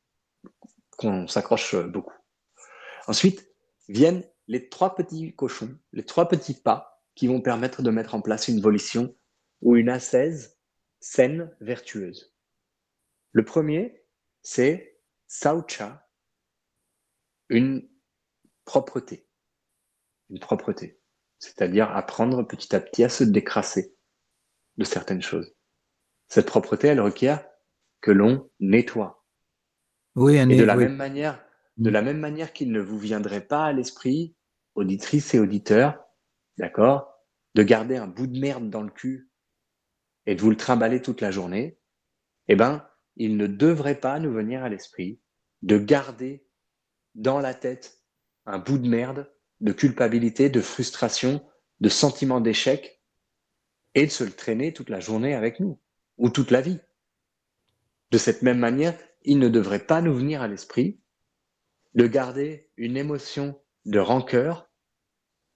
qu'on 0.97 1.27
s'accroche 1.27 1.75
beaucoup. 1.75 2.15
Ensuite 3.07 3.47
viennent 3.87 4.23
les 4.47 4.67
trois 4.69 4.95
petits 4.95 5.35
cochons, 5.35 5.77
les 5.93 6.03
trois 6.03 6.27
petits 6.27 6.59
pas 6.59 7.03
qui 7.13 7.27
vont 7.27 7.41
permettre 7.41 7.81
de 7.81 7.91
mettre 7.91 8.15
en 8.15 8.21
place 8.21 8.47
une 8.47 8.61
volition 8.61 9.15
ou 9.61 9.75
une 9.75 9.89
ascèse 9.89 10.57
saine, 10.99 11.55
vertueuse. 11.61 12.33
Le 13.31 13.45
premier, 13.45 14.03
c'est 14.41 14.94
saucha, 15.27 16.07
une 17.49 17.87
propreté. 18.65 19.27
Une 20.29 20.39
propreté. 20.39 20.99
C'est-à-dire 21.39 21.91
apprendre 21.91 22.43
petit 22.43 22.75
à 22.75 22.79
petit 22.79 23.03
à 23.03 23.09
se 23.09 23.23
décrasser 23.23 23.95
de 24.77 24.83
certaines 24.83 25.21
choses. 25.21 25.53
Cette 26.27 26.47
propreté, 26.47 26.87
elle 26.87 27.01
requiert 27.01 27.47
que 28.01 28.11
l'on 28.11 28.49
nettoie. 28.59 29.25
Oui, 30.15 30.39
un 30.39 30.49
Et 30.49 30.57
de 30.57 30.63
la 30.63 30.75
oui. 30.77 30.85
même 30.85 30.95
manière, 30.95 31.43
de 31.77 31.89
Mm. 31.89 31.93
la 31.93 32.01
même 32.01 32.19
manière 32.19 32.53
qu'il 32.53 32.71
ne 32.71 32.79
vous 32.79 32.97
viendrait 32.97 33.45
pas 33.45 33.65
à 33.65 33.73
l'esprit, 33.73 34.35
auditrices 34.75 35.33
et 35.33 35.39
auditeurs, 35.39 36.03
d'accord, 36.57 37.13
de 37.53 37.63
garder 37.63 37.97
un 37.97 38.07
bout 38.07 38.27
de 38.27 38.39
merde 38.39 38.69
dans 38.69 38.81
le 38.81 38.89
cul 38.91 39.29
et 40.25 40.35
de 40.35 40.41
vous 40.41 40.49
le 40.49 40.57
trimballer 40.57 41.01
toute 41.01 41.21
la 41.21 41.31
journée, 41.31 41.79
eh 42.47 42.55
ben, 42.55 42.87
il 43.15 43.37
ne 43.37 43.47
devrait 43.47 43.99
pas 43.99 44.19
nous 44.19 44.31
venir 44.31 44.63
à 44.63 44.69
l'esprit 44.69 45.19
de 45.61 45.77
garder 45.77 46.45
dans 47.15 47.39
la 47.39 47.53
tête 47.53 48.01
un 48.45 48.59
bout 48.59 48.77
de 48.77 48.87
merde, 48.87 49.31
de 49.61 49.71
culpabilité, 49.71 50.49
de 50.49 50.61
frustration, 50.61 51.45
de 51.79 51.89
sentiment 51.89 52.41
d'échec 52.41 53.01
et 53.95 54.05
de 54.05 54.11
se 54.11 54.23
le 54.23 54.31
traîner 54.31 54.73
toute 54.73 54.89
la 54.89 54.99
journée 54.99 55.33
avec 55.33 55.59
nous 55.59 55.79
ou 56.17 56.29
toute 56.29 56.51
la 56.51 56.61
vie. 56.61 56.79
De 58.11 58.17
cette 58.17 58.41
même 58.41 58.59
manière, 58.59 58.97
il 59.23 59.39
ne 59.39 59.49
devrait 59.49 59.85
pas 59.85 60.01
nous 60.01 60.13
venir 60.13 60.41
à 60.41 60.47
l'esprit 60.47 60.99
de 61.95 62.07
garder 62.07 62.69
une 62.77 62.97
émotion 62.97 63.59
de 63.85 63.99
rancœur, 63.99 64.69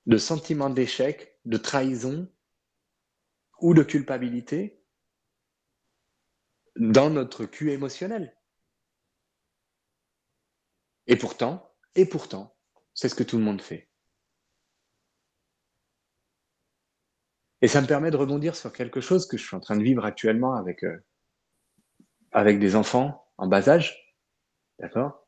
de 0.06 0.18
sentiment 0.18 0.69
d'échec, 0.69 1.38
de 1.45 1.57
trahison 1.57 2.31
ou 3.60 3.73
de 3.73 3.84
culpabilité 3.84 4.78
dans 6.80 7.10
notre 7.10 7.45
cul 7.45 7.72
émotionnel. 7.72 8.35
Et 11.07 11.18
pourtant, 11.18 11.76
et 11.95 12.06
pourtant, 12.06 12.56
c'est 12.93 13.10
ce 13.10 13.15
que 13.15 13.23
tout 13.23 13.38
le 13.38 13.43
monde 13.43 13.61
fait. 13.61 13.89
Et 17.61 17.68
ça 17.68 17.81
me 17.81 17.88
permet 17.88 18.11
de 18.11 18.18
rebondir 18.18 18.56
sur 18.56 18.72
quelque 18.72 19.01
chose 19.01 19.27
que 19.27 19.35
je 19.35 19.45
suis 19.45 19.56
en 19.56 19.60
train 19.60 19.76
de 19.76 19.84
vivre 19.84 20.06
actuellement 20.06 20.53
avec, 20.53 20.84
euh, 20.85 20.97
avec 22.31 22.60
des 22.60 22.77
enfants 22.77 23.30
en 23.38 23.47
bas 23.47 23.68
âge. 23.68 24.15
D'accord? 24.80 25.27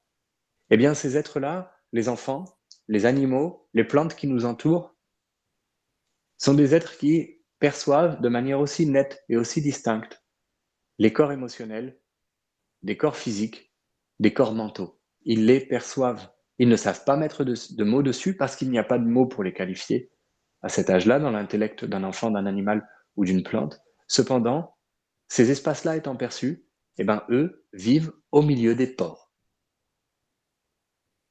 Eh 0.70 0.78
bien, 0.78 0.94
ces 0.94 1.18
êtres-là, 1.18 1.78
les 1.92 2.08
enfants, 2.08 2.46
les 2.88 3.06
animaux, 3.06 3.68
les 3.74 3.84
plantes 3.84 4.16
qui 4.16 4.28
nous 4.28 4.46
entourent, 4.46 4.96
sont 6.38 6.54
des 6.54 6.74
êtres 6.74 6.98
qui 6.98 7.44
perçoivent 7.60 8.22
de 8.22 8.30
manière 8.30 8.62
aussi 8.62 8.86
nette 8.86 9.26
et 9.28 9.36
aussi 9.36 9.62
distincte 9.62 10.21
les 11.02 11.12
corps 11.12 11.32
émotionnels, 11.32 12.00
des 12.84 12.96
corps 12.96 13.18
physiques, 13.18 13.74
des 14.20 14.36
corps 14.36 14.54
mentaux. 14.54 15.02
Ils 15.24 15.48
les 15.48 15.60
perçoivent. 15.60 16.30
Ils 16.60 16.70
ne 16.70 16.76
savent 16.76 17.04
pas 17.06 17.18
mettre 17.18 17.44
de, 17.44 17.84
mots 17.84 18.04
dessus 18.04 18.38
parce 18.38 18.56
qu'il 18.56 18.70
n'y 18.70 18.78
a 18.78 18.84
pas 18.84 19.00
de 19.00 19.08
mots 19.08 19.26
pour 19.26 19.44
les 19.44 19.52
qualifier 19.52 20.12
à 20.62 20.70
cet 20.70 20.92
âge-là 20.92 21.18
dans 21.18 21.32
l'intellect 21.32 21.86
d'un 21.86 22.04
enfant, 22.04 22.30
d'un 22.30 22.46
animal 22.46 22.88
ou 23.16 23.26
d'une 23.26 23.42
plante. 23.42 23.82
Cependant, 24.06 24.78
ces 25.28 25.50
espaces-là 25.50 25.98
étant 25.98 26.16
perçus, 26.16 26.68
eh 27.00 27.04
ben, 27.04 27.24
eux 27.30 27.66
vivent 27.74 28.14
au 28.32 28.44
milieu 28.44 28.76
des 28.76 28.86
porcs. 28.86 29.34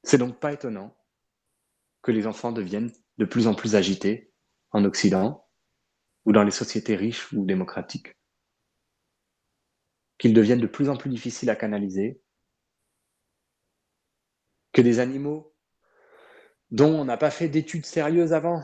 C'est 0.03 0.17
donc 0.17 0.37
pas 0.41 0.51
étonnant 0.51 0.97
que 2.01 2.11
les 2.11 2.27
enfants 2.27 2.51
deviennent 2.51 2.91
de 3.19 3.23
plus 3.23 3.47
en 3.47 3.53
plus 3.53 3.75
agités 3.75 4.33
en 4.71 4.83
Occident 4.83 5.47
ou 6.25 6.33
dans 6.33 6.43
les 6.43 6.51
sociétés 6.51 6.97
riches 6.97 7.31
ou 7.31 7.45
démocratiques, 7.45 8.17
qu'ils 10.21 10.35
deviennent 10.35 10.61
de 10.61 10.67
plus 10.67 10.87
en 10.87 10.97
plus 10.97 11.09
difficiles 11.09 11.49
à 11.49 11.55
canaliser, 11.55 12.21
que 14.71 14.83
des 14.83 14.99
animaux 14.99 15.51
dont 16.69 16.93
on 16.93 17.05
n'a 17.05 17.17
pas 17.17 17.31
fait 17.31 17.49
d'études 17.49 17.87
sérieuses 17.87 18.31
avant, 18.31 18.63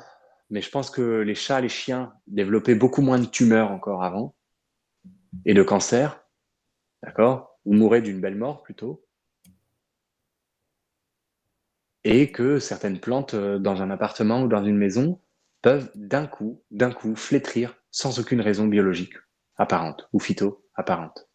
mais 0.52 0.62
je 0.62 0.70
pense 0.70 0.92
que 0.92 1.02
les 1.02 1.34
chats, 1.34 1.60
les 1.60 1.68
chiens 1.68 2.14
développaient 2.28 2.76
beaucoup 2.76 3.02
moins 3.02 3.18
de 3.18 3.26
tumeurs 3.26 3.72
encore 3.72 4.04
avant, 4.04 4.36
et 5.46 5.56
de 5.56 5.64
cancers, 5.64 6.24
d'accord, 7.02 7.60
ou 7.66 7.74
mouraient 7.74 8.04
d'une 8.04 8.22
belle 8.22 8.38
mort 8.38 8.62
plutôt, 8.62 9.04
et 12.04 12.32
que 12.32 12.60
certaines 12.60 13.00
plantes 13.00 13.34
euh, 13.34 13.58
dans 13.58 13.82
un 13.82 13.90
appartement 13.90 14.44
ou 14.44 14.48
dans 14.48 14.64
une 14.64 14.78
maison 14.78 15.20
peuvent 15.64 15.92
d'un 15.96 16.28
coup, 16.28 16.64
d'un 16.70 16.92
coup, 16.92 17.16
flétrir 17.16 17.76
sans 17.90 18.20
aucune 18.20 18.42
raison 18.42 18.68
biologique 18.68 19.16
apparente 19.58 20.08
ou 20.14 20.20
phyto 20.20 20.64
apparente. 20.76 21.27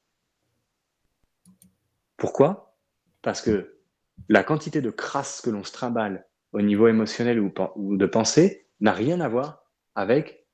Pourquoi? 2.22 2.76
Parce 3.20 3.42
que 3.42 3.80
la 4.28 4.44
quantité 4.44 4.80
de 4.80 4.90
crasse 4.90 5.40
que 5.40 5.50
l'on 5.50 5.64
se 5.64 5.72
trimballe 5.72 6.24
au 6.52 6.62
niveau 6.62 6.86
émotionnel 6.86 7.40
ou, 7.40 7.96
de 7.96 8.06
pensée 8.06 8.68
n'a 8.78 8.92
rien 8.92 9.18
à 9.18 9.28
voir 9.28 9.64
avec 9.96 10.46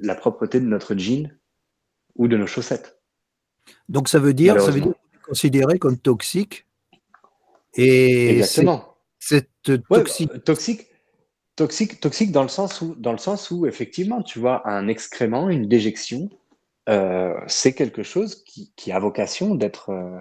la 0.00 0.16
propreté 0.16 0.58
de 0.58 0.66
notre 0.66 0.96
jean 0.96 1.30
ou 2.16 2.26
de 2.26 2.36
nos 2.36 2.48
chaussettes. 2.48 3.00
Donc 3.88 4.08
ça 4.08 4.18
veut 4.18 4.34
dire, 4.34 4.60
ça 4.60 4.72
veut 4.72 4.80
dire 4.80 4.94
considéré 5.24 5.78
comme 5.78 5.96
toxique. 5.96 6.66
Et 7.74 8.26
c'est- 8.26 8.30
Exactement. 8.38 8.96
cette 9.20 9.68
Ouais, 9.68 9.98
toxique. 9.98 10.28
bah, 10.28 10.40
toxique, 10.40 10.88
toxique, 11.54 12.00
toxique 12.00 12.32
dans 12.32 12.42
le 12.42 12.48
sens 12.48 12.80
où, 12.80 12.96
dans 12.96 13.12
le 13.12 13.18
sens 13.18 13.48
où 13.52 13.64
effectivement, 13.64 14.24
tu 14.24 14.40
vois, 14.40 14.68
un 14.68 14.88
excrément, 14.88 15.48
une 15.48 15.68
déjection, 15.68 16.30
euh, 16.88 17.32
c'est 17.46 17.74
quelque 17.74 18.02
chose 18.02 18.42
qui, 18.42 18.72
qui 18.74 18.90
a 18.90 18.98
vocation 18.98 19.54
d'être 19.54 19.90
euh, 19.90 20.18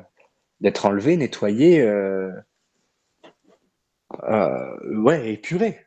d'être 0.61 0.85
enlevé, 0.85 1.17
nettoyé, 1.17 1.81
euh, 1.81 2.31
euh, 4.23 5.01
ouais, 5.01 5.33
épuré. 5.33 5.79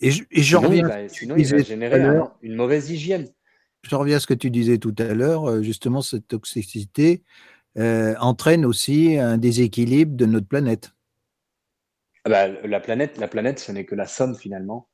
Et 0.00 0.10
je- 0.10 0.24
et 0.30 0.42
j'en 0.42 0.58
Sinon, 0.60 0.68
reviens, 0.70 0.82
il 0.84 0.88
va, 0.88 1.08
sinon, 1.08 1.36
il 1.36 1.46
va 1.46 1.56
à 1.56 1.62
générer 1.62 2.02
un- 2.02 2.32
une 2.42 2.54
mauvaise 2.54 2.90
hygiène. 2.90 3.28
Je 3.82 3.94
reviens 3.94 4.16
à 4.16 4.20
ce 4.20 4.26
que 4.26 4.34
tu 4.34 4.50
disais 4.50 4.78
tout 4.78 4.94
à 4.98 5.14
l'heure, 5.14 5.48
euh, 5.48 5.62
justement, 5.62 6.02
cette 6.02 6.28
toxicité 6.28 7.22
euh, 7.76 8.16
entraîne 8.18 8.64
aussi 8.64 9.18
un 9.18 9.38
déséquilibre 9.38 10.16
de 10.16 10.26
notre 10.26 10.48
planète. 10.48 10.90
Ah 12.24 12.30
bah, 12.30 12.48
la 12.48 12.80
planète, 12.80 13.18
la 13.18 13.28
planète, 13.28 13.60
ce 13.60 13.70
n'est 13.70 13.84
que 13.84 13.94
la 13.94 14.06
somme 14.06 14.34
finalement 14.34 14.88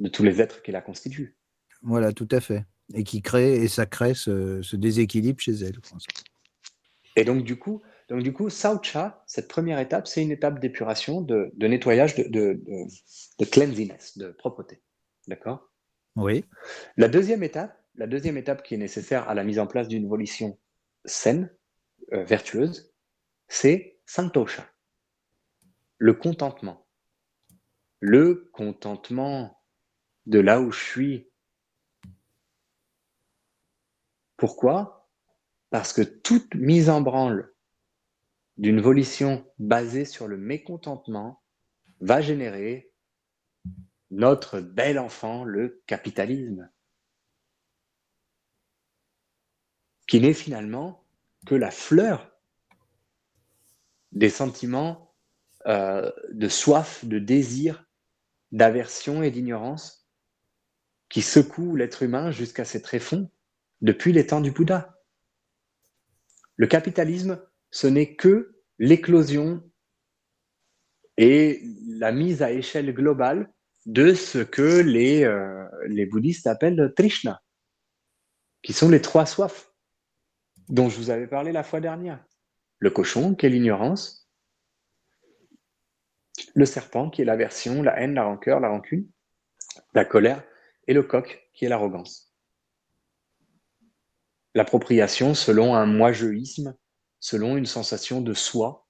de 0.00 0.08
tous 0.08 0.24
les 0.24 0.40
êtres 0.40 0.60
qui 0.62 0.72
la 0.72 0.80
constituent. 0.80 1.36
Voilà, 1.82 2.12
tout 2.12 2.26
à 2.32 2.40
fait. 2.40 2.64
Et 2.92 3.04
qui 3.04 3.22
crée, 3.22 3.54
et 3.56 3.68
ça 3.68 3.86
crée 3.86 4.14
ce, 4.14 4.62
ce 4.62 4.74
déséquilibre 4.74 5.40
chez 5.40 5.52
elle. 5.52 5.78
Et 7.16 7.24
donc, 7.24 7.44
du 7.44 7.58
coup, 7.58 7.82
donc, 8.08 8.22
du 8.22 8.32
coup, 8.32 8.50
Saucha, 8.50 9.22
cette 9.26 9.48
première 9.48 9.78
étape, 9.78 10.06
c'est 10.06 10.22
une 10.22 10.32
étape 10.32 10.60
d'épuration, 10.60 11.20
de, 11.20 11.50
de 11.54 11.66
nettoyage, 11.66 12.14
de, 12.16 12.24
de, 12.24 12.54
de, 12.54 12.84
de 13.38 13.44
cleanliness, 13.44 14.18
de 14.18 14.30
propreté. 14.30 14.82
D'accord? 15.28 15.70
Oui. 16.16 16.44
La 16.96 17.08
deuxième 17.08 17.42
étape, 17.42 17.80
la 17.94 18.06
deuxième 18.06 18.36
étape 18.36 18.62
qui 18.62 18.74
est 18.74 18.78
nécessaire 18.78 19.28
à 19.28 19.34
la 19.34 19.44
mise 19.44 19.58
en 19.58 19.66
place 19.66 19.88
d'une 19.88 20.08
volition 20.08 20.58
saine, 21.04 21.50
euh, 22.12 22.24
vertueuse, 22.24 22.92
c'est 23.48 23.98
Santosha, 24.06 24.68
le 25.98 26.14
contentement. 26.14 26.86
Le 28.00 28.50
contentement 28.52 29.62
de 30.26 30.38
là 30.38 30.60
où 30.60 30.70
je 30.70 30.84
suis. 30.84 31.30
Pourquoi? 34.36 35.03
Parce 35.74 35.92
que 35.92 36.02
toute 36.02 36.54
mise 36.54 36.88
en 36.88 37.00
branle 37.00 37.52
d'une 38.58 38.80
volition 38.80 39.44
basée 39.58 40.04
sur 40.04 40.28
le 40.28 40.36
mécontentement 40.36 41.42
va 41.98 42.20
générer 42.20 42.92
notre 44.12 44.60
bel 44.60 45.00
enfant, 45.00 45.42
le 45.42 45.82
capitalisme, 45.88 46.70
qui 50.06 50.20
n'est 50.20 50.32
finalement 50.32 51.04
que 51.44 51.56
la 51.56 51.72
fleur 51.72 52.38
des 54.12 54.30
sentiments 54.30 55.12
euh, 55.66 56.08
de 56.30 56.48
soif, 56.48 57.04
de 57.04 57.18
désir, 57.18 57.84
d'aversion 58.52 59.24
et 59.24 59.32
d'ignorance 59.32 60.08
qui 61.08 61.20
secouent 61.20 61.74
l'être 61.74 62.04
humain 62.04 62.30
jusqu'à 62.30 62.64
ses 62.64 62.80
tréfonds 62.80 63.28
depuis 63.80 64.12
les 64.12 64.28
temps 64.28 64.40
du 64.40 64.52
Bouddha. 64.52 64.93
Le 66.56 66.66
capitalisme, 66.66 67.40
ce 67.70 67.86
n'est 67.86 68.14
que 68.14 68.54
l'éclosion 68.78 69.62
et 71.16 71.62
la 71.86 72.12
mise 72.12 72.42
à 72.42 72.52
échelle 72.52 72.92
globale 72.92 73.52
de 73.86 74.14
ce 74.14 74.38
que 74.38 74.80
les, 74.80 75.24
euh, 75.24 75.66
les 75.86 76.06
bouddhistes 76.06 76.46
appellent 76.46 76.92
Trishna, 76.96 77.42
qui 78.62 78.72
sont 78.72 78.88
les 78.88 79.00
trois 79.00 79.26
soifs 79.26 79.72
dont 80.68 80.88
je 80.88 80.96
vous 80.96 81.10
avais 81.10 81.26
parlé 81.26 81.52
la 81.52 81.62
fois 81.62 81.80
dernière. 81.80 82.24
Le 82.78 82.90
cochon, 82.90 83.34
qui 83.34 83.46
est 83.46 83.50
l'ignorance, 83.50 84.30
le 86.54 86.66
serpent, 86.66 87.10
qui 87.10 87.22
est 87.22 87.24
l'aversion, 87.24 87.82
la 87.82 88.00
haine, 88.00 88.14
la 88.14 88.24
rancœur, 88.24 88.60
la 88.60 88.68
rancune, 88.68 89.08
la 89.92 90.04
colère, 90.04 90.42
et 90.86 90.94
le 90.94 91.02
coq, 91.02 91.48
qui 91.54 91.64
est 91.64 91.68
l'arrogance. 91.68 92.33
L'appropriation 94.54 95.34
selon 95.34 95.74
un 95.74 95.86
moi-jeuisme, 95.86 96.76
selon 97.20 97.56
une 97.56 97.66
sensation 97.66 98.20
de 98.20 98.34
soi, 98.34 98.86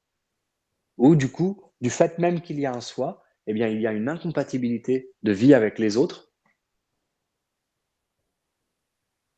ou 0.97 1.17
du 1.17 1.31
coup, 1.31 1.63
du 1.81 1.91
fait 1.91 2.19
même 2.19 2.41
qu'il 2.41 2.61
y 2.61 2.67
a 2.67 2.73
un 2.73 2.81
soi, 2.81 3.23
eh 3.47 3.53
bien, 3.53 3.69
il 3.69 3.81
y 3.81 3.87
a 3.87 3.93
une 3.93 4.09
incompatibilité 4.09 5.11
de 5.23 5.33
vie 5.33 5.55
avec 5.55 5.79
les 5.79 5.97
autres. 5.97 6.31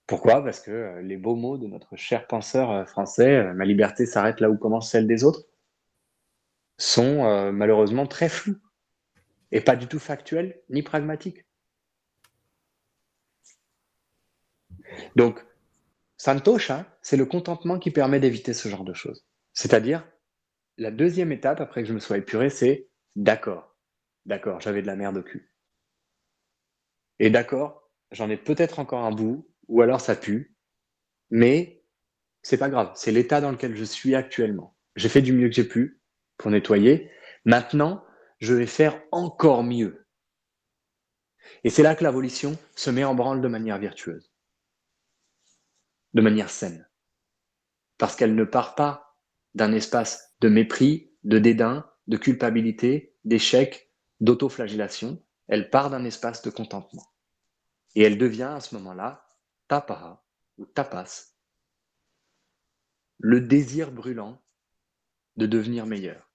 Pourquoi? 0.07 0.43
Parce 0.45 0.61
que 0.61 0.71
euh, 0.71 1.03
les 1.03 1.17
beaux 1.17 1.35
mots 1.35 1.59
de 1.59 1.67
notre 1.67 1.97
cher 1.97 2.27
penseur 2.29 2.71
euh, 2.71 2.85
français, 2.85 3.37
euh, 3.37 3.55
ma 3.55 3.65
liberté 3.65 4.07
s'arrête 4.07 4.41
là 4.41 4.49
où 4.49 4.57
commence 4.57 4.91
celle 4.91 5.09
des 5.09 5.25
autres, 5.25 5.47
sont 6.79 7.53
malheureusement 7.53 8.07
très 8.07 8.29
flous 8.29 8.59
et 9.51 9.63
pas 9.63 9.77
du 9.77 9.87
tout 9.87 9.99
factuels 9.99 10.61
ni 10.69 10.83
pragmatiques. 10.83 11.47
Donc, 15.17 15.43
Santosha, 16.19 16.87
c'est 17.03 17.17
le 17.17 17.27
contentement 17.27 17.79
qui 17.79 17.91
permet 17.91 18.21
d'éviter 18.21 18.55
ce 18.55 18.69
genre 18.69 18.85
de 18.85 18.95
choses. 18.95 19.27
C'est-à-dire, 19.53 20.07
la 20.79 20.91
deuxième 20.91 21.33
étape, 21.33 21.61
après 21.61 21.83
que 21.83 21.89
je 21.89 21.95
me 21.95 22.01
sois 22.01 22.19
épuré, 22.19 22.51
c'est 22.51 22.89
d'accord. 23.15 23.77
D'accord, 24.25 24.61
j'avais 24.61 24.83
de 24.83 24.87
la 24.87 24.97
merde 24.97 25.19
au 25.19 25.23
cul. 25.23 25.53
Et 27.19 27.31
d'accord, 27.31 27.91
j'en 28.11 28.29
ai 28.31 28.37
peut-être 28.37 28.79
encore 28.79 29.05
un 29.05 29.13
bout, 29.13 29.49
ou 29.69 29.83
alors 29.83 30.01
ça 30.01 30.17
pue, 30.17 30.57
mais 31.31 31.83
c'est 32.43 32.59
pas 32.59 32.69
grave, 32.69 32.93
c'est 32.95 33.13
l'état 33.13 33.41
dans 33.41 33.51
lequel 33.51 33.77
je 33.77 33.85
suis 33.85 34.15
actuellement. 34.15 34.77
J'ai 34.95 35.09
fait 35.09 35.23
du 35.23 35.33
mieux 35.33 35.49
que 35.49 35.55
j'ai 35.55 35.65
pu 35.65 36.01
pour 36.37 36.51
nettoyer. 36.51 37.11
Maintenant, 37.45 38.05
je 38.39 38.55
vais 38.55 38.67
faire 38.67 39.03
encore 39.13 39.63
mieux. 39.63 40.07
Et 41.65 41.71
c'est 41.71 41.83
là 41.83 41.95
que 41.95 42.05
la 42.05 42.11
volition 42.11 42.57
se 42.75 42.91
met 42.91 43.05
en 43.05 43.15
branle 43.15 43.41
de 43.41 43.49
manière 43.49 43.79
virtueuse, 43.79 44.33
de 46.17 46.23
manière 46.23 46.49
saine. 46.49 46.89
Parce 47.99 48.17
qu'elle 48.17 48.35
ne 48.35 48.45
part 48.45 48.75
pas 48.75 49.19
d'un 49.55 49.73
espace 49.73 50.35
de 50.41 50.49
mépris, 50.49 51.13
de 51.25 51.39
dédain, 51.39 51.91
de 52.07 52.17
culpabilité, 52.17 53.15
d'échec, 53.25 53.93
d'autoflagellation, 54.21 55.23
elle 55.47 55.69
part 55.69 55.91
d'un 55.91 56.05
espace 56.07 56.41
de 56.41 56.49
contentement. 56.49 57.07
Et 57.95 58.03
elle 58.03 58.17
devient 58.17 58.55
à 58.57 58.61
ce 58.61 58.75
moment-là 58.77 59.29
tapaha 59.69 60.25
ou 60.57 60.65
tapas, 60.65 61.35
le 63.19 63.43
désir 63.43 63.93
brûlant 63.93 64.43
de 65.37 65.45
devenir 65.45 65.85
meilleur. 65.85 66.31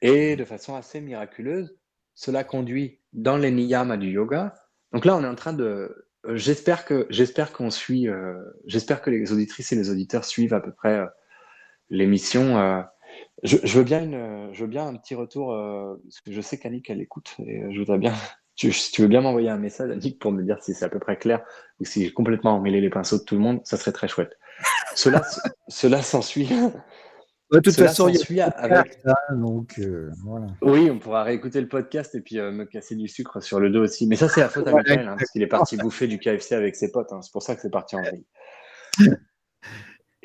Et 0.00 0.34
de 0.34 0.44
façon 0.44 0.74
assez 0.74 1.00
miraculeuse, 1.00 1.78
cela 2.14 2.44
conduit 2.44 3.00
dans 3.12 3.36
les 3.36 3.50
niyamas 3.50 3.96
du 3.96 4.10
yoga. 4.10 4.54
Donc 4.92 5.04
là, 5.04 5.16
on 5.16 5.24
est 5.24 5.28
en 5.28 5.34
train 5.34 5.52
de. 5.52 6.06
Euh, 6.26 6.36
j'espère 6.36 6.84
que 6.84 7.06
j'espère 7.10 7.52
qu'on 7.52 7.70
suit. 7.70 8.08
Euh, 8.08 8.34
j'espère 8.66 9.02
que 9.02 9.10
les 9.10 9.32
auditrices 9.32 9.72
et 9.72 9.76
les 9.76 9.90
auditeurs 9.90 10.24
suivent 10.24 10.54
à 10.54 10.60
peu 10.60 10.72
près 10.72 10.98
euh, 10.98 11.06
l'émission. 11.90 12.84
Je, 13.42 13.56
veux 13.78 13.84
bien 13.84 14.50
je 14.52 14.60
veux 14.62 14.70
bien 14.70 14.86
un 14.86 14.96
petit 14.96 15.14
retour, 15.14 15.54
je 16.26 16.40
sais 16.40 16.58
qu'Annick, 16.58 16.90
elle 16.90 17.00
écoute, 17.00 17.36
et 17.46 17.62
je 17.70 17.78
voudrais 17.78 17.98
bien, 17.98 18.12
tu, 18.56 18.72
si 18.72 18.90
tu 18.90 19.02
veux 19.02 19.08
bien 19.08 19.20
m'envoyer 19.20 19.50
un 19.50 19.58
message, 19.58 19.90
Annick, 19.90 20.18
pour 20.18 20.32
me 20.32 20.42
dire 20.42 20.56
si 20.62 20.74
c'est 20.74 20.84
à 20.84 20.88
peu 20.88 20.98
près 20.98 21.16
clair, 21.16 21.44
ou 21.78 21.84
si 21.84 22.04
j'ai 22.04 22.12
complètement 22.12 22.56
emmêlé 22.56 22.80
les 22.80 22.90
pinceaux 22.90 23.18
de 23.18 23.24
tout 23.24 23.34
le 23.34 23.40
monde, 23.40 23.60
ça 23.64 23.76
serait 23.76 23.92
très 23.92 24.08
chouette. 24.08 24.36
Cela, 24.94 25.22
cela 25.68 26.02
s'ensuit. 26.02 26.48
De 27.54 27.60
toute 27.60 27.76
façon, 27.76 28.08
il 28.08 28.36
y 28.36 28.40
a 28.40 28.48
avec... 28.48 28.98
donc 29.32 29.78
euh, 29.78 30.10
voilà. 30.24 30.46
Oui, 30.62 30.90
on 30.90 30.98
pourra 30.98 31.22
réécouter 31.22 31.60
le 31.60 31.68
podcast 31.68 32.14
et 32.14 32.20
puis 32.20 32.38
euh, 32.38 32.50
me 32.50 32.64
casser 32.64 32.96
du 32.96 33.08
sucre 33.08 33.40
sur 33.40 33.60
le 33.60 33.70
dos 33.70 33.82
aussi. 33.82 34.06
Mais 34.06 34.16
ça, 34.16 34.28
c'est 34.28 34.40
la 34.40 34.48
faute 34.48 34.66
à 34.66 34.72
Michael, 34.72 35.08
hein, 35.08 35.16
parce 35.18 35.30
qu'il 35.30 35.42
est 35.42 35.46
parti 35.46 35.76
bouffer 35.76 36.06
du 36.06 36.18
KFC 36.18 36.54
avec 36.54 36.76
ses 36.76 36.90
potes. 36.90 37.12
Hein. 37.12 37.20
C'est 37.22 37.32
pour 37.32 37.42
ça 37.42 37.54
que 37.54 37.60
c'est 37.60 37.70
parti 37.70 37.96
en 37.96 38.02
vrille. 38.02 38.24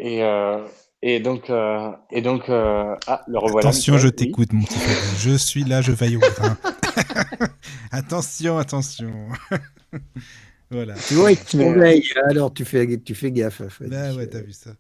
Et, 0.01 0.23
euh, 0.23 0.65
et 1.01 1.19
donc, 1.19 1.49
euh, 1.49 1.91
et 2.11 2.22
donc 2.22 2.49
euh, 2.49 2.95
ah, 3.07 3.23
le 3.27 3.38
revoilà. 3.38 3.68
Attention, 3.68 3.97
je 3.97 4.07
t'écoute, 4.07 4.53
mon 4.53 4.64
petit 4.64 4.80
Je 5.19 5.35
suis 5.35 5.64
là, 5.64 5.81
je 5.81 5.91
veille 5.91 6.15
au 6.15 6.19
grain. 6.19 6.57
attention, 7.91 8.57
attention. 8.57 9.11
voilà. 10.72 10.95
Tu 11.07 11.15
vois, 11.15 11.35
tu 11.35 11.57
veilles, 11.57 12.03
alors 12.30 12.53
tu 12.53 12.64
fais, 12.64 12.97
tu 12.97 13.14
fais 13.14 13.31
gaffe. 13.31 13.68
Fait. 13.68 13.88
Bah 13.88 14.14
ouais, 14.14 14.27
t'as 14.27 14.41
vu 14.41 14.53
ça. 14.53 14.72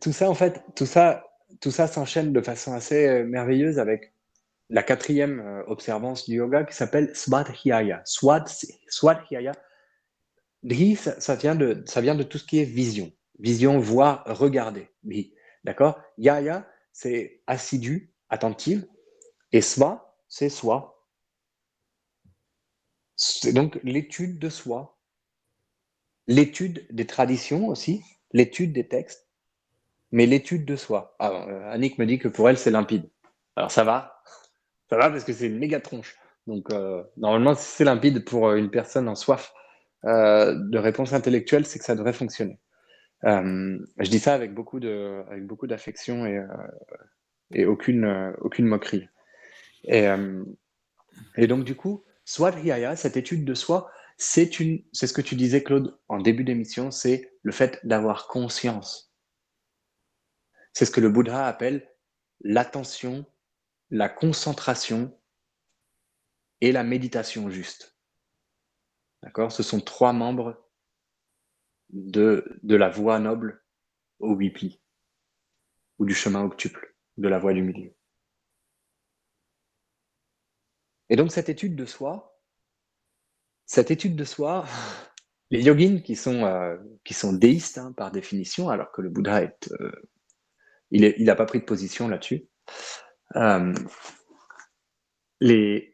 Tout 0.00 0.12
ça, 0.12 0.30
en 0.30 0.34
fait, 0.34 0.62
tout 0.76 0.86
ça, 0.86 1.24
tout 1.60 1.70
ça 1.70 1.86
s'enchaîne 1.86 2.32
de 2.32 2.40
façon 2.40 2.72
assez 2.72 3.06
euh, 3.08 3.24
merveilleuse 3.24 3.78
avec 3.78 4.12
la 4.70 4.82
quatrième 4.82 5.40
euh, 5.40 5.64
observance 5.66 6.28
du 6.28 6.36
yoga 6.36 6.64
qui 6.64 6.74
s'appelle 6.74 7.14
Swadhyaya. 7.14 8.02
Swad, 8.04 8.48
Swadhyaya. 8.88 9.52
Dhi, 10.62 10.96
ça, 10.96 11.34
vient 11.34 11.54
de, 11.54 11.82
ça 11.86 12.00
vient 12.00 12.14
de 12.14 12.22
tout 12.22 12.38
ce 12.38 12.44
qui 12.44 12.60
est 12.60 12.64
vision 12.64 13.12
vision, 13.38 13.78
voir, 13.78 14.24
regarder. 14.26 14.88
D'accord? 15.64 16.00
Yaya, 16.16 16.68
c'est 16.92 17.40
assidu, 17.46 18.12
attentive, 18.28 18.86
et 19.52 19.60
swa, 19.60 20.16
c'est 20.28 20.48
soi. 20.48 21.06
C'est 23.16 23.52
donc 23.52 23.78
l'étude 23.82 24.38
de 24.38 24.48
soi, 24.48 24.98
l'étude 26.26 26.86
des 26.90 27.06
traditions 27.06 27.68
aussi, 27.68 28.02
l'étude 28.32 28.72
des 28.72 28.86
textes, 28.86 29.27
mais 30.12 30.26
l'étude 30.26 30.64
de 30.64 30.76
soi. 30.76 31.14
Ah, 31.18 31.30
euh, 31.48 31.70
Annick 31.70 31.98
me 31.98 32.06
dit 32.06 32.18
que 32.18 32.28
pour 32.28 32.48
elle, 32.48 32.58
c'est 32.58 32.70
limpide. 32.70 33.08
Alors 33.56 33.70
ça 33.70 33.84
va, 33.84 34.22
ça 34.88 34.96
va 34.96 35.10
parce 35.10 35.24
que 35.24 35.32
c'est 35.32 35.46
une 35.46 35.58
méga 35.58 35.80
tronche. 35.80 36.16
Donc 36.46 36.70
euh, 36.72 37.02
normalement, 37.16 37.54
si 37.54 37.64
c'est 37.64 37.84
limpide 37.84 38.24
pour 38.24 38.52
une 38.52 38.70
personne 38.70 39.08
en 39.08 39.14
soif 39.14 39.52
euh, 40.04 40.54
de 40.54 40.78
réponse 40.78 41.12
intellectuelle, 41.12 41.66
c'est 41.66 41.78
que 41.78 41.84
ça 41.84 41.94
devrait 41.94 42.12
fonctionner. 42.12 42.58
Euh, 43.24 43.78
je 43.98 44.10
dis 44.10 44.20
ça 44.20 44.34
avec 44.34 44.54
beaucoup 44.54 44.80
de, 44.80 45.24
beaucoup 45.42 45.66
d'affection 45.66 46.24
et, 46.24 46.38
euh, 46.38 46.46
et 47.52 47.66
aucune, 47.66 48.04
euh, 48.04 48.32
aucune 48.40 48.66
moquerie. 48.66 49.08
Et, 49.84 50.06
euh, 50.06 50.44
et 51.36 51.46
donc 51.46 51.64
du 51.64 51.74
coup, 51.74 52.04
Swadhyaya, 52.24 52.96
cette 52.96 53.16
étude 53.16 53.44
de 53.44 53.54
soi, 53.54 53.90
c'est 54.16 54.60
une, 54.60 54.82
c'est 54.92 55.06
ce 55.06 55.12
que 55.12 55.20
tu 55.20 55.34
disais 55.34 55.62
Claude 55.62 55.96
en 56.08 56.18
début 56.18 56.44
d'émission, 56.44 56.90
c'est 56.90 57.32
le 57.42 57.52
fait 57.52 57.80
d'avoir 57.84 58.28
conscience. 58.28 59.07
C'est 60.78 60.84
ce 60.84 60.92
que 60.92 61.00
le 61.00 61.10
Bouddha 61.10 61.48
appelle 61.48 61.92
l'attention, 62.38 63.26
la 63.90 64.08
concentration 64.08 65.20
et 66.60 66.70
la 66.70 66.84
méditation 66.84 67.50
juste. 67.50 67.98
D'accord? 69.24 69.50
Ce 69.50 69.64
sont 69.64 69.80
trois 69.80 70.12
membres 70.12 70.70
de, 71.90 72.60
la 72.62 72.90
voie 72.90 73.18
noble 73.18 73.60
au 74.20 74.36
huit 74.36 74.80
ou 75.98 76.06
du 76.06 76.14
chemin 76.14 76.44
octuple, 76.44 76.94
de 77.16 77.26
la 77.26 77.40
voie 77.40 77.54
du 77.54 77.62
milieu. 77.62 77.92
Et 81.08 81.16
donc 81.16 81.32
cette 81.32 81.48
étude 81.48 81.74
de 81.74 81.86
soi, 81.86 82.40
cette 83.66 83.90
étude 83.90 84.14
de 84.14 84.22
soi, 84.22 84.64
les 85.50 85.60
yogins 85.60 86.02
qui 86.02 86.14
sont, 86.14 86.44
euh, 86.44 86.76
déistes 87.32 87.78
hein, 87.78 87.92
par 87.94 88.12
définition, 88.12 88.68
alors 88.68 88.92
que 88.92 89.02
le 89.02 89.10
Bouddha 89.10 89.42
est, 89.42 89.72
euh, 89.80 89.90
il 90.90 91.02
n'a 91.02 91.08
il 91.08 91.36
pas 91.36 91.46
pris 91.46 91.60
de 91.60 91.64
position 91.64 92.08
là-dessus. 92.08 92.46
Euh, 93.36 93.74
les, 95.40 95.92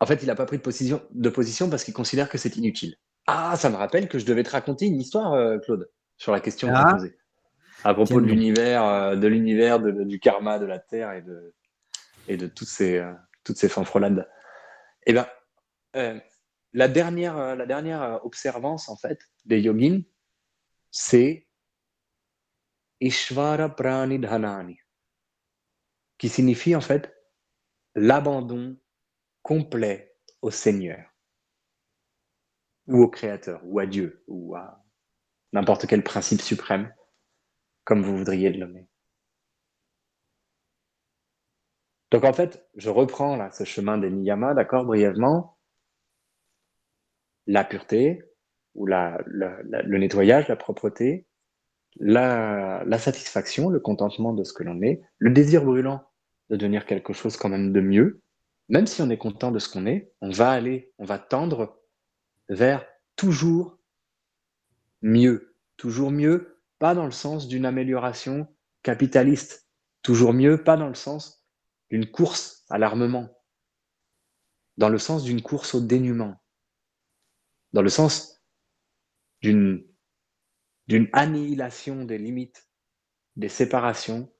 en 0.00 0.06
fait, 0.06 0.22
il 0.22 0.26
n'a 0.26 0.34
pas 0.34 0.46
pris 0.46 0.56
de 0.58 0.62
position, 0.62 1.02
de 1.10 1.28
position 1.28 1.70
parce 1.70 1.84
qu'il 1.84 1.94
considère 1.94 2.28
que 2.28 2.38
c'est 2.38 2.56
inutile. 2.56 2.96
Ah, 3.26 3.56
ça 3.56 3.70
me 3.70 3.76
rappelle 3.76 4.08
que 4.08 4.18
je 4.18 4.24
devais 4.26 4.42
te 4.42 4.50
raconter 4.50 4.86
une 4.86 5.00
histoire, 5.00 5.60
Claude, 5.60 5.90
sur 6.16 6.32
la 6.32 6.40
question 6.40 6.68
que 6.68 6.74
Ah. 6.76 6.92
posée. 6.94 7.16
À 7.84 7.94
propos 7.94 8.20
de 8.20 8.26
l'univers, 8.26 9.16
de 9.16 9.26
l'univers, 9.26 9.80
de- 9.80 10.04
du 10.04 10.20
karma, 10.20 10.58
de 10.58 10.66
la 10.66 10.78
terre 10.78 11.12
et 11.12 11.22
de, 11.22 11.54
et 12.28 12.36
de 12.36 12.46
toutes 12.46 12.68
ces, 12.68 12.98
euh, 12.98 13.12
toutes 13.44 13.56
ces 13.56 13.68
fanfrelades. 13.68 14.28
Eh 15.06 15.12
ben, 15.12 15.26
euh, 15.96 16.18
la 16.72 16.86
dernière, 16.88 17.36
euh, 17.36 17.54
la 17.56 17.66
dernière 17.66 18.02
euh, 18.02 18.18
observance 18.22 18.88
en 18.88 18.96
fait 18.96 19.18
des 19.46 19.60
yogins, 19.60 20.02
c'est 20.92 21.48
Ishvara 23.02 23.68
Pranidhanani, 23.68 24.78
qui 26.18 26.28
signifie 26.28 26.76
en 26.76 26.80
fait 26.80 27.12
l'abandon 27.96 28.78
complet 29.42 30.16
au 30.40 30.52
Seigneur, 30.52 31.10
ou 32.86 33.02
au 33.02 33.08
Créateur, 33.08 33.60
ou 33.64 33.80
à 33.80 33.86
Dieu, 33.86 34.22
ou 34.28 34.54
à 34.54 34.84
n'importe 35.52 35.88
quel 35.88 36.04
principe 36.04 36.40
suprême, 36.40 36.94
comme 37.84 38.02
vous 38.02 38.16
voudriez 38.16 38.50
le 38.50 38.64
nommer. 38.64 38.88
Donc 42.12 42.22
en 42.22 42.32
fait, 42.32 42.68
je 42.76 42.88
reprends 42.88 43.36
là 43.36 43.50
ce 43.50 43.64
chemin 43.64 43.98
des 43.98 44.10
niyamas, 44.10 44.54
d'accord, 44.54 44.84
brièvement. 44.84 45.58
La 47.48 47.64
pureté, 47.64 48.22
ou 48.74 48.86
le 48.86 49.98
nettoyage, 49.98 50.46
la 50.46 50.56
propreté, 50.56 51.26
la, 52.00 52.98
satisfaction, 52.98 53.68
le 53.68 53.80
contentement 53.80 54.32
de 54.32 54.44
ce 54.44 54.52
que 54.52 54.62
l'on 54.62 54.80
est, 54.82 55.02
le 55.18 55.30
désir 55.30 55.64
brûlant 55.64 56.04
de 56.50 56.56
devenir 56.56 56.86
quelque 56.86 57.12
chose 57.12 57.36
quand 57.36 57.48
même 57.48 57.72
de 57.72 57.80
mieux, 57.80 58.22
même 58.68 58.86
si 58.86 59.02
on 59.02 59.10
est 59.10 59.18
content 59.18 59.50
de 59.50 59.58
ce 59.58 59.68
qu'on 59.68 59.86
est, 59.86 60.12
on 60.20 60.30
va 60.30 60.50
aller, 60.50 60.92
on 60.98 61.04
va 61.04 61.18
tendre 61.18 61.80
vers 62.48 62.86
toujours 63.16 63.78
mieux, 65.02 65.54
toujours 65.76 66.10
mieux, 66.10 66.60
pas 66.78 66.94
dans 66.94 67.04
le 67.04 67.12
sens 67.12 67.48
d'une 67.48 67.66
amélioration 67.66 68.48
capitaliste, 68.82 69.68
toujours 70.02 70.32
mieux, 70.32 70.62
pas 70.62 70.76
dans 70.76 70.88
le 70.88 70.94
sens 70.94 71.44
d'une 71.90 72.10
course 72.10 72.64
à 72.70 72.78
l'armement, 72.78 73.28
dans 74.78 74.88
le 74.88 74.98
sens 74.98 75.24
d'une 75.24 75.42
course 75.42 75.74
au 75.74 75.80
dénuement, 75.80 76.36
dans 77.72 77.82
le 77.82 77.88
sens 77.88 78.42
d'une 79.42 79.84
d'une 80.92 81.08
annihilation 81.14 82.04
des 82.04 82.18
limites, 82.18 82.68
des 83.36 83.48
séparations, 83.48 84.30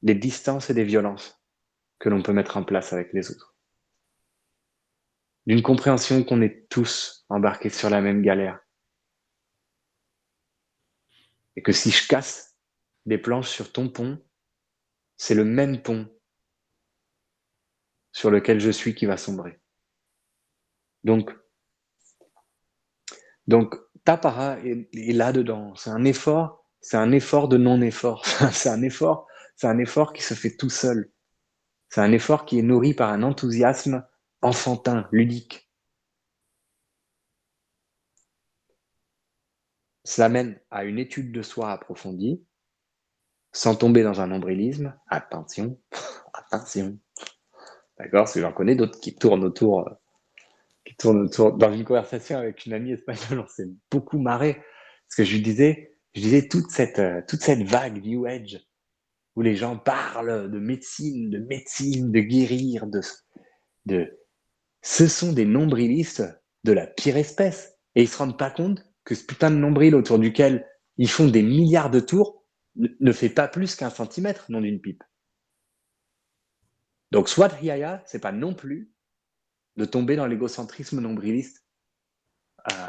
des 0.00 0.14
distances 0.14 0.70
et 0.70 0.74
des 0.74 0.82
violences 0.82 1.44
que 1.98 2.08
l'on 2.08 2.22
peut 2.22 2.32
mettre 2.32 2.56
en 2.56 2.64
place 2.64 2.94
avec 2.94 3.12
les 3.12 3.30
autres. 3.30 3.54
D'une 5.44 5.60
compréhension 5.60 6.24
qu'on 6.24 6.40
est 6.40 6.66
tous 6.70 7.26
embarqués 7.28 7.68
sur 7.68 7.90
la 7.90 8.00
même 8.00 8.22
galère. 8.22 8.58
Et 11.54 11.62
que 11.62 11.72
si 11.72 11.90
je 11.90 12.08
casse 12.08 12.56
des 13.04 13.18
planches 13.18 13.50
sur 13.50 13.70
ton 13.74 13.90
pont, 13.90 14.18
c'est 15.18 15.34
le 15.34 15.44
même 15.44 15.82
pont 15.82 16.08
sur 18.10 18.30
lequel 18.30 18.58
je 18.58 18.70
suis 18.70 18.94
qui 18.94 19.04
va 19.04 19.18
sombrer. 19.18 19.60
Donc, 21.04 21.30
donc 23.46 23.85
Tapara 24.06 24.56
est, 24.60 25.12
là-dedans. 25.12 25.74
C'est 25.74 25.90
un 25.90 26.04
effort, 26.04 26.64
c'est 26.80 26.96
un 26.96 27.10
effort 27.10 27.48
de 27.48 27.58
non-effort. 27.58 28.24
c'est 28.52 28.68
un 28.70 28.82
effort, 28.82 29.26
c'est 29.56 29.66
un 29.66 29.78
effort 29.78 30.12
qui 30.12 30.22
se 30.22 30.32
fait 30.32 30.56
tout 30.56 30.70
seul. 30.70 31.10
C'est 31.90 32.00
un 32.00 32.12
effort 32.12 32.46
qui 32.46 32.58
est 32.58 32.62
nourri 32.62 32.94
par 32.94 33.10
un 33.10 33.24
enthousiasme 33.24 34.06
enfantin, 34.42 35.08
ludique. 35.10 35.68
Cela 40.04 40.28
mène 40.28 40.60
à 40.70 40.84
une 40.84 41.00
étude 41.00 41.32
de 41.32 41.42
soi 41.42 41.72
approfondie, 41.72 42.46
sans 43.50 43.74
tomber 43.74 44.04
dans 44.04 44.20
un 44.20 44.28
nombrilisme. 44.28 44.96
Attention, 45.08 45.80
attention. 46.32 46.96
D'accord 47.98 48.22
Parce 48.22 48.34
que 48.34 48.40
j'en 48.40 48.52
connais 48.52 48.76
d'autres 48.76 49.00
qui 49.00 49.16
tournent 49.16 49.42
autour, 49.42 49.80
euh, 49.80 49.92
qui 50.86 50.96
tournent 50.96 51.20
autour. 51.20 51.52
Dans 51.52 51.72
une 51.72 51.84
conversation 51.84 52.38
avec 52.38 52.64
une 52.64 52.72
amie 52.72 52.92
espagnole, 52.92 53.44
on 53.44 53.48
s'est 53.48 53.68
beaucoup 53.90 54.18
marré. 54.18 54.54
Parce 54.54 55.16
que 55.16 55.24
je 55.24 55.34
lui 55.34 55.42
disais, 55.42 55.98
je 56.14 56.20
disais 56.20 56.48
toute 56.48 56.70
cette, 56.70 56.98
euh, 56.98 57.20
toute 57.28 57.42
cette 57.42 57.62
vague 57.62 58.02
New 58.04 58.26
Age 58.26 58.58
où 59.34 59.42
les 59.42 59.54
gens 59.54 59.76
parlent 59.76 60.50
de 60.50 60.58
médecine, 60.58 61.28
de 61.28 61.38
médecine, 61.38 62.10
de 62.10 62.20
guérir, 62.20 62.86
de, 62.86 63.00
de, 63.84 64.18
ce 64.80 65.06
sont 65.08 65.32
des 65.32 65.44
nombrilistes 65.44 66.24
de 66.64 66.72
la 66.72 66.86
pire 66.86 67.18
espèce. 67.18 67.74
Et 67.94 68.02
ils 68.02 68.08
se 68.08 68.16
rendent 68.16 68.38
pas 68.38 68.50
compte 68.50 68.82
que 69.04 69.14
ce 69.14 69.24
putain 69.24 69.50
de 69.50 69.56
nombril 69.56 69.94
autour 69.94 70.18
duquel 70.18 70.66
ils 70.96 71.10
font 71.10 71.28
des 71.28 71.42
milliards 71.42 71.90
de 71.90 72.00
tours 72.00 72.44
ne, 72.76 73.12
fait 73.12 73.28
pas 73.28 73.48
plus 73.48 73.74
qu'un 73.74 73.90
centimètre, 73.90 74.46
non 74.48 74.60
d'une 74.60 74.80
pipe. 74.80 75.02
Donc, 77.10 77.28
Swadhyaya, 77.28 78.02
c'est 78.06 78.20
pas 78.20 78.32
non 78.32 78.54
plus 78.54 78.92
de 79.76 79.84
tomber 79.84 80.16
dans 80.16 80.26
l'égocentrisme 80.26 81.00
nombriliste, 81.00 81.64
euh, 82.72 82.88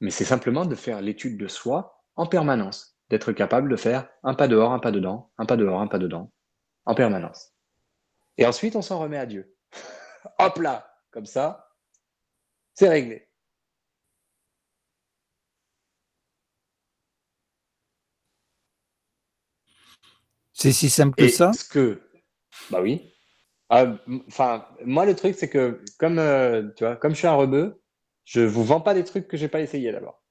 mais 0.00 0.10
c'est 0.10 0.24
simplement 0.24 0.66
de 0.66 0.74
faire 0.74 1.00
l'étude 1.00 1.38
de 1.38 1.48
soi 1.48 2.04
en 2.16 2.26
permanence, 2.26 2.98
d'être 3.08 3.32
capable 3.32 3.70
de 3.70 3.76
faire 3.76 4.08
un 4.22 4.34
pas 4.34 4.48
dehors, 4.48 4.72
un 4.72 4.78
pas 4.78 4.92
dedans, 4.92 5.32
un 5.38 5.46
pas 5.46 5.56
dehors, 5.56 5.80
un 5.80 5.88
pas 5.88 5.98
dedans, 5.98 6.32
en 6.84 6.94
permanence. 6.94 7.52
Et 8.36 8.46
ensuite, 8.46 8.76
on 8.76 8.82
s'en 8.82 8.98
remet 8.98 9.18
à 9.18 9.26
Dieu. 9.26 9.56
Hop 10.38 10.58
là, 10.58 10.92
comme 11.10 11.26
ça, 11.26 11.70
c'est 12.74 12.88
réglé. 12.88 13.28
C'est 20.52 20.72
si 20.72 20.88
simple 20.88 21.16
que 21.16 21.24
Et 21.24 21.28
ça? 21.28 21.52
ce 21.52 21.68
que, 21.68 22.02
bah 22.70 22.80
oui. 22.80 23.13
Ah, 23.76 23.98
Enfin, 24.28 24.66
moi 24.84 25.04
le 25.04 25.16
truc 25.16 25.34
c'est 25.36 25.48
que 25.50 25.80
comme 25.98 26.18
euh, 26.20 26.70
tu 26.76 26.84
vois, 26.84 26.94
comme 26.96 27.12
je 27.12 27.18
suis 27.18 27.26
un 27.26 27.34
rebeu, 27.34 27.82
je 28.24 28.40
vous 28.40 28.62
vends 28.64 28.80
pas 28.80 28.94
des 28.94 29.02
trucs 29.04 29.26
que 29.28 29.36
j'ai 29.36 29.48
pas 29.48 29.60
essayé 29.60 29.90
d'abord. 29.92 30.22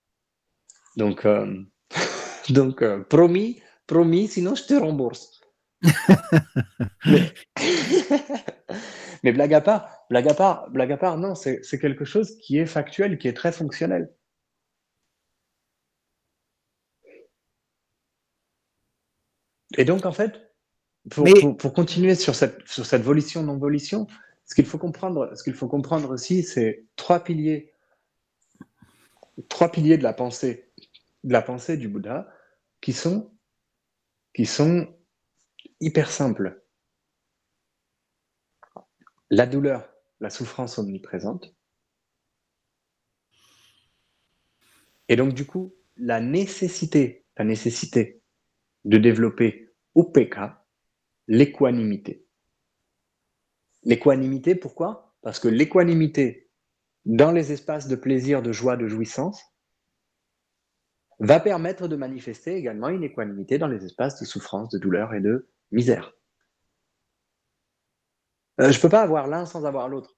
Donc, 0.97 1.25
euh, 1.25 1.63
donc 2.49 2.81
euh, 2.81 3.03
promis, 3.03 3.61
promis, 3.87 4.27
sinon 4.27 4.55
je 4.55 4.63
te 4.63 4.73
rembourse. 4.73 5.41
Mais, 7.05 7.33
mais 9.23 9.31
blague 9.33 9.53
à 9.53 9.61
part, 9.61 9.89
blague 10.09 10.29
à 10.29 10.33
part, 10.33 10.69
blague 10.71 10.91
à 10.91 10.97
part, 10.97 11.17
non, 11.17 11.35
c'est 11.35 11.61
quelque 11.79 12.05
chose 12.05 12.37
qui 12.41 12.57
est 12.57 12.65
factuel, 12.65 13.17
qui 13.17 13.27
est 13.27 13.33
très 13.33 13.51
fonctionnel. 13.51 14.09
Et 19.77 19.85
donc, 19.85 20.05
en 20.07 20.11
fait, 20.11 20.52
pour, 21.09 21.25
Mais- 21.25 21.33
pour, 21.39 21.57
pour 21.57 21.73
continuer 21.73 22.15
sur 22.15 22.35
cette, 22.35 22.67
sur 22.67 22.85
cette 22.85 23.01
volition-non-volition, 23.01 24.07
ce 24.45 24.55
qu'il 24.55 24.65
faut 24.65 24.77
comprendre, 24.77 25.35
ce 25.35 25.43
qu'il 25.43 25.53
faut 25.53 25.67
comprendre 25.67 26.09
aussi, 26.11 26.43
c'est 26.43 26.85
trois 26.95 27.23
piliers, 27.23 27.73
trois 29.49 29.71
piliers 29.71 29.97
de 29.97 30.03
la 30.03 30.13
pensée, 30.13 30.69
de 31.23 31.33
la 31.33 31.41
pensée 31.41 31.77
du 31.77 31.87
Bouddha, 31.87 32.29
qui 32.81 32.93
sont, 32.93 33.31
qui 34.33 34.45
sont 34.45 34.93
hyper 35.79 36.11
simples. 36.11 36.63
La 39.29 39.45
douleur, 39.45 39.89
la 40.19 40.29
souffrance 40.29 40.77
omniprésente. 40.77 41.55
Et 45.09 45.15
donc, 45.15 45.33
du 45.33 45.45
coup, 45.45 45.73
la 45.97 46.19
nécessité, 46.21 47.25
la 47.37 47.45
nécessité 47.45 48.21
de 48.85 48.97
développer 48.97 49.73
UPK, 49.95 50.37
l'équanimité. 51.27 52.27
L'équanimité, 53.83 54.55
pourquoi? 54.55 55.15
Parce 55.21 55.39
que 55.39 55.47
l'équanimité 55.47 56.51
dans 57.05 57.31
les 57.31 57.51
espaces 57.51 57.87
de 57.87 57.95
plaisir, 57.95 58.41
de 58.41 58.51
joie, 58.51 58.77
de 58.77 58.87
jouissance, 58.87 59.41
va 61.19 61.39
permettre 61.39 61.87
de 61.87 61.95
manifester 61.95 62.55
également 62.55 62.89
une 62.89 63.03
équanimité 63.03 63.57
dans 63.57 63.67
les 63.67 63.85
espaces 63.85 64.19
de 64.19 64.25
souffrance, 64.25 64.69
de 64.69 64.77
douleur 64.77 65.13
et 65.13 65.21
de 65.21 65.49
misère. 65.71 66.13
Euh, 68.59 68.71
je 68.71 68.77
ne 68.77 68.81
peux 68.81 68.89
pas 68.89 69.01
avoir 69.01 69.27
l'un 69.27 69.45
sans 69.45 69.65
avoir 69.65 69.89
l'autre. 69.89 70.17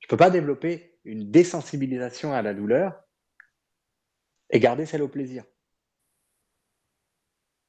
Je 0.00 0.06
ne 0.06 0.08
peux 0.10 0.16
pas 0.16 0.30
développer 0.30 0.98
une 1.04 1.30
désensibilisation 1.30 2.32
à 2.32 2.42
la 2.42 2.54
douleur 2.54 3.00
et 4.50 4.60
garder 4.60 4.86
celle 4.86 5.02
au 5.02 5.08
plaisir. 5.08 5.44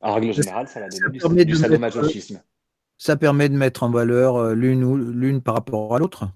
En 0.02 0.14
règle 0.14 0.34
générale, 0.34 0.68
ça, 0.68 0.80
la 0.80 0.90
donne 0.90 1.36
du, 1.36 1.46
du 1.46 1.56
sadomasochisme. 1.56 2.42
Ça 2.98 3.16
permet 3.16 3.50
de 3.50 3.56
mettre 3.56 3.84
en 3.84 3.92
valeur 3.92 4.36
euh, 4.38 4.54
l'une 4.54 4.84
ou 4.84 4.96
l'une 4.96 5.42
par 5.42 5.56
rapport 5.56 5.96
à 5.96 6.00
l'autre? 6.00 6.30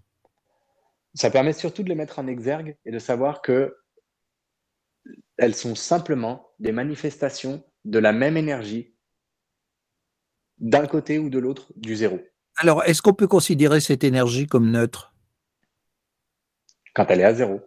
Ça 1.14 1.30
permet 1.30 1.54
surtout 1.54 1.84
de 1.84 1.90
les 1.90 1.96
mettre 1.96 2.20
en 2.20 2.28
exergue 2.28 2.78
et 2.86 2.92
de 2.92 3.00
savoir 3.00 3.42
que 3.42 3.76
elles 5.38 5.56
sont 5.56 5.76
simplement 5.76 6.50
des 6.60 6.72
manifestations 6.72 7.64
de 7.86 8.00
la 8.00 8.12
même 8.12 8.38
énergie 8.38 8.94
d'un 10.60 10.86
côté 10.86 11.18
ou 11.18 11.30
de 11.30 11.40
l'autre 11.40 11.74
du 11.76 11.96
zéro. 11.96 12.20
Alors, 12.58 12.84
est-ce 12.84 13.02
qu'on 13.02 13.14
peut 13.14 13.28
considérer 13.28 13.80
cette 13.80 14.04
énergie 14.04 14.46
comme 14.46 14.70
neutre? 14.70 15.16
Quand 16.94 17.06
elle 17.10 17.22
est 17.22 17.26
à 17.26 17.34
zéro. 17.34 17.62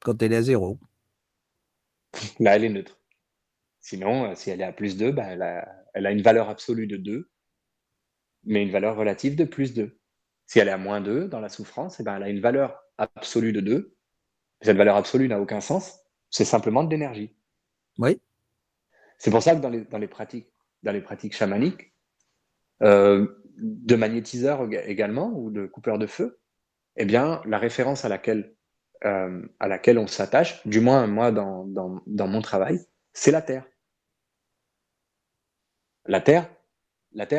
Quand 0.00 0.20
elle 0.22 0.34
est 0.34 0.36
à 0.36 0.42
zéro. 0.42 0.78
Là, 2.38 2.56
elle 2.56 2.64
est 2.64 2.68
neutre. 2.68 2.98
Sinon, 3.86 4.32
euh, 4.32 4.34
si 4.34 4.50
elle 4.50 4.60
est 4.60 4.64
à 4.64 4.72
plus 4.72 4.96
2, 4.96 5.12
bah, 5.12 5.28
elle, 5.28 5.42
a, 6.06 6.10
une 6.10 6.20
valeur 6.20 6.48
absolue 6.48 6.88
de 6.88 6.96
2, 6.96 7.30
mais 8.42 8.64
une 8.64 8.72
valeur 8.72 8.96
relative 8.96 9.36
de 9.36 9.44
plus 9.44 9.74
2. 9.74 9.96
Si 10.46 10.58
elle 10.58 10.66
est 10.66 10.72
à 10.72 10.76
moins 10.76 11.00
2 11.00 11.28
dans 11.28 11.38
la 11.38 11.48
souffrance, 11.48 12.00
eh 12.00 12.02
ben, 12.02 12.16
elle 12.16 12.24
a 12.24 12.28
une 12.28 12.40
valeur 12.40 12.82
absolue 12.98 13.52
de 13.52 13.60
2. 13.60 13.94
Cette 14.60 14.76
valeur 14.76 14.96
absolue 14.96 15.28
n'a 15.28 15.40
aucun 15.40 15.60
sens. 15.60 16.00
C'est 16.30 16.44
simplement 16.44 16.82
de 16.82 16.90
l'énergie. 16.90 17.36
Oui. 17.98 18.20
C'est 19.18 19.30
pour 19.30 19.44
ça 19.44 19.54
que 19.54 19.60
dans 19.60 19.70
les, 19.70 19.84
dans 19.84 19.98
les, 19.98 20.08
pratiques, 20.08 20.52
dans 20.82 20.90
les 20.90 21.00
pratiques 21.00 21.36
chamaniques, 21.36 21.94
euh, 22.82 23.40
de 23.56 23.94
magnétiseurs 23.94 24.68
également 24.72 25.30
ou 25.32 25.52
de 25.52 25.64
coupeurs 25.66 25.98
de 25.98 26.08
feu, 26.08 26.40
eh 26.96 27.04
bien, 27.04 27.40
la 27.46 27.58
référence 27.58 28.04
à 28.04 28.08
laquelle, 28.08 28.52
euh, 29.04 29.46
à 29.60 29.68
laquelle 29.68 29.98
on 29.98 30.08
s'attache, 30.08 30.66
du 30.66 30.80
moins 30.80 31.06
moi 31.06 31.30
dans, 31.30 31.64
dans, 31.66 32.02
dans 32.08 32.26
mon 32.26 32.42
travail, 32.42 32.80
c'est 33.12 33.30
la 33.30 33.42
Terre. 33.42 33.64
La 36.08 36.20
Terre, 36.20 36.48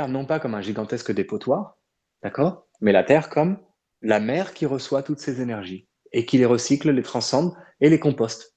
non 0.07 0.25
pas 0.25 0.39
comme 0.39 0.55
un 0.55 0.61
gigantesque 0.61 1.11
dépotoir, 1.11 1.77
d'accord, 2.23 2.67
mais 2.81 2.91
la 2.91 3.03
Terre 3.03 3.29
comme 3.29 3.59
la 4.01 4.19
mer 4.19 4.53
qui 4.53 4.65
reçoit 4.65 5.03
toutes 5.03 5.19
ces 5.19 5.41
énergies 5.41 5.87
et 6.11 6.25
qui 6.25 6.37
les 6.37 6.45
recycle, 6.45 6.91
les 6.91 7.03
transcende 7.03 7.53
et 7.79 7.89
les 7.89 7.99
composte. 7.99 8.55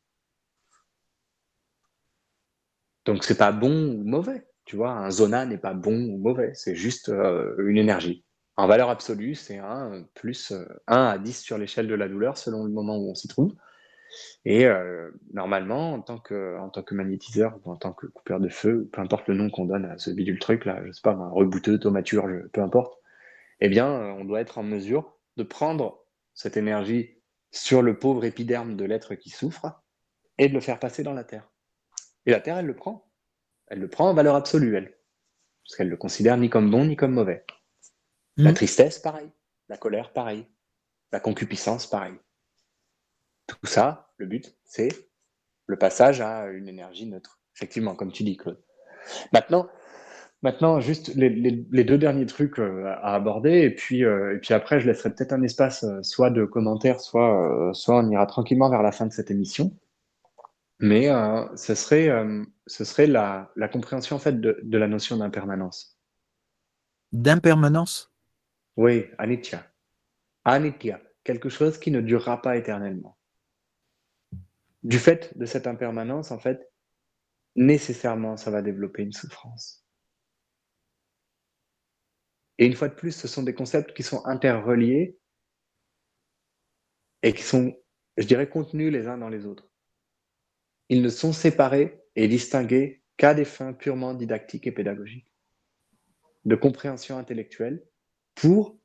Donc 3.04 3.24
c'est 3.24 3.38
pas 3.38 3.52
bon 3.52 3.94
ou 3.94 4.04
mauvais. 4.04 4.46
Tu 4.64 4.76
vois, 4.76 4.92
un 4.92 5.10
zona 5.10 5.46
n'est 5.46 5.58
pas 5.58 5.74
bon 5.74 5.96
ou 5.96 6.18
mauvais, 6.18 6.52
c'est 6.54 6.76
juste 6.76 7.08
euh, 7.08 7.56
une 7.66 7.78
énergie. 7.78 8.24
En 8.56 8.66
valeur 8.66 8.90
absolue, 8.90 9.34
c'est 9.34 9.58
1 9.58 10.04
plus 10.14 10.52
1 10.52 10.54
euh, 10.54 10.66
à 10.86 11.18
10 11.18 11.40
sur 11.40 11.58
l'échelle 11.58 11.88
de 11.88 11.94
la 11.94 12.08
douleur 12.08 12.36
selon 12.36 12.64
le 12.64 12.70
moment 12.70 12.98
où 12.98 13.10
on 13.10 13.14
s'y 13.14 13.26
trouve. 13.26 13.54
Et 14.44 14.66
euh, 14.66 15.10
normalement, 15.32 15.92
en 15.92 16.00
tant, 16.00 16.18
que, 16.18 16.58
en 16.58 16.68
tant 16.68 16.82
que 16.82 16.94
magnétiseur 16.94 17.58
ou 17.64 17.70
en 17.70 17.76
tant 17.76 17.92
que 17.92 18.06
coupeur 18.06 18.40
de 18.40 18.48
feu, 18.48 18.88
peu 18.92 19.00
importe 19.00 19.28
le 19.28 19.34
nom 19.34 19.50
qu'on 19.50 19.66
donne 19.66 19.84
à 19.84 19.98
ce 19.98 20.10
bidule 20.10 20.38
truc 20.38 20.64
là, 20.64 20.80
je 20.86 20.92
sais 20.92 21.02
pas, 21.02 21.12
un 21.12 21.28
rebouteux, 21.28 21.78
tomaturge, 21.78 22.48
peu 22.52 22.62
importe, 22.62 22.98
eh 23.60 23.68
bien, 23.68 23.88
on 23.90 24.24
doit 24.24 24.40
être 24.40 24.58
en 24.58 24.62
mesure 24.62 25.16
de 25.36 25.42
prendre 25.42 26.04
cette 26.34 26.56
énergie 26.56 27.18
sur 27.50 27.82
le 27.82 27.98
pauvre 27.98 28.24
épiderme 28.24 28.76
de 28.76 28.84
l'être 28.84 29.14
qui 29.14 29.30
souffre 29.30 29.82
et 30.38 30.48
de 30.48 30.54
le 30.54 30.60
faire 30.60 30.78
passer 30.78 31.02
dans 31.02 31.12
la 31.12 31.24
terre. 31.24 31.50
Et 32.26 32.30
la 32.30 32.40
terre, 32.40 32.58
elle 32.58 32.66
le 32.66 32.76
prend. 32.76 33.10
Elle 33.66 33.80
le 33.80 33.88
prend 33.88 34.08
en 34.08 34.14
valeur 34.14 34.34
absolue, 34.34 34.76
elle. 34.76 34.96
Parce 35.64 35.76
qu'elle 35.76 35.88
le 35.88 35.96
considère 35.96 36.36
ni 36.36 36.48
comme 36.48 36.70
bon 36.70 36.84
ni 36.84 36.96
comme 36.96 37.12
mauvais. 37.12 37.44
La 38.36 38.50
mmh. 38.50 38.54
tristesse, 38.54 38.98
pareil. 38.98 39.30
La 39.68 39.76
colère, 39.76 40.12
pareil. 40.12 40.46
La 41.12 41.20
concupiscence, 41.20 41.86
pareil. 41.86 42.14
Tout 43.50 43.66
ça, 43.66 44.12
le 44.18 44.26
but, 44.26 44.54
c'est 44.62 44.90
le 45.66 45.76
passage 45.76 46.20
à 46.20 46.46
une 46.46 46.68
énergie 46.68 47.06
neutre. 47.06 47.40
Effectivement, 47.56 47.96
comme 47.96 48.12
tu 48.12 48.22
dis, 48.22 48.36
Claude. 48.36 48.62
Maintenant, 49.32 49.68
maintenant 50.42 50.78
juste 50.78 51.12
les, 51.16 51.30
deux 51.84 51.98
derniers 51.98 52.26
trucs 52.26 52.60
euh, 52.60 52.86
à 52.86 53.14
aborder, 53.14 53.62
et 53.62 53.74
puis, 53.74 54.04
euh, 54.04 54.36
et 54.36 54.38
puis 54.38 54.54
après, 54.54 54.78
je 54.78 54.86
laisserai 54.86 55.12
peut-être 55.12 55.32
un 55.32 55.42
espace 55.42 55.82
euh, 55.82 56.00
soit 56.02 56.30
de 56.30 56.44
commentaires, 56.44 57.00
soit, 57.00 57.70
soit 57.74 57.98
on 57.98 58.08
ira 58.08 58.24
tranquillement 58.26 58.70
vers 58.70 58.82
la 58.82 58.92
fin 58.92 59.06
de 59.06 59.12
cette 59.12 59.32
émission. 59.32 59.76
Mais 60.78 61.08
ce 61.56 61.74
serait, 61.74 62.08
ce 62.66 62.84
serait 62.84 63.06
la, 63.06 63.52
la, 63.54 63.68
compréhension 63.68 64.16
en 64.16 64.18
fait 64.18 64.40
de, 64.40 64.58
de 64.62 64.78
la 64.78 64.88
notion 64.88 65.18
d'impermanence. 65.18 65.98
D'impermanence? 67.12 68.14
Oui, 68.78 69.04
anitya. 69.18 69.62
Anitya, 70.46 71.02
quelque 71.22 71.50
chose 71.50 71.76
qui 71.76 71.90
ne 71.90 72.00
durera 72.00 72.40
pas 72.40 72.56
éternellement. 72.56 73.18
Du 74.82 74.98
fait 74.98 75.36
de 75.36 75.46
cette 75.46 75.66
impermanence, 75.66 76.30
en 76.30 76.38
fait, 76.38 76.70
nécessairement, 77.56 78.36
ça 78.36 78.50
va 78.50 78.62
développer 78.62 79.02
une 79.02 79.12
souffrance. 79.12 79.84
Et 82.58 82.66
une 82.66 82.74
fois 82.74 82.88
de 82.88 82.94
plus, 82.94 83.12
ce 83.12 83.28
sont 83.28 83.42
des 83.42 83.54
concepts 83.54 83.94
qui 83.94 84.02
sont 84.02 84.24
interreliés 84.26 85.18
et 87.22 87.32
qui 87.32 87.42
sont, 87.42 87.74
je 88.16 88.26
dirais, 88.26 88.48
contenus 88.48 88.92
les 88.92 89.08
uns 89.08 89.18
dans 89.18 89.28
les 89.28 89.46
autres. 89.46 89.70
Ils 90.88 91.02
ne 91.02 91.08
sont 91.08 91.32
séparés 91.32 92.02
et 92.16 92.28
distingués 92.28 93.02
qu'à 93.16 93.34
des 93.34 93.44
fins 93.44 93.72
purement 93.72 94.14
didactiques 94.14 94.66
et 94.66 94.72
pédagogiques, 94.72 95.32
de 96.44 96.56
compréhension 96.56 97.16
intellectuelle, 97.18 97.86
pour 98.34 98.78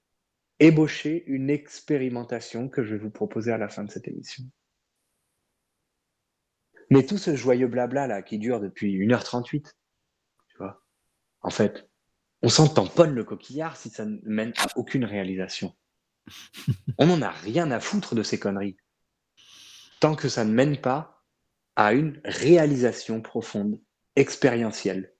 ébaucher 0.60 1.24
une 1.28 1.50
expérimentation 1.50 2.70
que 2.70 2.84
je 2.84 2.96
vais 2.96 3.02
vous 3.02 3.12
proposer 3.12 3.52
à 3.52 3.58
la 3.58 3.70
fin 3.70 3.84
de 3.84 3.92
cette 3.92 4.08
émission. 4.08 4.44
Mais 6.90 7.06
tout 7.06 7.18
ce 7.18 7.36
joyeux 7.36 7.68
blabla 7.68 8.08
là 8.08 8.22
qui 8.22 8.38
dure 8.38 8.60
depuis 8.60 8.98
1h38, 8.98 9.72
tu 10.48 10.58
vois, 10.58 10.84
en 11.42 11.50
fait, 11.50 11.90
on 12.42 12.50
s'en 12.50 12.68
tamponne 12.68 13.16
le 13.16 13.24
coquillard 13.24 13.76
si 13.76 13.90
ça 13.90 14.06
ne 14.06 14.20
mène 14.24 14.54
à 14.58 14.68
aucune 14.76 15.06
réalisation. 15.06 15.76
On 16.98 17.08
n'en 17.08 17.22
a 17.22 17.30
rien 17.30 17.72
à 17.72 17.80
foutre 17.80 18.16
de 18.16 18.24
ces 18.24 18.40
conneries. 18.40 18.78
Tant 20.00 20.16
que 20.16 20.30
ça 20.30 20.46
ne 20.46 20.54
mène 20.54 20.80
pas 20.80 21.24
à 21.76 21.94
une 21.94 22.22
réalisation 22.24 23.22
profonde, 23.22 23.82
expérientielle, 24.16 25.14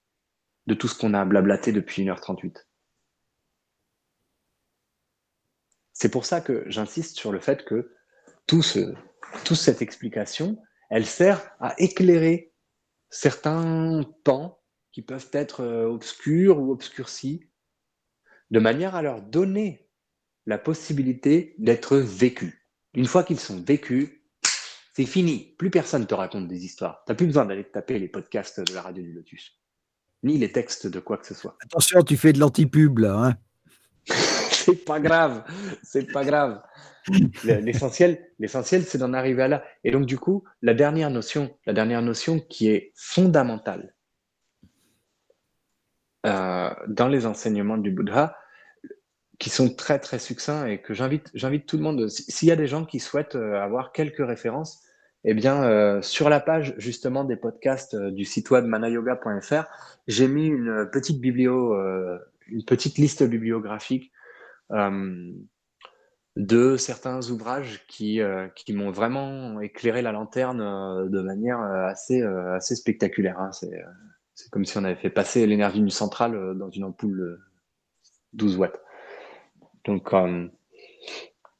de 0.68 0.74
tout 0.74 0.88
ce 0.88 0.98
qu'on 0.98 1.14
a 1.14 1.26
blablaté 1.26 1.72
depuis 1.72 2.06
1h38. 2.06 2.66
C'est 5.94 6.10
pour 6.10 6.26
ça 6.26 6.42
que 6.42 6.66
j'insiste 6.68 7.18
sur 7.18 7.32
le 7.32 7.40
fait 7.40 7.66
que 7.66 7.92
tout 8.48 8.62
ce, 8.62 8.94
toute 9.44 9.58
cette 9.58 9.82
explication, 9.82 10.62
elle 10.90 11.06
sert 11.06 11.52
à 11.60 11.74
éclairer 11.78 12.54
certains 13.10 14.04
pans 14.24 14.60
qui 14.92 15.02
peuvent 15.02 15.30
être 15.34 15.62
euh, 15.62 15.88
obscurs 15.88 16.60
ou 16.60 16.72
obscurcis, 16.72 17.50
de 18.52 18.60
manière 18.60 18.96
à 18.96 19.02
leur 19.02 19.22
donner 19.22 19.90
la 20.46 20.58
possibilité 20.58 21.56
d'être 21.58 21.98
vécus. 21.98 22.54
Une 22.94 23.06
fois 23.06 23.24
qu'ils 23.24 23.40
sont 23.40 23.62
vécus, 23.62 24.10
c'est 24.94 25.06
fini. 25.06 25.56
Plus 25.58 25.70
personne 25.70 26.08
te 26.08 26.14
raconte 26.14 26.48
des 26.48 26.64
histoires. 26.64 27.04
Tu 27.06 27.12
n'as 27.12 27.16
plus 27.16 27.26
besoin 27.26 27.46
d'aller 27.46 27.66
taper 27.66 28.00
les 28.00 28.08
podcasts 28.08 28.62
de 28.62 28.74
la 28.74 28.82
radio 28.82 29.04
du 29.04 29.12
Lotus. 29.12 29.60
Ni 30.24 30.38
les 30.38 30.52
textes 30.52 30.88
de 30.88 31.00
quoi 31.00 31.18
que 31.18 31.28
ce 31.28 31.34
soit. 31.34 31.58
Attention, 31.62 32.02
tu 32.04 32.16
fais 32.16 32.32
de 32.32 32.40
l'antipub 32.40 33.00
là. 33.00 33.16
Hein 33.16 33.36
c'est 34.52 34.86
pas 34.86 35.00
grave. 35.00 35.44
C'est 35.84 36.12
pas 36.12 36.24
grave. 36.24 36.62
L'essentiel, 37.44 38.32
l'essentiel, 38.40 38.84
c'est 38.84 38.98
d'en 38.98 39.14
arriver 39.14 39.44
à 39.44 39.48
là. 39.48 39.64
Et 39.84 39.92
donc, 39.92 40.06
du 40.06 40.18
coup, 40.18 40.44
la 40.62 40.74
dernière 40.74 41.10
notion, 41.10 41.56
la 41.66 41.74
dernière 41.74 42.02
notion 42.02 42.40
qui 42.40 42.70
est 42.70 42.92
fondamentale 42.96 43.94
euh, 46.26 46.70
dans 46.88 47.08
les 47.08 47.26
enseignements 47.26 47.78
du 47.78 47.92
Bouddha, 47.92 48.38
qui 49.38 49.50
sont 49.50 49.76
très 49.76 50.00
très 50.00 50.18
succincts 50.18 50.66
et 50.66 50.82
que 50.82 50.94
j'invite 50.94 51.30
j'invite 51.34 51.68
tout 51.68 51.78
le 51.78 51.84
monde. 51.84 52.08
S'il 52.10 52.48
y 52.48 52.52
a 52.52 52.56
des 52.56 52.68
gens 52.68 52.86
qui 52.86 53.00
souhaitent 53.00 53.36
euh, 53.36 53.62
avoir 53.62 53.92
quelques 53.92 54.26
références, 54.26 54.82
eh 55.26 55.34
bien, 55.34 55.64
euh, 55.64 56.02
sur 56.02 56.30
la 56.30 56.40
page 56.40 56.74
justement 56.78 57.24
des 57.24 57.36
podcasts 57.36 57.96
du 57.96 58.26
site 58.26 58.50
web 58.50 58.66
manayoga.fr, 58.66 59.66
j'ai 60.08 60.28
mis 60.28 60.48
une 60.48 60.90
petite 60.92 61.20
biblio, 61.20 61.76
une 62.48 62.64
petite 62.66 62.98
liste 62.98 63.24
bibliographique 63.24 64.12
de 66.36 66.76
certains 66.78 67.30
ouvrages 67.30 67.86
qui, 67.88 68.20
qui 68.56 68.74
m'ont 68.74 68.92
vraiment 68.92 69.62
éclairé 69.62 70.02
la 70.02 70.12
lanterne 70.12 71.10
de 71.10 71.22
manière 71.22 71.62
assez, 71.62 72.22
assez 72.22 72.76
spectaculaire. 72.76 73.40
Hein. 73.40 73.52
C'est 74.34 74.50
comme 74.52 74.66
si 74.66 74.78
on 74.78 74.84
avait 74.84 74.96
fait 74.96 75.10
passer 75.10 75.48
l'énergie 75.48 75.82
du 75.82 75.90
centrale 75.90 76.58
dans 76.58 76.70
une 76.70 76.84
ampoule 76.84 77.40
12 78.34 78.58
watts. 78.58 78.82
Donc, 79.86 80.14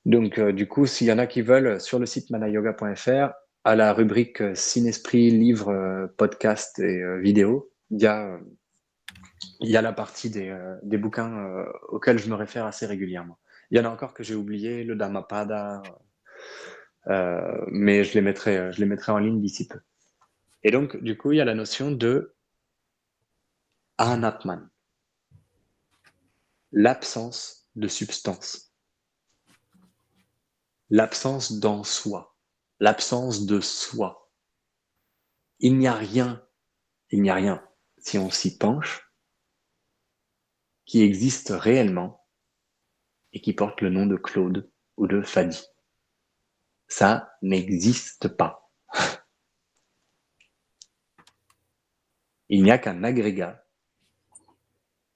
donc 0.06 0.40
du 0.40 0.68
coup, 0.68 0.86
s'il 0.86 1.08
y 1.08 1.12
en 1.14 1.20
a 1.20 1.26
qui 1.28 1.42
veulent, 1.42 1.80
sur 1.80 1.98
le 1.98 2.06
site 2.06 2.30
manayoga.fr, 2.30 3.34
à 3.66 3.76
la 3.76 3.94
rubrique 3.94 4.42
euh, 4.42 4.54
Cinesprit, 4.56 5.32
livres, 5.32 5.70
euh, 5.70 6.08
podcasts 6.18 6.80
et 6.80 7.02
euh, 7.02 7.20
vidéos, 7.20 7.72
il 7.90 8.00
y 8.00 8.06
a, 8.06 8.40
il 9.60 9.70
y 9.70 9.76
a 9.76 9.82
la 9.82 9.92
partie 9.92 10.30
des, 10.30 10.50
euh, 10.50 10.76
des 10.84 10.98
bouquins 10.98 11.36
euh, 11.36 11.66
auxquels 11.90 12.20
je 12.20 12.30
me 12.30 12.36
réfère 12.36 12.66
assez 12.66 12.86
régulièrement. 12.86 13.40
Il 13.72 13.78
y 13.78 13.80
en 13.80 13.86
a 13.86 13.90
encore 13.90 14.14
que 14.14 14.24
j'ai 14.24 14.36
oublié, 14.36 14.84
le 14.84 14.96
Dhammapada, 14.96 15.82
euh, 17.08 17.66
mais 17.68 18.04
je 18.04 18.14
les, 18.14 18.22
mettrai, 18.22 18.58
euh, 18.58 18.72
je 18.72 18.80
les 18.80 18.86
mettrai 18.86 19.12
en 19.12 19.20
ligne 19.20 19.42
d'ici 19.42 19.68
peu. 19.68 19.80
Et 20.64 20.72
donc, 20.72 20.98
du 20.98 21.18
coup, 21.18 21.32
il 21.32 21.38
y 21.38 21.42
a 21.42 21.46
la 21.46 21.54
notion 21.54 21.92
de 21.92 22.36
Anatman, 23.98 24.70
l'absence 26.72 27.70
de 27.76 27.88
substance, 27.88 28.74
l'absence 30.90 31.60
d'en 31.60 31.84
soi, 31.84 32.36
l'absence 32.80 33.46
de 33.46 33.60
soi. 33.60 34.32
Il 35.60 35.78
n'y 35.78 35.88
a 35.88 35.94
rien, 35.94 36.44
il 37.12 37.22
n'y 37.22 37.30
a 37.30 37.36
rien, 37.36 37.64
si 37.98 38.18
on 38.18 38.30
s'y 38.30 38.58
penche, 38.58 39.12
qui 40.86 41.02
existe 41.02 41.50
réellement 41.50 42.25
et 43.36 43.42
qui 43.42 43.54
porte 43.54 43.82
le 43.82 43.90
nom 43.90 44.08
de 44.08 44.16
Claude 44.16 44.72
ou 44.96 45.08
de 45.08 45.22
Fadi. 45.22 45.62
Ça 46.88 47.38
n'existe 47.42 48.30
pas. 48.30 48.72
Il 52.48 52.64
n'y 52.64 52.72
a 52.72 52.78
qu'un 52.78 53.04
agrégat, 53.04 53.66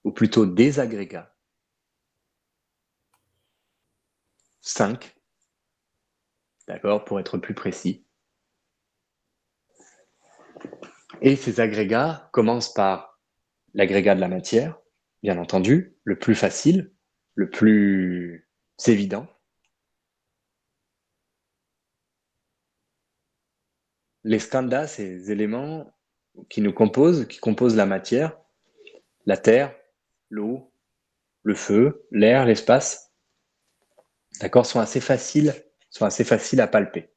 ou 0.03 0.11
plutôt 0.11 0.45
des 0.45 0.79
agrégats, 0.79 1.33
5, 4.61 5.15
d'accord, 6.67 7.05
pour 7.05 7.19
être 7.19 7.37
plus 7.37 7.53
précis. 7.53 8.05
Et 11.21 11.35
ces 11.35 11.59
agrégats 11.59 12.29
commencent 12.33 12.73
par 12.73 13.19
l'agrégat 13.73 14.15
de 14.15 14.21
la 14.21 14.27
matière, 14.27 14.77
bien 15.21 15.37
entendu, 15.37 15.95
le 16.03 16.19
plus 16.19 16.35
facile, 16.35 16.93
le 17.39 17.49
plus 17.49 18.49
évident. 18.85 19.25
Les 24.25 24.39
skandhas, 24.39 24.87
ces 24.87 25.31
éléments 25.31 25.89
qui 26.49 26.59
nous 26.59 26.73
composent, 26.73 27.25
qui 27.29 27.39
composent 27.39 27.77
la 27.77 27.85
matière, 27.85 28.37
la 29.25 29.37
terre, 29.37 29.73
l'eau, 30.29 30.73
le 31.43 31.55
feu, 31.55 32.05
l'air, 32.11 32.45
l'espace, 32.45 33.13
d'accord, 34.41 34.65
sont 34.65 34.81
assez 34.81 34.99
faciles, 34.99 35.53
sont 35.89 36.03
assez 36.03 36.25
faciles 36.25 36.59
à 36.59 36.67
palper. 36.67 37.09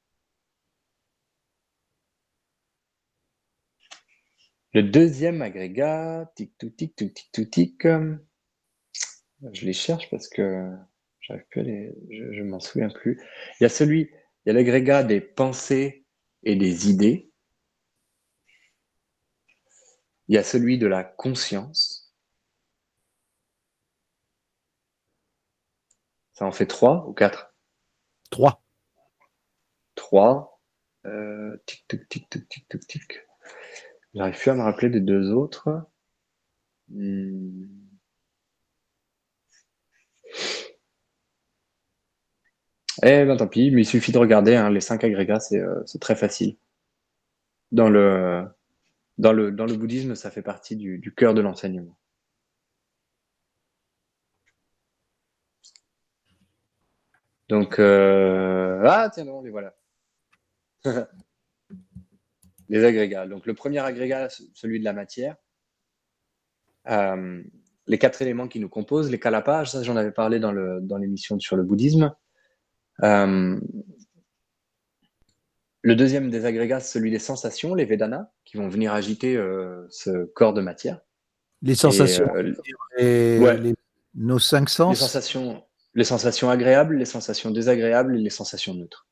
Le 4.73 4.85
deuxième 4.85 5.43
agrégat, 5.43 6.33
tic 6.37 6.57
tout 6.59 6.71
tic 6.71 6.95
tout 6.95 7.09
tic 7.09 7.33
tout 7.33 7.45
tic, 7.45 7.85
euh, 7.87 8.17
je 9.53 9.67
les 9.67 9.73
cherche 9.73 10.09
parce 10.11 10.29
que 10.29 10.71
j'arrive 11.21 11.45
plus 11.51 11.61
à 11.61 11.65
les, 11.65 11.95
je, 12.11 12.33
je 12.33 12.43
m'en 12.43 12.61
souviens 12.61 12.89
plus. 12.91 13.21
Il 13.61 13.65
y 13.65 13.67
a 13.67 13.69
celui, 13.69 14.11
il 14.45 14.49
y 14.49 14.51
a 14.51 14.53
l'agrégat 14.55 15.03
des 15.05 15.21
pensées 15.21 16.05
et 16.45 16.57
des 16.57 16.91
idées. 16.91 17.31
Il 20.27 20.35
y 20.35 20.39
a 20.39 20.43
celui 20.43 20.79
de 20.79 20.89
la 20.89 21.05
conscience. 21.05 22.13
Ça 26.35 26.45
en 26.45 26.53
fait 26.53 26.67
trois 26.67 27.09
ou 27.09 27.15
quatre? 27.15 27.55
3. 28.31 28.63
Trois. 29.95 30.61
Euh, 31.07 31.57
tic, 31.65 31.87
tic, 31.89 32.07
tic, 32.11 32.29
tic, 32.29 32.47
tic, 32.49 32.69
tic, 32.69 32.87
tic. 32.87 33.21
J'arrive 34.15 34.39
plus 34.39 34.51
à 34.51 34.55
me 34.55 34.63
rappeler 34.63 34.91
des 34.91 35.01
deux 35.01 35.33
autres. 35.33 35.69
Hmm. 36.89 37.92
Eh 43.03 43.25
ben 43.25 43.37
tant 43.37 43.49
pis, 43.49 43.71
mais 43.71 43.83
il 43.83 43.87
suffit 43.87 44.13
de 44.13 44.19
regarder 44.19 44.55
hein, 44.55 44.71
les 44.71 44.81
cinq 44.81 45.05
agrégats, 45.05 45.41
c'est 45.41 45.59
euh, 45.61 45.83
c'est 45.87 46.01
très 46.01 46.17
facile. 46.17 46.57
Dans 47.73 47.89
le, 47.89 48.47
dans 49.19 49.33
le, 49.33 49.51
dans 49.53 49.67
le 49.67 49.77
bouddhisme, 49.77 50.15
ça 50.15 50.31
fait 50.31 50.43
partie 50.43 50.77
du, 50.77 51.15
cœur 51.17 51.35
de 51.35 51.41
l'enseignement. 51.41 51.97
Donc, 57.49 57.79
euh, 57.79 58.83
ah 58.87 59.11
tiens, 59.13 59.25
non, 59.25 59.43
les 59.43 59.51
voilà. 59.51 59.75
les 62.69 62.85
agrégats. 62.85 63.27
Donc, 63.27 63.47
le 63.47 63.55
premier 63.55 63.79
agrégat, 63.81 64.29
celui 64.55 64.81
de 64.81 64.85
la 64.85 64.93
matière. 64.93 65.37
Euh, 66.89 67.43
les 67.87 67.99
quatre 67.99 68.23
éléments 68.23 68.49
qui 68.49 68.61
nous 68.61 68.69
composent, 68.69 69.11
les 69.11 69.21
kalapas, 69.21 69.67
ça 69.67 69.83
j'en 69.83 69.97
avais 69.97 70.13
parlé 70.13 70.41
dans 70.41 70.53
le 70.53 70.81
dans 70.81 70.99
l'émission 70.99 71.39
sur 71.39 71.57
le 71.57 71.63
bouddhisme. 71.63 72.15
Euh, 73.05 73.59
le 75.83 75.97
deuxième 75.97 76.31
des 76.31 76.45
agrégats, 76.45 76.81
celui 76.81 77.11
des 77.11 77.19
sensations, 77.19 77.75
les 77.75 77.85
vedanas, 77.85 78.31
qui 78.45 78.57
vont 78.57 78.69
venir 78.69 78.93
agiter 78.93 79.37
euh, 79.37 79.85
ce 79.91 80.25
corps 80.27 80.55
de 80.55 80.61
matière. 80.61 81.01
Les 81.63 81.75
sensations, 81.75 82.27
Et, 82.37 82.41
euh, 82.41 82.55
et 82.99 83.39
ouais. 83.41 83.59
les- 83.59 83.75
nos 84.15 84.39
cinq 84.39 84.69
les 84.69 84.75
sens. 84.75 84.99
sensations, 84.99 85.65
les 85.95 86.05
sensations 86.05 86.51
agréables, 86.51 86.97
les 86.97 87.05
sensations 87.05 87.51
désagréables 87.51 88.17
et 88.17 88.21
les 88.21 88.31
sensations 88.31 88.75
neutres. 88.75 89.09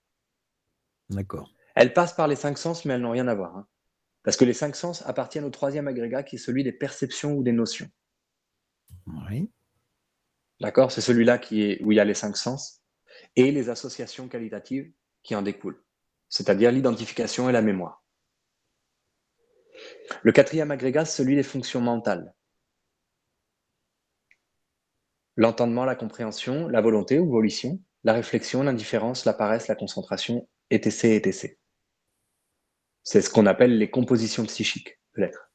D'accord. 1.08 1.50
Elles 1.74 1.92
passent 1.92 2.14
par 2.14 2.28
les 2.28 2.36
cinq 2.36 2.58
sens, 2.58 2.84
mais 2.84 2.94
elles 2.94 3.00
n'ont 3.00 3.10
rien 3.12 3.26
à 3.28 3.34
voir. 3.34 3.56
hein. 3.56 3.66
Parce 4.22 4.36
que 4.36 4.44
les 4.44 4.52
cinq 4.52 4.76
sens 4.76 5.02
appartiennent 5.06 5.44
au 5.44 5.50
troisième 5.50 5.88
agrégat, 5.88 6.22
qui 6.22 6.36
est 6.36 6.38
celui 6.38 6.62
des 6.62 6.72
perceptions 6.72 7.32
ou 7.34 7.42
des 7.42 7.52
notions. 7.52 7.88
Oui. 9.28 9.50
D'accord? 10.60 10.92
C'est 10.92 11.00
celui-là 11.00 11.38
qui 11.38 11.62
est 11.62 11.82
où 11.82 11.90
il 11.92 11.96
y 11.96 12.00
a 12.00 12.04
les 12.04 12.14
cinq 12.14 12.36
sens 12.36 12.80
et 13.36 13.52
les 13.52 13.69
associations 13.69 14.28
qualitatives 14.28 14.93
qui 15.23 15.35
en 15.35 15.43
découlent, 15.43 15.82
c'est-à-dire 16.28 16.73
l'identification 16.73 17.48
et 17.48 17.52
la 17.52 17.62
mémoire. 17.62 18.05
Le 20.23 20.32
quatrième 20.32 20.70
agrégat, 20.70 21.05
celui 21.05 21.36
des 21.36 21.43
fonctions 21.43 21.81
mentales. 21.81 22.35
L'entendement, 25.36 25.85
la 25.85 25.94
compréhension, 25.94 26.69
la 26.69 26.81
volonté 26.81 27.19
ou 27.19 27.31
volition, 27.31 27.81
la 28.05 28.12
réflexion, 28.12 28.62
l'indifférence, 28.62 29.24
la 29.24 29.32
paresse, 29.32 29.69
la 29.69 29.77
concentration, 29.77 30.48
etc. 30.70 31.16
etc. 31.16 31.59
C'est 33.02 33.23
ce 33.23 33.31
qu'on 33.31 33.47
appelle 33.47 33.78
les 33.78 33.90
compositions 33.90 34.44
psychiques 34.44 35.01
de 35.16 35.23
l'être. 35.23 35.51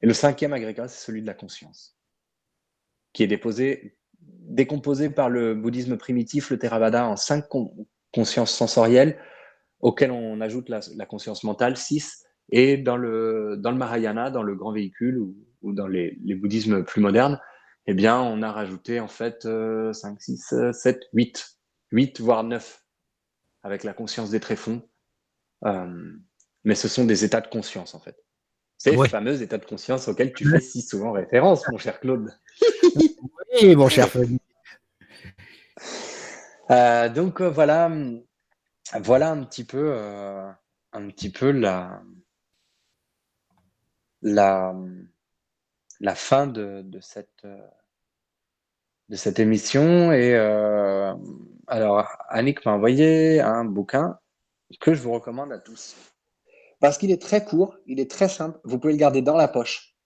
Et 0.00 0.06
le 0.06 0.14
cinquième 0.14 0.52
agrégat, 0.52 0.88
c'est 0.88 1.04
celui 1.04 1.22
de 1.22 1.26
la 1.26 1.34
conscience, 1.34 1.98
qui 3.12 3.22
est 3.22 3.26
déposé, 3.26 3.96
décomposé 4.48 5.10
par 5.10 5.28
le 5.28 5.54
bouddhisme 5.54 5.96
primitif, 5.96 6.50
le 6.50 6.58
Theravada, 6.58 7.06
en 7.06 7.16
cinq 7.16 7.48
con- 7.48 7.86
consciences 8.12 8.52
sensorielles, 8.52 9.18
auxquelles 9.80 10.12
on 10.12 10.40
ajoute 10.40 10.68
la, 10.68 11.06
conscience 11.06 11.44
mentale, 11.44 11.76
six, 11.76 12.24
et 12.50 12.76
dans 12.76 12.96
le, 12.96 13.60
Mahayana, 13.62 14.30
dans 14.30 14.42
le 14.42 14.54
grand 14.54 14.72
véhicule, 14.72 15.18
ou, 15.18 15.72
dans 15.72 15.88
les, 15.88 16.18
bouddhismes 16.36 16.84
plus 16.84 17.00
modernes, 17.00 17.40
eh 17.86 17.94
bien, 17.94 18.20
on 18.20 18.42
a 18.42 18.50
rajouté 18.50 19.00
en 19.00 19.08
fait 19.08 19.44
euh, 19.44 19.92
5, 19.92 20.20
6, 20.20 20.54
7, 20.72 21.00
8, 21.12 21.58
8 21.90 22.20
voire 22.20 22.44
9, 22.44 22.82
avec 23.62 23.84
la 23.84 23.92
conscience 23.92 24.30
des 24.30 24.40
tréfonds. 24.40 24.88
Euh, 25.64 26.12
mais 26.64 26.74
ce 26.74 26.88
sont 26.88 27.04
des 27.04 27.24
états 27.24 27.40
de 27.40 27.48
conscience 27.48 27.94
en 27.94 28.00
fait. 28.00 28.16
Ces 28.84 28.96
Ouais. 28.96 29.08
fameux 29.08 29.40
états 29.40 29.56
de 29.56 29.64
conscience 29.64 30.08
auxquels 30.08 30.34
tu 30.34 30.46
fais 30.46 30.60
si 30.60 30.82
souvent 30.82 31.12
référence, 31.12 31.66
mon 31.70 31.78
cher 31.78 31.98
Claude. 32.00 32.30
Oui, 33.62 33.74
mon 33.76 33.88
cher 33.88 34.08
Freddy. 34.10 34.38
Euh, 36.70 37.08
donc 37.08 37.40
euh, 37.40 37.48
voilà, 37.48 37.90
voilà 39.00 39.30
un 39.30 39.42
petit 39.44 39.64
peu, 39.64 39.92
euh, 39.94 40.50
un 40.92 41.08
petit 41.08 41.30
peu 41.30 41.50
la, 41.50 42.02
la, 44.20 44.74
la 46.00 46.14
fin 46.14 46.46
de, 46.46 46.82
de 46.82 47.00
cette, 47.00 47.46
de 49.08 49.16
cette 49.16 49.38
émission. 49.38 50.12
Et 50.12 50.34
alors, 51.68 52.06
Annick 52.28 52.66
m'a 52.66 52.72
envoyé 52.72 53.40
un 53.40 53.64
bouquin 53.64 54.18
que 54.78 54.92
je 54.92 55.00
vous 55.00 55.12
recommande 55.12 55.52
à 55.52 55.58
tous. 55.58 55.96
Parce 56.84 56.98
qu'il 56.98 57.10
est 57.10 57.22
très 57.22 57.42
court, 57.42 57.78
il 57.86 57.98
est 57.98 58.10
très 58.10 58.28
simple, 58.28 58.60
vous 58.62 58.78
pouvez 58.78 58.92
le 58.92 58.98
garder 58.98 59.22
dans 59.22 59.38
la 59.38 59.48
poche. 59.48 59.96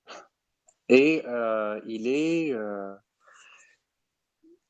Et 0.89 1.25
euh, 1.27 1.81
il 1.89 2.07
est, 2.07 2.53
euh, 2.53 2.95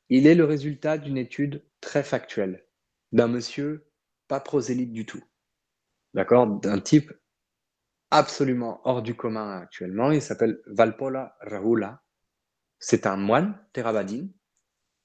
il 0.09 0.25
est 0.25 0.33
le 0.33 0.43
résultat 0.43 0.97
d'une 0.97 1.19
étude 1.19 1.63
très 1.81 2.01
factuelle 2.01 2.65
d'un 3.11 3.27
monsieur 3.27 3.91
pas 4.27 4.39
prosélyte 4.39 4.91
du 4.91 5.05
tout. 5.05 5.23
D'accord? 6.15 6.47
D'un 6.47 6.79
type 6.79 7.13
absolument 8.09 8.81
hors 8.85 9.03
du 9.03 9.15
commun 9.15 9.59
actuellement. 9.61 10.09
Il 10.09 10.23
s'appelle 10.23 10.63
Valpola 10.65 11.37
Rahula. 11.41 12.01
C'est 12.79 13.05
un 13.05 13.17
moine 13.17 13.55
Theravadin 13.73 14.29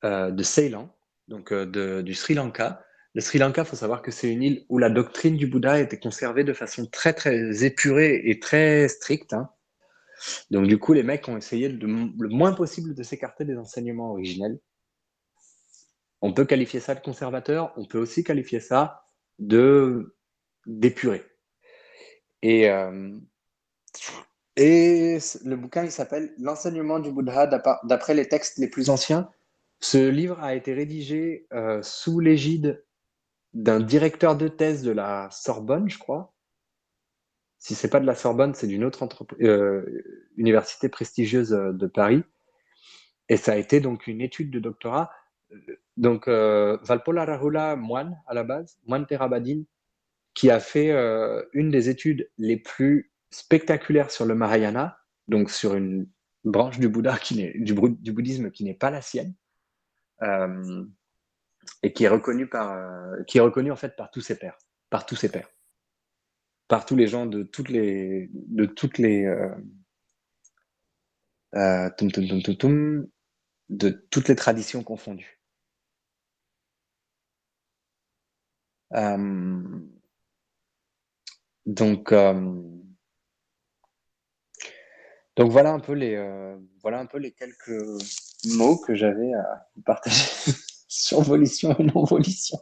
euh, 0.04 0.30
de 0.30 0.42
Ceylan, 0.42 0.96
donc 1.28 1.52
euh, 1.52 2.00
du 2.00 2.14
Sri 2.14 2.32
Lanka, 2.32 2.82
Le 3.14 3.20
Sri 3.20 3.38
Lanka, 3.38 3.62
il 3.62 3.66
faut 3.66 3.76
savoir 3.76 4.02
que 4.02 4.10
c'est 4.10 4.30
une 4.30 4.42
île 4.42 4.66
où 4.68 4.78
la 4.78 4.90
doctrine 4.90 5.36
du 5.36 5.46
Bouddha 5.46 5.80
était 5.80 5.98
conservée 5.98 6.42
de 6.42 6.52
façon 6.52 6.86
très 6.86 7.12
très 7.12 7.64
épurée 7.64 8.22
et 8.24 8.40
très 8.40 8.88
stricte. 8.88 9.32
hein. 9.34 9.50
Donc 10.50 10.66
du 10.66 10.78
coup, 10.78 10.92
les 10.92 11.04
mecs 11.04 11.28
ont 11.28 11.36
essayé 11.36 11.68
le 11.68 11.86
moins 11.86 12.52
possible 12.52 12.94
de 12.94 13.02
s'écarter 13.04 13.44
des 13.44 13.56
enseignements 13.56 14.10
originels. 14.10 14.58
On 16.22 16.32
peut 16.32 16.44
qualifier 16.44 16.80
ça 16.80 16.94
de 16.94 17.00
conservateur, 17.00 17.72
on 17.76 17.84
peut 17.86 17.98
aussi 17.98 18.24
qualifier 18.24 18.58
ça 18.58 19.04
de 19.38 20.16
d'épuré. 20.66 21.22
Et, 22.42 22.68
euh, 22.70 23.12
le 24.56 25.54
bouquin, 25.54 25.84
il 25.84 25.90
s'appelle 25.90 26.32
L'enseignement 26.38 26.98
du 26.98 27.12
Bouddha 27.12 27.46
d'après 27.84 28.14
les 28.14 28.28
textes 28.28 28.58
les 28.58 28.68
plus 28.68 28.90
anciens. 28.90 29.28
Ce 29.80 30.08
livre 30.08 30.40
a 30.40 30.54
été 30.54 30.72
rédigé 30.72 31.46
euh, 31.52 31.82
sous 31.82 32.20
l'égide 32.20 32.82
d'un 33.54 33.80
directeur 33.80 34.36
de 34.36 34.48
thèse 34.48 34.82
de 34.82 34.90
la 34.90 35.28
Sorbonne, 35.30 35.88
je 35.88 35.98
crois. 35.98 36.34
Si 37.58 37.74
c'est 37.74 37.88
pas 37.88 38.00
de 38.00 38.06
la 38.06 38.14
Sorbonne, 38.14 38.52
c'est 38.54 38.66
d'une 38.66 38.84
autre 38.84 39.08
euh, 39.40 40.20
université 40.36 40.88
prestigieuse 40.88 41.54
euh, 41.54 41.72
de 41.72 41.86
Paris. 41.86 42.22
Et 43.28 43.36
ça 43.36 43.52
a 43.52 43.56
été 43.56 43.80
donc 43.80 44.06
une 44.06 44.20
étude 44.20 44.50
de 44.50 44.58
doctorat. 44.58 45.10
Donc, 45.96 46.28
euh, 46.28 46.76
Valpola 46.82 47.24
Rahula, 47.24 47.76
moine 47.76 48.20
à 48.26 48.34
la 48.34 48.42
base, 48.42 48.76
moine 48.86 49.06
Therabadine, 49.06 49.64
qui 50.34 50.50
a 50.50 50.58
fait 50.58 50.90
une 51.52 51.70
des 51.70 51.88
études 51.88 52.28
les 52.38 52.56
plus 52.56 53.12
spectaculaires 53.30 54.10
sur 54.10 54.26
le 54.26 54.34
Mahayana, 54.34 54.98
donc 55.28 55.48
sur 55.48 55.74
une 55.74 56.08
branche 56.42 56.80
du 56.80 56.88
Bouddha 56.88 57.16
qui 57.18 57.52
du, 57.54 57.72
bouddhisme 57.72 58.50
qui 58.50 58.64
n'est 58.64 58.74
pas 58.74 58.90
la 58.90 59.00
sienne, 59.00 59.32
et 61.82 61.92
qui 61.92 62.04
est 62.04 62.08
reconnue 62.08 62.48
par, 62.48 62.72
euh, 62.72 63.22
qui 63.26 63.38
est 63.38 63.40
reconnue 63.40 63.72
en 63.72 63.76
fait 63.76 63.96
par 63.96 64.10
tous 64.10 64.20
ses 64.20 64.38
pairs, 64.38 64.58
par 64.90 65.06
tous 65.06 65.16
ses 65.16 65.28
pairs, 65.30 65.48
par 66.68 66.86
tous 66.86 66.96
les 66.96 67.06
gens 67.06 67.26
de 67.26 67.42
toutes 67.42 67.68
les, 67.68 68.30
de 68.32 68.64
toutes 68.66 68.98
les, 68.98 69.24
euh, 69.24 69.54
euh, 71.56 71.90
tum, 71.96 72.10
tum, 72.10 72.42
tum, 72.56 73.06
de 73.68 73.90
toutes 74.10 74.28
les 74.28 74.36
traditions 74.36 74.82
confondues. 74.82 75.40
Euh, 78.94 79.62
donc, 81.66 82.12
euh, 82.12 82.62
donc 85.36 85.50
voilà 85.50 85.72
un 85.72 85.80
peu 85.80 85.92
les, 85.92 86.14
euh, 86.14 86.56
voilà 86.82 87.00
un 87.00 87.06
peu 87.06 87.18
les 87.18 87.32
quelques 87.32 87.82
mots 88.56 88.78
que 88.78 88.94
j'avais 88.94 89.32
à 89.34 89.68
vous 89.74 89.82
partager 89.82 90.30
sur 90.94 91.20
volition 91.22 91.76
et 91.78 91.84
non 91.84 92.04
volition. 92.04 92.58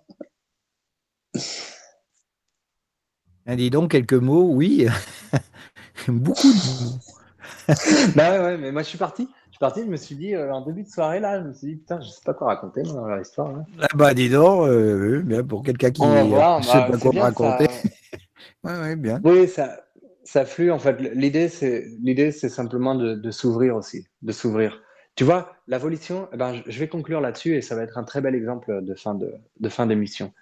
Ah, 3.46 3.56
dis 3.56 3.70
donc, 3.70 3.90
quelques 3.90 4.12
mots, 4.14 4.48
oui. 4.52 4.86
Beaucoup 6.08 6.52
de 6.52 6.84
mots. 6.84 6.98
bah 8.16 8.30
ouais, 8.32 8.38
ouais, 8.38 8.56
mais 8.58 8.72
moi 8.72 8.82
je 8.82 8.88
suis 8.88 8.98
parti. 8.98 9.28
Je 9.46 9.52
suis 9.52 9.58
parti, 9.58 9.80
je 9.80 9.86
me 9.86 9.96
suis 9.96 10.14
dit, 10.14 10.34
euh, 10.34 10.52
en 10.52 10.64
début 10.64 10.82
de 10.84 10.88
soirée 10.88 11.20
là, 11.20 11.40
je 11.40 11.48
me 11.48 11.52
suis 11.52 11.66
dit, 11.68 11.76
putain, 11.76 12.00
je 12.00 12.08
sais 12.08 12.22
pas 12.24 12.34
quoi 12.34 12.48
raconter 12.48 12.82
moi, 12.84 12.94
dans 12.94 13.06
leur 13.06 13.20
histoire. 13.20 13.48
hein. 13.48 13.64
Ah 13.80 13.88
bah 13.94 14.14
dis 14.14 14.28
donc, 14.30 14.66
euh, 14.68 15.42
pour 15.42 15.62
quelqu'un 15.62 15.90
qui 15.90 16.02
ne 16.02 16.30
bah, 16.30 16.60
sait 16.62 16.90
pas 16.90 16.98
quoi 16.98 17.10
bien, 17.10 17.22
raconter. 17.22 17.66
ça- 17.66 17.88
Ouais, 18.64 18.80
ouais, 18.80 18.96
bien. 18.96 19.20
Oui, 19.24 19.48
ça, 19.48 19.84
ça 20.24 20.44
flue 20.44 20.70
en 20.70 20.78
fait. 20.78 20.98
L'idée, 21.14 21.48
c'est 21.48 21.86
l'idée, 22.00 22.32
c'est 22.32 22.48
simplement 22.48 22.94
de, 22.94 23.14
de 23.14 23.30
s'ouvrir 23.30 23.76
aussi, 23.76 24.06
de 24.22 24.32
s'ouvrir. 24.32 24.80
Tu 25.16 25.24
vois, 25.24 25.51
la 25.66 25.78
volition, 25.78 26.28
eh 26.32 26.36
ben, 26.36 26.62
je- 26.66 26.78
vais 26.78 26.88
conclure 26.88 27.20
là-dessus 27.20 27.54
et 27.56 27.62
ça 27.62 27.74
va 27.76 27.82
être 27.82 27.98
un 27.98 28.04
très 28.04 28.20
bel 28.20 28.34
exemple 28.34 28.82
de 28.82 28.94
fin 28.94 29.14
de, 29.14 29.34
de 29.60 29.68
fin 29.68 29.86
d'émission. 29.86 30.32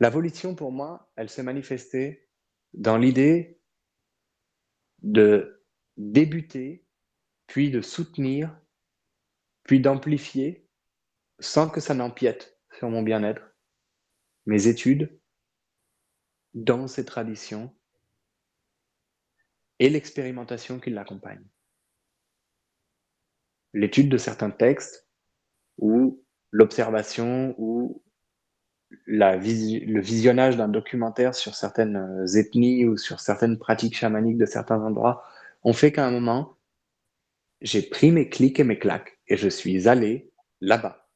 La 0.00 0.10
volition, 0.10 0.54
pour 0.54 0.72
moi, 0.72 1.10
elle 1.16 1.28
s'est 1.30 1.42
manifestée 1.42 2.28
dans 2.72 2.96
l'idée 2.98 3.58
de 5.02 5.62
débuter, 5.96 6.84
puis 7.46 7.70
de 7.70 7.80
soutenir, 7.80 8.56
puis 9.62 9.80
d'amplifier, 9.80 10.66
sans 11.38 11.68
que 11.68 11.80
ça 11.80 11.94
n'empiète 11.94 12.58
sur 12.78 12.88
mon 12.90 13.02
bien-être, 13.02 13.42
mes 14.46 14.66
études 14.66 15.20
dans 16.54 16.86
ces 16.86 17.04
traditions 17.04 17.74
et 19.78 19.90
l'expérimentation 19.90 20.78
qui 20.80 20.90
l'accompagne. 20.90 21.44
L'étude 23.74 24.08
de 24.08 24.16
certains 24.16 24.50
textes 24.50 25.06
ou 25.78 26.24
l'observation 26.52 27.54
ou 27.58 28.02
le 29.06 30.00
visionnage 30.00 30.56
d'un 30.56 30.68
documentaire 30.68 31.34
sur 31.34 31.56
certaines 31.56 31.96
euh, 31.96 32.38
ethnies 32.38 32.86
ou 32.86 32.96
sur 32.96 33.18
certaines 33.18 33.58
pratiques 33.58 33.96
chamaniques 33.96 34.38
de 34.38 34.46
certains 34.46 34.80
endroits 34.80 35.24
ont 35.64 35.72
fait 35.72 35.90
qu'à 35.90 36.06
un 36.06 36.12
moment, 36.12 36.56
j'ai 37.60 37.82
pris 37.82 38.12
mes 38.12 38.28
clics 38.28 38.60
et 38.60 38.64
mes 38.64 38.78
claques 38.78 39.18
et 39.26 39.36
je 39.36 39.48
suis 39.48 39.88
allé 39.88 40.30
là-bas. 40.60 41.08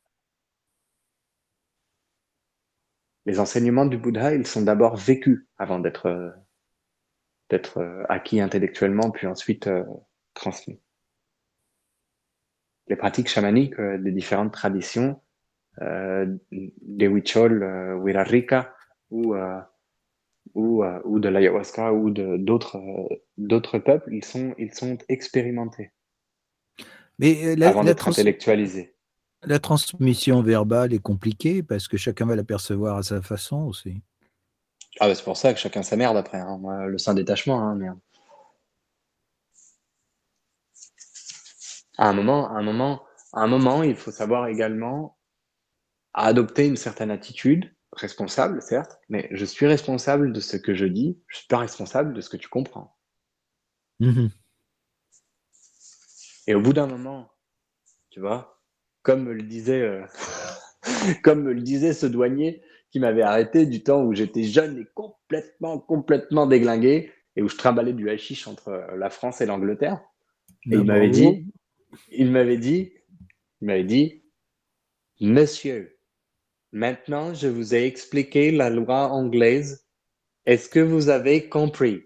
Les 3.26 3.38
enseignements 3.38 3.86
du 3.86 3.98
Bouddha, 3.98 4.34
ils 4.34 4.46
sont 4.46 4.62
d'abord 4.62 4.96
vécus 4.96 5.46
avant 5.58 5.78
d'être 5.78 6.06
euh, 6.06 6.30
euh, 7.76 8.04
acquis 8.08 8.40
intellectuellement, 8.40 9.10
puis 9.10 9.26
ensuite 9.26 9.68
transmis. 10.34 10.80
Les 12.88 12.96
pratiques 12.96 13.28
chamaniques 13.28 13.78
euh, 13.78 13.98
des 13.98 14.12
différentes 14.12 14.52
traditions, 14.52 15.20
euh, 15.82 16.26
des 16.50 17.06
Huichol, 17.06 17.62
euh, 17.62 17.94
Wirarika, 17.96 18.74
ou, 19.10 19.34
ou, 20.54 20.84
ou 20.84 21.18
de 21.18 21.28
l'ayahuasca, 21.28 21.92
ou 21.94 22.10
d'autres 22.10 22.78
d'autres 23.38 23.78
peuples, 23.78 24.12
ils 24.12 24.24
sont, 24.24 24.54
ils 24.58 24.74
sont 24.74 24.98
expérimentés 25.08 25.92
Mais 27.18 27.56
la, 27.56 27.68
avant 27.68 27.80
la 27.82 27.94
d'être 27.94 28.08
intellectualisés. 28.08 28.94
la 29.44 29.58
transmission 29.58 30.42
verbale 30.42 30.92
est 30.92 30.98
compliquée 31.02 31.62
parce 31.62 31.88
que 31.88 31.96
chacun 31.96 32.26
va 32.26 32.36
l'apercevoir 32.36 32.98
à 32.98 33.02
sa 33.02 33.22
façon 33.22 33.62
aussi. 33.64 34.02
Ah 35.00 35.06
bah 35.08 35.14
c'est 35.14 35.24
pour 35.24 35.36
ça 35.36 35.54
que 35.54 35.60
chacun 35.60 35.82
sa 35.82 35.96
merde 35.96 36.16
après, 36.16 36.38
hein. 36.38 36.60
Le 36.86 36.98
saint 36.98 37.14
détachement, 37.14 37.60
hein, 37.60 37.74
merde. 37.76 37.98
À 41.98 42.08
un 42.08 42.12
moment, 42.14 42.48
à 42.50 42.58
un 42.58 42.62
moment, 42.62 43.04
à 43.32 43.42
un 43.42 43.46
moment, 43.48 43.82
il 43.82 43.96
faut 43.96 44.10
savoir 44.10 44.46
également 44.46 45.18
adopter 46.14 46.66
une 46.66 46.76
certaine 46.76 47.10
attitude, 47.10 47.74
responsable 47.92 48.62
certes, 48.62 48.98
mais 49.08 49.28
je 49.32 49.44
suis 49.44 49.66
responsable 49.66 50.32
de 50.32 50.40
ce 50.40 50.56
que 50.56 50.74
je 50.74 50.86
dis, 50.86 51.20
je 51.28 51.38
suis 51.38 51.46
pas 51.48 51.58
responsable 51.58 52.14
de 52.14 52.20
ce 52.20 52.30
que 52.30 52.36
tu 52.36 52.48
comprends. 52.48 52.96
Mhm. 54.00 54.28
Et 56.46 56.54
au 56.54 56.60
bout 56.60 56.72
d'un 56.72 56.86
moment, 56.86 57.30
tu 58.10 58.20
vois, 58.20 58.60
comme 59.02 59.24
me 59.24 59.32
le 59.32 59.42
disait, 59.42 59.82
euh, 59.82 60.04
comme 61.22 61.42
me 61.42 61.52
le 61.52 61.62
disait 61.62 61.92
ce 61.92 62.06
douanier 62.06 62.62
qui 62.90 63.00
m'avait 63.00 63.22
arrêté 63.22 63.66
du 63.66 63.82
temps 63.82 64.02
où 64.02 64.14
j'étais 64.14 64.44
jeune 64.44 64.78
et 64.78 64.86
complètement, 64.94 65.78
complètement 65.78 66.46
déglingué 66.46 67.12
et 67.36 67.42
où 67.42 67.48
je 67.48 67.56
trimballais 67.56 67.92
du 67.92 68.08
hashish 68.10 68.48
entre 68.48 68.68
euh, 68.68 68.96
la 68.96 69.10
France 69.10 69.40
et 69.40 69.46
l'Angleterre. 69.46 70.00
Et 70.70 70.76
Ben, 70.76 70.80
il 70.80 70.86
m'avait 70.86 71.08
bravo. 71.08 71.10
dit, 71.10 71.52
il 72.10 72.30
m'avait 72.30 72.58
dit, 72.58 72.92
il 73.60 73.66
m'avait 73.66 73.84
dit, 73.84 74.22
Monsieur, 75.20 75.98
maintenant 76.72 77.34
je 77.34 77.48
vous 77.48 77.74
ai 77.74 77.84
expliqué 77.86 78.52
la 78.52 78.70
loi 78.70 79.08
anglaise. 79.08 79.86
Est-ce 80.46 80.68
que 80.68 80.80
vous 80.80 81.08
avez 81.08 81.48
compris? 81.48 82.04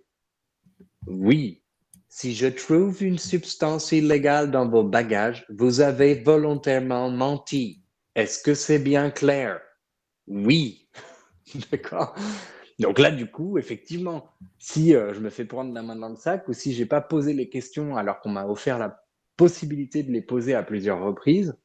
Oui. 1.06 1.62
Si 2.09 2.34
je 2.34 2.46
trouve 2.46 3.02
une 3.02 3.18
substance 3.18 3.92
illégale 3.92 4.50
dans 4.50 4.68
vos 4.68 4.84
bagages, 4.84 5.46
vous 5.48 5.80
avez 5.80 6.14
volontairement 6.14 7.10
menti. 7.10 7.82
Est-ce 8.14 8.42
que 8.42 8.54
c'est 8.54 8.78
bien 8.78 9.10
clair? 9.10 9.60
Oui. 10.26 10.88
D'accord. 11.70 12.14
Donc 12.78 12.98
là, 12.98 13.10
du 13.10 13.30
coup, 13.30 13.59
effectivement, 13.59 14.28
si 14.59 14.94
euh, 14.94 15.14
je 15.14 15.20
me 15.20 15.30
fais 15.30 15.44
prendre 15.44 15.72
la 15.72 15.82
main 15.82 15.96
dans 15.96 16.09
le 16.09 16.16
sac 16.16 16.48
ou 16.48 16.52
si 16.52 16.72
j'ai 16.72 16.86
pas 16.86 17.00
posé 17.00 17.32
les 17.32 17.48
questions 17.48 17.96
alors 17.96 18.20
qu'on 18.20 18.30
m'a 18.30 18.46
offert 18.46 18.78
la 18.78 19.01
possibilité 19.43 20.05
de 20.05 20.12
les 20.12 20.23
poser 20.23 20.55
à 20.55 20.62
plusieurs 20.62 21.01
reprises, 21.01 21.59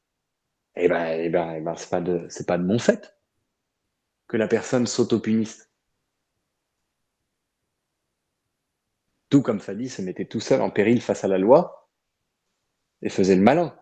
eh 0.74 0.88
ben, 0.88 1.06
eh 1.20 1.28
ben, 1.28 1.54
eh 1.58 1.60
ben, 1.60 1.76
c'est 1.76 1.90
pas 1.90 2.00
de, 2.00 2.26
c'est 2.28 2.44
pas 2.44 2.58
de 2.58 2.64
mon 2.64 2.80
fait 2.80 3.16
que 4.26 4.36
la 4.36 4.48
personne 4.48 4.88
s'auto-punisse. 4.88 5.70
Tout 9.28 9.42
comme 9.42 9.60
Fadi 9.60 9.88
se 9.88 10.02
mettait 10.02 10.24
tout 10.24 10.40
seul 10.40 10.60
en 10.60 10.70
péril 10.70 11.00
face 11.00 11.22
à 11.22 11.28
la 11.28 11.38
loi 11.38 11.88
et 13.02 13.10
faisait 13.10 13.36
le 13.36 13.42
malin. 13.42 13.78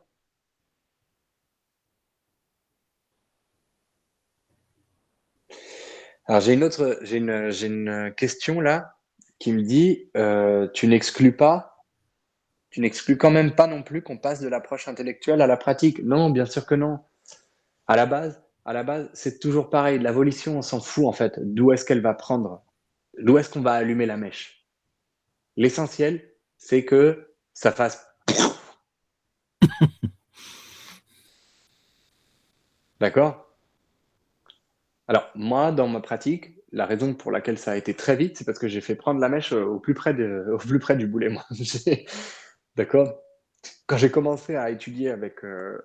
Alors 6.27 6.43
j'ai 6.43 6.53
une 6.53 6.65
autre, 6.65 6.99
j'ai 7.01 7.17
une, 7.17 8.13
question 8.15 8.61
là 8.61 8.99
qui 9.39 9.55
me 9.55 9.63
dit, 9.63 10.11
euh, 10.19 10.69
tu 10.75 10.87
n'exclus 10.87 11.35
pas, 11.35 11.76
tu 12.77 12.83
n'exclus 12.83 13.17
quand 13.17 13.31
même 13.31 13.55
pas 13.55 13.67
non 13.67 13.83
plus 13.83 14.03
qu'on 14.03 14.19
passe 14.19 14.43
de 14.43 14.49
l'approche 14.49 14.87
intellectuelle 14.87 15.41
à 15.41 15.47
la 15.47 15.57
pratique. 15.57 16.05
Non, 16.05 16.29
bien 16.29 16.45
sûr 16.45 16.67
que 16.67 16.75
non. 16.75 16.99
À 17.87 17.97
la 17.97 18.05
base, 18.05 18.43
à 18.67 18.75
la 18.75 18.83
base, 18.83 19.09
c'est 19.15 19.39
toujours 19.39 19.71
pareil. 19.71 19.99
La 19.99 20.13
volition, 20.13 20.59
on 20.59 20.63
s'en 20.63 20.79
fout 20.79 21.07
en 21.07 21.13
fait. 21.13 21.41
D'où 21.41 21.73
est-ce 21.73 21.87
qu'elle 21.87 22.03
va 22.03 22.13
prendre? 22.13 22.63
D'où 23.19 23.39
est-ce 23.39 23.49
qu'on 23.49 23.63
va 23.63 23.73
allumer 23.73 24.05
la 24.05 24.19
mèche? 24.19 24.67
L'essentiel, 25.57 26.35
c'est 26.59 26.85
que 26.85 27.35
ça 27.55 27.73
fasse. 27.73 28.07
D'accord? 33.01 33.57
Alors, 35.09 35.31
moi, 35.35 35.73
dans 35.73 35.89
ma 35.89 36.01
pratique, 36.01 36.59
la 36.73 36.85
raison 36.85 37.15
pour 37.15 37.33
laquelle 37.33 37.57
ça 37.57 37.71
a 37.71 37.77
été 37.77 37.95
très 37.95 38.17
vite, 38.17 38.37
c'est 38.37 38.45
parce 38.45 38.59
que 38.59 38.69
j'ai 38.69 38.83
fait 38.83 38.97
prendre 38.97 39.19
la 39.19 39.31
mèche 39.31 39.53
au 39.53 39.81
plus 39.81 39.95
près, 39.95 40.13
de, 40.13 40.45
au 40.53 40.59
plus 40.59 40.79
près 40.79 40.95
du 40.95 41.07
boulet, 41.07 41.31
moi. 41.31 41.47
D'accord 42.77 43.23
Quand 43.87 43.97
j'ai 43.97 44.11
commencé 44.11 44.55
à 44.55 44.71
étudier 44.71 45.11
avec, 45.11 45.45
euh, 45.45 45.81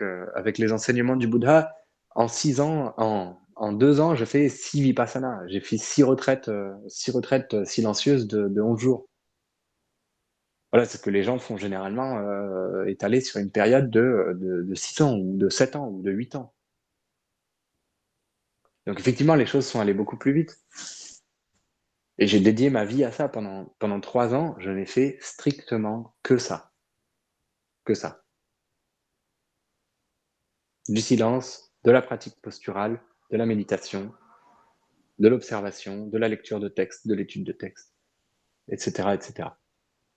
euh, 0.00 0.26
avec 0.34 0.58
les 0.58 0.72
enseignements 0.72 1.16
du 1.16 1.26
Bouddha, 1.26 1.74
en 2.14 2.28
six 2.28 2.60
ans, 2.60 2.94
en, 2.98 3.36
en 3.56 3.72
deux 3.72 4.00
ans, 4.00 4.14
j'ai 4.14 4.26
fait 4.26 4.48
six 4.48 4.80
vipassana. 4.80 5.40
J'ai 5.48 5.60
fait 5.60 5.76
six 5.76 6.04
retraites, 6.04 6.48
euh, 6.48 6.74
silencieuses 6.86 8.28
de, 8.28 8.48
de 8.48 8.60
11 8.60 8.78
jours. 8.80 9.08
Voilà, 10.72 10.86
ce 10.86 10.98
que 10.98 11.10
les 11.10 11.22
gens 11.22 11.38
font 11.38 11.56
généralement 11.56 12.20
étalé 12.86 13.20
sur 13.20 13.40
une 13.40 13.50
période 13.50 13.88
de, 13.90 14.36
de, 14.38 14.62
de 14.62 14.74
6 14.74 15.00
ans, 15.00 15.16
ou 15.16 15.36
de 15.36 15.48
7 15.48 15.76
ans, 15.76 15.88
ou 15.88 16.02
de 16.02 16.10
8 16.10 16.36
ans. 16.36 16.52
Donc 18.86 19.00
effectivement, 19.00 19.34
les 19.34 19.46
choses 19.46 19.66
sont 19.66 19.80
allées 19.80 19.94
beaucoup 19.94 20.16
plus 20.16 20.32
vite. 20.32 20.58
Et 22.18 22.26
j'ai 22.26 22.40
dédié 22.40 22.70
ma 22.70 22.84
vie 22.84 23.04
à 23.04 23.12
ça 23.12 23.28
pendant, 23.28 23.74
pendant 23.78 24.00
trois 24.00 24.34
ans. 24.34 24.54
Je 24.58 24.70
n'ai 24.70 24.86
fait 24.86 25.18
strictement 25.20 26.16
que 26.22 26.38
ça. 26.38 26.72
Que 27.84 27.94
ça. 27.94 28.24
Du 30.88 31.00
silence, 31.00 31.74
de 31.84 31.90
la 31.90 32.00
pratique 32.00 32.40
posturale, 32.40 33.00
de 33.30 33.36
la 33.36 33.46
méditation, 33.46 34.12
de 35.18 35.28
l'observation, 35.28 36.06
de 36.06 36.18
la 36.18 36.28
lecture 36.28 36.60
de 36.60 36.68
texte, 36.68 37.06
de 37.06 37.14
l'étude 37.14 37.44
de 37.44 37.52
texte, 37.52 37.94
etc., 38.68 39.10
etc. 39.14 39.48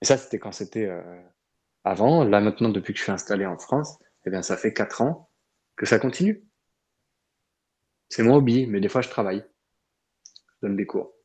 Et 0.00 0.04
ça, 0.04 0.16
c'était 0.16 0.38
quand 0.38 0.52
c'était 0.52 0.86
euh, 0.86 1.22
avant. 1.84 2.24
Là, 2.24 2.40
maintenant, 2.40 2.68
depuis 2.68 2.92
que 2.92 2.98
je 2.98 3.04
suis 3.04 3.12
installé 3.12 3.46
en 3.46 3.58
France, 3.58 3.98
eh 4.26 4.30
bien, 4.30 4.42
ça 4.42 4.56
fait 4.56 4.72
quatre 4.72 5.02
ans 5.02 5.30
que 5.76 5.86
ça 5.86 5.98
continue. 5.98 6.46
C'est 8.08 8.22
mon 8.22 8.36
hobby, 8.36 8.66
mais 8.66 8.80
des 8.80 8.88
fois, 8.88 9.02
je 9.02 9.08
travaille. 9.08 9.44
Je 10.62 10.66
donne 10.66 10.76
des 10.76 10.86
cours. 10.86 11.19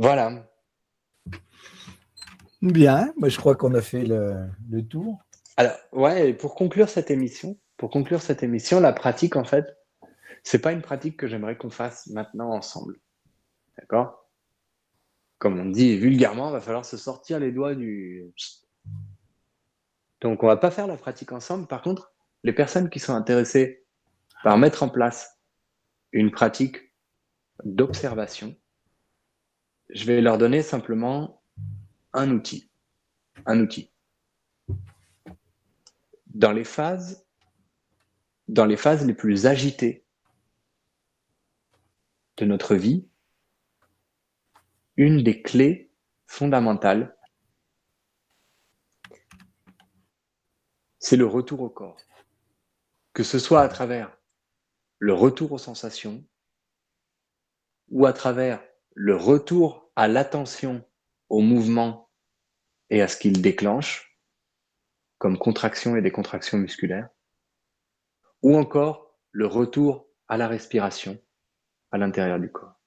Voilà. 0.00 0.50
Bien, 2.62 3.12
moi 3.18 3.28
je 3.28 3.36
crois 3.36 3.54
qu'on 3.54 3.74
a 3.74 3.82
fait 3.82 4.02
le, 4.02 4.48
le 4.70 4.82
tour. 4.82 5.18
Alors, 5.58 5.76
ouais, 5.92 6.32
pour 6.32 6.54
conclure 6.54 6.88
cette 6.88 7.10
émission, 7.10 7.58
pour 7.76 7.90
conclure 7.90 8.22
cette 8.22 8.42
émission, 8.42 8.80
la 8.80 8.94
pratique, 8.94 9.36
en 9.36 9.44
fait, 9.44 9.76
c'est 10.42 10.60
pas 10.60 10.72
une 10.72 10.80
pratique 10.80 11.18
que 11.18 11.28
j'aimerais 11.28 11.58
qu'on 11.58 11.68
fasse 11.68 12.06
maintenant 12.06 12.50
ensemble. 12.50 12.98
D'accord? 13.78 14.26
Comme 15.36 15.60
on 15.60 15.66
dit 15.66 15.98
vulgairement, 15.98 16.48
il 16.48 16.52
va 16.52 16.62
falloir 16.62 16.86
se 16.86 16.96
sortir 16.96 17.38
les 17.38 17.52
doigts 17.52 17.74
du. 17.74 18.24
Donc, 20.22 20.42
on 20.42 20.46
va 20.46 20.56
pas 20.56 20.70
faire 20.70 20.86
la 20.86 20.96
pratique 20.96 21.32
ensemble. 21.32 21.66
Par 21.66 21.82
contre, 21.82 22.14
les 22.42 22.54
personnes 22.54 22.88
qui 22.88 23.00
sont 23.00 23.14
intéressées 23.14 23.84
par 24.42 24.56
mettre 24.56 24.82
en 24.82 24.88
place 24.88 25.38
une 26.12 26.30
pratique 26.30 26.94
d'observation, 27.64 28.56
je 29.92 30.04
vais 30.04 30.20
leur 30.20 30.38
donner 30.38 30.62
simplement 30.62 31.42
un 32.12 32.30
outil. 32.30 32.70
Un 33.46 33.60
outil. 33.60 33.90
Dans 36.26 36.52
les 36.52 36.64
phases, 36.64 37.26
dans 38.48 38.66
les 38.66 38.76
phases 38.76 39.06
les 39.06 39.14
plus 39.14 39.46
agitées 39.46 40.04
de 42.36 42.44
notre 42.44 42.74
vie, 42.74 43.08
une 44.96 45.22
des 45.22 45.42
clés 45.42 45.90
fondamentales, 46.26 47.16
c'est 50.98 51.16
le 51.16 51.26
retour 51.26 51.62
au 51.62 51.70
corps. 51.70 52.00
Que 53.12 53.24
ce 53.24 53.38
soit 53.38 53.62
à 53.62 53.68
travers 53.68 54.16
le 54.98 55.14
retour 55.14 55.52
aux 55.52 55.58
sensations 55.58 56.24
ou 57.88 58.06
à 58.06 58.12
travers 58.12 58.62
le 58.94 59.16
retour 59.16 59.90
à 59.96 60.08
l'attention 60.08 60.84
au 61.28 61.40
mouvement 61.40 62.10
et 62.90 63.02
à 63.02 63.08
ce 63.08 63.16
qu'il 63.16 63.40
déclenche, 63.40 64.18
comme 65.18 65.38
contraction 65.38 65.96
et 65.96 66.02
décontraction 66.02 66.58
musculaire, 66.58 67.08
ou 68.42 68.56
encore 68.56 69.18
le 69.32 69.46
retour 69.46 70.08
à 70.28 70.36
la 70.36 70.48
respiration 70.48 71.22
à 71.92 71.98
l'intérieur 71.98 72.38
du 72.38 72.50
corps. 72.50 72.80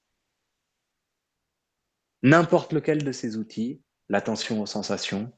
N'importe 2.21 2.73
lequel 2.73 3.03
de 3.03 3.11
ces 3.11 3.37
outils, 3.37 3.83
l'attention 4.07 4.61
aux 4.61 4.65
sensations, 4.65 5.31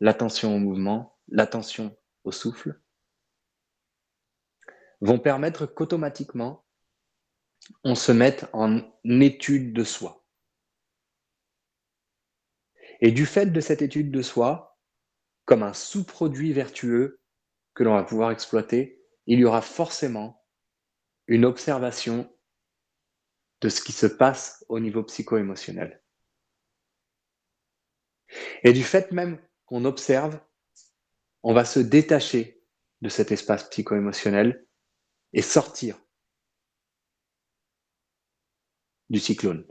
l'attention 0.00 0.54
au 0.54 0.58
mouvement, 0.58 1.18
l'attention 1.28 1.96
au 2.24 2.32
souffle, 2.32 2.80
vont 5.00 5.18
permettre 5.18 5.66
qu'automatiquement, 5.66 6.65
on 7.84 7.94
se 7.94 8.12
mette 8.12 8.46
en 8.52 8.80
étude 9.04 9.72
de 9.72 9.84
soi. 9.84 10.24
Et 13.00 13.10
du 13.10 13.26
fait 13.26 13.46
de 13.46 13.60
cette 13.60 13.82
étude 13.82 14.10
de 14.10 14.22
soi, 14.22 14.78
comme 15.44 15.62
un 15.62 15.74
sous-produit 15.74 16.52
vertueux 16.52 17.20
que 17.74 17.84
l'on 17.84 17.94
va 17.94 18.04
pouvoir 18.04 18.30
exploiter, 18.30 19.02
il 19.26 19.38
y 19.38 19.44
aura 19.44 19.60
forcément 19.60 20.44
une 21.26 21.44
observation 21.44 22.32
de 23.60 23.68
ce 23.68 23.80
qui 23.80 23.92
se 23.92 24.06
passe 24.06 24.64
au 24.68 24.80
niveau 24.80 25.02
psycho-émotionnel. 25.02 26.02
Et 28.62 28.72
du 28.72 28.82
fait 28.82 29.12
même 29.12 29.40
qu'on 29.66 29.84
observe, 29.84 30.40
on 31.42 31.54
va 31.54 31.64
se 31.64 31.80
détacher 31.80 32.62
de 33.02 33.08
cet 33.08 33.30
espace 33.30 33.68
psycho-émotionnel 33.68 34.66
et 35.32 35.42
sortir 35.42 35.98
du 39.10 39.20
cyclone, 39.20 39.64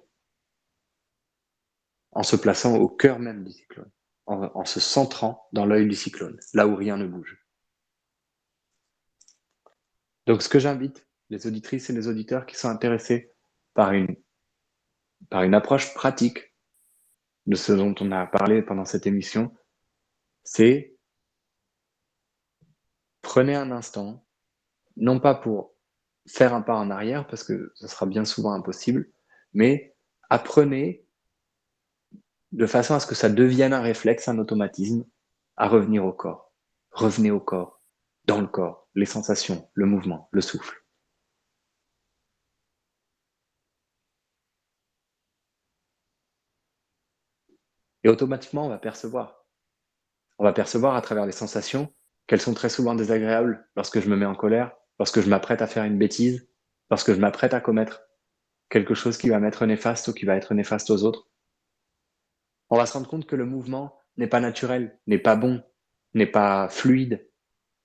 en 2.12 2.24
se 2.24 2.36
plaçant 2.36 2.76
au 2.78 2.88
cœur 2.88 3.20
même 3.20 3.44
du 3.44 3.52
cyclone, 3.52 3.92
en, 4.26 4.66
se 4.66 4.80
centrant 4.80 5.48
dans 5.52 5.66
l'œil 5.66 5.88
du 5.88 5.96
cyclone, 5.96 6.40
là 6.54 6.68
où 6.68 6.76
rien 6.76 6.98
ne 6.98 7.06
bouge. 7.06 7.46
Donc 10.26 10.42
ce 10.42 10.50
que 10.50 10.60
j'invite 10.60 11.08
les 11.30 11.46
auditrices 11.48 11.90
et 11.90 11.94
les 11.94 12.08
auditeurs 12.08 12.46
qui 12.46 12.56
sont 12.56 12.70
intéressés 12.70 13.32
par 13.74 13.92
une, 13.92 14.16
par 15.30 15.44
une 15.44 15.54
approche 15.54 15.94
pratique 15.94 16.54
de 17.46 17.56
ce 17.56 17.72
dont 17.72 17.94
on 18.00 18.12
a 18.12 18.26
parlé 18.26 18.62
pendant 18.62 18.86
cette 18.86 19.06
émission, 19.06 19.56
c'est 20.44 20.96
prenez 23.22 23.56
un 23.56 23.72
instant, 23.72 24.26
non 24.98 25.20
pas 25.20 25.36
pour 25.36 25.76
faire 26.28 26.54
un 26.54 26.62
pas 26.62 26.76
en 26.76 26.90
arrière, 26.90 27.28
parce 27.28 27.44
que 27.44 27.72
ce 27.76 27.88
sera 27.88 28.06
bien 28.06 28.26
souvent 28.26 28.54
impossible, 28.54 29.12
mais 29.56 29.96
apprenez 30.30 31.08
de 32.52 32.68
façon 32.68 32.94
à 32.94 33.00
ce 33.00 33.08
que 33.08 33.16
ça 33.16 33.30
devienne 33.30 33.74
un 33.74 33.82
réflexe, 33.82 34.28
un 34.28 34.38
automatisme, 34.38 35.06
à 35.58 35.68
revenir 35.68 36.06
au 36.06 36.14
corps. 36.14 36.54
Revenez 36.92 37.32
au 37.32 37.40
corps, 37.40 37.82
dans 38.26 38.42
le 38.42 38.48
corps, 38.48 38.88
les 38.96 39.06
sensations, 39.06 39.70
le 39.74 39.86
mouvement, 39.86 40.30
le 40.32 40.42
souffle. 40.42 40.86
Et 48.04 48.10
automatiquement, 48.10 48.66
on 48.66 48.70
va 48.70 48.78
percevoir. 48.78 49.46
On 50.38 50.44
va 50.44 50.54
percevoir 50.54 50.96
à 50.96 51.02
travers 51.02 51.26
les 51.26 51.32
sensations 51.32 51.94
qu'elles 52.28 52.42
sont 52.42 52.54
très 52.54 52.70
souvent 52.70 52.94
désagréables 52.94 53.68
lorsque 53.76 54.00
je 54.00 54.10
me 54.10 54.18
mets 54.18 54.26
en 54.26 54.36
colère, 54.36 54.76
lorsque 55.00 55.22
je 55.22 55.30
m'apprête 55.30 55.62
à 55.62 55.68
faire 55.68 55.86
une 55.86 55.98
bêtise, 55.98 56.50
lorsque 56.90 57.14
je 57.14 57.20
m'apprête 57.20 57.54
à 57.54 57.62
commettre 57.62 58.06
quelque 58.70 58.94
chose 58.94 59.18
qui 59.18 59.30
va 59.30 59.40
m'être 59.40 59.66
néfaste 59.66 60.08
ou 60.08 60.14
qui 60.14 60.26
va 60.26 60.36
être 60.36 60.54
néfaste 60.54 60.90
aux 60.90 61.04
autres. 61.04 61.30
On 62.70 62.78
va 62.78 62.86
se 62.86 62.94
rendre 62.94 63.08
compte 63.08 63.28
que 63.28 63.36
le 63.36 63.46
mouvement 63.46 63.98
n'est 64.18 64.28
pas 64.28 64.40
naturel, 64.40 65.00
n'est 65.08 65.20
pas 65.20 65.36
bon, 65.36 65.64
n'est 66.14 66.26
pas 66.26 66.70
fluide, 66.70 67.30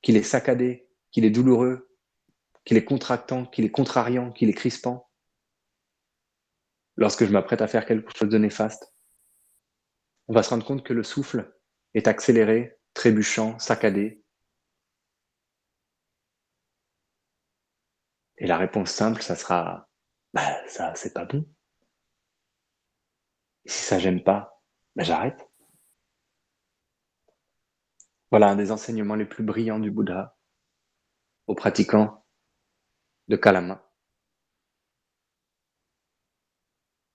qu'il 0.02 0.16
est 0.16 0.22
saccadé, 0.22 0.88
qu'il 1.10 1.24
est 1.24 1.30
douloureux, 1.30 1.90
qu'il 2.64 2.76
est 2.76 2.84
contractant, 2.84 3.44
qu'il 3.46 3.64
est 3.64 3.70
contrariant, 3.70 4.32
qu'il 4.32 4.48
est 4.48 4.54
crispant. 4.54 5.10
Lorsque 6.96 7.24
je 7.24 7.32
m'apprête 7.32 7.62
à 7.62 7.66
faire 7.66 7.86
quelque 7.86 8.16
chose 8.16 8.28
de 8.28 8.38
néfaste, 8.38 8.94
on 10.28 10.32
va 10.32 10.42
se 10.42 10.50
rendre 10.50 10.64
compte 10.64 10.84
que 10.84 10.92
le 10.92 11.02
souffle 11.02 11.52
est 11.94 12.06
accéléré, 12.06 12.78
trébuchant, 12.94 13.58
saccadé. 13.58 14.22
Et 18.38 18.46
la 18.46 18.56
réponse 18.56 18.90
simple, 18.90 19.22
ça 19.22 19.34
sera 19.34 19.89
bah, 20.34 20.66
ça, 20.68 20.94
c'est 20.94 21.12
pas 21.14 21.24
bon. 21.24 21.44
si 23.64 23.84
ça 23.84 23.98
j'aime 23.98 24.22
pas, 24.22 24.62
bah, 24.96 25.02
j'arrête. 25.04 25.48
Voilà 28.30 28.48
un 28.50 28.56
des 28.56 28.70
enseignements 28.70 29.16
les 29.16 29.24
plus 29.24 29.44
brillants 29.44 29.80
du 29.80 29.90
Bouddha 29.90 30.36
aux 31.46 31.54
pratiquants 31.54 32.24
de 33.28 33.36
Kalama. 33.36 33.90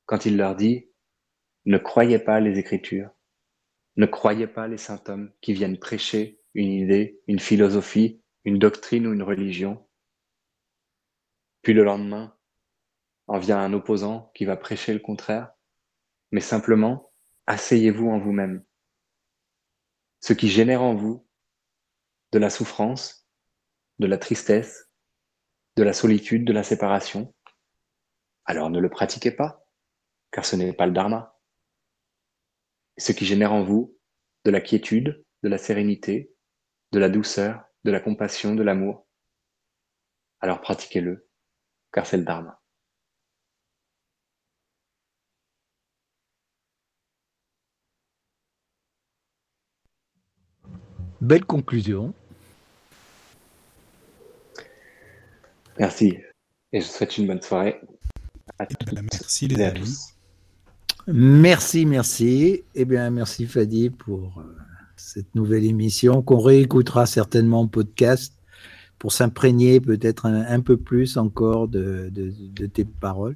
Quand 0.06 0.26
il 0.26 0.38
leur 0.38 0.56
dit 0.56 0.90
ne 1.66 1.78
croyez 1.78 2.20
pas 2.20 2.40
les 2.40 2.60
Écritures, 2.60 3.10
ne 3.96 4.06
croyez 4.06 4.46
pas 4.46 4.68
les 4.68 4.78
saints 4.78 5.04
hommes 5.08 5.32
qui 5.42 5.54
viennent 5.54 5.80
prêcher 5.80 6.42
une 6.54 6.72
idée, 6.72 7.22
une 7.28 7.40
philosophie, 7.40 8.22
une 8.44 8.60
doctrine 8.60 9.08
ou 9.08 9.14
une 9.14 9.24
religion. 9.24 9.88
Puis 11.64 11.74
le 11.74 11.84
lendemain, 11.84 12.36
en 13.28 13.40
vient 13.40 13.60
un 13.60 13.74
opposant 13.74 14.32
qui 14.36 14.46
va 14.46 14.58
prêcher 14.58 14.94
le 14.94 15.00
contraire, 15.00 15.52
mais 16.32 16.42
simplement, 16.42 17.12
asseyez-vous 17.48 18.10
en 18.10 18.20
vous-même. 18.20 18.64
Ce 20.22 20.34
qui 20.34 20.50
génère 20.50 20.82
en 20.82 20.96
vous 20.96 21.28
de 22.32 22.40
la 22.40 22.50
souffrance, 22.50 23.28
de 24.00 24.08
la 24.08 24.18
tristesse, 24.18 24.90
de 25.76 25.84
la 25.84 25.94
solitude, 25.94 26.46
de 26.46 26.54
la 26.54 26.64
séparation, 26.64 27.34
alors 28.46 28.70
ne 28.70 28.80
le 28.80 28.90
pratiquez 28.90 29.32
pas, 29.32 29.68
car 30.32 30.46
ce 30.46 30.56
n'est 30.56 30.74
pas 30.74 30.86
le 30.86 30.94
dharma 30.94 31.36
ce 32.98 33.12
qui 33.12 33.26
génère 33.26 33.54
en 33.54 33.64
vous 33.64 33.98
de 34.46 34.52
la 34.52 34.62
quiétude, 34.62 35.24
de 35.44 35.50
la 35.50 35.58
sérénité, 35.58 36.32
de 36.92 37.00
la 37.00 37.10
douceur, 37.10 37.66
de 37.84 37.92
la 37.92 38.00
compassion, 38.00 38.56
de 38.56 38.64
l'amour, 38.64 39.08
alors 40.40 40.62
pratiquez-le, 40.62 41.28
car 41.92 42.06
c'est 42.06 42.18
le 42.18 42.24
Dharma. 42.24 42.62
Belle 51.26 51.44
conclusion. 51.44 52.14
Merci. 55.80 56.20
Et 56.72 56.80
je 56.80 56.86
vous 56.86 56.92
souhaite 56.92 57.18
une 57.18 57.26
bonne 57.26 57.42
soirée. 57.42 57.82
À 58.60 58.68
Merci 58.94 59.48
les 59.48 59.64
amis. 59.64 59.98
Merci, 61.08 61.88
merci. 61.88 62.62
Eh 62.76 62.86
bien, 62.86 63.10
merci 63.10 63.48
Fadi 63.48 63.90
pour 63.90 64.38
euh, 64.38 64.56
cette 64.98 65.34
nouvelle 65.34 65.66
émission 65.66 66.22
qu'on 66.22 66.38
réécoutera 66.38 67.08
certainement 67.08 67.62
en 67.62 67.68
podcast 67.68 68.36
pour 69.00 69.12
s'imprégner 69.12 69.80
peut-être 69.82 70.28
un, 70.28 70.62
peu 70.62 70.78
plus 70.78 71.18
encore 71.18 71.68
de, 71.68 72.12
tes 72.72 72.86
paroles. 72.86 73.36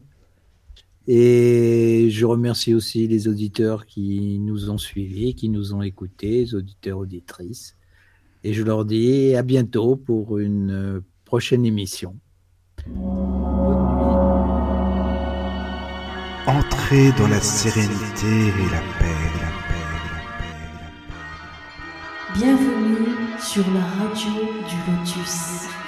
Et 1.07 2.09
je 2.11 2.23
remercie 2.23 2.75
aussi 2.75 3.07
les 3.07 3.27
auditeurs 3.27 3.87
qui 3.87 4.37
nous 4.37 4.69
ont 4.69 4.77
suivis, 4.77 5.33
qui 5.33 5.49
nous 5.49 5.73
ont 5.73 5.81
écoutés, 5.81 6.41
les 6.41 6.53
auditeurs, 6.53 6.99
auditrices. 6.99 7.75
Et 8.43 8.53
je 8.53 8.63
leur 8.63 8.85
dis 8.85 9.35
à 9.35 9.41
bientôt 9.41 9.95
pour 9.97 10.37
une 10.37 11.01
prochaine 11.25 11.65
émission. 11.65 12.15
Entrez 16.47 17.11
dans 17.17 17.27
la 17.27 17.41
sérénité 17.41 18.27
et 18.27 18.69
la 18.71 18.81
paix, 18.97 19.19
la 19.35 19.51
paix, 19.67 19.83
la 19.93 20.31
paix, 21.07 22.39
Bienvenue 22.39 23.07
sur 23.39 23.65
la 23.73 23.81
radio 23.81 24.31
du 24.67 24.77
Lotus. 24.91 25.78